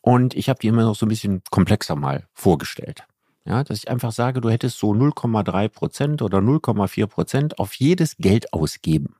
Und 0.00 0.34
ich 0.34 0.48
habe 0.48 0.58
die 0.60 0.68
immer 0.68 0.84
noch 0.84 0.96
so 0.96 1.06
ein 1.06 1.08
bisschen 1.08 1.42
komplexer 1.50 1.96
mal 1.96 2.26
vorgestellt. 2.32 3.04
Ja, 3.44 3.64
dass 3.64 3.78
ich 3.78 3.90
einfach 3.90 4.12
sage, 4.12 4.40
du 4.40 4.50
hättest 4.50 4.78
so 4.78 4.92
0,3 4.92 5.68
Prozent 5.68 6.22
oder 6.22 6.38
0,4 6.38 7.06
Prozent 7.06 7.58
auf 7.58 7.74
jedes 7.74 8.16
Geld 8.16 8.52
ausgeben. 8.52 9.16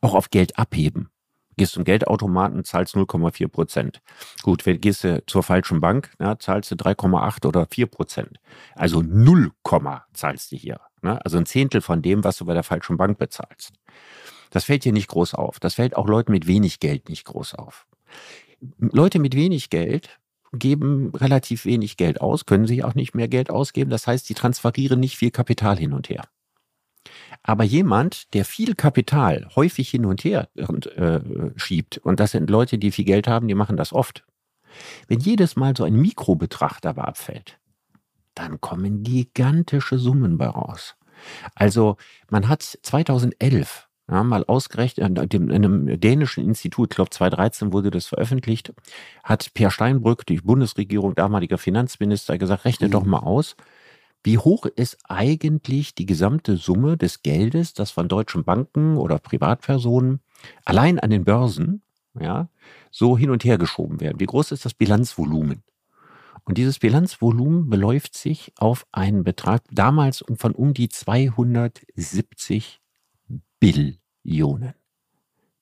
Auch 0.00 0.14
auf 0.14 0.30
Geld 0.30 0.58
abheben. 0.58 1.08
Gehst 1.56 1.72
zum 1.72 1.84
Geldautomaten, 1.84 2.64
zahlst 2.64 2.94
0,4 2.94 3.48
Prozent. 3.48 4.02
Gut, 4.42 4.66
wenn 4.66 4.80
gehst 4.80 5.04
du 5.04 5.22
zur 5.26 5.42
falschen 5.42 5.80
Bank, 5.80 6.10
ja, 6.20 6.38
zahlst 6.38 6.70
du 6.70 6.74
3,8 6.74 7.46
oder 7.46 7.66
4 7.70 7.86
Prozent. 7.86 8.38
Also 8.74 9.02
0, 9.02 9.52
zahlst 10.12 10.52
du 10.52 10.56
hier. 10.56 10.80
Ne? 11.02 11.18
Also 11.24 11.38
ein 11.38 11.46
Zehntel 11.46 11.80
von 11.80 12.02
dem, 12.02 12.24
was 12.24 12.36
du 12.36 12.44
bei 12.44 12.54
der 12.54 12.62
falschen 12.62 12.98
Bank 12.98 13.18
bezahlst. 13.18 13.72
Das 14.50 14.64
fällt 14.64 14.84
dir 14.84 14.92
nicht 14.92 15.08
groß 15.08 15.34
auf. 15.34 15.58
Das 15.58 15.74
fällt 15.74 15.96
auch 15.96 16.06
Leuten 16.06 16.32
mit 16.32 16.46
wenig 16.46 16.78
Geld 16.78 17.08
nicht 17.08 17.24
groß 17.24 17.54
auf. 17.54 17.86
Leute 18.78 19.18
mit 19.18 19.34
wenig 19.34 19.70
Geld 19.70 20.18
geben 20.52 21.12
relativ 21.14 21.64
wenig 21.64 21.96
Geld 21.96 22.20
aus, 22.20 22.46
können 22.46 22.66
sich 22.66 22.84
auch 22.84 22.94
nicht 22.94 23.14
mehr 23.14 23.28
Geld 23.28 23.50
ausgeben. 23.50 23.90
Das 23.90 24.06
heißt, 24.06 24.26
sie 24.26 24.34
transferieren 24.34 25.00
nicht 25.00 25.16
viel 25.16 25.30
Kapital 25.30 25.76
hin 25.76 25.92
und 25.92 26.08
her. 26.08 26.24
Aber 27.46 27.62
jemand, 27.62 28.34
der 28.34 28.44
viel 28.44 28.74
Kapital 28.74 29.48
häufig 29.54 29.88
hin 29.88 30.04
und 30.04 30.24
her 30.24 30.48
äh, 30.56 31.20
schiebt, 31.54 31.98
und 31.98 32.18
das 32.18 32.32
sind 32.32 32.50
Leute, 32.50 32.76
die 32.76 32.90
viel 32.90 33.04
Geld 33.04 33.28
haben, 33.28 33.46
die 33.46 33.54
machen 33.54 33.76
das 33.76 33.92
oft. 33.92 34.24
Wenn 35.06 35.20
jedes 35.20 35.54
Mal 35.54 35.76
so 35.76 35.84
ein 35.84 35.94
Mikrobetracht 35.94 36.84
aber 36.84 37.06
abfällt, 37.06 37.58
dann 38.34 38.60
kommen 38.60 39.04
gigantische 39.04 39.96
Summen 39.96 40.38
bei 40.38 40.48
raus. 40.48 40.96
Also 41.54 41.96
man 42.28 42.48
hat 42.48 42.62
2011 42.62 43.86
ja, 44.10 44.24
mal 44.24 44.44
ausgerechnet, 44.44 45.32
in 45.32 45.52
einem 45.52 46.00
dänischen 46.00 46.44
Institut, 46.44 46.92
ich 46.92 46.96
glaube 46.96 47.10
2013 47.10 47.72
wurde 47.72 47.90
das 47.90 48.06
veröffentlicht, 48.06 48.72
hat 49.22 49.52
Per 49.54 49.70
Steinbrück, 49.70 50.26
die 50.26 50.38
Bundesregierung, 50.38 51.14
damaliger 51.14 51.58
Finanzminister, 51.58 52.38
gesagt, 52.38 52.64
rechne 52.64 52.88
mhm. 52.88 52.92
doch 52.92 53.04
mal 53.04 53.20
aus, 53.20 53.56
wie 54.26 54.38
hoch 54.38 54.66
ist 54.66 54.98
eigentlich 55.04 55.94
die 55.94 56.04
gesamte 56.04 56.56
Summe 56.56 56.96
des 56.96 57.22
Geldes, 57.22 57.74
das 57.74 57.92
von 57.92 58.08
deutschen 58.08 58.42
Banken 58.42 58.96
oder 58.96 59.20
Privatpersonen 59.20 60.20
allein 60.64 60.98
an 60.98 61.10
den 61.10 61.24
Börsen 61.24 61.82
ja, 62.18 62.48
so 62.90 63.16
hin 63.16 63.30
und 63.30 63.44
her 63.44 63.56
geschoben 63.56 64.00
werden? 64.00 64.18
Wie 64.18 64.26
groß 64.26 64.50
ist 64.50 64.64
das 64.64 64.74
Bilanzvolumen? 64.74 65.62
Und 66.42 66.58
dieses 66.58 66.80
Bilanzvolumen 66.80 67.70
beläuft 67.70 68.16
sich 68.16 68.52
auf 68.56 68.84
einen 68.90 69.22
Betrag 69.22 69.62
damals 69.70 70.24
von 70.36 70.56
um 70.56 70.74
die 70.74 70.88
270 70.88 72.80
Billionen. 73.60 74.74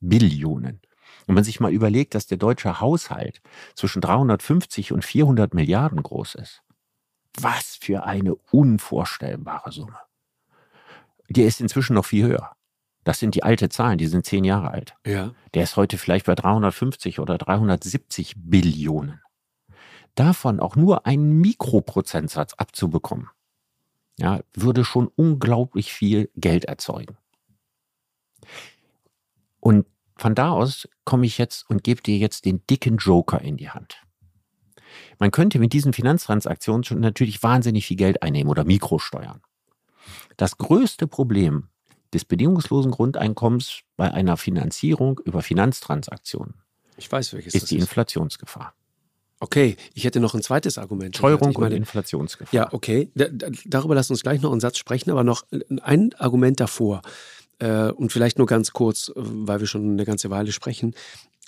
Billionen. 0.00 0.80
Wenn 1.26 1.34
man 1.34 1.44
sich 1.44 1.60
mal 1.60 1.70
überlegt, 1.70 2.14
dass 2.14 2.26
der 2.26 2.38
deutsche 2.38 2.80
Haushalt 2.80 3.42
zwischen 3.74 4.00
350 4.00 4.92
und 4.92 5.04
400 5.04 5.52
Milliarden 5.52 6.02
groß 6.02 6.36
ist. 6.36 6.62
Was 7.40 7.76
für 7.80 8.04
eine 8.04 8.34
unvorstellbare 8.52 9.72
Summe. 9.72 9.98
Die 11.28 11.42
ist 11.42 11.60
inzwischen 11.60 11.94
noch 11.94 12.04
viel 12.04 12.26
höher. 12.26 12.56
Das 13.04 13.18
sind 13.18 13.34
die 13.34 13.42
alte 13.42 13.68
Zahlen, 13.68 13.98
die 13.98 14.06
sind 14.06 14.24
zehn 14.24 14.44
Jahre 14.44 14.70
alt. 14.70 14.96
Ja. 15.06 15.34
Der 15.52 15.62
ist 15.62 15.76
heute 15.76 15.98
vielleicht 15.98 16.26
bei 16.26 16.34
350 16.34 17.20
oder 17.20 17.36
370 17.36 18.34
Billionen. 18.36 19.20
Davon 20.14 20.60
auch 20.60 20.76
nur 20.76 21.06
einen 21.06 21.40
Mikroprozentsatz 21.40 22.54
abzubekommen, 22.54 23.28
ja, 24.18 24.40
würde 24.52 24.84
schon 24.84 25.08
unglaublich 25.08 25.92
viel 25.92 26.30
Geld 26.36 26.66
erzeugen. 26.66 27.16
Und 29.60 29.86
von 30.16 30.34
da 30.34 30.50
aus 30.50 30.88
komme 31.04 31.26
ich 31.26 31.38
jetzt 31.38 31.68
und 31.68 31.82
gebe 31.82 32.00
dir 32.00 32.16
jetzt 32.16 32.44
den 32.44 32.64
dicken 32.68 32.98
Joker 32.98 33.40
in 33.40 33.56
die 33.56 33.70
Hand. 33.70 34.03
Man 35.18 35.30
könnte 35.30 35.58
mit 35.58 35.72
diesen 35.72 35.92
Finanztransaktionen 35.92 36.84
schon 36.84 37.00
natürlich 37.00 37.42
wahnsinnig 37.42 37.86
viel 37.86 37.96
Geld 37.96 38.22
einnehmen 38.22 38.50
oder 38.50 38.64
Mikrosteuern. 38.64 39.40
Das 40.36 40.58
größte 40.58 41.06
Problem 41.06 41.68
des 42.12 42.24
bedingungslosen 42.24 42.90
Grundeinkommens 42.92 43.80
bei 43.96 44.12
einer 44.12 44.36
Finanzierung 44.36 45.20
über 45.24 45.42
Finanztransaktionen 45.42 46.64
ich 46.96 47.10
weiß, 47.10 47.32
welches 47.34 47.54
ist 47.54 47.70
die 47.70 47.78
Inflationsgefahr. 47.78 48.74
Okay, 49.40 49.76
ich 49.94 50.04
hätte 50.04 50.20
noch 50.20 50.34
ein 50.34 50.42
zweites 50.42 50.78
Argument. 50.78 51.14
Teuerung 51.14 51.50
ich 51.50 51.58
meine, 51.58 51.74
und 51.74 51.82
Inflationsgefahr. 51.82 52.54
Ja, 52.54 52.72
okay. 52.72 53.10
Da, 53.14 53.26
da, 53.28 53.48
darüber 53.66 53.94
lass 53.94 54.10
uns 54.10 54.22
gleich 54.22 54.40
noch 54.40 54.52
einen 54.52 54.60
Satz 54.60 54.78
sprechen, 54.78 55.10
aber 55.10 55.24
noch 55.24 55.44
ein 55.82 56.14
Argument 56.14 56.60
davor. 56.60 57.02
Äh, 57.58 57.90
und 57.90 58.12
vielleicht 58.12 58.38
nur 58.38 58.46
ganz 58.46 58.72
kurz, 58.72 59.12
weil 59.14 59.60
wir 59.60 59.66
schon 59.66 59.90
eine 59.90 60.04
ganze 60.04 60.30
Weile 60.30 60.52
sprechen. 60.52 60.94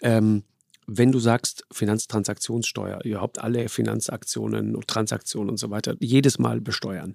Ähm, 0.03 0.43
wenn 0.87 1.13
du 1.13 1.19
sagst 1.19 1.67
Finanztransaktionssteuer, 1.73 3.01
überhaupt 3.05 3.39
alle 3.39 3.69
Finanzaktionen 3.69 4.77
und 4.77 4.89
Transaktionen 4.89 5.51
und 5.51 5.59
so 5.59 5.71
weiter, 5.71 5.97
jedes 6.01 6.39
Mal 6.39 6.61
besteuern. 6.61 7.15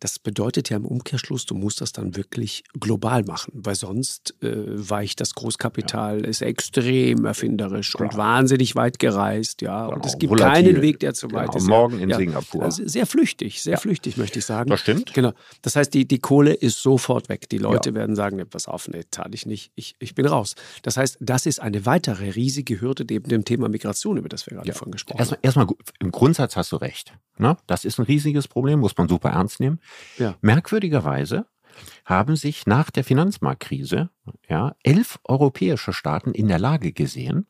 Das 0.00 0.18
bedeutet 0.18 0.70
ja 0.70 0.76
im 0.76 0.84
Umkehrschluss, 0.84 1.46
du 1.46 1.54
musst 1.54 1.80
das 1.80 1.92
dann 1.92 2.16
wirklich 2.16 2.62
global 2.78 3.24
machen, 3.24 3.52
weil 3.54 3.74
sonst 3.74 4.34
äh, 4.42 4.48
weicht 4.66 5.20
das 5.20 5.34
Großkapital, 5.34 6.22
ja. 6.22 6.28
ist 6.28 6.40
extrem 6.42 7.24
erfinderisch 7.24 7.92
Klar. 7.92 8.10
und 8.10 8.16
wahnsinnig 8.16 8.76
weit 8.76 8.98
gereist, 8.98 9.62
ja. 9.62 9.86
Genau. 9.86 9.96
Und 9.96 10.06
es 10.06 10.18
gibt 10.18 10.30
Volatil. 10.30 10.64
keinen 10.64 10.82
Weg, 10.82 11.00
der 11.00 11.14
zu 11.14 11.28
genau. 11.28 11.40
weit 11.40 11.54
ist. 11.54 11.66
Morgen 11.66 11.98
in 11.98 12.10
ja. 12.10 12.16
Singapur. 12.16 12.62
Also 12.62 12.86
sehr 12.86 13.06
flüchtig, 13.06 13.62
sehr 13.62 13.74
ja. 13.74 13.78
flüchtig, 13.78 14.16
möchte 14.16 14.38
ich 14.38 14.44
sagen. 14.44 14.70
Das 14.70 14.80
stimmt. 14.80 15.14
Genau. 15.14 15.32
Das 15.62 15.76
heißt, 15.76 15.92
die, 15.92 16.06
die 16.06 16.18
Kohle 16.18 16.54
ist 16.54 16.80
sofort 16.80 17.28
weg. 17.28 17.48
Die 17.48 17.58
Leute 17.58 17.94
werden 17.94 18.14
sagen, 18.14 18.36
nee, 18.36 18.44
pass 18.44 18.68
auf, 18.68 18.88
nee, 18.88 19.02
zahle 19.10 19.34
ich 19.34 19.46
nicht, 19.46 19.72
ich, 19.74 19.96
ich 19.98 20.14
bin 20.14 20.26
raus. 20.26 20.54
Das 20.82 20.96
heißt, 20.96 21.18
das 21.20 21.46
ist 21.46 21.60
eine 21.60 21.86
weitere 21.86 22.30
riesige 22.30 22.80
Hürde 22.80 23.04
neben 23.08 23.28
dem 23.28 23.44
Thema 23.44 23.68
Migration, 23.68 24.16
über 24.16 24.28
das 24.28 24.46
wir 24.46 24.56
gerade 24.56 24.72
von 24.72 24.90
gesprochen 24.90 25.18
erstmal, 25.18 25.38
haben. 25.38 25.44
Erstmal, 25.44 25.66
im 26.00 26.12
Grundsatz 26.12 26.56
hast 26.56 26.72
du 26.72 26.76
recht. 26.76 27.12
Ne? 27.38 27.56
Das 27.66 27.84
ist 27.84 27.98
ein 27.98 28.04
riesiges 28.04 28.48
Problem, 28.48 28.80
muss 28.80 28.96
man 28.96 29.08
super 29.08 29.30
ernst 29.30 29.60
nehmen. 29.60 29.80
Ja. 30.18 30.36
Merkwürdigerweise 30.40 31.46
haben 32.04 32.36
sich 32.36 32.66
nach 32.66 32.90
der 32.90 33.04
Finanzmarktkrise 33.04 34.10
ja, 34.48 34.74
elf 34.82 35.18
europäische 35.24 35.92
Staaten 35.92 36.32
in 36.32 36.48
der 36.48 36.58
Lage 36.58 36.92
gesehen, 36.92 37.46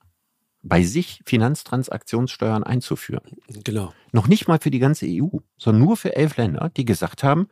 bei 0.63 0.83
sich 0.83 1.21
Finanztransaktionssteuern 1.25 2.65
einzuführen. 2.65 3.39
Genau. 3.65 3.93
Noch 4.13 4.29
nicht 4.29 4.49
mal 4.49 4.59
für 4.59 4.71
die 4.71 4.81
ganze 4.81 5.07
EU, 5.07 5.39
sondern 5.57 5.85
nur 5.85 5.97
für 5.97 6.17
elf 6.17 6.37
Länder, 6.37 6.71
die 6.77 6.85
gesagt 6.85 7.23
haben, 7.23 7.49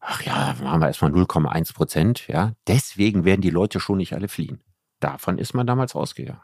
ach 0.00 0.22
ja, 0.22 0.54
machen 0.62 0.80
wir 0.80 0.86
erstmal 0.86 1.12
0,1 1.12 1.74
Prozent, 1.74 2.28
ja, 2.28 2.52
deswegen 2.66 3.24
werden 3.24 3.40
die 3.40 3.50
Leute 3.50 3.80
schon 3.80 3.98
nicht 3.98 4.12
alle 4.12 4.28
fliehen. 4.28 4.60
Davon 5.00 5.38
ist 5.38 5.54
man 5.54 5.66
damals 5.66 5.94
ausgegangen. 5.94 6.40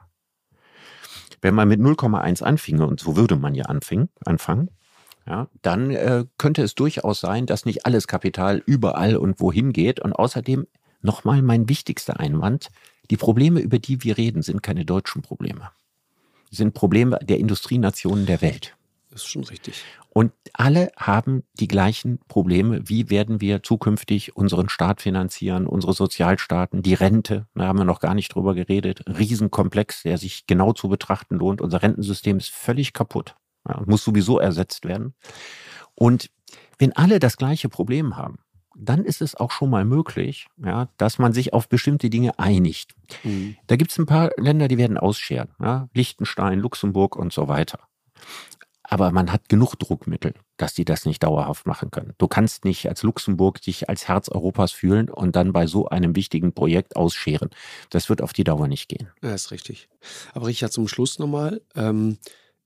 Wenn 1.41 1.55
man 1.55 1.69
mit 1.69 1.81
0,1 1.81 2.43
anfinge, 2.43 2.87
und 2.87 3.01
so 3.01 3.17
würde 3.17 3.37
man 3.37 3.55
ja 3.55 3.67
anfing, 3.67 4.09
anfangen, 4.25 4.71
ja, 5.27 5.49
dann 5.63 5.91
äh, 5.91 6.25
könnte 6.37 6.63
es 6.63 6.75
durchaus 6.75 7.21
sein, 7.21 7.47
dass 7.47 7.65
nicht 7.65 7.87
alles 7.87 8.07
Kapital 8.07 8.63
überall 8.67 9.17
und 9.17 9.41
wohin 9.41 9.73
geht. 9.73 10.01
Und 10.01 10.13
außerdem 10.13 10.67
nochmal 11.01 11.43
mein 11.43 11.69
wichtigster 11.69 12.21
Einwand, 12.21 12.69
die 13.11 13.17
Probleme, 13.17 13.61
über 13.61 13.79
die 13.79 14.03
wir 14.03 14.19
reden, 14.19 14.43
sind 14.43 14.63
keine 14.63 14.85
deutschen 14.85 15.23
Probleme. 15.23 15.71
Sind 16.51 16.75
Probleme 16.75 17.19
der 17.23 17.39
Industrienationen 17.39 18.27
der 18.27 18.43
Welt. 18.43 18.77
Das 19.11 19.23
ist 19.23 19.29
schon 19.29 19.45
richtig. 19.45 19.83
Und 20.11 20.33
alle 20.53 20.91
haben 20.97 21.45
die 21.55 21.69
gleichen 21.69 22.19
Probleme. 22.29 22.89
Wie 22.89 23.11
werden 23.11 23.41
wir 23.41 23.63
zukünftig 23.63 24.37
unseren 24.37 24.69
Staat 24.69 25.01
finanzieren, 25.01 25.67
unsere 25.67 25.93
Sozialstaaten, 25.93 26.83
die 26.83 26.95
Rente? 26.95 27.47
Da 27.55 27.67
haben 27.67 27.79
wir 27.79 27.85
noch 27.85 28.01
gar 28.01 28.15
nicht 28.15 28.35
drüber 28.35 28.55
geredet. 28.55 29.03
Riesenkomplex, 29.07 30.03
der 30.03 30.19
sich 30.19 30.47
genau 30.47 30.73
zu 30.73 30.89
betrachten 30.89 31.37
lohnt. 31.37 31.61
Unser 31.61 31.83
Rentensystem 31.83 32.39
ist 32.39 32.51
völlig 32.51 32.93
kaputt 32.93 33.37
ja, 33.69 33.83
muss 33.87 34.05
sowieso 34.05 34.39
ersetzt 34.39 34.85
werden. 34.85 35.15
Und 35.95 36.31
wenn 36.79 36.93
alle 36.93 37.19
das 37.19 37.37
gleiche 37.37 37.69
Problem 37.69 38.17
haben, 38.17 38.39
dann 38.77 39.05
ist 39.05 39.23
es 39.23 39.35
auch 39.37 39.51
schon 39.51 39.71
mal 39.71 39.85
möglich, 39.85 40.49
ja, 40.63 40.89
dass 40.97 41.19
man 41.19 41.33
sich 41.33 41.53
auf 41.53 41.69
bestimmte 41.69 42.11
Dinge 42.11 42.39
einigt. 42.39 42.95
Mhm. 43.23 43.57
Da 43.67 43.77
gibt 43.77 43.93
es 43.93 43.99
ein 43.99 44.07
paar 44.07 44.31
Länder, 44.37 44.69
die 44.69 44.79
werden 44.79 44.99
ausscheren. 44.99 45.49
Ja, 45.61 45.89
Liechtenstein, 45.95 46.59
Luxemburg 46.59 47.17
und 47.17 47.33
so 47.33 47.49
weiter. 47.49 47.79
Aber 48.83 49.13
man 49.13 49.33
hat 49.33 49.49
genug 49.49 49.77
Druckmittel, 49.77 50.35
dass 50.59 50.75
die 50.75 50.85
das 50.85 51.07
nicht 51.07 51.23
dauerhaft 51.23 51.67
machen 51.67 51.91
können. 51.91 52.13
Du 52.19 52.29
kannst 52.29 52.65
nicht 52.65 52.87
als 52.87 53.03
Luxemburg 53.03 53.63
dich 53.63 53.89
als 53.89 54.09
Herz 54.09 54.29
Europas 54.29 54.73
fühlen 54.73 55.09
und 55.09 55.37
dann 55.37 55.53
bei 55.53 55.67
so 55.67 55.89
einem 55.89 56.15
wichtigen 56.15 56.53
Projekt 56.53 56.95
ausscheren. 56.95 57.49
Das 57.91 58.09
wird 58.11 58.21
auf 58.21 58.33
die 58.33 58.45
Dauer 58.45 58.69
nicht 58.69 58.89
gehen. 58.89 59.09
Ja, 59.23 59.35
ist 59.35 59.53
richtig. 59.53 59.89
Aber 60.35 60.47
Richard, 60.47 60.73
zum 60.73 60.87
Schluss 60.87 61.19
nochmal. 61.19 61.63
Ähm 61.75 62.19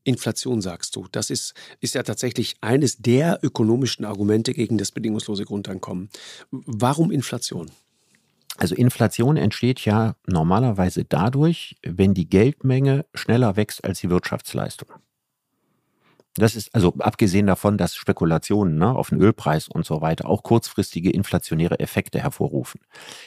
Inflation 0.09 0.61
sagst 0.61 0.97
du. 0.97 1.07
Das 1.13 1.31
ist, 1.31 1.55
ist 1.81 1.95
ja 1.95 2.03
tatsächlich 2.03 2.57
eines 2.61 2.97
der 2.97 3.41
ökonomischen 3.43 4.05
Argumente 4.05 4.55
gegen 4.55 4.79
das 4.79 4.91
bedingungslose 4.91 5.45
Grundeinkommen. 5.45 6.09
Warum 6.51 7.11
Inflation? 7.11 7.71
Also 8.57 8.75
Inflation 8.75 9.37
entsteht 9.37 9.85
ja 9.85 10.17
normalerweise 10.27 11.05
dadurch, 11.05 11.77
wenn 11.83 12.15
die 12.15 12.29
Geldmenge 12.29 13.07
schneller 13.15 13.57
wächst 13.57 13.85
als 13.85 14.01
die 14.01 14.11
Wirtschaftsleistung. 14.11 14.89
Das 16.39 16.57
ist 16.57 16.75
also 16.75 16.95
abgesehen 16.99 17.47
davon, 17.47 17.77
dass 17.77 17.95
Spekulationen 17.95 18.79
ne, 18.79 18.95
auf 18.95 19.11
den 19.11 19.21
Ölpreis 19.21 19.69
und 19.69 19.85
so 19.85 20.01
weiter 20.01 20.29
auch 20.29 20.43
kurzfristige 20.43 21.11
inflationäre 21.11 21.81
Effekte 21.81 22.21
hervorrufen. 22.21 22.81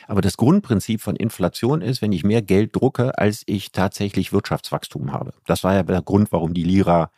Aber 0.07 0.21
das 0.21 0.37
Grundprinzip 0.37 1.01
von 1.01 1.15
Inflation 1.15 1.81
ist, 1.81 2.01
wenn 2.01 2.11
ich 2.11 2.23
mehr 2.23 2.41
Geld 2.41 2.75
drucke, 2.75 3.17
als 3.17 3.43
ich 3.45 3.71
tatsächlich 3.71 4.33
Wirtschaftswachstum 4.33 5.11
habe. 5.11 5.33
Das 5.45 5.63
war 5.63 5.73
ja 5.73 5.83
der 5.83 6.01
Grund, 6.01 6.31
warum 6.31 6.53
die 6.53 6.63
Lira 6.63 7.11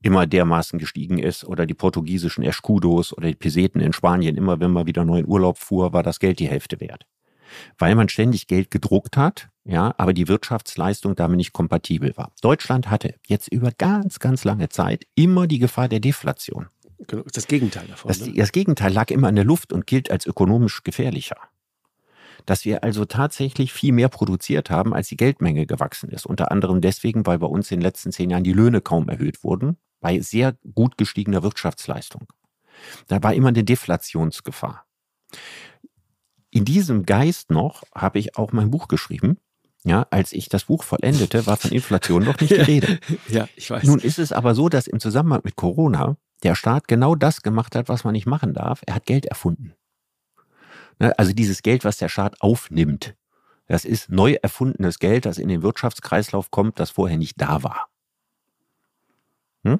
immer 0.00 0.26
dermaßen 0.26 0.78
gestiegen 0.78 1.18
ist 1.18 1.44
oder 1.44 1.66
die 1.66 1.74
portugiesischen 1.74 2.44
Escudos 2.44 3.12
oder 3.16 3.28
die 3.28 3.34
Peseten 3.34 3.80
in 3.80 3.92
Spanien 3.92 4.36
immer, 4.36 4.60
wenn 4.60 4.70
man 4.70 4.86
wieder 4.86 5.04
neu 5.04 5.18
in 5.18 5.28
Urlaub 5.28 5.58
fuhr, 5.58 5.92
war 5.92 6.02
das 6.02 6.20
Geld 6.20 6.38
die 6.38 6.48
Hälfte 6.48 6.80
wert 6.80 7.06
weil 7.78 7.94
man 7.94 8.08
ständig 8.08 8.46
Geld 8.46 8.70
gedruckt 8.70 9.16
hat, 9.16 9.48
ja, 9.68 9.94
aber 9.98 10.14
die 10.14 10.28
Wirtschaftsleistung 10.28 11.14
damit 11.14 11.36
nicht 11.36 11.52
kompatibel 11.52 12.16
war. 12.16 12.32
Deutschland 12.40 12.88
hatte 12.88 13.14
jetzt 13.26 13.52
über 13.52 13.70
ganz, 13.70 14.18
ganz 14.18 14.44
lange 14.44 14.70
Zeit 14.70 15.04
immer 15.14 15.46
die 15.46 15.58
Gefahr 15.58 15.88
der 15.88 16.00
Deflation. 16.00 16.68
Genau, 17.06 17.22
das 17.30 17.46
Gegenteil 17.46 17.86
davon. 17.86 18.08
Das, 18.08 18.26
ne? 18.26 18.32
das 18.32 18.50
Gegenteil 18.52 18.94
lag 18.94 19.10
immer 19.10 19.28
in 19.28 19.36
der 19.36 19.44
Luft 19.44 19.74
und 19.74 19.86
gilt 19.86 20.10
als 20.10 20.24
ökonomisch 20.24 20.82
gefährlicher. 20.84 21.36
Dass 22.46 22.64
wir 22.64 22.82
also 22.82 23.04
tatsächlich 23.04 23.74
viel 23.74 23.92
mehr 23.92 24.08
produziert 24.08 24.70
haben, 24.70 24.94
als 24.94 25.08
die 25.08 25.18
Geldmenge 25.18 25.66
gewachsen 25.66 26.08
ist. 26.08 26.24
Unter 26.24 26.50
anderem 26.50 26.80
deswegen, 26.80 27.26
weil 27.26 27.38
bei 27.38 27.46
uns 27.46 27.70
in 27.70 27.78
den 27.80 27.82
letzten 27.82 28.10
zehn 28.10 28.30
Jahren 28.30 28.44
die 28.44 28.54
Löhne 28.54 28.80
kaum 28.80 29.10
erhöht 29.10 29.44
wurden, 29.44 29.76
bei 30.00 30.18
sehr 30.20 30.56
gut 30.72 30.96
gestiegener 30.96 31.42
Wirtschaftsleistung. 31.42 32.26
Da 33.06 33.22
war 33.22 33.34
immer 33.34 33.48
eine 33.48 33.64
Deflationsgefahr. 33.64 34.86
in 36.50 36.64
diesem 36.64 37.04
Geist 37.04 37.50
noch 37.50 37.82
habe 37.94 38.18
ich 38.18 38.36
auch 38.36 38.52
mein 38.52 38.70
Buch 38.70 38.88
geschrieben. 38.88 39.36
Ja, 39.84 40.06
als 40.10 40.32
ich 40.32 40.48
das 40.48 40.64
Buch 40.64 40.82
vollendete, 40.82 41.46
war 41.46 41.56
von 41.56 41.70
Inflation 41.70 42.24
noch 42.24 42.40
nicht 42.40 42.50
die 42.50 42.60
Rede. 42.60 42.98
ja, 43.28 43.48
ich 43.56 43.70
weiß. 43.70 43.84
Nun 43.84 44.00
ist 44.00 44.18
es 44.18 44.32
aber 44.32 44.54
so, 44.54 44.68
dass 44.68 44.86
im 44.86 45.00
Zusammenhang 45.00 45.42
mit 45.44 45.56
Corona 45.56 46.16
der 46.42 46.54
Staat 46.54 46.88
genau 46.88 47.14
das 47.14 47.42
gemacht 47.42 47.74
hat, 47.74 47.88
was 47.88 48.04
man 48.04 48.12
nicht 48.12 48.26
machen 48.26 48.54
darf. 48.54 48.82
Er 48.86 48.96
hat 48.96 49.06
Geld 49.06 49.26
erfunden. 49.26 49.74
Ne, 50.98 51.16
also 51.18 51.32
dieses 51.32 51.62
Geld, 51.62 51.84
was 51.84 51.98
der 51.98 52.08
Staat 52.08 52.40
aufnimmt, 52.40 53.14
das 53.66 53.84
ist 53.84 54.10
neu 54.10 54.36
erfundenes 54.42 54.98
Geld, 54.98 55.26
das 55.26 55.38
in 55.38 55.48
den 55.48 55.62
Wirtschaftskreislauf 55.62 56.50
kommt, 56.50 56.80
das 56.80 56.90
vorher 56.90 57.18
nicht 57.18 57.40
da 57.40 57.62
war. 57.62 57.88
Hm? 59.62 59.78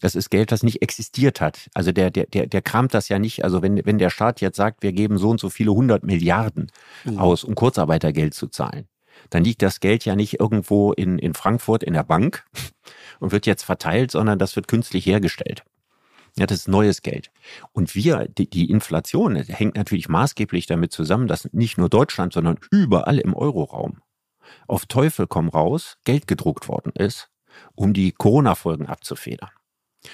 Das 0.00 0.14
ist 0.14 0.30
Geld, 0.30 0.52
das 0.52 0.62
nicht 0.62 0.82
existiert 0.82 1.40
hat. 1.40 1.68
Also 1.74 1.90
der, 1.92 2.10
der, 2.10 2.26
der, 2.26 2.46
der 2.46 2.62
kramt 2.62 2.94
das 2.94 3.08
ja 3.08 3.18
nicht. 3.18 3.44
Also 3.44 3.60
wenn, 3.60 3.84
wenn 3.84 3.98
der 3.98 4.10
Staat 4.10 4.40
jetzt 4.40 4.56
sagt, 4.56 4.82
wir 4.82 4.92
geben 4.92 5.18
so 5.18 5.30
und 5.30 5.40
so 5.40 5.50
viele 5.50 5.72
hundert 5.72 6.04
Milliarden 6.04 6.70
aus, 7.16 7.42
um 7.44 7.54
Kurzarbeitergeld 7.54 8.34
zu 8.34 8.46
zahlen, 8.46 8.86
dann 9.30 9.44
liegt 9.44 9.62
das 9.62 9.80
Geld 9.80 10.04
ja 10.04 10.16
nicht 10.16 10.40
irgendwo 10.40 10.92
in, 10.92 11.18
in 11.18 11.34
Frankfurt 11.34 11.82
in 11.82 11.94
der 11.94 12.04
Bank 12.04 12.44
und 13.20 13.32
wird 13.32 13.46
jetzt 13.46 13.64
verteilt, 13.64 14.10
sondern 14.10 14.38
das 14.38 14.56
wird 14.56 14.68
künstlich 14.68 15.06
hergestellt. 15.06 15.64
Ja, 16.36 16.46
das 16.46 16.60
ist 16.60 16.68
neues 16.68 17.02
Geld. 17.02 17.30
Und 17.72 17.94
wir, 17.94 18.26
die, 18.26 18.50
die 18.50 18.68
Inflation 18.68 19.36
hängt 19.36 19.76
natürlich 19.76 20.08
maßgeblich 20.08 20.66
damit 20.66 20.90
zusammen, 20.90 21.28
dass 21.28 21.48
nicht 21.52 21.78
nur 21.78 21.88
Deutschland, 21.88 22.32
sondern 22.32 22.58
überall 22.70 23.18
im 23.18 23.34
Euroraum 23.34 24.00
auf 24.66 24.86
Teufel 24.86 25.26
komm 25.26 25.48
raus 25.48 25.96
Geld 26.04 26.26
gedruckt 26.26 26.68
worden 26.68 26.92
ist, 26.94 27.30
um 27.74 27.92
die 27.92 28.12
Corona-Folgen 28.12 28.86
abzufedern. 28.86 29.50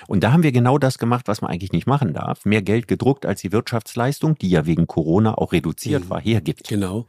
Und 0.06 0.22
da 0.22 0.32
haben 0.32 0.44
wir 0.44 0.52
genau 0.52 0.78
das 0.78 0.98
gemacht, 0.98 1.26
was 1.26 1.40
man 1.40 1.50
eigentlich 1.50 1.72
nicht 1.72 1.86
machen 1.86 2.12
darf. 2.12 2.44
Mehr 2.44 2.62
Geld 2.62 2.86
gedruckt, 2.86 3.26
als 3.26 3.40
die 3.40 3.50
Wirtschaftsleistung, 3.50 4.36
die 4.36 4.48
ja 4.48 4.64
wegen 4.64 4.86
Corona 4.86 5.34
auch 5.34 5.52
reduziert 5.52 6.04
mhm. 6.04 6.10
war, 6.10 6.20
hergibt. 6.20 6.68
Genau. 6.68 7.06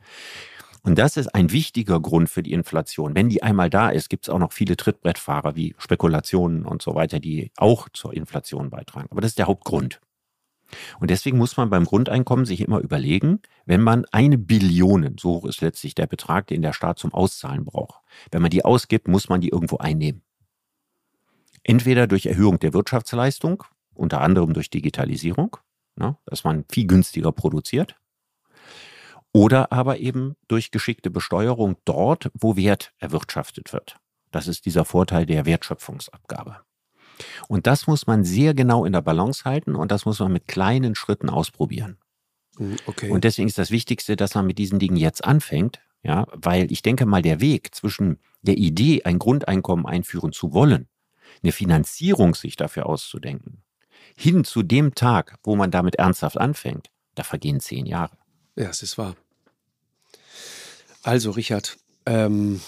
Und 0.84 0.98
das 0.98 1.16
ist 1.16 1.28
ein 1.36 1.52
wichtiger 1.52 2.00
Grund 2.00 2.30
für 2.30 2.42
die 2.42 2.54
Inflation. 2.54 3.14
Wenn 3.14 3.30
die 3.30 3.44
einmal 3.44 3.70
da 3.70 3.90
ist, 3.90 4.10
gibt 4.10 4.26
es 4.26 4.30
auch 4.30 4.40
noch 4.40 4.52
viele 4.52 4.76
Trittbrettfahrer 4.76 5.56
wie 5.56 5.76
Spekulationen 5.78 6.66
und 6.66 6.82
so 6.82 6.96
weiter, 6.96 7.20
die 7.20 7.52
auch 7.56 7.88
zur 7.94 8.14
Inflation 8.14 8.72
beitragen. 8.72 9.08
Aber 9.12 9.22
das 9.22 9.32
ist 9.32 9.40
der 9.40 9.48
Hauptgrund. 9.48 10.02
Und 11.00 11.10
deswegen 11.10 11.38
muss 11.38 11.58
man 11.58 11.70
beim 11.70 11.86
Grundeinkommen 11.86 12.46
sich 12.46 12.62
immer 12.62 12.80
überlegen, 12.80 13.42
wenn 13.66 13.82
man 13.82 14.06
eine 14.12 14.38
Billion, 14.38 15.16
so 15.20 15.36
hoch 15.36 15.46
ist 15.46 15.62
letztlich 15.62 15.96
der 15.96 16.08
Betrag, 16.08 16.48
den 16.48 16.62
der 16.62 16.74
Staat 16.74 16.98
zum 16.98 17.14
Auszahlen 17.14 17.66
braucht, 17.66 18.00
wenn 18.32 18.42
man 18.42 18.52
die 18.52 18.66
ausgibt, 18.66 19.08
muss 19.08 19.30
man 19.30 19.42
die 19.42 19.50
irgendwo 19.50 19.78
einnehmen. 19.78 20.24
Entweder 21.64 22.08
durch 22.08 22.26
Erhöhung 22.26 22.58
der 22.60 22.74
Wirtschaftsleistung, 22.74 23.64
unter 23.94 24.22
anderem 24.22 24.54
durch 24.54 24.70
Digitalisierung, 24.70 25.58
ne, 25.96 26.18
dass 26.26 26.44
man 26.44 26.66
viel 26.72 26.88
günstiger 26.88 27.32
produziert, 27.32 27.98
oder 29.34 29.72
aber 29.72 30.00
eben 30.00 30.36
durch 30.48 30.72
geschickte 30.72 31.10
Besteuerung 31.10 31.78
dort, 31.86 32.30
wo 32.34 32.56
Wert 32.56 32.94
erwirtschaftet 33.00 33.74
wird. 33.74 33.98
Das 34.32 34.48
ist 34.48 34.66
dieser 34.66 34.86
Vorteil 34.86 35.26
der 35.26 35.46
Wertschöpfungsabgabe. 35.46 36.62
Und 37.48 37.68
das 37.68 37.88
muss 37.88 38.08
man 38.08 38.24
sehr 38.24 38.54
genau 38.54 38.86
in 38.86 38.94
der 38.94 39.02
Balance 39.02 39.44
halten 39.46 39.76
und 39.76 39.92
das 39.92 40.06
muss 40.06 40.20
man 40.20 40.32
mit 40.32 40.48
kleinen 40.48 40.96
Schritten 40.96 41.30
ausprobieren. 41.30 41.98
Hm, 42.58 42.78
okay. 42.86 43.10
Und 43.12 43.24
deswegen 43.24 43.48
ist 43.48 43.58
das 43.58 43.72
Wichtigste, 43.72 44.16
dass 44.16 44.36
man 44.36 44.48
mit 44.48 44.58
diesen 44.58 44.80
Dingen 44.80 44.98
jetzt 44.98 45.24
anfängt, 45.24 45.82
ja, 46.04 46.26
weil 46.32 46.72
ich 46.72 46.82
denke 46.82 47.06
mal, 47.06 47.22
der 47.22 47.42
Weg 47.42 47.76
zwischen 47.76 48.20
der 48.42 48.58
Idee, 48.58 49.04
ein 49.04 49.20
Grundeinkommen 49.20 49.86
einführen 49.86 50.32
zu 50.32 50.54
wollen, 50.54 50.88
eine 51.44 51.52
Finanzierung 51.52 52.34
sich 52.34 52.56
dafür 52.56 52.88
auszudenken, 52.88 53.64
hin 54.18 54.44
zu 54.44 54.64
dem 54.64 54.96
Tag, 54.96 55.38
wo 55.44 55.56
man 55.56 55.72
damit 55.72 55.96
ernsthaft 55.96 56.38
anfängt, 56.38 56.90
da 57.16 57.24
vergehen 57.24 57.60
zehn 57.60 57.86
Jahre. 57.86 58.18
Ja, 58.56 58.70
es 58.70 58.84
ist 58.84 58.98
wahr. 58.98 59.16
Also, 61.04 61.32
Richard, 61.32 61.78
ähm, 62.06 62.62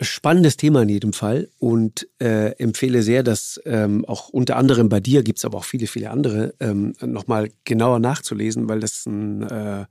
spannendes 0.00 0.56
Thema 0.56 0.82
in 0.82 0.88
jedem 0.88 1.12
Fall 1.12 1.48
und 1.58 2.08
äh, 2.20 2.52
empfehle 2.58 3.02
sehr, 3.02 3.22
das 3.22 3.60
ähm, 3.64 4.04
auch 4.06 4.28
unter 4.28 4.56
anderem 4.56 4.88
bei 4.88 5.00
dir 5.00 5.22
gibt 5.22 5.38
es 5.38 5.44
aber 5.44 5.58
auch 5.58 5.64
viele, 5.64 5.86
viele 5.86 6.10
andere 6.10 6.54
ähm, 6.60 6.94
nochmal 7.00 7.50
genauer 7.64 7.98
nachzulesen, 7.98 8.68
weil 8.68 8.80
das 8.80 9.06
ein 9.06 9.42
äh, 9.42 9.86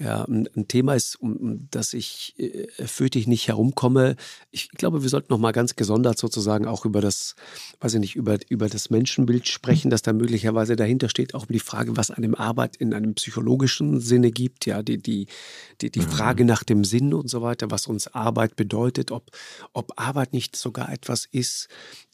ja, 0.00 0.24
ein, 0.24 0.48
Thema 0.66 0.94
ist, 0.94 1.16
um 1.16 1.68
das 1.70 1.92
ich 1.92 2.34
äh, 2.38 2.86
fürchte 2.86 3.18
ich 3.18 3.26
nicht 3.26 3.48
herumkomme. 3.48 4.16
Ich 4.50 4.70
glaube, 4.70 5.02
wir 5.02 5.10
sollten 5.10 5.30
noch 5.30 5.38
mal 5.38 5.52
ganz 5.52 5.76
gesondert 5.76 6.18
sozusagen 6.18 6.66
auch 6.66 6.86
über 6.86 7.02
das, 7.02 7.34
weiß 7.80 7.94
ich 7.94 8.00
nicht, 8.00 8.16
über, 8.16 8.38
über 8.48 8.70
das 8.70 8.88
Menschenbild 8.88 9.46
sprechen, 9.46 9.90
das 9.90 10.00
da 10.00 10.14
möglicherweise 10.14 10.74
dahinter 10.74 11.10
steht, 11.10 11.34
auch 11.34 11.42
um 11.42 11.52
die 11.52 11.60
Frage, 11.60 11.98
was 11.98 12.10
einem 12.10 12.34
Arbeit 12.34 12.76
in 12.76 12.94
einem 12.94 13.14
psychologischen 13.14 14.00
Sinne 14.00 14.30
gibt, 14.30 14.64
ja, 14.64 14.82
die, 14.82 14.96
die, 14.96 15.26
die, 15.82 15.90
die 15.90 16.00
mhm. 16.00 16.08
Frage 16.08 16.44
nach 16.46 16.64
dem 16.64 16.82
Sinn 16.84 17.12
und 17.12 17.28
so 17.28 17.42
weiter, 17.42 17.70
was 17.70 17.86
uns 17.86 18.06
Arbeit 18.06 18.56
bedeutet, 18.56 19.10
ob, 19.10 19.30
ob 19.74 19.92
Arbeit 19.96 20.32
nicht 20.32 20.56
sogar 20.56 20.90
etwas 20.90 21.28
ist, 21.30 21.68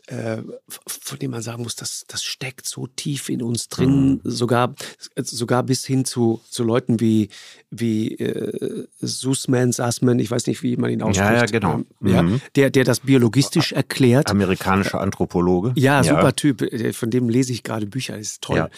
äh, 0.07 0.39
von 0.87 1.19
dem 1.19 1.33
man 1.33 1.43
sagen 1.43 1.63
muss, 1.63 1.75
das, 1.77 2.05
das 2.07 2.23
steckt 2.23 2.67
so 2.67 2.87
tief 2.87 3.29
in 3.29 3.43
uns 3.43 3.69
drin, 3.69 4.09
mhm. 4.09 4.21
sogar, 4.25 4.75
sogar 5.17 5.63
bis 5.63 5.85
hin 5.85 6.05
zu, 6.05 6.41
zu 6.49 6.63
Leuten 6.63 7.01
wie, 7.01 7.29
wie 7.71 8.15
äh, 8.17 8.87
Sussman, 9.01 9.73
Sussman, 9.73 10.19
ich 10.19 10.31
weiß 10.31 10.47
nicht, 10.47 10.63
wie 10.63 10.77
man 10.77 10.91
ihn 10.91 11.03
ausspricht. 11.03 11.31
Ja, 11.31 11.37
ja 11.37 11.47
genau. 11.47 11.75
Ähm, 11.75 11.87
ja, 12.03 12.23
mhm. 12.23 12.41
der, 12.55 12.71
der 12.71 12.85
das 12.85 13.01
biologistisch 13.01 13.73
erklärt. 13.73 14.31
Amerikanischer 14.31 15.01
Anthropologe. 15.01 15.73
Ja, 15.77 16.03
super 16.03 16.23
ja. 16.23 16.33
Typ. 16.33 16.95
Von 16.95 17.11
dem 17.11 17.29
lese 17.29 17.53
ich 17.53 17.63
gerade 17.63 17.87
Bücher, 17.87 18.17
ist 18.17 18.43
toll. 18.43 18.57
Ja. 18.57 18.69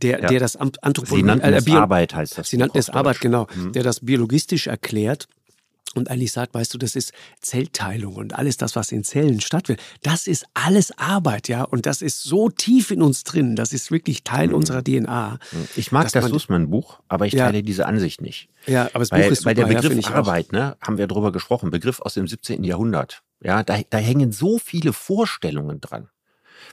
Der, 0.00 0.26
der 0.26 0.40
das 0.40 0.56
Anthropologie. 0.56 1.16
Sie 1.16 1.22
nannten 1.22 1.52
äh, 1.52 1.56
es 1.56 1.68
Arbeit, 1.68 2.14
heißt 2.14 2.38
das. 2.38 2.48
Sie 2.48 2.56
nannten 2.56 2.78
es 2.78 2.90
Arbeit, 2.90 3.20
genau. 3.20 3.46
Mhm. 3.54 3.72
Der 3.72 3.82
das 3.82 4.00
biologistisch 4.00 4.66
erklärt 4.66 5.28
und 5.94 6.10
eigentlich 6.10 6.32
sagt, 6.32 6.54
weißt 6.54 6.72
du, 6.74 6.78
das 6.78 6.96
ist 6.96 7.12
Zellteilung 7.40 8.16
und 8.16 8.34
alles 8.34 8.56
das, 8.56 8.76
was 8.76 8.92
in 8.92 9.04
Zellen 9.04 9.40
stattfindet, 9.40 9.84
das 10.02 10.26
ist 10.26 10.46
alles 10.54 10.96
Arbeit, 10.98 11.48
ja, 11.48 11.62
und 11.62 11.86
das 11.86 12.02
ist 12.02 12.22
so 12.22 12.48
tief 12.48 12.90
in 12.90 13.02
uns 13.02 13.24
drin, 13.24 13.56
das 13.56 13.72
ist 13.72 13.90
wirklich 13.90 14.24
Teil 14.24 14.48
mhm. 14.48 14.54
unserer 14.54 14.82
DNA. 14.82 15.38
Mhm. 15.52 15.68
Ich 15.76 15.92
mag 15.92 16.10
das 16.10 16.24
Sussman-Buch, 16.26 17.00
aber 17.08 17.26
ich 17.26 17.34
teile 17.34 17.58
ja. 17.58 17.62
diese 17.62 17.86
Ansicht 17.86 18.20
nicht. 18.20 18.48
Ja, 18.66 18.86
aber 18.86 19.00
das 19.00 19.10
weil, 19.10 19.24
Buch 19.24 19.32
ist 19.32 19.38
super, 19.40 19.48
Weil 19.48 19.54
der 19.54 19.80
Begriff 19.80 20.04
ja, 20.04 20.14
Arbeit, 20.14 20.52
ne, 20.52 20.76
haben 20.80 20.98
wir 20.98 21.06
darüber 21.06 21.32
gesprochen, 21.32 21.70
Begriff 21.70 22.00
aus 22.00 22.14
dem 22.14 22.26
17. 22.26 22.64
Jahrhundert. 22.64 23.22
Ja, 23.42 23.62
da, 23.62 23.78
da 23.88 23.98
hängen 23.98 24.32
so 24.32 24.58
viele 24.58 24.92
Vorstellungen 24.92 25.80
dran 25.80 26.08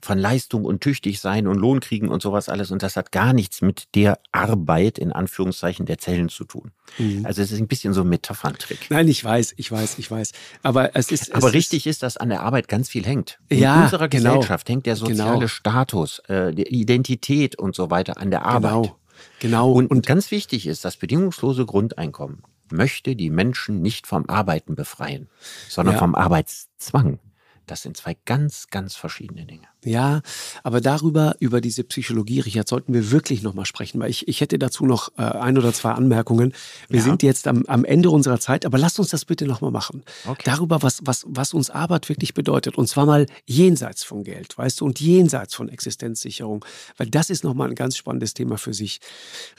von 0.02 0.18
Leistung 0.18 0.66
und 0.66 0.82
tüchtig 0.82 1.20
sein 1.20 1.48
und 1.48 1.58
Lohn 1.58 1.80
kriegen 1.80 2.10
und 2.10 2.22
sowas 2.22 2.50
alles. 2.50 2.72
Und 2.72 2.84
das 2.84 2.96
hat 2.96 3.12
gar 3.12 3.34
nichts 3.34 3.62
mit 3.62 3.96
der 3.96 4.20
Arbeit 4.32 4.98
in 4.98 5.12
Anführungszeichen 5.12 5.86
der 5.86 5.98
Zellen 5.98 6.30
zu 6.30 6.46
tun. 6.46 6.72
Mhm. 6.98 7.26
Also 7.26 7.42
es 7.42 7.52
ist 7.52 7.60
ein 7.60 7.68
bisschen 7.68 7.94
so 7.94 8.02
ein 8.02 8.10
Metapherntrick. 8.10 8.88
Nein, 8.90 9.08
ich 9.08 9.24
weiß, 9.24 9.54
ich 9.58 9.72
weiß, 9.72 9.98
ich 9.98 10.10
weiß. 10.10 10.32
Aber 10.64 10.96
es 10.96 11.12
ist. 11.12 11.34
Aber 11.34 11.48
es 11.48 11.54
richtig 11.54 11.88
ist, 11.88 12.04
dass 12.04 12.18
an 12.18 12.30
der 12.30 12.42
Arbeit 12.42 12.68
ganz 12.68 12.90
viel 12.90 13.06
hängt. 13.06 13.40
In 13.50 13.60
ja, 13.60 13.84
unserer 13.84 14.08
genau. 14.08 14.36
Gesellschaft 14.36 14.70
hängt 14.70 14.86
der 14.86 14.96
soziale 14.96 15.34
genau. 15.34 15.48
Status, 15.48 16.20
äh, 16.28 16.54
die 16.54 16.68
Identität 16.68 17.58
und 17.58 17.76
so 17.76 17.90
weiter 17.90 18.18
an 18.18 18.32
der 18.32 18.46
Arbeit. 18.46 18.72
Genau. 18.72 19.00
Genau. 19.40 19.72
Und, 19.72 19.88
und 19.88 20.06
ganz 20.06 20.32
wichtig 20.32 20.68
ist, 20.68 20.86
das 20.86 20.98
bedingungslose 20.98 21.66
Grundeinkommen 21.66 22.44
möchte 22.72 23.16
die 23.16 23.30
Menschen 23.30 23.82
nicht 23.82 24.08
vom 24.08 24.28
Arbeiten 24.28 24.76
befreien, 24.76 25.30
sondern 25.70 25.96
ja. 25.96 26.00
vom 26.00 26.16
Arbeitszwang. 26.16 27.20
Das 27.66 27.82
sind 27.82 27.98
zwei 27.98 28.16
ganz, 28.26 28.68
ganz 28.70 28.96
verschiedene 28.96 29.46
Dinge. 29.46 29.68
Ja, 29.86 30.22
aber 30.64 30.82
darüber, 30.82 31.36
über 31.40 31.62
diese 31.62 31.84
Psychologie, 31.84 32.40
Richard, 32.40 32.68
sollten 32.68 32.94
wir 32.94 33.12
wirklich 33.12 33.44
nochmal 33.44 33.66
sprechen, 33.66 34.00
weil 34.00 34.10
ich, 34.10 34.28
ich 34.28 34.42
hätte 34.42 34.58
dazu 34.58 34.86
noch 34.86 35.10
äh, 35.18 35.22
ein 35.22 35.58
oder 35.58 35.72
zwei 35.74 35.92
Anmerkungen. 35.92 36.54
Wir 36.90 37.00
ja. 37.00 37.06
sind 37.06 37.22
jetzt 37.22 37.48
am, 37.48 37.64
am 37.68 37.86
Ende 37.86 38.10
unserer 38.10 38.40
Zeit, 38.40 38.66
aber 38.66 38.80
lasst 38.80 39.00
uns 39.00 39.10
das 39.10 39.26
bitte 39.26 39.46
nochmal 39.46 39.70
machen. 39.72 40.04
Okay. 40.26 40.42
Darüber, 40.44 40.82
was, 40.82 41.02
was, 41.04 41.24
was 41.28 41.54
uns 41.54 41.70
Arbeit 41.70 42.10
wirklich 42.10 42.34
bedeutet. 42.34 42.78
Und 42.78 42.88
zwar 42.88 43.06
mal 43.06 43.28
jenseits 43.46 44.04
von 44.04 44.24
Geld, 44.24 44.58
weißt 44.58 44.82
du, 44.82 44.86
und 44.86 45.00
jenseits 45.00 45.54
von 45.54 45.70
Existenzsicherung. 45.70 46.66
Weil 46.98 47.08
das 47.08 47.30
ist 47.30 47.44
nochmal 47.44 47.70
ein 47.70 47.76
ganz 47.76 47.96
spannendes 47.96 48.34
Thema 48.34 48.58
für 48.58 48.74
sich. 48.74 49.00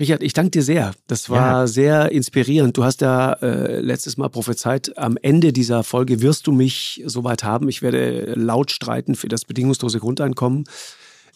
Richard, 0.01 0.23
ich 0.23 0.33
danke 0.33 0.51
dir 0.51 0.63
sehr. 0.63 0.93
Das 1.07 1.31
war 1.31 1.61
ja. 1.61 1.67
sehr 1.69 2.11
inspirierend. 2.11 2.77
Du 2.77 2.83
hast 2.83 3.01
ja 3.01 3.35
äh, 3.35 3.81
letztes 3.81 4.17
Mal 4.17 4.29
prophezeit, 4.29 4.99
am 4.99 5.17
Ende 5.23 5.53
dieser 5.53 5.85
Folge 5.85 6.21
wirst 6.21 6.49
du 6.49 6.53
mich 6.53 7.03
soweit 7.07 7.45
haben. 7.45 7.69
Ich 7.69 7.81
werde 7.81 8.35
laut 8.35 8.73
streiten 8.73 9.15
für 9.15 9.29
das 9.29 9.45
bedingungslose 9.45 10.01
Grund 10.01 10.16
Grundeinkommen. 10.17 10.65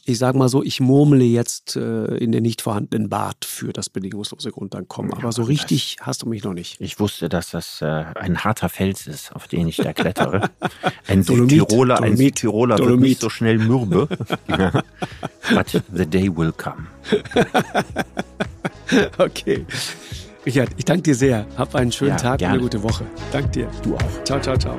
Ich 0.06 0.18
sage 0.18 0.38
mal 0.38 0.48
so, 0.48 0.62
ich 0.62 0.80
murmle 0.80 1.22
jetzt 1.22 1.76
äh, 1.76 2.16
in 2.16 2.32
den 2.32 2.42
nicht 2.42 2.62
vorhandenen 2.62 3.10
Bart 3.10 3.44
für 3.44 3.72
das 3.72 3.90
bedingungslose 3.90 4.50
Grundeinkommen. 4.50 5.12
Aber 5.12 5.30
so 5.30 5.42
richtig 5.42 5.98
hast 6.00 6.22
du 6.22 6.28
mich 6.28 6.42
noch 6.42 6.54
nicht. 6.54 6.80
Ich 6.80 6.98
wusste, 6.98 7.28
dass 7.28 7.50
das 7.50 7.82
äh, 7.82 8.04
ein 8.14 8.42
harter 8.42 8.70
Fels 8.70 9.06
ist, 9.06 9.32
auf 9.36 9.46
den 9.46 9.68
ich 9.68 9.76
da 9.76 9.92
klettere. 9.92 10.50
Ein 11.06 11.22
Südtiroler, 11.22 11.96
Dolomit, 11.96 12.12
ein 12.12 12.16
Südtiroler 12.16 12.76
Dolomit. 12.76 13.00
wird 13.00 13.08
nicht 13.08 13.20
so 13.20 13.28
schnell 13.28 13.58
mürbe. 13.58 14.08
But 15.54 15.82
the 15.92 16.06
day 16.06 16.34
will 16.34 16.52
come. 16.52 16.86
okay. 19.18 19.66
Richard, 20.46 20.70
ich 20.76 20.84
danke 20.84 21.02
dir 21.02 21.14
sehr. 21.14 21.46
Hab 21.56 21.74
einen 21.74 21.92
schönen 21.92 22.12
ja, 22.12 22.16
Tag 22.16 22.38
gerne. 22.38 22.54
und 22.54 22.60
eine 22.60 22.70
gute 22.70 22.82
Woche. 22.82 23.04
Danke 23.32 23.50
dir. 23.50 23.70
Du 23.82 23.96
auch. 23.96 24.24
Ciao, 24.24 24.40
ciao, 24.40 24.56
ciao. 24.56 24.78